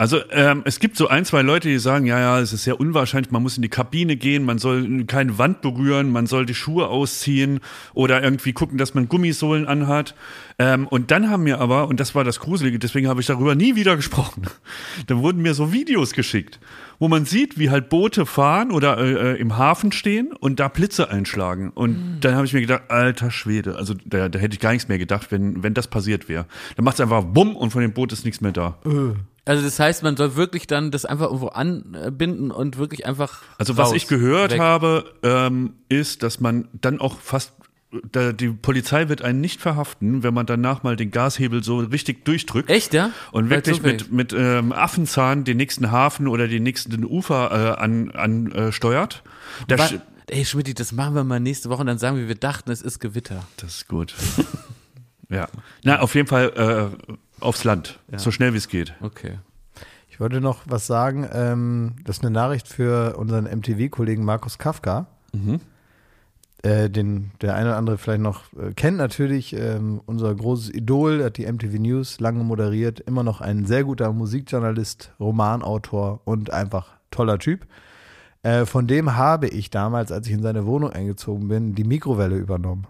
Also 0.00 0.20
ähm, 0.30 0.62
es 0.64 0.78
gibt 0.78 0.96
so 0.96 1.08
ein, 1.08 1.24
zwei 1.24 1.42
Leute, 1.42 1.68
die 1.68 1.78
sagen, 1.80 2.06
ja, 2.06 2.20
ja, 2.20 2.38
es 2.38 2.52
ist 2.52 2.62
sehr 2.62 2.78
unwahrscheinlich, 2.78 3.32
man 3.32 3.42
muss 3.42 3.56
in 3.56 3.62
die 3.62 3.68
Kabine 3.68 4.14
gehen, 4.14 4.44
man 4.44 4.58
soll 4.58 5.04
keine 5.06 5.38
Wand 5.38 5.60
berühren, 5.60 6.12
man 6.12 6.28
soll 6.28 6.46
die 6.46 6.54
Schuhe 6.54 6.86
ausziehen 6.86 7.58
oder 7.94 8.22
irgendwie 8.22 8.52
gucken, 8.52 8.78
dass 8.78 8.94
man 8.94 9.08
Gummisohlen 9.08 9.66
anhat. 9.66 10.14
Ähm, 10.60 10.86
und 10.86 11.10
dann 11.10 11.30
haben 11.30 11.42
mir 11.42 11.60
aber, 11.60 11.88
und 11.88 11.98
das 11.98 12.14
war 12.14 12.22
das 12.22 12.38
Gruselige, 12.38 12.78
deswegen 12.78 13.08
habe 13.08 13.20
ich 13.20 13.26
darüber 13.26 13.56
nie 13.56 13.74
wieder 13.74 13.96
gesprochen, 13.96 14.42
da 15.08 15.18
wurden 15.18 15.42
mir 15.42 15.54
so 15.54 15.72
Videos 15.72 16.12
geschickt, 16.12 16.60
wo 17.00 17.08
man 17.08 17.24
sieht, 17.24 17.58
wie 17.58 17.70
halt 17.70 17.88
Boote 17.88 18.24
fahren 18.24 18.70
oder 18.70 18.98
äh, 18.98 19.32
äh, 19.32 19.40
im 19.40 19.58
Hafen 19.58 19.90
stehen 19.90 20.32
und 20.32 20.60
da 20.60 20.68
Blitze 20.68 21.10
einschlagen. 21.10 21.70
Und 21.70 22.20
dann 22.20 22.36
habe 22.36 22.46
ich 22.46 22.52
mir 22.52 22.60
gedacht, 22.60 22.82
alter 22.86 23.32
Schwede, 23.32 23.74
also 23.74 23.94
da, 24.04 24.28
da 24.28 24.38
hätte 24.38 24.54
ich 24.54 24.60
gar 24.60 24.70
nichts 24.70 24.86
mehr 24.86 24.98
gedacht, 24.98 25.32
wenn, 25.32 25.64
wenn 25.64 25.74
das 25.74 25.88
passiert 25.88 26.28
wäre. 26.28 26.46
Dann 26.76 26.84
macht 26.84 26.94
es 26.94 27.00
einfach 27.00 27.24
bumm 27.24 27.56
und 27.56 27.70
von 27.70 27.82
dem 27.82 27.92
Boot 27.92 28.12
ist 28.12 28.24
nichts 28.24 28.40
mehr 28.40 28.52
da. 28.52 28.78
Also 29.48 29.64
das 29.64 29.80
heißt, 29.80 30.02
man 30.02 30.14
soll 30.14 30.36
wirklich 30.36 30.66
dann 30.66 30.90
das 30.90 31.06
einfach 31.06 31.26
irgendwo 31.26 31.48
anbinden 31.48 32.50
und 32.50 32.76
wirklich 32.76 33.06
einfach. 33.06 33.40
Also 33.56 33.78
was 33.78 33.88
raus, 33.88 33.96
ich 33.96 34.06
gehört 34.06 34.52
weg. 34.52 34.60
habe, 34.60 35.14
ähm, 35.22 35.72
ist, 35.88 36.22
dass 36.22 36.38
man 36.38 36.68
dann 36.74 37.00
auch 37.00 37.18
fast 37.18 37.54
da, 38.12 38.32
die 38.32 38.50
Polizei 38.50 39.08
wird 39.08 39.22
einen 39.22 39.40
nicht 39.40 39.62
verhaften, 39.62 40.22
wenn 40.22 40.34
man 40.34 40.44
danach 40.44 40.82
mal 40.82 40.96
den 40.96 41.10
Gashebel 41.10 41.64
so 41.64 41.78
richtig 41.78 42.26
durchdrückt. 42.26 42.68
Echt, 42.68 42.92
ja? 42.92 43.10
Und 43.32 43.48
wirklich 43.48 43.80
mit, 43.80 44.12
mit 44.12 44.34
ähm, 44.34 44.72
Affenzahn 44.72 45.44
den 45.44 45.56
nächsten 45.56 45.90
Hafen 45.90 46.28
oder 46.28 46.46
den 46.46 46.62
nächsten 46.62 47.02
Ufer 47.02 47.50
äh, 47.50 47.80
an, 47.80 48.10
an, 48.10 48.52
äh. 48.52 48.70
Da 49.66 49.88
Ey, 50.30 50.44
Schmidt, 50.44 50.78
das 50.78 50.92
machen 50.92 51.14
wir 51.14 51.24
mal 51.24 51.40
nächste 51.40 51.70
Woche 51.70 51.80
und 51.80 51.86
dann 51.86 51.96
sagen 51.96 52.18
wir, 52.18 52.28
wir 52.28 52.34
dachten, 52.34 52.70
es 52.70 52.82
ist 52.82 52.98
Gewitter. 52.98 53.46
das 53.56 53.76
ist 53.76 53.88
gut. 53.88 54.14
ja. 55.30 55.48
Na, 55.84 56.00
auf 56.00 56.14
jeden 56.14 56.28
Fall 56.28 56.52
äh, 57.00 57.14
aufs 57.40 57.64
Land. 57.64 57.98
So 58.16 58.30
schnell 58.30 58.52
wie 58.52 58.58
es 58.58 58.68
geht. 58.68 58.94
Okay. 59.00 59.38
Ich 60.08 60.20
wollte 60.20 60.40
noch 60.40 60.62
was 60.66 60.86
sagen. 60.86 61.28
Ähm, 61.32 61.96
das 62.04 62.16
ist 62.16 62.24
eine 62.24 62.32
Nachricht 62.32 62.66
für 62.66 63.16
unseren 63.16 63.44
MTV-Kollegen 63.44 64.24
Markus 64.24 64.58
Kafka. 64.58 65.06
Äh, 66.64 66.90
den 66.90 67.30
der 67.40 67.54
eine 67.54 67.68
oder 67.68 67.76
andere 67.76 67.98
vielleicht 67.98 68.20
noch 68.20 68.52
äh, 68.54 68.72
kennt 68.74 68.96
natürlich. 68.96 69.54
Ähm, 69.54 70.00
unser 70.06 70.34
großes 70.34 70.74
Idol, 70.74 71.22
hat 71.22 71.36
die 71.36 71.46
MTV 71.46 71.78
News 71.78 72.18
lange 72.18 72.42
moderiert. 72.42 72.98
Immer 72.98 73.22
noch 73.22 73.40
ein 73.40 73.64
sehr 73.64 73.84
guter 73.84 74.12
Musikjournalist, 74.12 75.12
Romanautor 75.20 76.20
und 76.24 76.50
einfach 76.50 76.96
toller 77.12 77.38
Typ. 77.38 77.64
Äh, 78.42 78.66
von 78.66 78.88
dem 78.88 79.14
habe 79.14 79.46
ich 79.46 79.70
damals, 79.70 80.10
als 80.10 80.26
ich 80.26 80.32
in 80.32 80.42
seine 80.42 80.66
Wohnung 80.66 80.90
eingezogen 80.90 81.46
bin, 81.46 81.76
die 81.76 81.84
Mikrowelle 81.84 82.36
übernommen. 82.36 82.88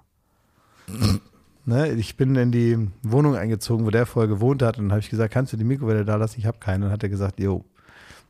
Ne, 1.69 1.89
ich 1.93 2.17
bin 2.17 2.35
in 2.37 2.51
die 2.51 2.89
Wohnung 3.03 3.37
eingezogen, 3.37 3.85
wo 3.85 3.91
der 3.91 4.07
vorher 4.07 4.27
gewohnt 4.29 4.63
hat. 4.63 4.79
Und 4.79 4.85
dann 4.85 4.93
habe 4.93 5.01
ich 5.01 5.11
gesagt, 5.11 5.35
kannst 5.35 5.53
du 5.53 5.59
die 5.59 5.65
Mikrowelle 5.65 6.07
da 6.07 6.17
lassen? 6.17 6.39
Ich 6.39 6.47
habe 6.47 6.57
keine. 6.59 6.77
Und 6.77 6.83
dann 6.85 6.93
hat 6.93 7.03
er 7.03 7.11
gesagt, 7.11 7.39
jo. 7.41 7.63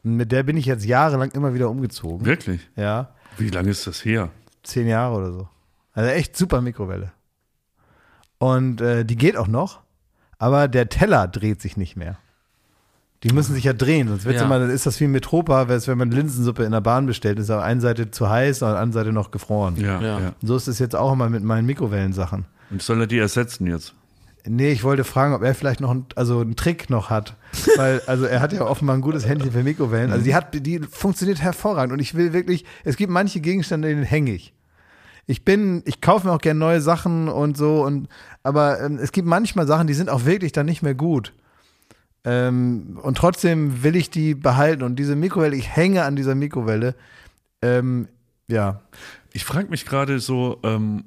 Und 0.03 0.17
mit 0.17 0.33
der 0.33 0.43
bin 0.43 0.57
ich 0.57 0.67
jetzt 0.67 0.85
jahrelang 0.85 1.31
immer 1.31 1.55
wieder 1.55 1.71
umgezogen. 1.71 2.27
Wirklich? 2.27 2.69
Ja, 2.75 3.11
Wie 3.37 3.49
lange 3.51 3.71
ist 3.71 3.87
das 3.87 4.05
her? 4.05 4.31
zehn 4.65 4.89
Jahre 4.89 5.15
oder 5.17 5.33
so. 5.33 5.49
Also 5.95 6.11
echt 6.11 6.37
super 6.37 6.61
Mikrowelle. 6.61 7.13
Und 8.39 8.81
äh, 8.81 9.05
die 9.05 9.17
geht 9.17 9.37
auch 9.37 9.47
noch, 9.49 9.81
aber 10.39 10.67
der 10.69 10.89
Teller 10.89 11.27
dreht 11.29 11.61
sich 11.63 11.77
nicht 11.77 11.97
mehr. 11.97 12.19
Die 13.23 13.33
müssen 13.33 13.55
sich 13.55 13.65
ja 13.65 13.73
drehen, 13.73 14.09
sonst 14.09 14.25
wird's 14.25 14.41
Ja. 14.41 14.47
immer, 14.47 14.59
dann 14.61 14.71
ist 14.71 14.85
das 14.87 15.01
wie 15.01 15.07
mit 15.09 15.25
Tropa, 15.25 15.69
wenn 15.69 15.99
man 15.99 16.11
Linsensuppe 16.11 16.65
in 16.65 16.73
der 16.73 16.81
Bahn 16.81 17.07
bestellt, 17.07 17.39
ist 17.39 17.51
auf 17.51 17.63
einer 17.63 17.81
Seite 17.81 18.11
zu 18.11 18.29
heiß, 18.29 18.63
auf 18.63 18.71
der 18.73 18.79
anderen 18.81 18.93
Seite 18.93 19.13
noch 19.13 19.31
gefroren. 19.31 19.77
Ja, 19.77 20.01
Ja. 20.01 20.21
ja. 20.21 20.33
So 20.43 20.55
ist 20.57 20.69
es 20.69 20.79
jetzt 20.79 20.95
auch 20.95 21.13
immer 21.13 21.29
mit 21.29 21.43
meinen 21.43 21.67
Mikrowellensachen. 21.67 22.45
Und 22.71 22.83
soll 22.83 23.01
er 23.01 23.07
die 23.07 23.19
ersetzen 23.19 23.67
jetzt? 23.67 23.95
Nee, 24.47 24.71
ich 24.71 24.85
wollte 24.85 25.05
fragen, 25.05 25.35
ob 25.35 25.43
er 25.43 25.55
vielleicht 25.55 25.81
noch 25.81 25.91
einen, 25.91 26.07
also 26.15 26.41
einen 26.41 26.57
Trick 26.57 26.89
noch 26.91 27.11
hat. 27.11 27.35
Weil, 27.77 28.01
also 28.07 28.25
er 28.25 28.41
hat 28.41 28.53
ja 28.53 28.63
offenbar 28.63 28.97
ein 28.97 29.03
gutes 29.03 29.27
Händchen 29.27 29.53
für 29.53 29.63
Mikrowellen. 29.63 30.11
Also 30.11 30.25
die 30.25 30.35
hat, 30.35 30.55
die 30.55 30.81
funktioniert 30.81 31.41
hervorragend. 31.43 31.93
Und 31.93 31.99
ich 31.99 32.15
will 32.15 32.33
wirklich, 32.33 32.65
es 32.85 32.97
gibt 32.97 33.13
manche 33.13 33.41
Gegenstände, 33.41 33.89
denen 33.89 34.05
hänge 34.05 34.33
ich. 34.33 34.55
Ich 35.27 35.45
bin, 35.45 35.83
ich 35.85 36.01
kaufe 36.01 36.27
mir 36.27 36.33
auch 36.33 36.41
gerne 36.41 36.59
neue 36.59 36.81
Sachen 36.81 37.29
und 37.29 37.59
so, 37.59 37.85
und 37.85 38.09
aber 38.43 38.81
ähm, 38.81 38.99
es 38.99 39.13
gibt 39.13 39.29
manchmal 39.29 39.67
Sachen, 39.67 39.87
die 39.87 39.93
sind 39.93 40.09
auch 40.09 40.25
wirklich 40.25 40.53
dann 40.53 40.65
nicht 40.65 40.83
mehr 40.83 40.95
gut. 40.95 41.35
Ähm, 42.25 42.99
und 43.03 43.19
trotzdem 43.19 43.83
will 43.83 43.97
ich 43.97 44.09
die 44.09 44.35
behalten. 44.35 44.83
Und 44.83 44.97
diese 44.97 45.17
Mikrowelle, 45.17 45.57
ich 45.57 45.69
hänge 45.69 46.05
an 46.05 46.17
dieser 46.17 46.35
Mikrowelle. 46.35 46.95
Ähm, 47.61 48.09
ja. 48.47 48.81
Ich 49.33 49.45
frage 49.45 49.69
mich 49.69 49.85
gerade 49.85 50.19
so, 50.19 50.59
ähm, 50.63 51.05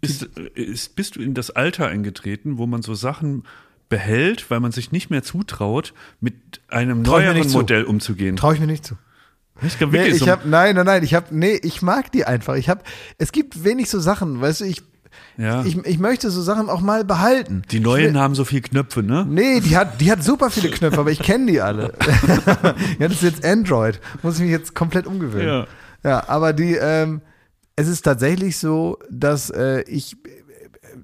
ist, 0.00 0.22
ist, 0.54 0.96
bist 0.96 1.16
du 1.16 1.20
in 1.20 1.34
das 1.34 1.50
Alter 1.50 1.86
eingetreten, 1.86 2.58
wo 2.58 2.66
man 2.66 2.82
so 2.82 2.94
Sachen 2.94 3.44
behält, 3.88 4.50
weil 4.50 4.60
man 4.60 4.72
sich 4.72 4.92
nicht 4.92 5.10
mehr 5.10 5.22
zutraut, 5.22 5.94
mit 6.20 6.34
einem 6.68 7.04
Trau 7.04 7.18
neueren 7.18 7.36
nicht 7.36 7.50
zu. 7.50 7.58
Modell 7.58 7.84
umzugehen? 7.84 8.36
Traue 8.36 8.54
ich 8.54 8.60
mir 8.60 8.66
nicht 8.66 8.84
zu. 8.84 8.96
ich 9.62 9.78
glaube 9.78 9.96
Nee, 9.96 10.08
ich 10.08 10.18
so, 10.18 10.28
hab, 10.28 10.44
nein, 10.44 10.74
nein, 10.74 10.86
nein, 10.86 11.02
ich 11.02 11.14
hab, 11.14 11.32
nee, 11.32 11.58
ich 11.62 11.82
mag 11.82 12.12
die 12.12 12.24
einfach. 12.24 12.56
Ich 12.56 12.68
hab, 12.68 12.84
es 13.18 13.32
gibt 13.32 13.64
wenig 13.64 13.88
so 13.88 13.98
Sachen, 13.98 14.40
weißt 14.40 14.60
du, 14.60 14.64
ich, 14.66 14.82
ja. 15.36 15.64
ich, 15.64 15.76
ich 15.86 15.98
möchte 15.98 16.30
so 16.30 16.42
Sachen 16.42 16.68
auch 16.68 16.80
mal 16.80 17.04
behalten. 17.04 17.62
die 17.70 17.80
neuen 17.80 18.14
will, 18.14 18.20
haben 18.20 18.34
so 18.34 18.44
viel 18.44 18.60
Knöpfe, 18.60 19.02
ne? 19.02 19.26
Nee, 19.28 19.60
die 19.60 19.76
hat, 19.76 20.00
die 20.00 20.10
hat 20.10 20.22
super 20.22 20.50
viele 20.50 20.70
Knöpfe, 20.70 21.00
aber 21.00 21.10
ich 21.10 21.20
kenne 21.20 21.46
die 21.50 21.60
alle. 21.60 21.94
ja, 22.98 23.08
das 23.08 23.12
ist 23.12 23.22
jetzt 23.22 23.44
Android. 23.44 24.00
Muss 24.22 24.36
ich 24.36 24.42
mich 24.42 24.50
jetzt 24.50 24.74
komplett 24.74 25.06
umgewöhnen. 25.06 25.48
Ja. 25.48 25.66
Ja, 26.04 26.28
aber 26.28 26.52
die, 26.52 26.74
ähm, 26.74 27.22
es 27.78 27.88
ist 27.88 28.02
tatsächlich 28.02 28.56
so, 28.58 28.98
dass 29.10 29.50
äh, 29.50 29.82
ich 29.82 30.14
äh, 30.14 30.16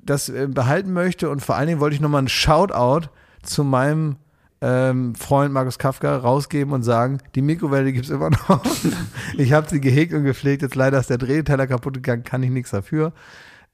das 0.04 0.28
äh, 0.28 0.48
behalten 0.50 0.92
möchte 0.92 1.30
und 1.30 1.40
vor 1.40 1.54
allen 1.54 1.68
Dingen 1.68 1.80
wollte 1.80 1.94
ich 1.94 2.00
nochmal 2.00 2.18
einen 2.18 2.28
Shoutout 2.28 3.08
zu 3.42 3.62
meinem 3.64 4.16
ähm, 4.60 5.14
Freund 5.14 5.52
Markus 5.52 5.78
Kafka 5.78 6.16
rausgeben 6.16 6.72
und 6.72 6.82
sagen, 6.82 7.18
die 7.34 7.42
Mikrowelle 7.42 7.92
gibt's 7.92 8.10
immer 8.10 8.30
noch. 8.30 8.60
ich 9.36 9.52
habe 9.52 9.68
sie 9.68 9.80
gehegt 9.80 10.12
und 10.14 10.24
gepflegt, 10.24 10.62
jetzt 10.62 10.74
leider 10.74 10.98
ist 10.98 11.10
der 11.10 11.18
Drehteller 11.18 11.66
kaputt 11.66 11.94
gegangen, 11.94 12.24
kann 12.24 12.42
ich 12.42 12.50
nichts 12.50 12.70
dafür. 12.70 13.12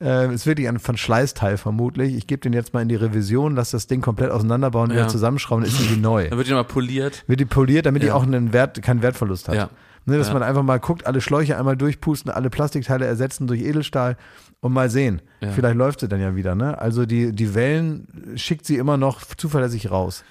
Ähm, 0.03 0.31
ist 0.33 0.47
wirklich 0.47 0.67
ein 0.69 0.79
Verschleißteil 0.79 1.59
vermutlich. 1.59 2.15
Ich 2.17 2.27
gebe 2.27 2.41
den 2.41 2.53
jetzt 2.55 2.73
mal 2.75 2.81
in 2.81 2.89
die 2.89 2.95
Revision, 2.97 3.55
lass 3.55 3.71
das 3.71 3.87
Ding 3.87 4.01
komplett 4.01 4.31
auseinanderbauen, 4.31 4.91
Ja. 4.91 4.97
wieder 4.97 5.09
zusammenschrauben, 5.09 5.65
ist 5.65 5.77
sie 5.79 5.91
wie 5.95 6.01
neu 6.01 6.29
Dann 6.29 6.39
wird 6.39 6.49
die 6.49 6.53
nochmal 6.53 6.65
poliert. 6.65 7.23
wird 7.27 7.39
die 7.41 7.45
poliert, 7.45 7.87
damit 7.87 8.03
die 8.03 8.07
Ja. 8.09 8.15
auch 8.15 8.23
einen 8.25 8.53
Wert, 8.53 8.81
keinen 8.83 9.03
Wertverlust 9.03 9.49
hat. 9.49 9.55
Ja. 9.55 9.71
Ne, 10.11 10.19
dass 10.19 10.29
Ja. 10.29 10.35
man 10.35 10.43
einfach 10.43 10.63
mal 10.63 10.79
guckt, 10.81 11.07
alle 11.07 11.21
Schläuche 11.21 11.57
einmal 11.59 11.77
durchpusten, 11.77 12.31
alle 12.31 12.51
Plastikteile 12.51 13.07
ersetzen 13.07 13.47
durch 13.47 13.63
Edelstahl 13.63 14.17
und 14.61 14.73
mal 14.73 14.91
sehen. 14.91 15.23
Ja. 15.41 15.51
Vielleicht 15.53 15.77
läuft 15.77 16.01
sie 16.01 16.09
dann 16.09 16.21
ja 16.21 16.35
wieder. 16.37 16.55
Ne? 16.55 16.79
Also 16.79 17.07
die, 17.07 17.33
die 17.33 17.55
Wellen 17.55 18.07
schickt 18.37 18.67
sie 18.67 18.77
immer 18.77 18.97
noch 18.97 19.25
zuverlässig 19.25 19.91
raus. 19.91 20.25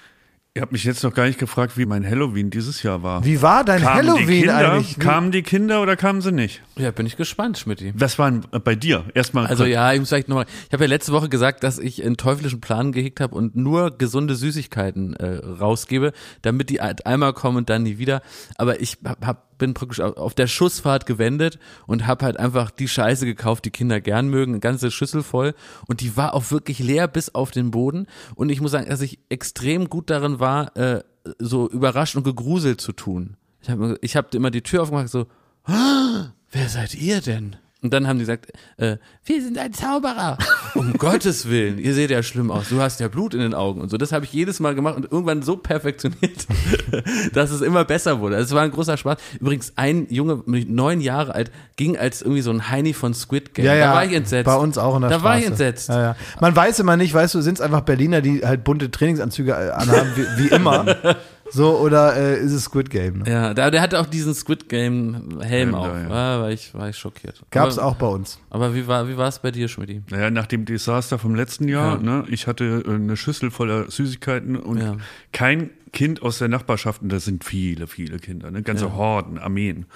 Ihr 0.52 0.62
habt 0.62 0.72
mich 0.72 0.82
jetzt 0.82 1.04
noch 1.04 1.14
gar 1.14 1.26
nicht 1.26 1.38
gefragt, 1.38 1.78
wie 1.78 1.86
mein 1.86 2.04
Halloween 2.04 2.50
dieses 2.50 2.82
Jahr 2.82 3.04
war. 3.04 3.24
Wie 3.24 3.40
war 3.40 3.62
dein 3.64 3.80
kamen 3.80 4.02
die 4.02 4.08
Halloween 4.10 4.40
Kinder, 4.42 4.72
eigentlich? 4.72 4.96
Wie, 4.96 5.00
Kamen 5.00 5.30
die 5.30 5.42
Kinder 5.42 5.80
oder 5.80 5.94
kamen 5.94 6.20
sie 6.22 6.32
nicht? 6.32 6.60
Ja, 6.76 6.90
bin 6.90 7.06
ich 7.06 7.16
gespannt, 7.16 7.56
Schmidti. 7.56 7.92
Was 7.96 8.18
war 8.18 8.28
denn 8.32 8.42
bei 8.64 8.74
dir? 8.74 9.04
Erstmal 9.14 9.46
Also 9.46 9.64
ja, 9.64 9.92
ich 9.92 10.00
muss 10.00 10.08
vielleicht 10.08 10.28
nochmal, 10.28 10.46
ich 10.66 10.72
habe 10.72 10.82
ja 10.84 10.88
letzte 10.88 11.12
Woche 11.12 11.28
gesagt, 11.28 11.62
dass 11.62 11.78
ich 11.78 12.04
einen 12.04 12.16
teuflischen 12.16 12.60
Plan 12.60 12.90
gehegt 12.90 13.20
habe 13.20 13.36
und 13.36 13.54
nur 13.54 13.96
gesunde 13.96 14.34
Süßigkeiten 14.34 15.14
äh, 15.14 15.36
rausgebe, 15.36 16.12
damit 16.42 16.68
die 16.70 16.80
halt 16.80 17.06
einmal 17.06 17.32
kommen 17.32 17.58
und 17.58 17.70
dann 17.70 17.84
nie 17.84 17.98
wieder. 17.98 18.20
Aber 18.56 18.80
ich 18.80 18.98
hab, 19.04 19.24
hab, 19.24 19.49
bin 19.60 19.74
praktisch 19.74 20.00
auf 20.00 20.34
der 20.34 20.48
Schussfahrt 20.48 21.06
gewendet 21.06 21.60
und 21.86 22.08
habe 22.08 22.24
halt 22.24 22.38
einfach 22.38 22.72
die 22.72 22.88
Scheiße 22.88 23.24
gekauft, 23.26 23.64
die 23.64 23.70
Kinder 23.70 24.00
gern 24.00 24.28
mögen, 24.28 24.54
eine 24.54 24.60
ganze 24.60 24.90
Schüssel 24.90 25.22
voll. 25.22 25.54
Und 25.86 26.00
die 26.00 26.16
war 26.16 26.34
auch 26.34 26.50
wirklich 26.50 26.80
leer 26.80 27.06
bis 27.06 27.32
auf 27.32 27.52
den 27.52 27.70
Boden. 27.70 28.08
Und 28.34 28.48
ich 28.48 28.60
muss 28.60 28.72
sagen, 28.72 28.88
dass 28.88 29.02
ich 29.02 29.20
extrem 29.28 29.88
gut 29.88 30.10
darin 30.10 30.40
war, 30.40 30.76
äh, 30.76 31.04
so 31.38 31.68
überrascht 31.68 32.16
und 32.16 32.24
gegruselt 32.24 32.80
zu 32.80 32.92
tun. 32.92 33.36
Ich 33.62 33.70
habe 33.70 33.98
ich 34.00 34.16
hab 34.16 34.34
immer 34.34 34.50
die 34.50 34.62
Tür 34.62 34.82
aufgemacht, 34.82 35.08
so, 35.10 35.26
wer 35.66 36.68
seid 36.68 36.94
ihr 36.94 37.20
denn? 37.20 37.56
Und 37.82 37.94
dann 37.94 38.06
haben 38.06 38.18
die 38.18 38.24
gesagt, 38.24 38.52
äh, 38.76 38.98
wir 39.24 39.42
sind 39.42 39.56
ein 39.56 39.72
Zauberer. 39.72 40.36
um 40.74 40.92
Gottes 40.94 41.48
Willen, 41.48 41.78
ihr 41.78 41.94
seht 41.94 42.10
ja 42.10 42.22
schlimm 42.22 42.50
aus. 42.50 42.68
Du 42.68 42.80
hast 42.80 43.00
ja 43.00 43.08
Blut 43.08 43.32
in 43.32 43.40
den 43.40 43.54
Augen 43.54 43.80
und 43.80 43.90
so. 43.90 43.96
Das 43.96 44.12
habe 44.12 44.26
ich 44.26 44.32
jedes 44.32 44.60
Mal 44.60 44.74
gemacht 44.74 44.96
und 44.96 45.10
irgendwann 45.10 45.42
so 45.42 45.56
perfektioniert, 45.56 46.46
dass 47.32 47.50
es 47.50 47.62
immer 47.62 47.86
besser 47.86 48.20
wurde. 48.20 48.36
Also 48.36 48.48
es 48.48 48.54
war 48.54 48.62
ein 48.64 48.70
großer 48.70 48.98
Spaß. 48.98 49.18
Übrigens, 49.40 49.72
ein 49.76 50.06
Junge, 50.10 50.42
neun 50.46 51.00
Jahre 51.00 51.34
alt, 51.34 51.50
ging 51.76 51.96
als 51.96 52.20
irgendwie 52.20 52.42
so 52.42 52.50
ein 52.50 52.68
Heini 52.68 52.92
von 52.92 53.14
Squid 53.14 53.54
Game. 53.54 53.64
ja, 53.64 53.74
ja, 53.74 53.86
da 53.86 53.94
war 53.94 54.04
ich 54.04 54.12
entsetzt. 54.12 54.44
Bei 54.44 54.56
uns 54.56 54.76
auch 54.76 54.96
in 54.96 55.00
der 55.02 55.10
Da 55.10 55.18
Straße. 55.18 55.24
war 55.24 55.38
ich 55.38 55.46
entsetzt. 55.46 55.88
Ja, 55.88 56.02
ja. 56.02 56.16
Man 56.40 56.54
weiß 56.54 56.78
immer 56.80 56.98
nicht, 56.98 57.14
weißt 57.14 57.34
du, 57.34 57.40
sind 57.40 57.54
es 57.54 57.60
einfach 57.62 57.80
Berliner, 57.80 58.20
die 58.20 58.44
halt 58.44 58.62
bunte 58.62 58.90
Trainingsanzüge 58.90 59.52
äh, 59.52 59.70
anhaben, 59.70 60.10
wie, 60.16 60.44
wie 60.44 60.48
immer. 60.48 60.96
So, 61.52 61.78
oder 61.78 62.16
äh, 62.16 62.40
ist 62.40 62.52
es 62.52 62.64
Squid 62.64 62.90
Game? 62.90 63.18
Ne? 63.18 63.30
Ja, 63.30 63.54
der, 63.54 63.70
der 63.70 63.80
hatte 63.80 63.98
auch 64.00 64.06
diesen 64.06 64.34
Squid 64.34 64.68
Game 64.68 65.40
Helm 65.40 65.42
Helm 65.42 65.74
auf. 65.74 65.86
da, 65.88 65.98
ja. 65.98 66.08
Ja, 66.08 66.40
war, 66.40 66.50
ich, 66.50 66.72
war 66.74 66.88
ich 66.88 66.96
schockiert. 66.96 67.42
Gab's 67.50 67.78
aber, 67.78 67.88
auch 67.88 67.96
bei 67.96 68.06
uns. 68.06 68.38
Aber 68.50 68.74
wie 68.74 68.86
war 68.86 69.08
wie 69.08 69.16
war 69.16 69.28
es 69.28 69.38
bei 69.40 69.50
dir, 69.50 69.66
Schmidti? 69.68 70.02
Naja, 70.10 70.30
nach 70.30 70.46
dem 70.46 70.64
Desaster 70.64 71.18
vom 71.18 71.34
letzten 71.34 71.66
Jahr, 71.68 71.96
Ja. 71.96 72.02
ne, 72.02 72.24
ich 72.28 72.46
hatte 72.46 72.84
äh, 72.86 72.90
eine 72.94 73.16
Schüssel 73.16 73.50
voller 73.50 73.90
Süßigkeiten 73.90 74.56
und 74.56 74.78
Ja. 74.80 74.96
kein 75.32 75.70
Kind 75.92 76.22
aus 76.22 76.38
der 76.38 76.48
Nachbarschaft, 76.48 77.02
und 77.02 77.08
das 77.08 77.24
sind 77.24 77.42
viele, 77.44 77.88
viele 77.88 78.18
Kinder, 78.18 78.50
ne, 78.52 78.62
ganze 78.62 78.94
Horden, 78.94 79.38
Armeen, 79.38 79.86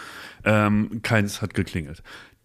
ähm, 0.44 1.02
keins 1.02 1.40
hat 1.40 1.54
geklingelt. 1.54 2.02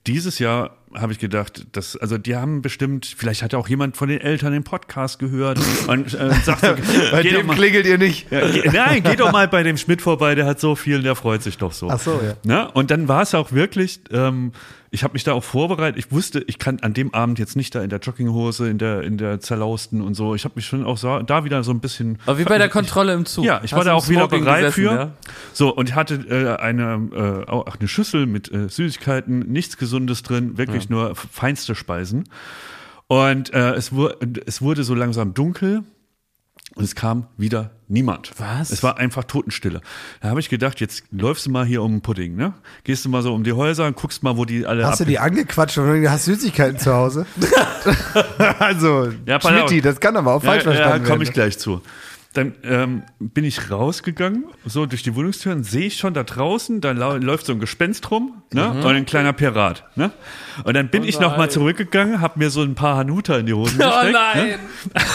Dieses 0.07 0.37
Jahr 0.39 0.77
habe 0.95 1.11
ich 1.11 1.19
gedacht, 1.19 1.67
dass, 1.73 1.95
also 1.95 2.17
die 2.17 2.35
haben 2.35 2.61
bestimmt, 2.61 3.05
vielleicht 3.17 3.41
hat 3.43 3.53
auch 3.53 3.67
jemand 3.67 3.97
von 3.97 4.09
den 4.09 4.21
Eltern 4.21 4.53
den 4.53 4.63
Podcast 4.63 5.19
gehört 5.19 5.59
und 5.87 6.13
äh, 6.13 6.33
sagte, 6.43 6.77
Bei 7.11 7.21
dem 7.21 7.47
mal, 7.47 7.55
klingelt 7.55 7.85
ihr 7.85 7.97
nicht. 7.97 8.31
ja, 8.31 8.49
geh, 8.49 8.69
nein, 8.69 9.03
geh 9.03 9.15
doch 9.15 9.31
mal 9.31 9.47
bei 9.47 9.63
dem 9.63 9.77
Schmidt 9.77 10.01
vorbei, 10.01 10.35
der 10.35 10.45
hat 10.45 10.59
so 10.59 10.75
viel, 10.75 11.01
der 11.01 11.15
freut 11.15 11.43
sich 11.43 11.57
doch 11.57 11.71
so. 11.71 11.89
Ach 11.89 11.99
so, 11.99 12.19
ja. 12.23 12.33
Ne? 12.43 12.71
Und 12.71 12.91
dann 12.91 13.07
war 13.07 13.21
es 13.21 13.35
auch 13.35 13.51
wirklich, 13.51 14.01
ähm, 14.11 14.51
ich 14.91 15.03
habe 15.03 15.13
mich 15.13 15.23
da 15.23 15.33
auch 15.33 15.43
vorbereitet. 15.43 15.99
Ich 16.03 16.11
wusste, 16.11 16.43
ich 16.47 16.57
kann 16.57 16.79
an 16.79 16.93
dem 16.93 17.13
Abend 17.13 17.37
jetzt 17.37 17.55
nicht 17.55 17.75
da 17.75 17.81
in 17.81 17.89
der 17.89 17.99
Jogginghose, 17.99 18.67
in 18.69 18.77
der, 18.77 19.01
in 19.03 19.17
der 19.17 19.39
zerlausten 19.39 20.01
und 20.01 20.15
so. 20.15 20.33
Ich 20.33 20.45
habe 20.45 20.53
mich 20.55 20.65
schon 20.65 20.83
auch 20.83 20.97
so, 20.97 21.19
da 21.19 21.43
wieder 21.45 21.63
so 21.63 21.71
ein 21.71 21.79
bisschen. 21.79 22.17
Aber 22.25 22.39
wie 22.39 22.43
bei 22.43 22.57
der 22.57 22.69
Kontrolle 22.69 23.13
im 23.13 23.25
Zug. 23.25 23.45
Ja, 23.45 23.61
ich 23.63 23.71
Hast 23.71 23.77
war 23.77 23.83
da 23.85 23.93
auch 23.93 24.09
wieder 24.09 24.27
bereit 24.27 24.65
gesessen, 24.65 24.83
für. 24.83 24.91
ja? 24.91 25.11
So, 25.53 25.73
und 25.73 25.89
ich 25.89 25.95
hatte 25.95 26.15
äh, 26.15 26.59
eine, 26.59 27.45
äh, 27.47 27.49
auch 27.49 27.77
eine 27.77 27.87
Schüssel 27.87 28.25
mit 28.25 28.51
äh, 28.51 28.67
Süßigkeiten, 28.67 29.39
nichts 29.51 29.77
Gesundes 29.77 30.23
drin, 30.23 30.57
wirklich 30.57 30.78
nur 30.87 31.15
feinste 31.15 31.75
Speisen. 31.75 32.29
Und 33.07 33.51
äh, 33.53 33.73
es, 33.73 33.91
wu 33.91 34.09
es 34.45 34.61
wurde 34.61 34.83
so 34.83 34.93
langsam 34.93 35.33
dunkel 35.33 35.83
und 36.75 36.83
es 36.83 36.93
kam 36.95 37.25
wieder 37.37 37.71
niemand. 37.87 38.31
Was? 38.37 38.69
Es 38.71 38.83
war 38.83 38.99
einfach 38.99 39.23
Totenstille. 39.23 39.81
Da 40.21 40.29
habe 40.29 40.39
ich 40.39 40.49
gedacht, 40.49 40.79
jetzt 40.79 41.03
läufst 41.11 41.47
du 41.47 41.49
mal 41.49 41.65
hier 41.65 41.81
um 41.81 41.93
den 41.93 42.01
Pudding, 42.01 42.35
ne? 42.35 42.53
Gehst 42.83 43.03
du 43.03 43.09
mal 43.09 43.23
so 43.23 43.33
um 43.33 43.43
die 43.43 43.53
Häuser 43.53 43.87
und 43.87 43.95
guckst 43.95 44.21
mal, 44.21 44.37
wo 44.37 44.45
die 44.45 44.65
alle 44.65 44.85
Hast 44.85 44.99
du 44.99 45.05
die 45.05 45.17
angequatscht 45.17 45.79
und 45.79 46.01
du 46.03 46.11
hast 46.11 46.25
Süßigkeiten 46.25 46.77
zu 46.77 46.93
Hause? 46.93 47.25
also, 48.59 49.11
Ja, 49.25 49.41
Schmitty, 49.41 49.81
das 49.81 49.99
kann 49.99 50.15
aber 50.15 50.35
auch 50.35 50.43
falsch 50.43 50.63
ja, 50.65 50.71
verstanden 50.71 51.03
Ja, 51.05 51.09
komme 51.09 51.23
ich 51.23 51.29
werden. 51.29 51.33
gleich 51.33 51.57
zu. 51.57 51.81
Dann 52.33 52.53
ähm, 52.63 53.03
bin 53.19 53.43
ich 53.43 53.71
rausgegangen, 53.71 54.45
so 54.63 54.85
durch 54.85 55.01
die 55.01 55.15
Wohnungstür 55.15 55.53
und 55.53 55.63
sehe 55.63 55.87
ich 55.87 55.97
schon 55.97 56.13
da 56.13 56.23
draußen, 56.23 56.79
da 56.79 56.91
läuft 56.91 57.47
so 57.47 57.53
ein 57.53 57.59
Gespenst 57.59 58.11
rum 58.11 58.43
ne? 58.53 58.69
und 58.69 58.85
ein 58.85 59.07
kleiner 59.07 59.33
Pirat. 59.33 59.83
Ne? 59.95 60.11
Und 60.63 60.75
dann 60.75 60.89
bin 60.89 61.03
ich 61.03 61.19
nochmal 61.19 61.49
zurückgegangen, 61.49 62.21
habe 62.21 62.37
mir 62.37 62.51
so 62.51 62.61
ein 62.61 62.75
paar 62.75 62.97
Hanuta 62.97 63.37
in 63.37 63.47
die 63.47 63.53
Hosen 63.53 63.81
Oh 63.81 63.85
gesteckt. 63.85 64.13
Ne? 64.35 64.59
nein! 64.93 65.05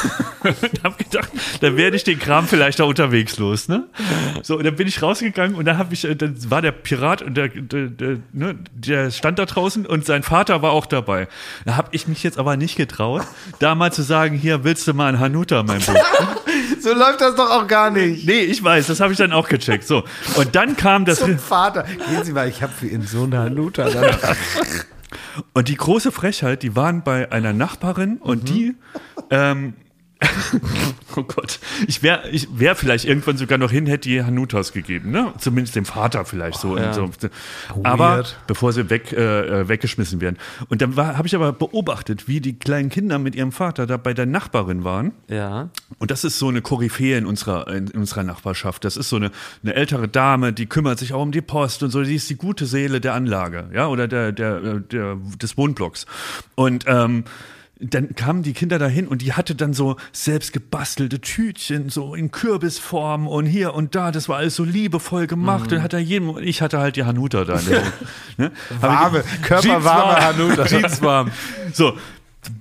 und 0.45 0.57
hab 0.85 0.99
gedacht, 0.99 1.31
dann 1.61 1.77
werde 1.77 1.97
ich 1.97 2.05
den 2.05 2.19
Kram 2.19 2.47
vielleicht 2.47 2.81
da 2.81 2.85
unterwegs 2.85 3.39
los, 3.39 3.69
ne? 3.69 3.85
So, 4.43 4.59
und 4.59 4.65
dann 4.65 4.77
bin 4.77 4.87
ich 4.87 5.01
rausgegangen 5.03 5.57
und 5.57 5.65
dann 5.65 5.79
habe 5.79 5.95
ich, 5.95 6.05
äh, 6.05 6.15
dann 6.15 6.51
war 6.51 6.63
der 6.63 6.73
Pirat 6.73 7.23
und 7.23 7.35
der, 7.35 7.49
der, 7.49 7.87
der, 7.89 8.17
ne, 8.33 8.57
der 8.75 9.11
stand 9.11 9.39
da 9.39 9.47
draußen 9.47 9.87
und 9.87 10.05
sein 10.05 10.23
Vater 10.23 10.63
war 10.63 10.73
auch 10.73 10.87
dabei. 10.87 11.29
Da 11.65 11.77
habe 11.77 11.89
ich 11.93 12.09
mich 12.09 12.23
jetzt 12.23 12.39
aber 12.39 12.57
nicht 12.57 12.77
getraut, 12.77 13.23
da 13.59 13.75
mal 13.75 13.93
zu 13.93 14.03
sagen, 14.03 14.37
hier 14.37 14.65
willst 14.65 14.87
du 14.87 14.95
mal 14.95 15.09
ein 15.09 15.21
Hanuta, 15.21 15.63
mein 15.63 15.81
Buch. 15.81 15.95
So 16.81 16.95
läuft 16.95 17.21
das 17.21 17.35
doch 17.35 17.51
auch 17.51 17.67
gar 17.67 17.91
nicht. 17.91 18.27
Nee, 18.27 18.41
ich 18.41 18.63
weiß, 18.63 18.87
das 18.87 19.01
habe 19.01 19.13
ich 19.13 19.19
dann 19.19 19.33
auch 19.33 19.49
gecheckt. 19.49 19.87
So, 19.87 20.05
und 20.37 20.55
dann 20.55 20.77
kam 20.77 21.05
das 21.05 21.19
Zum 21.21 21.39
Vater. 21.39 21.85
Gehen 21.85 22.25
Sie 22.25 22.33
mal, 22.33 22.49
ich 22.49 22.63
habe 22.63 22.73
für 22.73 22.87
Ihren 22.87 23.07
Sohn 23.07 23.33
eine 23.33 23.45
Hanuta. 23.45 23.89
Und 25.53 25.69
die 25.69 25.77
große 25.77 26.13
Frechheit, 26.13 26.63
die 26.63 26.77
waren 26.77 27.03
bei 27.03 27.31
einer 27.33 27.53
Nachbarin 27.53 28.19
und 28.19 28.49
die 28.49 28.75
ähm, 29.31 29.75
Oh 31.17 31.23
Gott. 31.23 31.61
Ich 31.87 32.03
wäre 32.03 32.29
ich 32.31 32.49
wär 32.59 32.75
vielleicht 32.75 33.05
irgendwann 33.05 33.37
sogar 33.37 33.59
noch 33.59 33.71
hin, 33.71 33.87
hätte 33.87 34.09
die 34.09 34.23
Hanutas 34.23 34.73
gegeben, 34.73 35.11
ne? 35.11 35.33
Zumindest 35.39 35.77
dem 35.77 35.85
Vater 35.85 36.25
vielleicht 36.25 36.59
so. 36.59 36.77
Ja. 36.77 36.93
So. 36.93 37.09
Aber 37.85 38.17
Weird. 38.17 38.37
bevor 38.47 38.73
sie 38.73 38.91
weg, 38.91 39.13
äh, 39.13 39.61
äh, 39.61 39.69
weggeschmissen 39.69 40.21
werden. 40.21 40.39
Und 40.69 40.83
dann 40.83 40.97
habe 40.97 41.29
ich 41.29 41.35
aber 41.35 41.53
beobachtet, 41.53 42.27
wie 42.27 42.41
die 42.41 42.59
kleinen 42.59 42.89
Kinder 42.89 43.19
mit 43.19 43.35
ihrem 43.35 43.53
Vater 43.53 43.87
da 43.87 43.97
bei 43.97 44.15
der 44.15 44.27
Nachbarin 44.27 44.85
waren. 44.85 45.13
Ja. 45.29 45.71
Und 45.99 46.11
das 46.11 46.25
ist 46.25 46.39
so 46.39 46.49
eine 46.49 46.63
Koryphäe 46.63 47.17
in 47.17 47.27
unserer, 47.27 47.69
in 47.69 47.91
unserer 47.91 48.25
Nachbarschaft. 48.25 48.85
Das 48.85 48.97
ist 48.97 49.09
so 49.09 49.17
eine, 49.17 49.31
eine 49.63 49.75
ältere 49.75 50.09
Dame, 50.09 50.53
die 50.53 50.67
kümmert 50.67 50.99
sich 50.99 51.13
auch 51.13 51.23
um 51.23 51.33
die 51.33 51.43
Post 51.43 51.83
und 51.83 51.91
so. 51.91 52.03
Die 52.03 52.17
ist 52.17 52.29
die 52.29 52.37
gute 52.37 52.67
Seele 52.67 53.01
der 53.01 53.15
Anlage, 53.15 53.69
ja, 53.73 53.87
oder 53.87 54.09
der, 54.09 54.33
der, 54.33 54.57
äh, 54.57 54.81
der, 54.81 55.17
des 55.41 55.57
Wohnblocks. 55.57 56.07
Und, 56.57 56.85
ähm, 56.89 57.25
dann 57.81 58.15
kamen 58.15 58.43
die 58.43 58.53
Kinder 58.53 58.79
dahin 58.79 59.09
und 59.09 59.21
die 59.21 59.33
hatte 59.33 59.55
dann 59.55 59.75
so 59.75 59.97
selbst 60.13 60.53
gebastelte 60.53 61.21
Tütchen, 61.21 61.91
so 61.91 62.15
in 62.15 62.31
Kürbisform 62.31 63.27
und 63.27 63.47
hier 63.47 63.75
und 63.75 63.95
da. 63.95 64.13
Das 64.13 64.29
war 64.29 64.37
alles 64.39 64.55
so 64.57 64.65
liebevoll 64.65 65.27
gemacht. 65.27 65.73
Und 65.73 65.83
hat 65.83 65.93
er 65.93 65.99
jedem, 65.99 66.39
ich 66.39 66.63
hatte 66.63 66.79
halt 66.79 66.97
die 66.97 67.05
Hanuta 67.05 67.45
da. 67.45 67.55
Ne? 67.61 67.83
ne? 68.37 68.53
Warme, 68.81 69.25
körperwarme 69.43 70.25
Hanuta. 70.25 70.65
Jeanswarm. 70.69 71.31
So, 71.73 71.95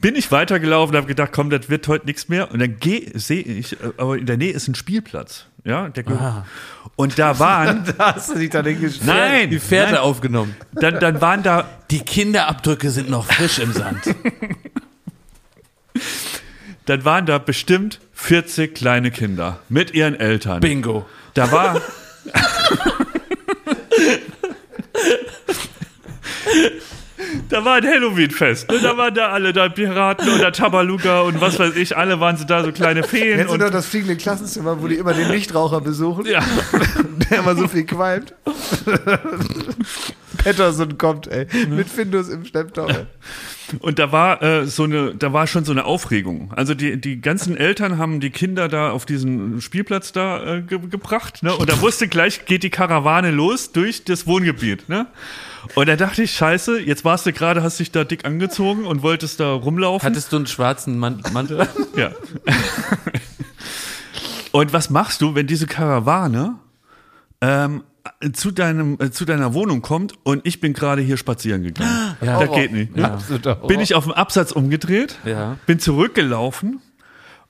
bin 0.01 0.15
ich 0.15 0.31
weitergelaufen, 0.31 0.95
habe 0.95 1.07
gedacht, 1.07 1.29
komm, 1.31 1.49
das 1.49 1.69
wird 1.69 1.87
heute 1.87 2.05
nichts 2.07 2.27
mehr. 2.27 2.51
Und 2.51 2.59
dann 2.59 2.75
sehe 3.13 3.41
ich, 3.41 3.77
aber 3.97 4.17
in 4.17 4.25
der 4.25 4.37
Nähe 4.37 4.51
ist 4.53 4.67
ein 4.67 4.75
Spielplatz. 4.75 5.45
Ja, 5.65 5.89
der 5.89 6.03
gehört- 6.03 6.43
Und 6.97 7.17
da 7.19 7.39
waren, 7.39 7.85
Da 7.97 8.15
hast 8.15 8.31
du 8.31 8.35
dich 8.39 8.49
dann 8.49 8.65
hingestellt. 8.65 9.05
nein, 9.07 9.49
Die 9.49 9.59
Fährte 9.59 9.93
nein, 9.93 10.01
aufgenommen. 10.01 10.55
dann, 10.73 10.99
dann 10.99 11.21
waren 11.21 11.43
da, 11.43 11.65
Die 11.91 11.99
Kinderabdrücke 11.99 12.89
sind 12.89 13.09
noch 13.09 13.25
frisch 13.27 13.59
im 13.59 13.71
Sand. 13.71 14.01
Dann 16.85 17.05
waren 17.05 17.25
da 17.25 17.37
bestimmt 17.37 17.99
40 18.13 18.75
kleine 18.75 19.11
Kinder 19.11 19.59
mit 19.69 19.93
ihren 19.93 20.15
Eltern. 20.15 20.59
Bingo. 20.59 21.05
Da 21.33 21.51
war. 21.51 21.81
Da 27.49 27.63
war 27.63 27.75
ein 27.75 27.85
Halloween-Fest. 27.85 28.69
Ne? 28.69 28.79
Da 28.79 28.97
waren 28.97 29.13
da 29.13 29.29
alle 29.29 29.53
da 29.53 29.69
Piraten 29.69 30.27
oder 30.29 30.51
Tabaluga 30.51 31.21
und 31.21 31.39
was 31.39 31.59
weiß 31.59 31.75
ich. 31.75 31.95
Alle 31.95 32.19
waren 32.19 32.35
so 32.35 32.45
da 32.45 32.63
so 32.63 32.71
kleine 32.71 33.03
Feen. 33.03 33.45
Du 33.45 33.53
Und, 33.53 33.59
noch 33.59 33.69
das 33.69 33.85
fliegende 33.85 34.15
Klassenzimmer, 34.17 34.81
wo 34.81 34.87
die 34.87 34.95
immer 34.95 35.13
den 35.13 35.29
Nichtraucher 35.29 35.79
besuchen? 35.81 36.25
ja. 36.25 36.41
Der 37.29 37.39
immer 37.39 37.55
so 37.55 37.67
viel 37.67 37.85
qualmt. 37.85 38.33
Patterson 40.43 40.97
kommt, 40.97 41.27
ey. 41.27 41.47
Mit 41.69 41.89
Findus 41.89 42.29
im 42.29 42.43
Schlepptau. 42.45 42.87
Und 43.79 43.99
da 43.99 44.11
war 44.11 44.41
äh, 44.41 44.65
so 44.65 44.83
eine, 44.83 45.15
da 45.15 45.33
war 45.33 45.47
schon 45.47 45.65
so 45.65 45.71
eine 45.71 45.85
Aufregung. 45.85 46.51
Also 46.55 46.73
die, 46.73 46.99
die 46.99 47.21
ganzen 47.21 47.57
Eltern 47.57 47.97
haben 47.97 48.19
die 48.19 48.29
Kinder 48.29 48.67
da 48.67 48.91
auf 48.91 49.05
diesen 49.05 49.61
Spielplatz 49.61 50.11
da 50.11 50.57
äh, 50.57 50.61
ge 50.61 50.79
gebracht, 50.89 51.43
ne? 51.43 51.55
Und 51.55 51.69
da 51.69 51.79
wusste 51.81 52.07
gleich, 52.07 52.45
geht 52.45 52.63
die 52.63 52.69
Karawane 52.69 53.31
los 53.31 53.71
durch 53.71 54.03
das 54.03 54.27
Wohngebiet, 54.27 54.89
ne? 54.89 55.07
Und 55.75 55.87
da 55.87 55.95
dachte 55.95 56.23
ich, 56.23 56.31
scheiße, 56.33 56.81
jetzt 56.81 57.05
warst 57.05 57.25
du 57.25 57.33
gerade, 57.33 57.63
hast 57.63 57.79
dich 57.79 57.91
da 57.91 58.03
dick 58.03 58.25
angezogen 58.25 58.85
und 58.85 59.01
wolltest 59.01 59.39
da 59.39 59.53
rumlaufen. 59.53 60.07
Hattest 60.07 60.31
du 60.33 60.37
einen 60.37 60.47
schwarzen 60.47 60.99
Man 60.99 61.23
Mantel? 61.31 61.67
Ja. 61.95 62.11
Und 64.51 64.73
was 64.73 64.89
machst 64.89 65.21
du, 65.21 65.35
wenn 65.35 65.47
diese 65.47 65.67
Karawane 65.67 66.55
ähm, 67.41 67.83
zu, 68.33 68.51
deinem, 68.51 68.97
äh, 68.99 69.11
zu 69.11 69.25
deiner 69.25 69.53
Wohnung 69.53 69.81
kommt 69.81 70.13
und 70.23 70.45
ich 70.45 70.59
bin 70.59 70.73
gerade 70.73 71.01
hier 71.01 71.17
spazieren 71.17 71.63
gegangen? 71.63 72.15
Ja. 72.21 72.39
Das 72.45 72.55
geht 72.55 72.71
nicht. 72.71 72.95
Ne? 72.95 73.17
Bin 73.67 73.79
ich 73.79 73.95
auf 73.95 74.03
dem 74.03 74.13
Absatz 74.13 74.51
umgedreht, 74.51 75.17
Ja. 75.25 75.57
bin 75.65 75.79
zurückgelaufen 75.79 76.81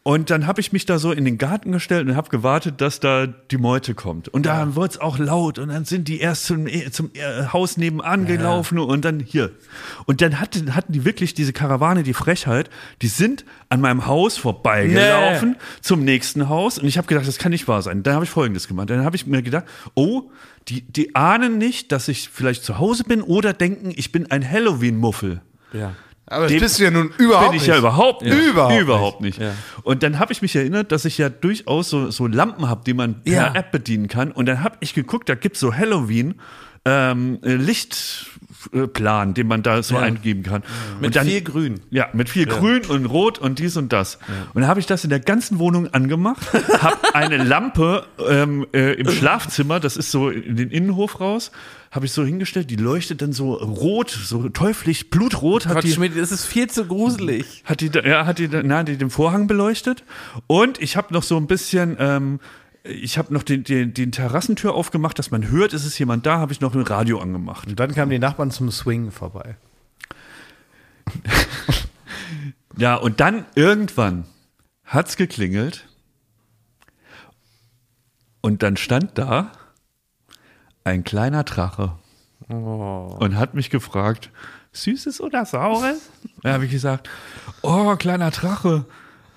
und 0.06 0.30
dann 0.30 0.48
habe 0.48 0.60
ich 0.60 0.74
mich 0.74 0.86
da 0.86 1.00
so 1.00 1.14
in 1.14 1.24
den 1.24 1.38
Garten 1.38 1.72
gestellt 1.72 2.10
und 2.10 2.18
habe 2.18 2.30
gewartet, 2.30 2.82
dass 2.82 3.00
da 3.00 3.26
die 3.26 3.58
Meute 3.58 3.96
kommt. 3.96 4.28
Und 4.28 4.46
da 4.46 4.76
wurde 4.76 4.90
es 4.90 4.98
auch 5.00 5.18
laut 5.18 5.60
und 5.60 5.70
dann 5.70 5.86
sind 5.86 6.10
die 6.10 6.20
erst 6.20 6.46
zum, 6.46 6.68
zum 6.92 7.12
äh, 7.14 7.48
Haus 7.54 7.78
nebenan 7.78 8.26
gelaufen 8.26 8.80
und 8.80 9.06
dann 9.06 9.22
hier. 9.22 9.52
Und 10.06 10.22
dann 10.22 10.42
hatten, 10.42 10.76
hatten 10.76 10.92
die 10.92 11.06
wirklich 11.06 11.36
diese 11.36 11.54
Karawane 11.54 12.04
die 12.04 12.14
Frechheit, 12.14 12.70
die 13.02 13.08
sind 13.08 13.46
an 13.70 13.80
meinem 13.80 14.06
Haus 14.06 14.36
vorbeigelaufen 14.36 15.56
zum 15.80 16.04
nächsten 16.04 16.50
Haus 16.50 16.78
und 16.78 16.86
ich 16.86 16.98
habe 16.98 17.08
gedacht, 17.08 17.26
das 17.26 17.38
kann 17.38 17.54
nicht 17.54 17.70
wahr 17.70 17.82
sein. 17.82 18.04
Dann 18.04 18.16
habe 18.16 18.26
ich 18.26 18.32
Folgendes 18.32 18.68
gemacht. 18.68 18.90
Dann 18.90 19.06
habe 19.06 19.16
ich 19.16 19.26
mir 19.26 19.42
gedacht, 19.42 19.64
oh, 19.94 20.32
die, 20.68 20.82
die 20.82 21.16
ahnen 21.16 21.58
nicht, 21.58 21.94
dass 21.94 22.10
ich 22.10 22.28
vielleicht 22.28 22.66
zu 22.66 22.78
Hause 22.78 23.06
bin 23.06 23.22
oder 23.22 23.54
denken, 23.54 23.94
ich 23.96 24.12
bin 24.12 24.30
ein 24.30 24.50
Halloween-Muffel 24.50 25.42
Ja. 25.72 25.94
Aber 26.26 26.48
das 26.48 26.58
bist 26.58 26.80
du 26.80 26.84
ja 26.84 26.92
nun 26.92 27.12
überhaupt 27.18 27.50
bin 27.50 27.58
ich 27.58 27.64
nicht. 27.64 27.68
ja 27.68 27.78
überhaupt 27.78 28.22
nicht. 28.22 28.34
Überhaupt 28.34 28.82
überhaupt 28.82 29.22
nicht. 29.22 29.40
Ja. 29.40 29.54
Und 29.84 30.04
dann 30.04 30.20
habe 30.20 30.32
ich 30.32 30.42
mich 30.42 30.56
erinnert, 30.56 30.92
dass 30.92 31.06
ich 31.06 31.18
ja 31.18 31.30
durchaus 31.30 31.90
so, 31.90 32.12
so 32.12 32.28
Lampen 32.28 32.70
habe, 32.70 32.82
die 32.86 32.94
man 32.94 33.24
per 33.24 33.34
Ja. 33.34 33.54
App 33.56 33.72
bedienen 33.72 34.08
kann. 34.08 34.32
Und 34.32 34.46
dann 34.46 34.64
habe 34.64 34.78
ich 34.80 34.94
geguckt, 34.94 35.28
da 35.28 35.36
gibt's 35.36 35.60
so 35.60 35.74
Halloween 35.76 36.36
ähm, 36.86 37.40
äh, 37.44 37.54
Lichtplan, 38.72 39.34
den 39.34 39.48
man 39.48 39.64
da 39.64 39.82
so 39.84 39.96
Ja. 39.96 40.02
eingeben 40.02 40.44
kann. 40.44 40.64
Mit 41.00 41.08
und 41.08 41.16
dann, 41.16 41.28
viel 41.28 41.42
Grün. 41.42 41.82
Ja, 41.90 42.08
mit 42.14 42.30
viel 42.30 42.46
Grün 42.46 42.86
und 42.86 43.06
Rot 43.06 43.40
und 43.40 43.60
dies 43.60 43.78
und 43.78 43.92
das. 43.94 44.18
Und 44.54 44.62
dann 44.62 44.68
habe 44.70 44.80
ich 44.80 44.86
das 44.86 45.04
in 45.04 45.10
der 45.10 45.20
ganzen 45.20 45.60
Wohnung 45.60 45.88
angemacht, 45.94 46.42
habe 46.82 46.98
eine 47.14 47.38
Lampe 47.38 48.06
ähm, 48.28 48.66
äh, 48.74 48.94
im 48.94 49.10
Schlafzimmer, 49.10 49.80
das 49.80 49.98
ist 49.98 50.12
so 50.12 50.30
in 50.30 50.56
den 50.56 50.70
Innenhof 50.72 51.20
raus, 51.20 51.52
habe 51.92 52.06
ich 52.06 52.12
so 52.12 52.24
hingestellt, 52.26 52.70
die 52.70 52.76
leuchtet 52.76 53.22
dann 53.22 53.34
so 53.34 53.54
rot, 53.54 54.10
so 54.10 54.50
teuflisch, 54.50 55.10
blutrot 55.10 55.68
hat 55.68 55.76
Gott, 55.76 55.84
die 55.84 55.92
Schmidt, 55.92 56.18
das 56.18 56.32
ist 56.32 56.46
viel 56.46 56.68
zu 56.70 56.86
gruselig. 56.86 57.64
hat 57.66 57.82
die, 57.82 57.92
ja, 57.94 58.26
hat 58.26 58.40
die, 58.40 58.50
na, 58.50 58.84
die 58.84 58.98
den 58.98 59.10
Vorhang 59.10 59.48
beleuchtet. 59.48 60.04
Und 60.48 60.82
ich 60.82 60.98
habe 60.98 61.14
noch 61.14 61.24
so 61.24 61.38
ein 61.38 61.46
bisschen 61.48 61.96
ähm, 62.00 62.40
ich 62.84 63.18
habe 63.18 63.34
noch 63.34 63.44
den, 63.44 63.64
den, 63.64 63.94
den 63.94 64.12
Terrassentür 64.12 64.74
aufgemacht, 64.74 65.18
dass 65.18 65.32
man 65.32 65.50
hört, 65.50 65.74
es 65.74 65.86
ist 65.86 65.98
jemand 65.98 66.26
da, 66.26 66.40
habe 66.40 66.52
ich 66.52 66.62
noch 66.62 66.76
ein 66.76 66.82
Radio 66.82 67.20
angemacht. 67.20 67.68
Und 67.68 67.80
dann 67.80 67.94
kamen 67.94 68.12
die 68.12 68.20
Nachbarn 68.20 68.52
zum 68.52 68.72
Swing 68.72 69.12
vorbei. 69.12 69.56
Ja, 72.76 72.96
und 72.96 73.20
dann 73.20 73.46
irgendwann 73.56 74.26
hat's 74.84 75.16
geklingelt 75.16 75.88
und 78.42 78.64
dann 78.64 78.78
stand 78.78 79.18
da 79.18 79.52
ein 80.84 81.04
kleiner 81.04 81.44
Drache 81.44 81.98
und 82.48 83.38
hat 83.38 83.54
mich 83.54 83.70
gefragt, 83.70 84.32
süßes 84.74 85.22
oder 85.22 85.46
saures? 85.46 86.10
Da 86.42 86.54
habe 86.54 86.66
ich 86.66 86.72
gesagt, 86.72 87.10
oh, 87.62 87.96
kleiner 87.96 88.32
Drache, 88.32 88.86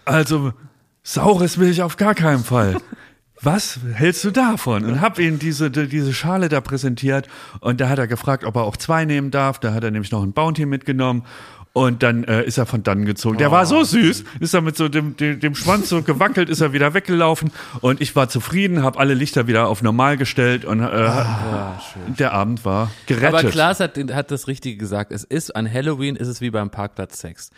also 0.06 0.52
saures 1.02 1.58
will 1.58 1.70
ich 1.70 1.82
auf 1.82 1.96
gar 1.96 2.14
keinen 2.14 2.42
Fall. 2.42 2.80
Was 3.46 3.78
hältst 3.94 4.24
du 4.24 4.30
davon? 4.32 4.84
Und 4.84 5.00
hab 5.00 5.18
ihm 5.20 5.38
diese, 5.38 5.70
die- 5.70 5.86
diese 5.88 6.12
Schale 6.12 6.48
da 6.48 6.60
präsentiert 6.60 7.28
und 7.60 7.80
da 7.80 7.88
hat 7.88 7.98
er 7.98 8.08
gefragt, 8.08 8.42
ob 8.44 8.56
er 8.56 8.62
auch 8.64 8.76
zwei 8.76 9.04
nehmen 9.04 9.30
darf. 9.30 9.60
Da 9.60 9.72
hat 9.72 9.84
er 9.84 9.90
nämlich 9.92 10.10
noch 10.10 10.22
ein 10.24 10.32
Bounty 10.32 10.66
mitgenommen. 10.66 11.22
Und 11.72 12.02
dann 12.02 12.24
äh, 12.24 12.42
ist 12.42 12.56
er 12.56 12.64
von 12.64 12.82
dann 12.82 13.04
gezogen. 13.04 13.36
Der 13.36 13.50
war 13.50 13.66
so 13.66 13.84
süß, 13.84 14.24
ist 14.40 14.54
er 14.54 14.62
mit 14.62 14.78
so 14.78 14.88
dem, 14.88 15.14
dem, 15.18 15.40
dem 15.40 15.54
Schwanz 15.54 15.90
so 15.90 16.00
gewackelt, 16.00 16.48
ist 16.48 16.62
er 16.62 16.72
wieder 16.72 16.94
weggelaufen. 16.94 17.52
Und 17.82 18.00
ich 18.00 18.16
war 18.16 18.30
zufrieden, 18.30 18.82
habe 18.82 18.98
alle 18.98 19.12
Lichter 19.12 19.46
wieder 19.46 19.68
auf 19.68 19.82
normal 19.82 20.16
gestellt 20.16 20.64
und 20.64 20.80
äh, 20.80 21.10
der 22.18 22.32
Abend 22.32 22.64
war 22.64 22.90
gerettet. 23.04 23.34
Aber 23.40 23.42
Klaas 23.50 23.80
hat, 23.80 23.98
hat 24.12 24.30
das 24.30 24.48
Richtige 24.48 24.78
gesagt. 24.78 25.12
Es 25.12 25.22
ist 25.22 25.54
an 25.54 25.70
Halloween 25.70 26.16
ist 26.16 26.28
es 26.28 26.40
wie 26.40 26.48
beim 26.50 26.70
Parkplatz-Sex. 26.70 27.50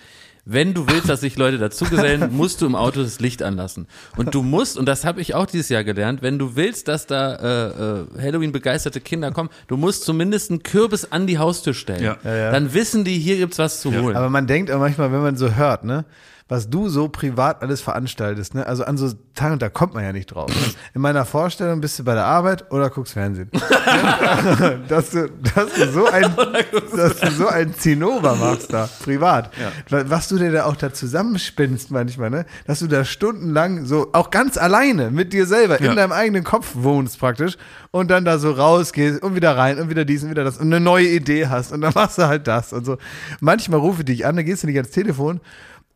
Wenn 0.50 0.72
du 0.72 0.86
willst, 0.88 1.10
dass 1.10 1.20
sich 1.20 1.36
Leute 1.36 1.58
dazugesellen, 1.58 2.32
musst 2.36 2.62
du 2.62 2.66
im 2.66 2.74
Auto 2.74 3.02
das 3.02 3.20
Licht 3.20 3.42
anlassen. 3.42 3.86
Und 4.16 4.34
du 4.34 4.42
musst, 4.42 4.78
und 4.78 4.86
das 4.86 5.04
habe 5.04 5.20
ich 5.20 5.34
auch 5.34 5.44
dieses 5.44 5.68
Jahr 5.68 5.84
gelernt, 5.84 6.22
wenn 6.22 6.38
du 6.38 6.56
willst, 6.56 6.88
dass 6.88 7.06
da 7.06 7.34
äh, 7.34 7.68
äh, 7.68 8.22
Halloween-begeisterte 8.22 9.02
Kinder 9.02 9.30
kommen, 9.30 9.50
du 9.66 9.76
musst 9.76 10.04
zumindest 10.04 10.50
einen 10.50 10.62
Kürbis 10.62 11.12
an 11.12 11.26
die 11.26 11.36
Haustür 11.36 11.74
stellen. 11.74 12.02
Ja. 12.02 12.16
Ja, 12.24 12.50
Dann 12.50 12.72
wissen 12.72 13.04
die, 13.04 13.18
hier 13.18 13.36
gibt's 13.36 13.58
was 13.58 13.82
zu 13.82 13.92
holen. 13.94 14.16
Aber 14.16 14.30
man 14.30 14.46
denkt 14.46 14.70
auch 14.70 14.78
manchmal, 14.78 15.12
wenn 15.12 15.20
man 15.20 15.36
so 15.36 15.54
hört, 15.54 15.84
ne, 15.84 16.06
was 16.48 16.70
du 16.70 16.88
so 16.88 17.08
privat 17.08 17.62
alles 17.62 17.80
veranstaltest, 17.80 18.54
ne, 18.54 18.66
also 18.66 18.84
an 18.84 18.96
so 18.96 19.10
Tagen, 19.34 19.58
da 19.58 19.68
kommt 19.68 19.94
man 19.94 20.02
ja 20.02 20.12
nicht 20.12 20.26
drauf. 20.26 20.50
In 20.94 21.00
meiner 21.00 21.24
Vorstellung 21.24 21.80
bist 21.80 21.98
du 21.98 22.04
bei 22.04 22.14
der 22.14 22.24
Arbeit 22.24 22.72
oder 22.72 22.90
guckst 22.90 23.12
Fernsehen. 23.12 23.50
dass, 24.88 25.10
du, 25.10 25.28
dass, 25.54 25.72
du 25.74 25.92
so 25.92 26.06
ein, 26.06 26.34
dass 26.96 27.20
du 27.20 27.30
so 27.30 27.46
ein 27.48 27.74
Zinnober 27.74 28.34
machst 28.36 28.72
da, 28.72 28.88
privat. 29.02 29.50
Was 29.90 30.28
du 30.28 30.38
dir 30.38 30.50
da 30.50 30.64
auch 30.64 30.76
da 30.76 30.92
zusammenspinnst 30.92 31.90
manchmal, 31.90 32.30
ne, 32.30 32.46
dass 32.66 32.80
du 32.80 32.86
da 32.86 33.04
stundenlang 33.04 33.84
so, 33.84 34.08
auch 34.12 34.30
ganz 34.30 34.56
alleine 34.56 35.10
mit 35.10 35.32
dir 35.32 35.46
selber 35.46 35.80
Ja. 35.80 35.90
in 35.90 35.96
deinem 35.96 36.12
eigenen 36.12 36.44
Kopf 36.44 36.70
wohnst 36.74 37.18
praktisch 37.20 37.56
und 37.90 38.10
dann 38.10 38.24
da 38.24 38.38
so 38.38 38.50
rausgehst 38.52 39.22
und 39.22 39.34
wieder 39.34 39.56
rein 39.56 39.78
und 39.78 39.90
wieder 39.90 40.04
dies 40.04 40.24
und 40.24 40.30
wieder 40.30 40.44
das 40.44 40.56
und 40.56 40.66
eine 40.66 40.80
neue 40.80 41.08
Idee 41.08 41.46
hast 41.48 41.72
und 41.72 41.80
dann 41.82 41.92
machst 41.94 42.18
du 42.18 42.26
halt 42.26 42.46
das 42.48 42.72
und 42.72 42.84
so. 42.84 42.96
Manchmal 43.40 43.80
rufe 43.80 44.00
ich 44.00 44.06
dich 44.06 44.26
an, 44.26 44.36
dann 44.36 44.44
gehst 44.44 44.62
du 44.62 44.66
nicht 44.66 44.76
ans 44.76 44.90
Telefon. 44.90 45.40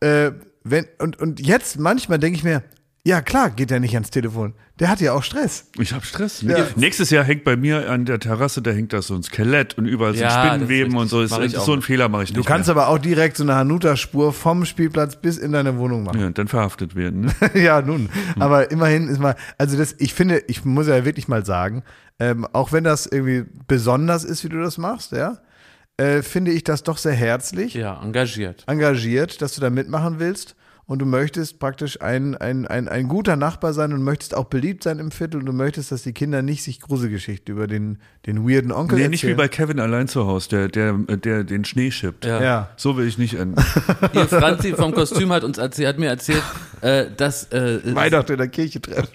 Äh, 0.03 0.31
wenn, 0.63 0.85
und, 0.99 1.19
und 1.19 1.39
jetzt 1.39 1.79
manchmal 1.79 2.19
denke 2.19 2.37
ich 2.37 2.43
mir, 2.43 2.63
ja 3.05 3.21
klar, 3.21 3.49
geht 3.49 3.69
er 3.69 3.81
nicht 3.81 3.93
ans 3.95 4.11
Telefon. 4.11 4.53
Der 4.79 4.87
hat 4.89 5.01
ja 5.01 5.11
auch 5.11 5.23
Stress. 5.23 5.65
Ich 5.77 5.91
habe 5.93 6.05
Stress. 6.05 6.41
Ja. 6.41 6.65
Nächstes 6.77 7.09
Jahr 7.09 7.23
hängt 7.25 7.43
bei 7.43 7.57
mir 7.57 7.89
an 7.89 8.05
der 8.05 8.17
Terrasse, 8.17 8.61
da 8.61 8.71
hängt 8.71 8.93
da 8.93 9.01
so 9.01 9.13
ein 9.13 9.23
Skelett 9.23 9.77
und 9.77 9.85
überall 9.85 10.15
so 10.15 10.21
Ja, 10.21 10.27
ist 10.41 10.47
Spinnenweben 10.47 10.95
und 10.95 11.09
so. 11.09 11.21
Ist, 11.21 11.33
auch 11.33 11.41
so 11.65 11.73
ein 11.73 11.79
nicht. 11.79 11.85
Fehler 11.85 12.07
mache 12.07 12.23
ich 12.23 12.31
Du 12.31 12.39
nicht. 12.39 12.47
kannst 12.47 12.69
mehr. 12.69 12.77
aber 12.77 12.87
auch 12.87 12.97
direkt 12.97 13.35
so 13.35 13.43
eine 13.43 13.55
Hanuta-Spur 13.55 14.31
vom 14.31 14.63
Spielplatz 14.65 15.17
bis 15.17 15.37
in 15.37 15.51
deine 15.51 15.77
Wohnung 15.77 16.03
machen. 16.03 16.19
ja, 16.21 16.29
dann 16.29 16.47
verhaftet 16.47 16.95
werden. 16.95 17.25
Ne? 17.25 17.33
ja, 17.61 17.81
nun. 17.81 18.09
Aber 18.39 18.71
immerhin 18.71 19.09
ist 19.09 19.19
mal, 19.19 19.35
also 19.57 19.77
das, 19.77 19.95
ich 19.99 20.13
finde, 20.13 20.41
ich 20.47 20.63
muss 20.63 20.87
ja 20.87 21.03
wirklich 21.03 21.27
mal 21.27 21.45
sagen, 21.45 21.83
ähm, 22.19 22.47
auch 22.53 22.71
wenn 22.71 22.85
das 22.85 23.05
irgendwie 23.05 23.43
besonders 23.67 24.23
ist, 24.23 24.43
wie 24.45 24.49
du 24.49 24.61
das 24.61 24.77
machst, 24.77 25.11
ja, 25.11 25.39
äh, 25.97 26.21
finde 26.21 26.51
ich 26.51 26.63
das 26.63 26.83
doch 26.83 26.97
sehr 26.97 27.13
herzlich, 27.13 27.73
ja, 27.75 28.01
engagiert. 28.01 28.63
engagiert, 28.67 29.41
dass 29.41 29.53
du 29.55 29.61
da 29.61 29.69
mitmachen 29.69 30.19
willst. 30.19 30.55
Und 30.85 30.99
du 30.99 31.05
möchtest 31.05 31.59
praktisch 31.59 32.01
ein, 32.01 32.35
ein, 32.35 32.67
ein, 32.67 32.89
ein 32.89 33.07
guter 33.07 33.37
Nachbar 33.37 33.71
sein 33.71 33.93
und 33.93 34.03
möchtest 34.03 34.35
auch 34.35 34.43
beliebt 34.45 34.83
sein 34.83 34.99
im 34.99 35.11
Viertel 35.11 35.39
und 35.39 35.45
du 35.45 35.53
möchtest, 35.53 35.93
dass 35.93 36.03
die 36.03 36.11
Kinder 36.11 36.41
nicht 36.41 36.61
sich 36.61 36.81
Gruselgeschichten 36.81 37.55
über 37.55 37.67
den, 37.67 37.99
den 38.25 38.45
weirden 38.45 38.73
Onkel 38.73 38.97
Nee, 38.97 39.03
erzählen. 39.03 39.11
nicht 39.11 39.25
wie 39.25 39.33
bei 39.33 39.47
Kevin 39.47 39.79
allein 39.79 40.09
zu 40.09 40.27
Hause, 40.27 40.49
der, 40.49 40.67
der, 40.67 40.93
der 41.15 41.45
den 41.45 41.63
Schnee 41.63 41.89
schippt. 41.89 42.25
Ja. 42.25 42.43
Ja. 42.43 42.69
So 42.75 42.97
will 42.97 43.07
ich 43.07 43.17
nicht 43.17 43.35
enden. 43.35 43.63
Ihr 44.13 44.27
Franzi 44.27 44.73
vom 44.73 44.93
Kostüm 44.93 45.31
hat 45.31 45.45
uns 45.45 45.57
erzählt, 45.57 45.87
hat 45.87 45.99
mir 45.99 46.09
erzählt, 46.09 46.43
äh, 46.81 47.05
dass 47.15 47.49
äh, 47.53 47.79
Weihnachten 47.95 48.33
in 48.33 48.37
der 48.39 48.49
Kirche 48.49 48.81
treffen. 48.81 49.07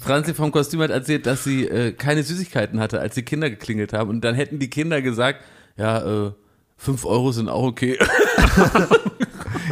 Franzi 0.00 0.32
vom 0.32 0.52
Kostüm 0.52 0.80
hat 0.80 0.90
erzählt, 0.92 1.26
dass 1.26 1.42
sie 1.42 1.66
äh, 1.66 1.90
keine 1.90 2.22
Süßigkeiten 2.22 2.78
hatte, 2.78 3.00
als 3.00 3.16
die 3.16 3.24
Kinder 3.24 3.50
geklingelt 3.50 3.92
haben. 3.92 4.10
Und 4.10 4.20
dann 4.20 4.36
hätten 4.36 4.60
die 4.60 4.70
Kinder 4.70 5.02
gesagt, 5.02 5.40
ja, 5.76 6.26
äh, 6.26 6.32
fünf 6.76 7.04
Euro 7.04 7.32
sind 7.32 7.48
auch 7.48 7.64
okay. 7.64 7.98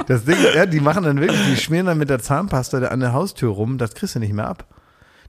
Das 0.07 0.25
Ding, 0.25 0.37
ja, 0.55 0.67
die 0.67 0.81
machen 0.81 1.05
dann 1.05 1.21
wirklich, 1.21 1.41
die 1.47 1.57
schmieren 1.57 1.87
dann 1.87 1.99
mit 1.99 2.11
der 2.11 2.19
Zahnpasta 2.19 2.79
an 2.79 3.01
der 3.01 3.13
Haustür 3.13 3.51
rum, 3.51 3.79
das 3.79 3.95
kriegst 3.95 4.15
du 4.15 4.19
nicht 4.19 4.33
mehr 4.33 4.49
ab. 4.49 4.67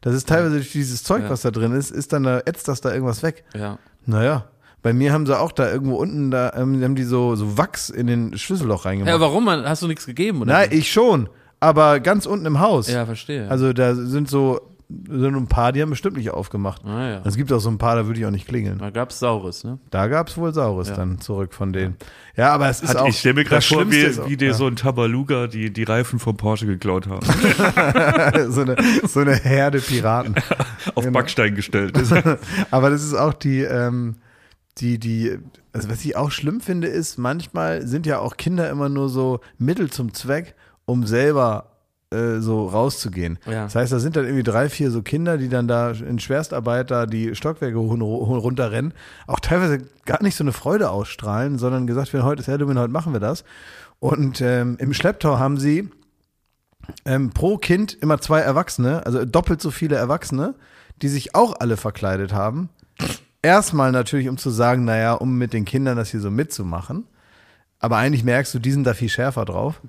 Das 0.02 0.14
ist 0.14 0.28
teilweise 0.28 0.56
durch 0.56 0.72
dieses 0.72 1.04
Zeug, 1.04 1.24
Ja. 1.24 1.30
was 1.30 1.42
da 1.42 1.52
drin 1.52 1.72
ist, 1.72 1.92
ist 1.92 2.12
dann 2.14 2.24
da, 2.24 2.40
ätzt 2.46 2.68
das 2.68 2.82
da 2.82 2.92
irgendwas 2.94 3.24
weg. 3.24 3.44
Ja. 3.56 3.78
Naja. 4.06 4.46
Bei 4.82 4.94
mir 4.94 5.14
haben 5.14 5.26
sie 5.26 5.38
auch 5.40 5.52
da 5.52 5.72
irgendwo 5.72 5.96
unten, 5.96 6.30
da 6.30 6.54
ähm, 6.56 6.84
haben 6.84 6.96
die 6.96 7.04
so, 7.06 7.36
so 7.36 7.58
Wachs 7.58 7.90
in 7.90 8.06
den 8.08 8.38
Schlüsselloch 8.38 8.86
reingemacht. 8.86 9.14
Ja, 9.14 9.20
warum? 9.20 9.50
Hast 9.50 9.82
du 9.82 9.88
nichts 9.88 10.06
gegeben? 10.06 10.42
Oder? 10.42 10.54
Nein, 10.54 10.70
ich 10.72 10.92
schon. 10.92 11.30
Aber 11.60 12.00
ganz 12.02 12.26
unten 12.26 12.46
im 12.46 12.60
Haus. 12.60 12.88
Ja, 12.88 13.06
verstehe. 13.06 13.50
Also 13.50 13.74
da 13.74 13.96
sind 13.96 14.30
so, 14.30 14.62
sind 14.88 15.36
ein 15.36 15.48
paar, 15.48 15.72
die 15.72 15.82
haben 15.82 15.90
bestimmt 15.90 16.16
nicht 16.18 16.30
aufgemacht. 16.30 16.84
Ah, 16.86 17.10
ja. 17.10 17.22
Es 17.26 17.36
gibt 17.38 17.52
auch 17.52 17.60
so 17.60 17.70
ein 17.70 17.78
paar, 17.80 17.96
da 17.96 18.06
würde 18.06 18.20
ich 18.20 18.26
auch 18.26 18.32
nicht 18.32 18.48
klingeln. 18.48 18.78
Da 18.78 18.92
gab's 18.92 19.18
Saures, 19.20 19.64
ne? 19.64 19.80
Da 19.90 20.08
gab's 20.08 20.38
wohl 20.38 20.54
Saures 20.54 20.94
dann 20.94 21.20
zurück 21.20 21.54
von 21.56 21.74
denen. 21.74 21.96
Ja, 22.38 22.54
aber 22.54 22.70
es 22.70 22.82
ist 22.82 22.90
Hat, 22.90 22.98
auch. 22.98 23.08
ich 23.08 23.18
stelle 23.20 23.34
mir 23.36 23.44
gerade 23.46 23.66
vor, 23.66 23.90
wie, 23.90 24.08
auch- 24.08 24.30
wie 24.30 24.38
dir 24.38 24.50
ja. 24.50 24.54
so 24.54 24.68
ein 24.68 24.76
Tabaluga 24.76 25.48
die, 25.48 25.74
die 25.74 25.84
Reifen 25.84 26.20
vom 26.20 26.38
Porsche 26.38 26.68
geklaut 26.68 27.08
haben. 27.08 27.26
so, 28.52 28.62
eine, 28.62 28.76
so 29.08 29.20
eine 29.22 29.36
Herde 29.36 29.80
Piraten. 29.80 30.36
Auf 30.96 31.04
Genau. 31.04 31.12
Backstein 31.20 31.56
gestellt. 31.56 31.98
Aber 32.72 32.90
das 32.92 33.04
ist 33.04 33.16
auch 33.16 33.34
die, 33.34 33.62
ähm, 33.62 34.16
die, 34.78 35.00
die, 35.00 35.38
also 35.74 35.90
was 35.90 36.04
ich 36.06 36.16
auch 36.16 36.30
schlimm 36.32 36.62
finde, 36.62 36.88
ist, 36.88 37.18
manchmal 37.18 37.88
sind 37.88 38.06
ja 38.06 38.20
auch 38.20 38.38
Kinder 38.38 38.70
immer 38.70 38.90
nur 38.90 39.10
so 39.10 39.40
Mittel 39.58 39.90
zum 39.90 40.14
Zweck, 40.14 40.54
um 40.86 41.06
selber 41.08 41.72
äh, 42.16 42.42
so 42.42 42.68
rauszugehen. 42.68 43.40
Ja. 43.46 43.64
Das 43.66 43.76
heißt, 43.76 43.92
da 43.92 44.00
sind 44.00 44.16
dann 44.16 44.26
irgendwie 44.26 44.44
drei, 44.44 44.70
vier 44.70 44.92
so 44.92 45.02
Kinder, 45.02 45.38
die 45.38 45.50
dann 45.50 45.68
da 45.68 45.92
in 45.92 46.20
Schwerstarbeit 46.20 46.92
da 46.92 47.06
die 47.06 47.36
Stockwerke 47.36 47.78
runterrennen, 47.78 48.94
auch 49.28 49.40
teilweise 49.40 49.80
gar 50.06 50.24
nicht 50.24 50.36
so 50.36 50.44
eine 50.44 50.54
Freude 50.54 50.90
ausstrahlen, 50.90 51.58
sondern 51.58 51.88
gesagt 51.88 52.14
werden, 52.14 52.26
heute 52.26 52.42
ist 52.42 52.48
Halloween, 52.48 52.80
heute 52.80 52.92
machen 52.92 53.14
wir 53.14 53.20
das. 53.20 53.44
Und 54.00 54.42
ähm, 54.42 54.78
im 54.80 54.94
Schlepptau 54.94 55.40
haben 55.40 55.58
sie 55.58 55.90
ähm, 57.06 57.32
pro 57.32 57.58
Kind 57.58 57.94
immer 57.94 58.20
zwei 58.20 58.40
Erwachsene, 58.40 59.06
also 59.06 59.26
doppelt 59.26 59.62
so 59.62 59.72
viele 59.72 59.96
Erwachsene, 59.96 60.56
die 61.02 61.08
sich 61.08 61.36
auch 61.36 61.60
alle 61.60 61.78
verkleidet 61.78 62.34
haben. 62.34 62.70
Erstmal 63.42 63.92
natürlich, 63.92 64.28
um 64.28 64.38
zu 64.38 64.50
sagen, 64.50 64.86
naja, 64.86 65.14
um 65.14 65.38
mit 65.38 65.54
den 65.54 65.66
Kindern 65.66 65.98
das 65.98 66.10
hier 66.10 66.20
so 66.20 66.32
mitzumachen. 66.32 67.06
Aber 67.80 67.98
eigentlich 67.98 68.24
merkst 68.24 68.54
du, 68.54 68.60
die 68.60 68.72
sind 68.72 68.86
da 68.86 68.94
viel 68.94 69.10
schärfer 69.10 69.46
drauf. 69.46 69.82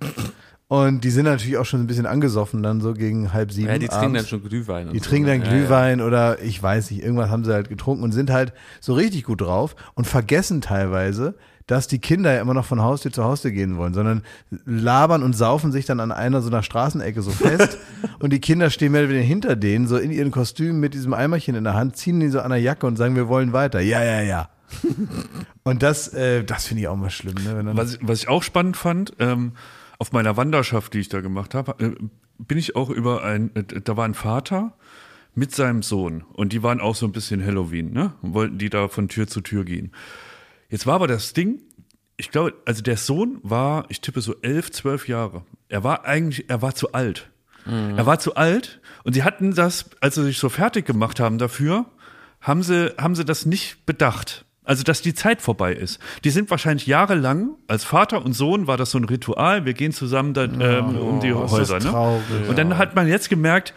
Und 0.68 1.04
die 1.04 1.10
sind 1.10 1.26
natürlich 1.26 1.58
auch 1.58 1.64
schon 1.64 1.80
ein 1.80 1.86
bisschen 1.86 2.06
angesoffen, 2.06 2.62
dann 2.62 2.80
so 2.80 2.92
gegen 2.92 3.32
halb 3.32 3.52
sieben. 3.52 3.68
Ja, 3.68 3.78
die 3.78 3.86
trinken 3.86 4.02
dann 4.14 4.16
abends. 4.16 4.28
schon 4.28 4.42
Glühwein. 4.42 4.90
Die 4.92 4.98
so, 4.98 5.04
trinken 5.04 5.28
dann 5.28 5.38
ne? 5.40 5.48
Glühwein 5.48 6.00
oder 6.00 6.42
ich 6.42 6.60
weiß 6.60 6.90
nicht, 6.90 7.02
irgendwas 7.04 7.30
haben 7.30 7.44
sie 7.44 7.52
halt 7.52 7.68
getrunken 7.68 8.02
und 8.02 8.10
sind 8.10 8.30
halt 8.30 8.52
so 8.80 8.94
richtig 8.94 9.22
gut 9.24 9.42
drauf 9.42 9.76
und 9.94 10.06
vergessen 10.08 10.60
teilweise, 10.60 11.34
dass 11.68 11.86
die 11.86 12.00
Kinder 12.00 12.32
ja 12.34 12.40
immer 12.40 12.54
noch 12.54 12.64
von 12.64 12.80
Haustür 12.82 13.12
zu 13.12 13.22
Haustür 13.22 13.52
gehen 13.52 13.76
wollen, 13.76 13.94
sondern 13.94 14.22
labern 14.64 15.22
und 15.22 15.34
saufen 15.36 15.70
sich 15.70 15.84
dann 15.84 16.00
an 16.00 16.10
einer 16.10 16.42
so 16.42 16.48
einer 16.48 16.64
Straßenecke 16.64 17.22
so 17.22 17.30
fest 17.30 17.78
und 18.18 18.32
die 18.32 18.40
Kinder 18.40 18.68
stehen 18.70 18.90
mehr 18.90 19.02
oder 19.02 19.10
weniger 19.10 19.26
hinter 19.26 19.54
denen, 19.56 19.86
so 19.86 19.96
in 19.96 20.10
ihren 20.10 20.32
Kostümen 20.32 20.80
mit 20.80 20.94
diesem 20.94 21.14
Eimerchen 21.14 21.54
in 21.54 21.62
der 21.64 21.74
Hand, 21.74 21.96
ziehen 21.96 22.18
die 22.18 22.28
so 22.28 22.40
an 22.40 22.50
der 22.50 22.60
Jacke 22.60 22.86
und 22.86 22.96
sagen, 22.96 23.14
wir 23.14 23.28
wollen 23.28 23.52
weiter. 23.52 23.80
Ja, 23.80 24.02
ja, 24.02 24.20
ja. 24.20 24.48
und 25.62 25.84
das, 25.84 26.08
äh, 26.08 26.42
das 26.42 26.66
finde 26.66 26.82
ich 26.82 26.88
auch 26.88 26.96
mal 26.96 27.10
schlimm. 27.10 27.36
Ne? 27.44 27.70
Was, 27.76 27.94
ich- 27.94 28.00
was 28.02 28.18
ich 28.20 28.28
auch 28.28 28.42
spannend 28.42 28.76
fand, 28.76 29.12
ähm, 29.20 29.52
auf 29.98 30.12
meiner 30.12 30.36
Wanderschaft, 30.36 30.94
die 30.94 31.00
ich 31.00 31.08
da 31.08 31.20
gemacht 31.20 31.54
habe, 31.54 31.82
äh, 31.82 31.94
bin 32.38 32.58
ich 32.58 32.76
auch 32.76 32.90
über 32.90 33.24
ein, 33.24 33.54
äh, 33.54 33.64
da 33.64 33.96
war 33.96 34.04
ein 34.04 34.14
Vater 34.14 34.76
mit 35.34 35.54
seinem 35.54 35.82
Sohn 35.82 36.24
und 36.32 36.52
die 36.52 36.62
waren 36.62 36.80
auch 36.80 36.94
so 36.94 37.06
ein 37.06 37.12
bisschen 37.12 37.44
Halloween, 37.44 37.92
ne? 37.92 38.14
Und 38.22 38.34
wollten 38.34 38.58
die 38.58 38.70
da 38.70 38.88
von 38.88 39.08
Tür 39.08 39.26
zu 39.26 39.40
Tür 39.40 39.64
gehen. 39.64 39.92
Jetzt 40.68 40.86
war 40.86 40.94
aber 40.94 41.06
das 41.06 41.32
Ding, 41.32 41.60
ich 42.16 42.30
glaube, 42.30 42.54
also 42.64 42.82
der 42.82 42.96
Sohn 42.96 43.38
war, 43.42 43.84
ich 43.90 44.00
tippe 44.00 44.22
so 44.22 44.34
elf, 44.40 44.70
zwölf 44.70 45.08
Jahre. 45.08 45.44
Er 45.68 45.84
war 45.84 46.04
eigentlich, 46.06 46.48
er 46.48 46.62
war 46.62 46.74
zu 46.74 46.92
alt. 46.92 47.30
Er 47.96 48.06
war 48.06 48.20
zu 48.20 48.36
alt 48.36 48.80
und 49.02 49.14
sie 49.14 49.24
hatten 49.24 49.52
das, 49.52 49.90
als 50.00 50.14
sie 50.14 50.22
sich 50.22 50.38
so 50.38 50.48
fertig 50.48 50.86
gemacht 50.86 51.18
haben 51.18 51.36
dafür, 51.36 51.86
haben 52.40 52.62
sie, 52.62 52.94
haben 52.96 53.16
sie 53.16 53.24
das 53.24 53.44
nicht 53.44 53.84
bedacht. 53.86 54.45
Also, 54.66 54.82
dass 54.82 55.00
die 55.00 55.14
Zeit 55.14 55.40
vorbei 55.40 55.72
ist. 55.72 56.00
Die 56.24 56.30
sind 56.30 56.50
wahrscheinlich 56.50 56.86
jahrelang, 56.88 57.50
als 57.68 57.84
Vater 57.84 58.24
und 58.24 58.32
Sohn 58.32 58.66
war 58.66 58.76
das 58.76 58.90
so 58.90 58.98
ein 58.98 59.04
Ritual, 59.04 59.64
wir 59.64 59.74
gehen 59.74 59.92
zusammen 59.92 60.34
da, 60.34 60.44
ähm, 60.44 60.98
um 60.98 61.20
die 61.20 61.32
Häuser. 61.32 61.78
Ne? 61.78 62.20
Und 62.48 62.58
dann 62.58 62.76
hat 62.76 62.96
man 62.96 63.06
jetzt 63.06 63.30
gemerkt, 63.30 63.74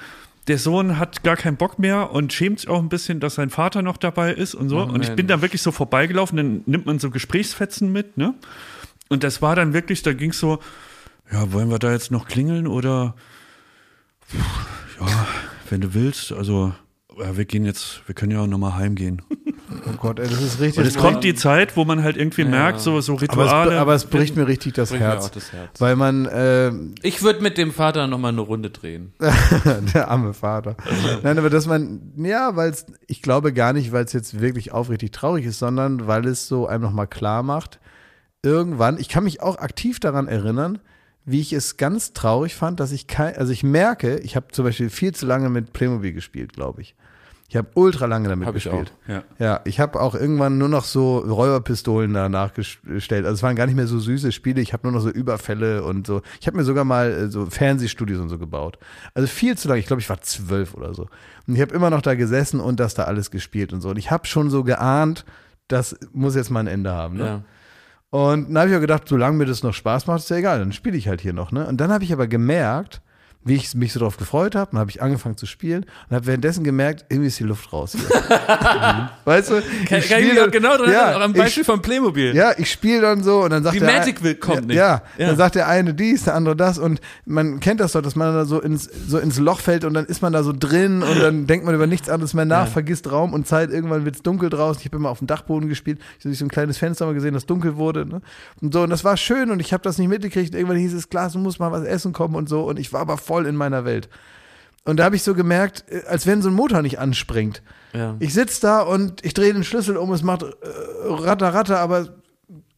der 0.47 0.57
Sohn 0.57 0.97
hat 0.97 1.23
gar 1.23 1.37
keinen 1.37 1.57
Bock 1.57 1.77
mehr 1.77 2.11
und 2.11 2.33
schämt 2.33 2.61
sich 2.61 2.69
auch 2.69 2.79
ein 2.79 2.89
bisschen, 2.89 3.19
dass 3.19 3.35
sein 3.35 3.51
Vater 3.51 3.83
noch 3.83 3.97
dabei 3.97 4.33
ist 4.33 4.55
und 4.55 4.69
so. 4.69 4.79
Oh, 4.79 4.83
und 4.83 5.03
ich 5.03 5.11
bin 5.11 5.27
da 5.27 5.43
wirklich 5.43 5.61
so 5.61 5.71
vorbeigelaufen, 5.71 6.38
dann 6.38 6.64
nimmt 6.65 6.88
man 6.88 6.97
so 6.97 7.11
Gesprächsfetzen 7.11 7.91
mit, 7.91 8.18
ne? 8.18 8.34
Und 9.09 9.23
das 9.23 9.43
war 9.43 9.55
dann 9.55 9.73
wirklich, 9.73 10.01
da 10.01 10.14
ging 10.14 10.31
es 10.31 10.39
so, 10.39 10.57
ja, 11.31 11.53
wollen 11.53 11.69
wir 11.69 11.77
da 11.77 11.91
jetzt 11.91 12.09
noch 12.09 12.27
klingeln 12.27 12.65
oder 12.65 13.14
ja, 14.99 15.27
wenn 15.69 15.81
du 15.81 15.93
willst, 15.93 16.31
also 16.31 16.73
ja, 17.15 17.38
wir 17.38 17.45
gehen 17.45 17.65
jetzt, 17.65 18.01
wir 18.07 18.15
können 18.15 18.31
ja 18.31 18.41
auch 18.41 18.47
nochmal 18.47 18.76
heimgehen. 18.76 19.22
Oh 19.71 19.97
Gott, 19.97 20.19
ey, 20.19 20.27
das 20.27 20.41
ist 20.41 20.59
richtig. 20.59 20.79
Und 20.79 20.87
es 20.87 20.97
kommt 20.97 21.23
die 21.23 21.35
Zeit, 21.35 21.77
wo 21.77 21.85
man 21.85 22.03
halt 22.03 22.17
irgendwie 22.17 22.43
merkt, 22.43 22.79
so, 22.79 23.01
so 23.01 23.13
aber, 23.13 23.23
es, 23.23 23.29
Rituale. 23.29 23.79
aber 23.79 23.93
es 23.93 24.05
bricht 24.05 24.35
mir 24.35 24.47
richtig 24.47 24.73
das 24.73 24.89
Bricht 24.89 25.01
mir 25.01 25.07
Herz. 25.07 25.25
auch 25.25 25.29
das 25.29 25.51
Herz. 25.53 25.79
Weil 25.79 25.95
man, 25.95 26.25
äh, 26.25 26.71
Ich 27.03 27.21
würde 27.21 27.41
mit 27.41 27.57
dem 27.57 27.71
Vater 27.71 28.07
nochmal 28.07 28.31
eine 28.31 28.41
Runde 28.41 28.71
drehen. 28.71 29.13
der 29.93 30.09
arme 30.09 30.33
Vater. 30.33 30.75
Nein, 31.23 31.37
aber 31.37 31.49
dass 31.49 31.67
man, 31.67 32.13
ja, 32.17 32.55
weil 32.55 32.71
es, 32.71 32.85
ich 33.07 33.21
glaube 33.21 33.53
gar 33.53 33.73
nicht, 33.73 33.91
weil 33.91 34.05
es 34.05 34.13
jetzt 34.13 34.41
wirklich 34.41 34.71
aufrichtig 34.71 35.11
traurig 35.11 35.45
ist, 35.45 35.59
sondern 35.59 36.07
weil 36.07 36.25
es 36.25 36.47
so 36.47 36.67
einem 36.67 36.83
nochmal 36.83 37.07
klar 37.07 37.43
macht, 37.43 37.79
irgendwann, 38.41 38.97
ich 38.99 39.09
kann 39.09 39.23
mich 39.23 39.41
auch 39.41 39.57
aktiv 39.57 39.99
daran 39.99 40.27
erinnern, 40.27 40.79
wie 41.25 41.41
ich 41.41 41.53
es 41.53 41.77
ganz 41.77 42.13
traurig 42.13 42.55
fand, 42.55 42.79
dass 42.79 42.91
ich 42.91 43.05
kein, 43.05 43.35
also 43.37 43.53
ich 43.53 43.63
merke, 43.63 44.17
ich 44.19 44.35
habe 44.35 44.47
zum 44.51 44.65
Beispiel 44.65 44.89
viel 44.89 45.13
zu 45.13 45.27
lange 45.27 45.49
mit 45.49 45.73
Playmobil 45.73 46.13
gespielt, 46.13 46.53
glaube 46.53 46.81
ich. 46.81 46.95
Ich 47.49 47.57
habe 47.57 47.67
ultra 47.73 48.05
lange 48.05 48.30
damit 48.30 48.47
Hab 48.47 48.55
ich 48.55 48.65
gespielt. 48.65 48.93
ja. 49.07 49.23
Ja, 49.39 49.61
ich 49.65 49.80
habe 49.80 49.99
auch 49.99 50.13
irgendwann 50.13 50.59
nur 50.59 50.69
noch 50.69 50.84
so 50.84 51.17
Räuberpistolen 51.17 52.13
da 52.13 52.30
nachgestellt. 52.30 53.26
Also 53.26 53.34
es 53.34 53.43
waren 53.43 53.55
gar 53.55 53.65
nicht 53.65 53.76
mehr 53.76 53.88
so 53.88 53.99
süße 53.99 54.31
Spiele. 54.31 54.61
Ich 54.61 54.71
habe 54.71 54.88
nur 54.88 54.91
noch 54.91 55.01
so 55.01 55.09
Überfälle 55.09 55.84
und 55.84 56.05
so. 56.05 56.21
Ich 56.39 56.45
habe 56.45 56.57
mir 56.57 56.63
sogar 56.63 56.84
mal 56.84 57.09
äh, 57.11 57.27
so 57.30 57.47
Fernsehstudios 57.47 58.19
und 58.19 58.30
so 58.30 58.38
gebaut. 58.38 58.77
Also 59.15 59.27
viel 59.27 59.57
zu 59.57 59.67
lange. 59.67 59.80
Ich 59.80 59.88
glaube, 59.88 59.99
ich 59.99 60.09
war 60.09 60.21
zwölf 60.21 60.76
oder 60.76 60.93
so. 60.93 61.07
Und 61.47 61.55
ich 61.55 61.61
habe 61.61 61.73
immer 61.73 61.89
noch 61.89 62.03
da 62.03 62.13
gesessen 62.13 62.59
und 62.59 62.80
das 62.80 62.93
da 62.93 63.05
alles 63.05 63.31
gespielt 63.31 63.73
und 63.73 63.81
so. 63.81 63.89
Und 63.89 63.97
ich 63.97 64.11
habe 64.11 64.27
schon 64.27 64.51
so 64.51 64.63
geahnt, 64.63 65.26
das 65.67 65.97
muss 66.13 66.35
jetzt 66.35 66.51
mal 66.51 66.59
ein 66.59 66.67
Ende 66.67 66.91
haben. 66.91 67.17
Ne? 67.17 67.26
Ja. 67.26 67.43
Und 68.11 68.49
dann 68.49 68.59
habe 68.59 68.69
ich 68.69 68.76
auch 68.76 68.81
gedacht, 68.81 69.07
solange 69.07 69.38
mir 69.38 69.45
das 69.45 69.63
noch 69.63 69.73
Spaß 69.73 70.05
macht, 70.05 70.19
ist 70.19 70.30
ja 70.30 70.38
egal, 70.38 70.59
dann 70.59 70.71
spiele 70.71 70.97
ich 70.97 71.07
halt 71.07 71.21
hier 71.21 71.34
noch. 71.34 71.51
Ne? 71.51 71.65
Und 71.65 71.81
dann 71.81 71.91
habe 71.91 72.03
ich 72.03 72.13
aber 72.13 72.27
gemerkt, 72.27 73.01
wie 73.45 73.56
ich 73.56 73.74
mich 73.74 73.94
so 73.94 73.99
drauf 74.02 74.18
gefreut 74.18 74.53
habe, 74.53 74.72
dann 74.72 74.80
habe 74.82 74.91
ich 74.91 75.02
angefangen 75.02 75.38
zu 75.38 75.45
spielen 75.45 75.86
und 76.10 76.16
habe 76.16 76.26
währenddessen 76.28 76.64
gemerkt, 76.64 77.06
irgendwie 77.10 77.28
ist 77.30 77.40
die 77.40 77.45
Luft 77.45 77.72
raus. 77.72 77.94
Hier. 77.98 78.02
weißt 79.26 79.49
du? 79.52 79.53
Kann, 79.88 80.02
kann 80.02 80.20
ich 80.22 80.34
mich 80.34 80.41
auch 80.41 80.52
genau 80.52 80.78
dran 80.78 80.91
ja, 80.91 81.16
am 81.20 81.32
ich- 81.32 81.38
Beispiel 81.38 81.64
von 81.64 81.82
Playmobil. 81.82 82.36
ja, 82.36 82.52
ich 82.57 82.70
spiele 82.72 83.02
dann 83.02 83.24
so 83.24 83.44
und 83.44 83.52
dann 83.52 83.64
sagt 83.64 83.76
Die 83.76 83.80
der 83.80 83.91
Magic 83.99 84.22
will- 84.24 84.36
kommt 84.36 84.60
ja, 84.61 84.66
nicht. 84.66 84.76
Ja, 84.78 85.02
Ja. 85.18 85.28
dann 85.28 85.38
sagt 85.38 85.56
der 85.56 85.68
eine 85.68 85.94
dies, 85.94 86.26
der 86.26 86.36
andere 86.36 86.56
das 86.56 86.78
und 86.78 86.99
man 87.26 87.60
kennt 87.60 87.80
das 87.80 87.94
doch, 87.94 88.02
dass 88.02 88.16
man 88.16 88.34
da 88.34 88.45
so 88.45 88.60
ins, 88.61 88.84
so 89.07 89.18
ins 89.18 89.40
Loch 89.40 89.60
fällt 89.61 89.86
und 89.86 89.94
dann 89.94 90.06
ist 90.06 90.22
man 90.22 90.34
da 90.34 90.44
so 90.44 90.53
drin 90.53 91.02
und 91.02 91.20
dann 91.20 91.48
denkt 91.48 91.66
man 91.66 91.74
über 91.74 91.88
nichts 91.88 92.10
anderes 92.10 92.34
mehr 92.34 92.45
nach, 92.45 92.68
vergisst 92.68 93.10
Raum 93.11 93.34
und 93.34 93.48
Zeit, 93.48 93.72
irgendwann 93.72 94.06
wird's 94.06 94.22
dunkel 94.22 94.49
draußen. 94.49 94.82
Ich 94.82 94.86
habe 94.88 94.98
immer 94.98 95.10
auf 95.10 95.20
dem 95.20 95.28
Dachboden 95.28 95.70
gespielt, 95.70 95.99
ich 96.20 96.26
habe 96.26 96.36
so 96.36 96.45
ein 96.45 96.49
kleines 96.49 96.78
Fenster 96.78 97.06
mal 97.06 97.14
gesehen, 97.14 97.34
das 97.34 97.45
dunkel 97.45 97.78
wurde. 97.78 98.06
Ne? 98.06 98.22
Und 98.61 98.74
so, 98.74 98.82
und 98.82 98.90
das 98.90 99.03
war 99.03 99.16
schön 99.18 99.49
und 99.49 99.60
ich 99.60 99.72
habe 99.74 99.82
das 99.84 99.98
nicht 99.98 100.10
mitgekriegt. 100.10 100.53
Irgendwann 100.53 100.78
hieß 100.78 100.94
es, 100.94 101.10
Glas, 101.10 101.34
du 101.34 101.40
musst 101.40 101.60
mal 101.60 101.72
was 101.72 101.84
essen 101.86 102.14
kommen 102.14 102.36
und 102.36 102.49
so 102.49 102.64
und 102.68 102.78
ich 102.78 102.91
war 102.94 103.02
aber 103.02 103.18
voll 103.18 103.39
in 103.45 103.56
meiner 103.56 103.86
Welt. 103.86 104.10
Und 104.86 104.98
da 104.98 105.03
habe 105.06 105.16
ich 105.16 105.24
so 105.24 105.34
gemerkt, 105.36 105.86
äh, 105.90 106.03
als 106.07 106.26
wenn 106.26 106.41
so 106.41 106.49
ein 106.49 106.56
Motor 106.56 106.82
nicht 106.82 106.99
anspringt. 106.99 107.61
Ja. 107.94 108.16
Ich 108.20 108.34
sitz 108.34 108.60
da 108.60 108.82
und 108.82 109.26
ich 109.26 109.34
drehe 109.34 109.53
den 109.53 109.64
Schlüssel 109.64 109.98
um, 109.98 110.11
es 110.14 110.24
macht 110.24 110.44
äh, 110.44 110.48
ratter, 111.03 111.53
ratter, 111.53 111.80
aber 111.80 112.10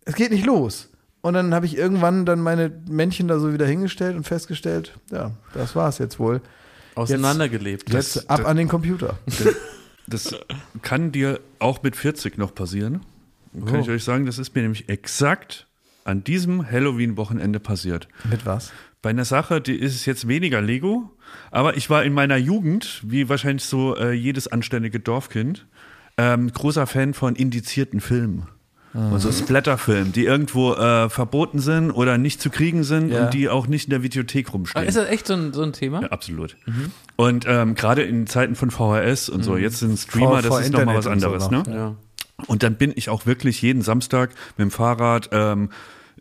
es 0.05 0.15
geht 0.15 0.31
nicht 0.31 0.45
los. 0.45 0.89
Und 1.21 1.33
dann 1.35 1.53
habe 1.53 1.67
ich 1.67 1.77
irgendwann 1.77 2.25
dann 2.25 2.41
meine 2.41 2.71
Männchen 2.89 3.27
da 3.27 3.37
so 3.39 3.53
wieder 3.53 3.67
hingestellt 3.67 4.15
und 4.15 4.23
festgestellt, 4.23 4.93
ja, 5.11 5.31
das 5.53 5.75
war's 5.75 5.99
jetzt 5.99 6.17
wohl. 6.19 6.41
Auseinandergelebt. 6.95 7.93
Jetzt 7.93 8.29
ab 8.29 8.37
das- 8.39 8.45
an 8.47 8.57
den 8.57 8.67
Computer. 8.67 9.17
Das 10.07 10.35
kann 10.81 11.11
dir 11.13 11.39
auch 11.59 11.83
mit 11.83 11.95
40 11.95 12.37
noch 12.37 12.53
passieren. 12.53 13.01
Kann 13.65 13.79
ich 13.79 13.89
euch 13.89 14.03
sagen, 14.03 14.25
das 14.25 14.39
ist 14.39 14.53
mir 14.55 14.61
nämlich 14.61 14.89
exakt 14.89 15.67
an 16.03 16.23
diesem 16.23 16.69
Halloween-Wochenende 16.69 17.59
passiert. 17.61 18.09
Mit 18.29 18.45
was? 18.45 18.71
Bei 19.01 19.09
einer 19.09 19.25
Sache, 19.25 19.61
die 19.61 19.75
ist 19.75 19.95
es 19.95 20.05
jetzt 20.05 20.27
weniger 20.27 20.61
Lego, 20.61 21.09
aber 21.49 21.75
ich 21.77 21.89
war 21.89 22.03
in 22.03 22.13
meiner 22.13 22.37
Jugend, 22.37 23.01
wie 23.03 23.29
wahrscheinlich 23.29 23.63
so 23.65 23.95
äh, 23.97 24.11
jedes 24.11 24.47
anständige 24.47 24.99
Dorfkind, 24.99 25.65
ähm, 26.17 26.51
großer 26.51 26.85
Fan 26.85 27.13
von 27.13 27.35
indizierten 27.35 27.99
Filmen. 28.01 28.47
Und 28.93 29.19
so 29.19 29.31
Splatterfilmen, 29.31 30.11
die 30.11 30.25
irgendwo 30.25 30.73
äh, 30.73 31.09
verboten 31.09 31.59
sind 31.59 31.91
oder 31.91 32.17
nicht 32.17 32.41
zu 32.41 32.49
kriegen 32.49 32.83
sind 32.83 33.09
Ja. 33.09 33.23
und 33.23 33.33
die 33.33 33.47
auch 33.47 33.67
nicht 33.67 33.85
in 33.85 33.91
der 33.91 34.03
Videothek 34.03 34.49
Ah, 34.49 34.51
rumstehen. 34.51 34.83
Ist 34.85 34.97
das 34.97 35.07
echt 35.07 35.27
so 35.27 35.33
ein, 35.33 35.53
so 35.53 35.61
ein 35.61 35.71
Thema? 35.71 36.01
Ja, 36.01 36.07
absolut. 36.09 36.57
Und 37.15 37.45
ähm, 37.47 37.75
gerade 37.75 38.01
in 38.03 38.27
Zeiten 38.27 38.55
von 38.55 38.69
VHS 38.69 39.29
und 39.29 39.43
so, 39.43 39.55
jetzt 39.55 39.79
sind 39.79 39.97
Streamer, 39.97 40.41
vor 40.43 40.57
das 40.57 40.65
ist 40.65 40.73
nochmal 40.73 40.97
was 40.97 41.05
Internet 41.05 41.31
und 41.35 41.39
so 41.39 41.45
anderes. 41.47 41.67
ne? 41.69 41.73
Ja. 41.73 41.95
Und 42.47 42.63
dann 42.63 42.75
bin 42.75 42.91
ich 42.93 43.07
auch 43.07 43.25
wirklich 43.25 43.61
jeden 43.61 43.81
Samstag 43.81 44.31
mit 44.57 44.65
dem 44.65 44.71
Fahrrad 44.71 45.29
ähm, 45.31 45.69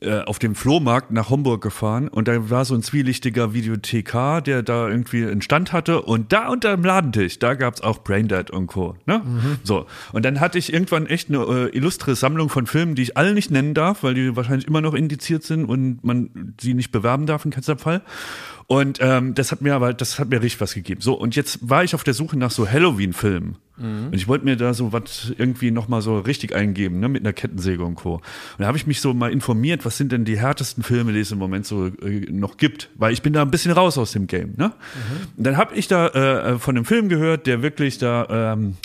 äh, 0.00 0.20
auf 0.20 0.38
dem 0.38 0.54
Flohmarkt 0.54 1.10
nach 1.10 1.28
Homburg 1.28 1.62
gefahren 1.62 2.08
und 2.08 2.26
da 2.26 2.48
war 2.50 2.64
so 2.64 2.74
ein 2.74 2.82
zwielichtiger 2.82 3.52
Videothekar, 3.52 4.40
der 4.40 4.62
da 4.62 4.88
irgendwie 4.88 5.26
einen 5.26 5.42
Stand 5.42 5.72
hatte 5.72 6.02
und 6.02 6.32
da 6.32 6.48
unter 6.48 6.74
dem 6.74 6.84
Ladentisch, 6.84 7.38
da 7.38 7.54
gab's 7.54 7.80
auch 7.80 8.02
Braindead 8.02 8.50
und 8.50 8.66
Co. 8.66 8.96
Ne? 9.06 9.22
So. 9.62 9.86
Und 10.12 10.24
dann 10.24 10.40
hatte 10.40 10.58
ich 10.58 10.72
irgendwann 10.72 11.06
echt 11.06 11.28
eine 11.28 11.38
äh, 11.38 11.76
illustre 11.76 12.14
Sammlung 12.14 12.48
von 12.48 12.66
Filmen, 12.66 12.94
die 12.94 13.02
ich 13.02 13.16
alle 13.16 13.34
nicht 13.34 13.50
nennen 13.50 13.74
darf, 13.74 14.02
weil 14.02 14.14
die 14.14 14.36
wahrscheinlich 14.36 14.66
immer 14.66 14.80
noch 14.80 14.94
indiziert 14.94 15.42
sind 15.42 15.66
und 15.66 16.02
man 16.02 16.54
sie 16.60 16.74
nicht 16.74 16.92
bewerben 16.92 17.26
darf 17.26 17.44
in 17.44 17.50
keinem 17.50 17.78
Fall. 17.78 18.02
Und 18.70 18.98
ähm, 19.00 19.34
das 19.34 19.50
hat 19.50 19.62
mir 19.62 19.74
aber, 19.74 19.92
das 19.92 20.20
hat 20.20 20.28
mir 20.28 20.40
richtig 20.40 20.60
was 20.60 20.74
gegeben. 20.74 21.00
So, 21.00 21.14
und 21.14 21.34
jetzt 21.34 21.58
war 21.68 21.82
ich 21.82 21.92
auf 21.96 22.04
der 22.04 22.14
Suche 22.14 22.38
nach 22.38 22.52
so 22.52 22.70
Halloween-Filmen. 22.70 23.56
Und 24.06 24.14
ich 24.14 24.28
wollte 24.28 24.44
mir 24.44 24.56
da 24.56 24.74
so 24.74 24.92
was 24.92 25.32
irgendwie 25.36 25.72
nochmal 25.72 26.02
so 26.02 26.20
richtig 26.20 26.54
eingeben, 26.54 27.00
ne, 27.00 27.08
mit 27.08 27.24
einer 27.24 27.32
Kettensäge 27.32 27.84
und 27.84 27.96
Co. 27.96 28.14
Und 28.14 28.22
da 28.58 28.68
habe 28.68 28.78
ich 28.78 28.86
mich 28.86 29.00
so 29.00 29.12
mal 29.12 29.32
informiert, 29.32 29.84
was 29.84 29.96
sind 29.96 30.12
denn 30.12 30.24
die 30.24 30.38
härtesten 30.38 30.84
Filme, 30.84 31.12
die 31.12 31.18
es 31.18 31.32
im 31.32 31.38
Moment 31.38 31.66
so 31.66 31.86
äh, 31.86 32.30
noch 32.30 32.58
gibt. 32.58 32.90
Weil 32.94 33.12
ich 33.12 33.22
bin 33.22 33.32
da 33.32 33.42
ein 33.42 33.50
bisschen 33.50 33.72
raus 33.72 33.98
aus 33.98 34.12
dem 34.12 34.28
Game, 34.28 34.54
ne? 34.56 34.72
Und 35.36 35.46
dann 35.48 35.56
habe 35.56 35.74
ich 35.74 35.88
da 35.88 36.06
äh, 36.06 36.58
von 36.60 36.76
einem 36.76 36.84
Film 36.84 37.08
gehört, 37.08 37.48
der 37.48 37.62
wirklich 37.62 37.98
da 37.98 38.52
ähm, 38.52 38.76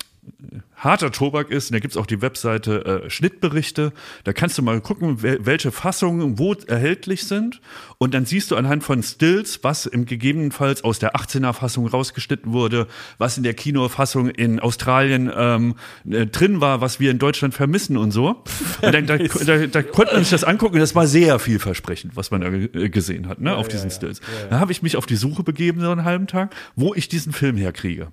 harter 0.86 1.12
Tobak 1.12 1.52
ist. 1.52 1.70
Und 1.70 1.74
da 1.74 1.80
gibt's 1.80 1.98
auch 1.98 2.06
die 2.06 2.22
Webseite 2.22 3.04
äh, 3.06 3.10
Schnittberichte. 3.10 3.92
Da 4.24 4.32
kannst 4.32 4.58
du 4.58 4.62
mal 4.62 4.80
gucken, 4.80 5.22
wel 5.22 5.46
welche 5.46 5.72
Fassungen 5.72 6.40
wo 6.40 6.54
erhältlich 6.54 7.26
sind. 7.26 7.60
Und 7.98 8.14
dann 8.14 8.26
siehst 8.26 8.52
du 8.52 8.56
anhand 8.56 8.84
von 8.84 9.04
Stills, 9.04 9.64
was 9.64 9.86
im 9.86 10.06
gegebenenfalls 10.06 10.84
aus 10.84 11.00
der 11.00 11.16
18er 11.16 11.52
Fassung 11.54 11.88
rausgeschnitten 11.88 12.54
wurde, 12.54 12.88
was 13.18 13.38
in 13.38 13.44
der 13.44 13.54
Kinofassung 13.54 14.30
in 14.30 14.60
Australien 14.60 15.32
ähm, 15.36 15.76
äh, 16.10 16.26
drin 16.26 16.62
war, 16.62 16.80
was 16.80 17.00
wir 17.00 17.12
in 17.12 17.20
Deutschland 17.20 17.54
vermissen 17.54 17.98
und 17.98 18.12
so. 18.12 18.44
Und 18.82 18.94
dann, 18.94 19.08
da, 19.08 19.18
da, 19.46 19.68
da 19.68 19.84
konnte 19.84 20.14
man 20.14 20.24
sich 20.24 20.32
das 20.32 20.44
angucken 20.44 20.86
das 20.86 20.94
war 20.94 21.08
sehr 21.08 21.40
vielversprechend, 21.40 22.16
was 22.16 22.30
man 22.30 22.42
da 22.42 22.48
äh, 22.48 22.90
gesehen 22.90 23.28
hat, 23.28 23.42
ne, 23.42 23.56
auf 23.56 23.68
diesen 23.68 23.90
Stills. 23.90 24.22
Da 24.52 24.60
habe 24.60 24.72
ich 24.72 24.84
mich 24.84 24.98
auf 24.98 25.08
die 25.08 25.16
Suche 25.16 25.42
begeben, 25.42 25.82
so 25.82 25.90
einen 25.90 26.04
halben 26.04 26.28
Tag, 26.28 26.56
wo 26.76 26.94
ich 26.94 27.10
diesen 27.10 27.34
Film 27.34 27.58
herkriege. 27.58 28.12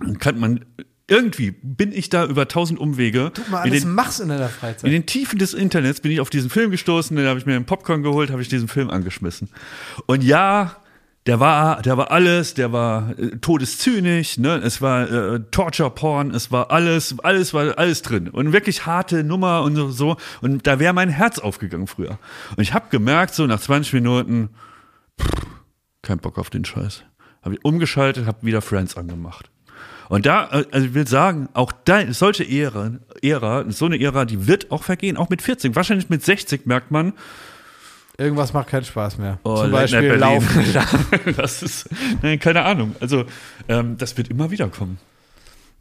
Dann 0.00 0.18
kann 0.18 0.40
man 0.40 0.64
irgendwie 1.06 1.50
bin 1.50 1.92
ich 1.92 2.08
da 2.08 2.24
über 2.24 2.48
tausend 2.48 2.80
Umwege 2.80 3.30
Mal 3.50 3.64
in 3.64 3.72
alles 3.72 3.82
den, 3.82 3.92
machst 3.92 4.20
in 4.20 4.28
deiner 4.28 4.46
in 4.46 4.50
Freizeit. 4.50 4.90
den 4.90 5.06
Tiefen 5.06 5.38
des 5.38 5.52
Internets 5.52 6.00
bin 6.00 6.10
ich 6.10 6.20
auf 6.20 6.30
diesen 6.30 6.48
Film 6.48 6.70
gestoßen, 6.70 7.16
dann 7.16 7.26
habe 7.26 7.38
ich 7.38 7.46
mir 7.46 7.56
einen 7.56 7.66
Popcorn 7.66 8.02
geholt, 8.02 8.30
habe 8.30 8.40
ich 8.40 8.48
diesen 8.48 8.68
Film 8.68 8.90
angeschmissen. 8.90 9.50
Und 10.06 10.24
ja, 10.24 10.76
der 11.26 11.40
war, 11.40 11.80
der 11.82 11.96
war 11.96 12.10
alles, 12.10 12.54
der 12.54 12.72
war 12.72 13.18
äh, 13.18 13.36
todeszynisch, 13.38 14.38
ne? 14.38 14.56
Es 14.62 14.82
war 14.82 15.10
äh, 15.10 15.40
Torture 15.50 15.90
Porn, 15.90 16.30
es 16.32 16.50
war 16.52 16.70
alles, 16.70 17.18
alles 17.22 17.54
war 17.54 17.78
alles 17.78 18.02
drin 18.02 18.28
und 18.28 18.52
wirklich 18.52 18.84
harte 18.84 19.24
Nummer 19.24 19.62
und 19.62 19.76
so, 19.76 19.90
so. 19.90 20.16
und 20.42 20.66
da 20.66 20.78
wäre 20.78 20.92
mein 20.92 21.08
Herz 21.08 21.38
aufgegangen 21.38 21.86
früher. 21.86 22.18
Und 22.56 22.62
ich 22.62 22.74
habe 22.74 22.86
gemerkt, 22.90 23.34
so 23.34 23.46
nach 23.46 23.60
20 23.60 23.94
Minuten, 23.94 24.50
pff, 25.20 25.46
kein 26.02 26.18
Bock 26.18 26.38
auf 26.38 26.50
den 26.50 26.64
Scheiß. 26.64 27.04
Habe 27.42 27.54
ich 27.54 27.64
umgeschaltet, 27.64 28.26
habe 28.26 28.38
wieder 28.42 28.62
Friends 28.62 28.96
angemacht. 28.96 29.50
Und 30.08 30.26
da, 30.26 30.48
äh, 30.50 30.64
also 30.70 30.86
ich 30.86 30.94
will 30.94 31.06
sagen, 31.06 31.48
auch 31.54 31.72
da, 31.84 32.12
solche 32.12 32.44
Ära, 32.44 32.92
Ära, 33.22 33.64
so 33.68 33.86
eine 33.86 34.00
Ära, 34.00 34.24
die 34.24 34.46
wird 34.46 34.70
auch 34.70 34.84
vergehen, 34.84 35.16
auch 35.16 35.28
mit 35.28 35.42
40. 35.42 35.74
Wahrscheinlich 35.74 36.10
mit 36.10 36.24
60 36.24 36.66
merkt 36.66 36.90
man, 36.90 37.12
Irgendwas 38.16 38.52
macht 38.52 38.68
keinen 38.68 38.84
Spaß 38.84 39.18
mehr. 39.18 39.40
Oh, 39.42 39.56
Zum 39.56 39.72
Beispiel 39.72 40.12
Laufen. 40.12 40.64
Das 41.36 41.64
ist, 41.64 41.88
nein, 42.22 42.38
keine 42.38 42.62
Ahnung. 42.62 42.94
Also, 43.00 43.24
ähm, 43.68 43.96
das 43.98 44.16
wird 44.16 44.28
immer 44.28 44.52
wieder 44.52 44.68
kommen. 44.68 44.98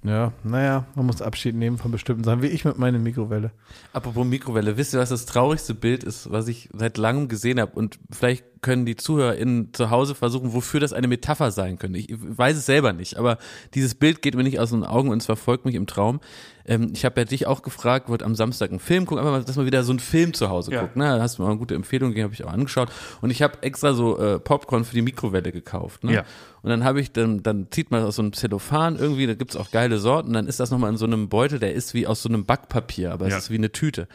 Ja, 0.03 0.33
naja, 0.43 0.85
man 0.95 1.05
muss 1.05 1.21
Abschied 1.21 1.55
nehmen 1.55 1.77
von 1.77 1.91
bestimmten 1.91 2.25
Sachen, 2.25 2.41
wie 2.41 2.47
ich 2.47 2.65
mit 2.65 2.77
meiner 2.77 2.99
Mikrowelle. 2.99 3.51
Apropos 3.93 4.25
Mikrowelle, 4.25 4.75
wisst 4.75 4.93
ihr, 4.93 4.99
was 4.99 5.09
das 5.09 5.25
traurigste 5.25 5.73
Bild 5.73 6.03
ist, 6.03 6.29
was 6.29 6.49
ich 6.49 6.69
seit 6.73 6.97
langem 6.97 7.29
gesehen 7.29 7.59
habe? 7.59 7.71
Und 7.73 7.99
vielleicht 8.11 8.43
können 8.61 8.85
die 8.85 8.97
ZuhörerInnen 8.97 9.73
zu 9.73 9.91
Hause 9.91 10.15
versuchen, 10.15 10.53
wofür 10.53 10.81
das 10.81 10.91
eine 10.91 11.07
Metapher 11.07 11.51
sein 11.51 11.79
könnte. 11.79 11.99
Ich 11.99 12.09
weiß 12.11 12.57
es 12.57 12.65
selber 12.65 12.91
nicht, 12.91 13.17
aber 13.17 13.37
dieses 13.75 13.95
Bild 13.95 14.21
geht 14.21 14.35
mir 14.35 14.43
nicht 14.43 14.59
aus 14.59 14.71
den 14.71 14.83
Augen 14.83 15.09
und 15.09 15.19
es 15.19 15.25
verfolgt 15.25 15.65
mich 15.65 15.75
im 15.75 15.87
Traum. 15.87 16.19
Ähm, 16.65 16.91
ich 16.93 17.03
habe 17.05 17.19
ja 17.21 17.25
dich 17.25 17.45
auch 17.47 17.61
gefragt, 17.61 18.09
wollte 18.09 18.25
am 18.25 18.35
Samstag 18.35 18.69
einen 18.69 18.79
Film 18.79 19.05
gucken, 19.05 19.19
einfach 19.19 19.31
mal, 19.39 19.43
dass 19.43 19.55
man 19.55 19.65
wieder 19.65 19.83
so 19.83 19.91
einen 19.91 19.99
Film 19.99 20.33
zu 20.33 20.49
Hause 20.49 20.71
Ja. 20.71 20.81
guckt. 20.81 20.95
Ne? 20.95 21.03
Da 21.05 21.21
hast 21.21 21.37
du 21.37 21.43
mal 21.43 21.49
eine 21.49 21.57
gute 21.57 21.75
Empfehlung 21.75 22.09
gegeben, 22.09 22.25
habe 22.25 22.33
ich 22.33 22.43
auch 22.43 22.51
angeschaut. 22.53 22.89
Und 23.21 23.29
ich 23.31 23.41
habe 23.41 23.61
extra 23.63 23.93
so 23.93 24.17
äh, 24.17 24.39
Popcorn 24.39 24.85
für 24.85 24.93
die 24.95 25.01
Mikrowelle 25.01 25.51
gekauft. 25.51 26.03
Ne? 26.03 26.13
Ja. 26.13 26.23
Und 26.61 26.69
dann 26.69 26.83
habe 26.83 27.01
ich, 27.01 27.11
dann, 27.11 27.43
dann 27.43 27.67
zieht 27.71 27.91
man 27.91 28.03
aus 28.03 28.15
so 28.15 28.21
einem 28.21 28.33
Zellophan 28.33 28.95
irgendwie, 28.97 29.27
da 29.27 29.33
gibt's 29.33 29.55
auch 29.57 29.71
geile 29.71 29.97
Sorten, 29.99 30.33
dann 30.33 30.47
ist 30.47 30.59
das 30.59 30.71
nochmal 30.71 30.89
in 30.91 30.97
so 30.97 31.05
einem 31.05 31.27
Beutel, 31.29 31.59
der 31.59 31.73
ist 31.73 31.93
wie 31.93 32.07
aus 32.07 32.21
so 32.23 32.29
einem 32.29 32.45
Backpapier, 32.45 33.11
aber 33.11 33.25
es 33.25 33.31
Ja. 33.31 33.37
ist 33.39 33.49
wie 33.49 33.55
eine 33.57 33.71
Tüte. 33.71 34.07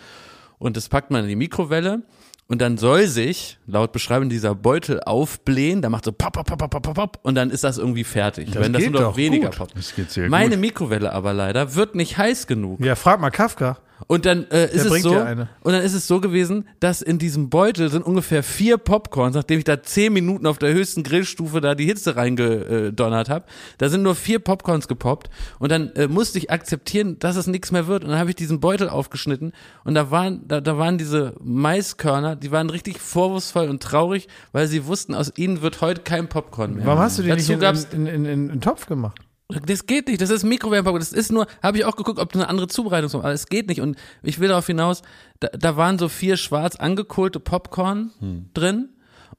Und 0.59 0.77
das 0.77 0.89
packt 0.89 1.11
man 1.11 1.23
in 1.25 1.29
die 1.29 1.37
Mikrowelle 1.37 2.03
und 2.49 2.61
dann 2.63 2.79
soll 2.79 3.07
sich, 3.07 3.59
laut 3.67 3.93
Beschreibung, 3.93 4.31
dieser 4.31 4.55
Beutel 4.55 5.01
aufblähen, 5.01 5.83
da 5.83 5.91
macht 5.91 6.05
so 6.07 6.13
pop, 6.13 6.33
pop, 6.33 6.47
pop, 6.47 6.71
pop, 6.71 6.83
pop, 6.83 6.95
pop 6.95 7.19
und 7.23 7.35
dann 7.35 7.51
ist 7.51 7.63
das 7.63 7.77
irgendwie 7.79 8.05
fertig. 8.05 8.51
Das 8.51 8.63
Wenn 8.63 8.73
das 8.73 8.83
nur 8.87 9.01
noch 9.03 9.17
weniger 9.17 9.49
gut. 9.51 9.59
poppt. 9.59 9.77
Das 9.77 9.95
geht 9.95 10.11
sehr 10.11 10.29
Meine 10.31 10.57
gut. 10.57 10.61
Mikrowelle 10.61 11.13
aber 11.13 11.35
leider 11.35 11.75
wird 11.75 11.95
nicht 11.95 12.17
heiß 12.17 12.47
genug. 12.47 12.83
Ja, 12.85 12.97
frag 12.97 13.21
mal 13.21 13.31
Kafka. 13.31 13.79
Und 14.07 14.27
dann 14.27 14.47
äh, 14.51 14.67
ist 14.67 14.85
es 14.85 15.03
so, 15.03 15.11
und 15.19 15.73
dann 15.73 15.83
ist 15.83 15.95
es 15.95 16.07
so 16.07 16.21
gewesen, 16.21 16.69
dass 16.81 17.03
in 17.03 17.19
diesem 17.19 17.51
Beutel 17.51 17.91
sind 17.91 18.03
ungefähr 18.07 18.43
vier 18.43 18.79
Popcorns, 18.79 19.35
nachdem 19.35 19.59
ich 19.59 19.65
da 19.65 19.83
zehn 19.83 20.13
Minuten 20.13 20.47
auf 20.47 20.59
der 20.59 20.73
höchsten 20.73 21.03
Grillstufe 21.03 21.61
da 21.61 21.75
die 21.75 21.87
Hitze 21.87 22.17
reingedonnert 22.17 23.29
habe. 23.29 23.47
Da 23.79 23.89
sind 23.89 24.03
nur 24.03 24.15
vier 24.15 24.39
Popcorns 24.39 24.89
gepoppt 24.89 25.31
und 25.59 25.73
dann 25.73 25.91
äh, 25.95 26.07
musste 26.07 26.39
ich 26.39 26.51
akzeptieren, 26.51 27.19
dass 27.19 27.37
es 27.37 27.47
nichts 27.47 27.73
mehr 27.73 27.87
wird. 27.89 28.05
Und 28.05 28.11
dann 28.11 28.19
habe 28.19 28.31
ich 28.31 28.37
diesen 28.37 28.61
Beutel 28.61 28.89
aufgeschnitten 28.89 29.53
und 29.85 29.95
da 29.95 30.11
waren, 30.11 30.47
da, 30.47 30.61
da 30.61 30.79
waren 30.79 30.99
diese 30.99 31.35
Maiskörner, 31.43 32.37
die 32.37 32.53
waren 32.53 32.71
richtig 32.71 33.01
vorwurfsvoll 33.01 33.69
und 33.69 33.83
traurig, 33.83 34.29
weil 34.53 34.69
sie 34.69 34.87
wussten, 34.87 35.15
aus 35.15 35.33
ihnen 35.37 35.63
wird 35.63 35.81
heute 35.81 36.03
kein 36.03 36.29
Popcorn 36.29 36.75
mehr. 36.75 36.87
Warum 36.87 37.01
hast 37.01 37.19
du 37.19 37.23
die 37.23 37.31
Dazu 37.31 37.53
nicht 37.53 37.93
in, 37.93 38.07
in, 38.07 38.15
in, 38.15 38.25
in, 38.25 38.51
in 38.51 38.61
Topf 38.61 38.87
gemacht? 38.87 39.28
Das 39.49 39.87
geht 39.87 40.09
nicht, 40.09 40.21
das 40.21 40.31
ist 40.31 40.45
Mikrowellenpopcorn. 40.45 41.01
Das 41.01 41.13
ist 41.13 41.33
nur, 41.33 41.47
habe 41.63 41.79
ich 41.79 41.85
auch 41.85 41.97
geguckt, 41.97 42.19
ob 42.19 42.33
du 42.33 42.39
eine 42.39 42.49
andere 42.49 42.69
Zubereitung 42.69 43.09
hast, 43.09 43.15
aber 43.15 43.33
es 43.33 43.47
geht 43.47 43.69
nicht. 43.69 43.81
Und 43.81 43.97
ich 44.23 44.39
will 44.41 44.49
darauf 44.49 44.67
hinaus, 44.67 45.03
da, 45.41 45.49
da 45.49 45.77
waren 45.77 45.99
so 45.99 46.09
vier 46.09 46.37
schwarz 46.37 46.77
angekohlte 46.77 47.41
Popcorn 47.41 48.11
drin 48.55 48.91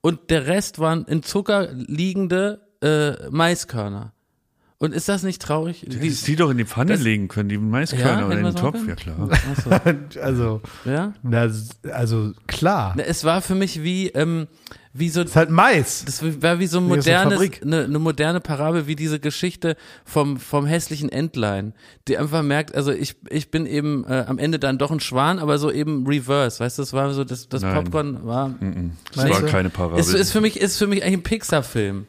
und 0.02 0.30
der 0.32 0.48
Rest 0.48 0.80
waren 0.80 1.06
in 1.06 1.22
Zucker 1.24 1.70
liegende 1.74 2.62
äh, 2.82 3.30
Maiskörner. 3.30 4.14
Und 4.82 4.94
ist 4.96 5.10
das 5.10 5.24
nicht 5.24 5.42
traurig? 5.42 5.86
Die, 5.86 6.00
die 6.10 6.36
doch 6.38 6.50
in 6.52 6.58
die 6.58 6.64
Pfanne 6.66 6.94
Das- 6.94 7.02
legen 7.02 7.28
können, 7.28 7.50
die 7.50 7.58
Maiskörner 7.58 8.22
Ja, 8.22 8.26
oder 8.28 8.38
in 8.40 8.46
den 8.46 8.56
Topf, 8.56 8.76
machen 8.76 8.88
ja 8.88 8.96
klar. 8.96 9.30
Also, 10.22 10.62
ja? 10.86 11.14
na, 11.22 11.50
also 11.92 12.32
klar. 12.48 12.94
Na, 12.96 13.04
Es 13.04 13.26
war 13.26 13.42
für 13.42 13.56
mich 13.56 13.84
wie, 13.84 14.08
ähm, 14.08 14.48
wie 14.92 15.10
so 15.10 15.22
ist 15.22 15.36
halt 15.36 15.50
Mais. 15.52 16.04
Das 16.06 16.24
war 16.42 16.60
wie 16.60 16.66
so 16.68 16.80
ein 16.80 16.86
modernes, 16.88 17.40
eine, 17.62 17.84
eine 17.84 18.00
moderne 18.00 18.40
Parabel, 18.40 18.88
wie 18.88 18.96
diese 18.96 19.20
Geschichte 19.20 19.76
vom, 20.04 20.38
vom 20.38 20.66
hässlichen 20.66 21.10
Entlein, 21.10 21.74
die 22.08 22.18
einfach 22.18 22.42
merkt, 22.42 22.74
also 22.76 22.92
ich, 22.92 23.16
ich 23.30 23.52
bin 23.52 23.66
eben 23.68 24.04
äh, 24.06 24.26
am 24.28 24.40
Ende 24.40 24.58
dann 24.58 24.78
doch 24.80 24.90
ein 24.92 25.00
Schwan, 25.00 25.38
aber 25.40 25.60
so 25.60 25.72
eben 25.72 26.08
reverse, 26.08 26.60
weißt 26.60 26.80
du, 26.80 26.82
das 26.82 26.94
war 26.94 27.14
so, 27.14 27.24
das, 27.24 27.48
das 27.50 27.62
Nein. 27.62 27.76
Popcorn 27.76 28.26
war, 28.26 28.56
Das 29.14 29.24
Meinst 29.26 29.42
war 29.44 29.50
keine 29.50 29.70
Parabel. 29.70 30.00
ist, 30.00 30.14
ist 30.14 30.32
für 30.32 30.42
mich, 30.42 30.60
ist 30.60 30.78
für 30.78 30.88
mich 30.88 31.04
eigentlich 31.04 31.18
ein 31.20 31.24
Pixar-Film. 31.24 32.08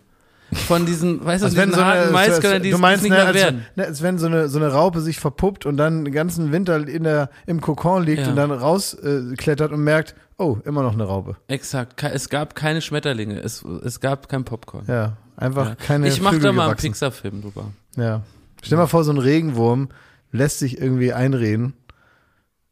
Von 0.53 0.85
diesen, 0.85 1.25
weißt 1.25 1.43
du, 1.43 1.47
Als 1.47 1.55
diesen 1.55 1.77
harten 1.77 2.13
Maiskörnern, 2.13 2.61
die 2.63 2.71
du 2.71 2.75
es 2.75 2.81
meinst, 2.81 3.05
nicht 3.05 3.13
ne, 3.13 3.19
mehr 3.19 3.27
als, 3.29 3.37
werden. 3.37 3.67
ne, 3.77 3.87
als 3.87 4.03
wenn 4.03 4.19
so 4.19 4.27
eine, 4.27 4.49
so 4.49 4.59
eine 4.59 4.73
Raupe 4.73 5.01
sich 5.01 5.21
verpuppt 5.21 5.65
und 5.65 5.77
dann 5.77 6.05
den 6.05 6.13
ganzen 6.13 6.51
Winter 6.51 6.89
in 6.89 7.05
der, 7.05 7.31
im 7.47 7.61
Kokon 7.61 8.03
liegt 8.03 8.23
Ja. 8.23 8.31
und 8.31 8.37
dann 8.37 8.51
rausklettert 8.51 9.33
äh, 9.33 9.37
klettert 9.37 9.71
und 9.71 9.85
merkt, 9.85 10.17
oh, 10.41 10.59
immer 10.65 10.83
noch 10.83 10.95
eine 10.95 11.05
Raupe. 11.05 11.37
Exakt, 11.49 12.03
es 12.03 12.29
gab 12.29 12.55
keine 12.55 12.81
Schmetterlinge, 12.81 13.39
es, 13.41 13.63
es 13.63 14.01
gab 14.01 14.29
kein 14.29 14.45
Popcorn. 14.45 14.85
Ja, 14.89 15.17
einfach 15.37 15.69
Ja. 15.71 15.75
keine 15.77 16.09
ich 16.09 16.21
mach 16.21 16.31
Flügel 16.31 16.49
da 16.49 16.53
mal 16.53 16.63
einen 16.63 16.71
gewachsen. 16.73 16.87
Pixar-Film 16.91 17.43
drüber. 17.43 17.67
Ja. 17.97 18.23
Stell 18.63 18.79
mal 18.79 18.87
vor, 18.89 19.05
so 19.05 19.13
ein 19.13 19.19
Regenwurm 19.19 19.89
lässt 20.33 20.59
sich 20.59 20.79
irgendwie 20.81 21.13
einreden. 21.13 21.75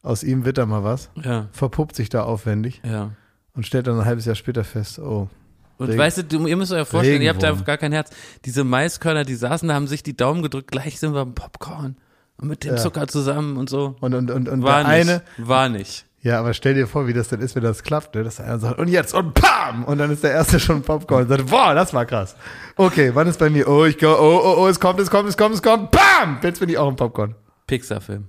Aus 0.03 0.23
ihm 0.23 0.45
wird 0.45 0.59
da 0.59 0.67
mal 0.67 0.85
was. 0.85 1.11
Ja, 1.23 1.49
Verpuppt 1.53 1.97
sich 1.97 2.09
da 2.09 2.23
aufwendig 2.23 2.81
ja. 2.85 3.11
und 3.55 3.67
stellt 3.67 3.87
dann 3.87 3.99
ein 4.01 4.05
halbes 4.07 4.25
Jahr 4.25 4.37
später 4.37 4.65
fest, 4.65 4.99
oh. 4.99 5.29
Und 5.77 5.87
Regen- 5.89 5.99
weißt 5.99 6.25
du, 6.33 6.47
ihr 6.47 6.57
müsst 6.57 6.73
euch 6.73 6.79
ja 6.79 6.85
vorstellen, 6.85 7.23
ihr 7.23 7.31
habt 7.31 7.43
da 7.43 7.49
Regenwurm. 7.49 7.67
gar 7.67 7.77
kein 7.79 7.93
Herz. 7.93 8.11
Diese 8.45 8.65
Maiskörner, 8.65 9.25
die 9.25 9.35
saßen 9.37 9.69
da, 9.69 9.75
haben 9.75 9.87
sich 9.87 10.03
die 10.03 10.17
Daumen 10.17 10.43
gedrückt, 10.43 10.71
gleich 10.73 10.99
sind 10.99 11.15
wir 11.15 11.25
beim 11.25 11.35
Popcorn. 11.35 11.97
Und 12.41 12.49
mit 12.49 12.65
dem 12.65 12.73
Ja. 12.75 12.77
Zucker 12.77 13.07
zusammen 13.09 13.57
und 13.57 13.69
so. 13.71 13.97
Und, 14.01 14.15
und, 14.15 14.31
und, 14.31 14.49
und 14.49 14.63
War 14.63 14.83
der 14.85 14.99
nicht. 15.05 15.09
eine, 15.11 15.23
War 15.49 15.69
nicht. 15.69 16.05
Ja, 16.21 16.41
aber 16.41 16.53
stell 16.53 16.75
dir 16.75 16.87
vor, 16.87 17.07
wie 17.07 17.13
das 17.13 17.29
dann 17.29 17.41
ist, 17.41 17.55
wenn 17.55 17.63
das 17.63 17.83
klappt, 17.83 18.15
ne? 18.15 18.25
dass 18.25 18.37
der 18.37 18.47
eine 18.47 18.59
sagt, 18.59 18.79
und 18.79 18.89
jetzt, 18.89 19.15
und 19.15 19.35
PAM! 19.35 19.85
Und 19.85 19.99
dann 19.99 20.11
ist 20.11 20.25
der 20.25 20.33
erste 20.33 20.59
schon 20.61 20.83
Popcorn 20.83 21.23
und 21.23 21.29
sagt, 21.29 21.47
boah, 21.47 21.75
das 21.75 21.95
war 21.95 22.07
krass. 22.07 22.35
Okay, 22.77 23.13
wann 23.15 23.29
ist 23.29 23.39
bei 23.39 23.51
mir? 23.51 23.69
Oh, 23.69 23.85
ich 23.85 23.99
go, 23.99 24.09
oh, 24.09 24.41
oh, 24.43 24.55
oh, 24.63 24.67
es 24.67 24.81
kommt, 24.81 24.99
es 25.01 25.11
kommt, 25.11 25.29
es 25.29 25.37
kommt, 25.37 25.55
es 25.55 25.63
kommt, 25.63 25.91
PAM! 25.91 26.39
Jetzt 26.43 26.61
bin 26.61 26.69
ich 26.69 26.79
auch 26.79 26.89
im 26.89 26.97
Popcorn. 26.97 27.35
Pixar-Film. 27.67 28.27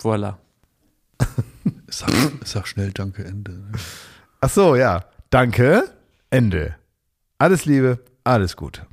Voila. 0.00 0.38
Sag, 1.88 2.10
sag 2.44 2.66
schnell 2.66 2.90
Danke, 2.92 3.24
Ende. 3.24 3.52
Ach 4.40 4.50
so, 4.50 4.74
ja. 4.74 5.04
Danke. 5.30 5.84
Ende. 6.30 6.74
Alles 7.38 7.64
Liebe, 7.64 8.00
alles 8.24 8.56
Gute. 8.56 8.86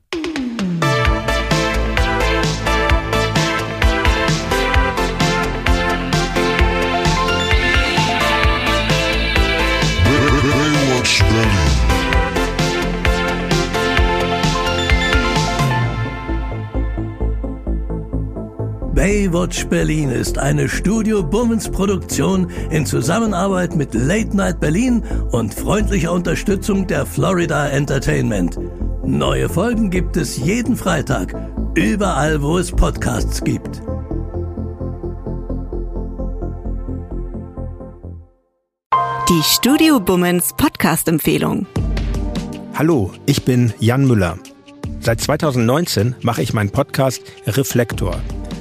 Baywatch 19.02 19.66
Berlin 19.66 20.12
ist 20.12 20.38
eine 20.38 20.70
Studio 20.70 21.24
Bummens 21.24 21.68
Produktion 21.68 22.52
in 22.70 22.86
Zusammenarbeit 22.86 23.76
mit 23.76 23.96
Late 23.96 24.38
Night 24.38 24.60
Berlin 24.60 25.02
und 25.32 25.56
freundlicher 25.56 26.12
Unterstützung 26.12 26.86
der 26.86 27.08
Florida 27.08 27.68
Entertainment. 27.70 28.60
Neue 29.04 29.50
Folgen 29.50 29.90
gibt 29.90 30.18
es 30.18 30.38
jeden 30.38 30.76
Freitag, 30.76 31.34
überall 31.74 32.44
wo 32.44 32.60
es 32.60 32.72
Podcasts 32.72 33.44
gibt. 33.44 33.82
Die 39.30 39.42
Studio 39.42 40.00
Bummens 40.00 40.54
Podcast-Empfehlung. 40.56 41.66
Hallo, 42.76 43.12
ich 43.26 43.46
bin 43.46 43.74
Jan 43.80 44.06
Müller. 44.06 44.38
Seit 45.00 45.22
2019 45.22 46.18
mache 46.22 46.44
ich 46.44 46.54
meinen 46.54 46.70
Podcast 46.70 47.24
Reflektor. 47.48 48.22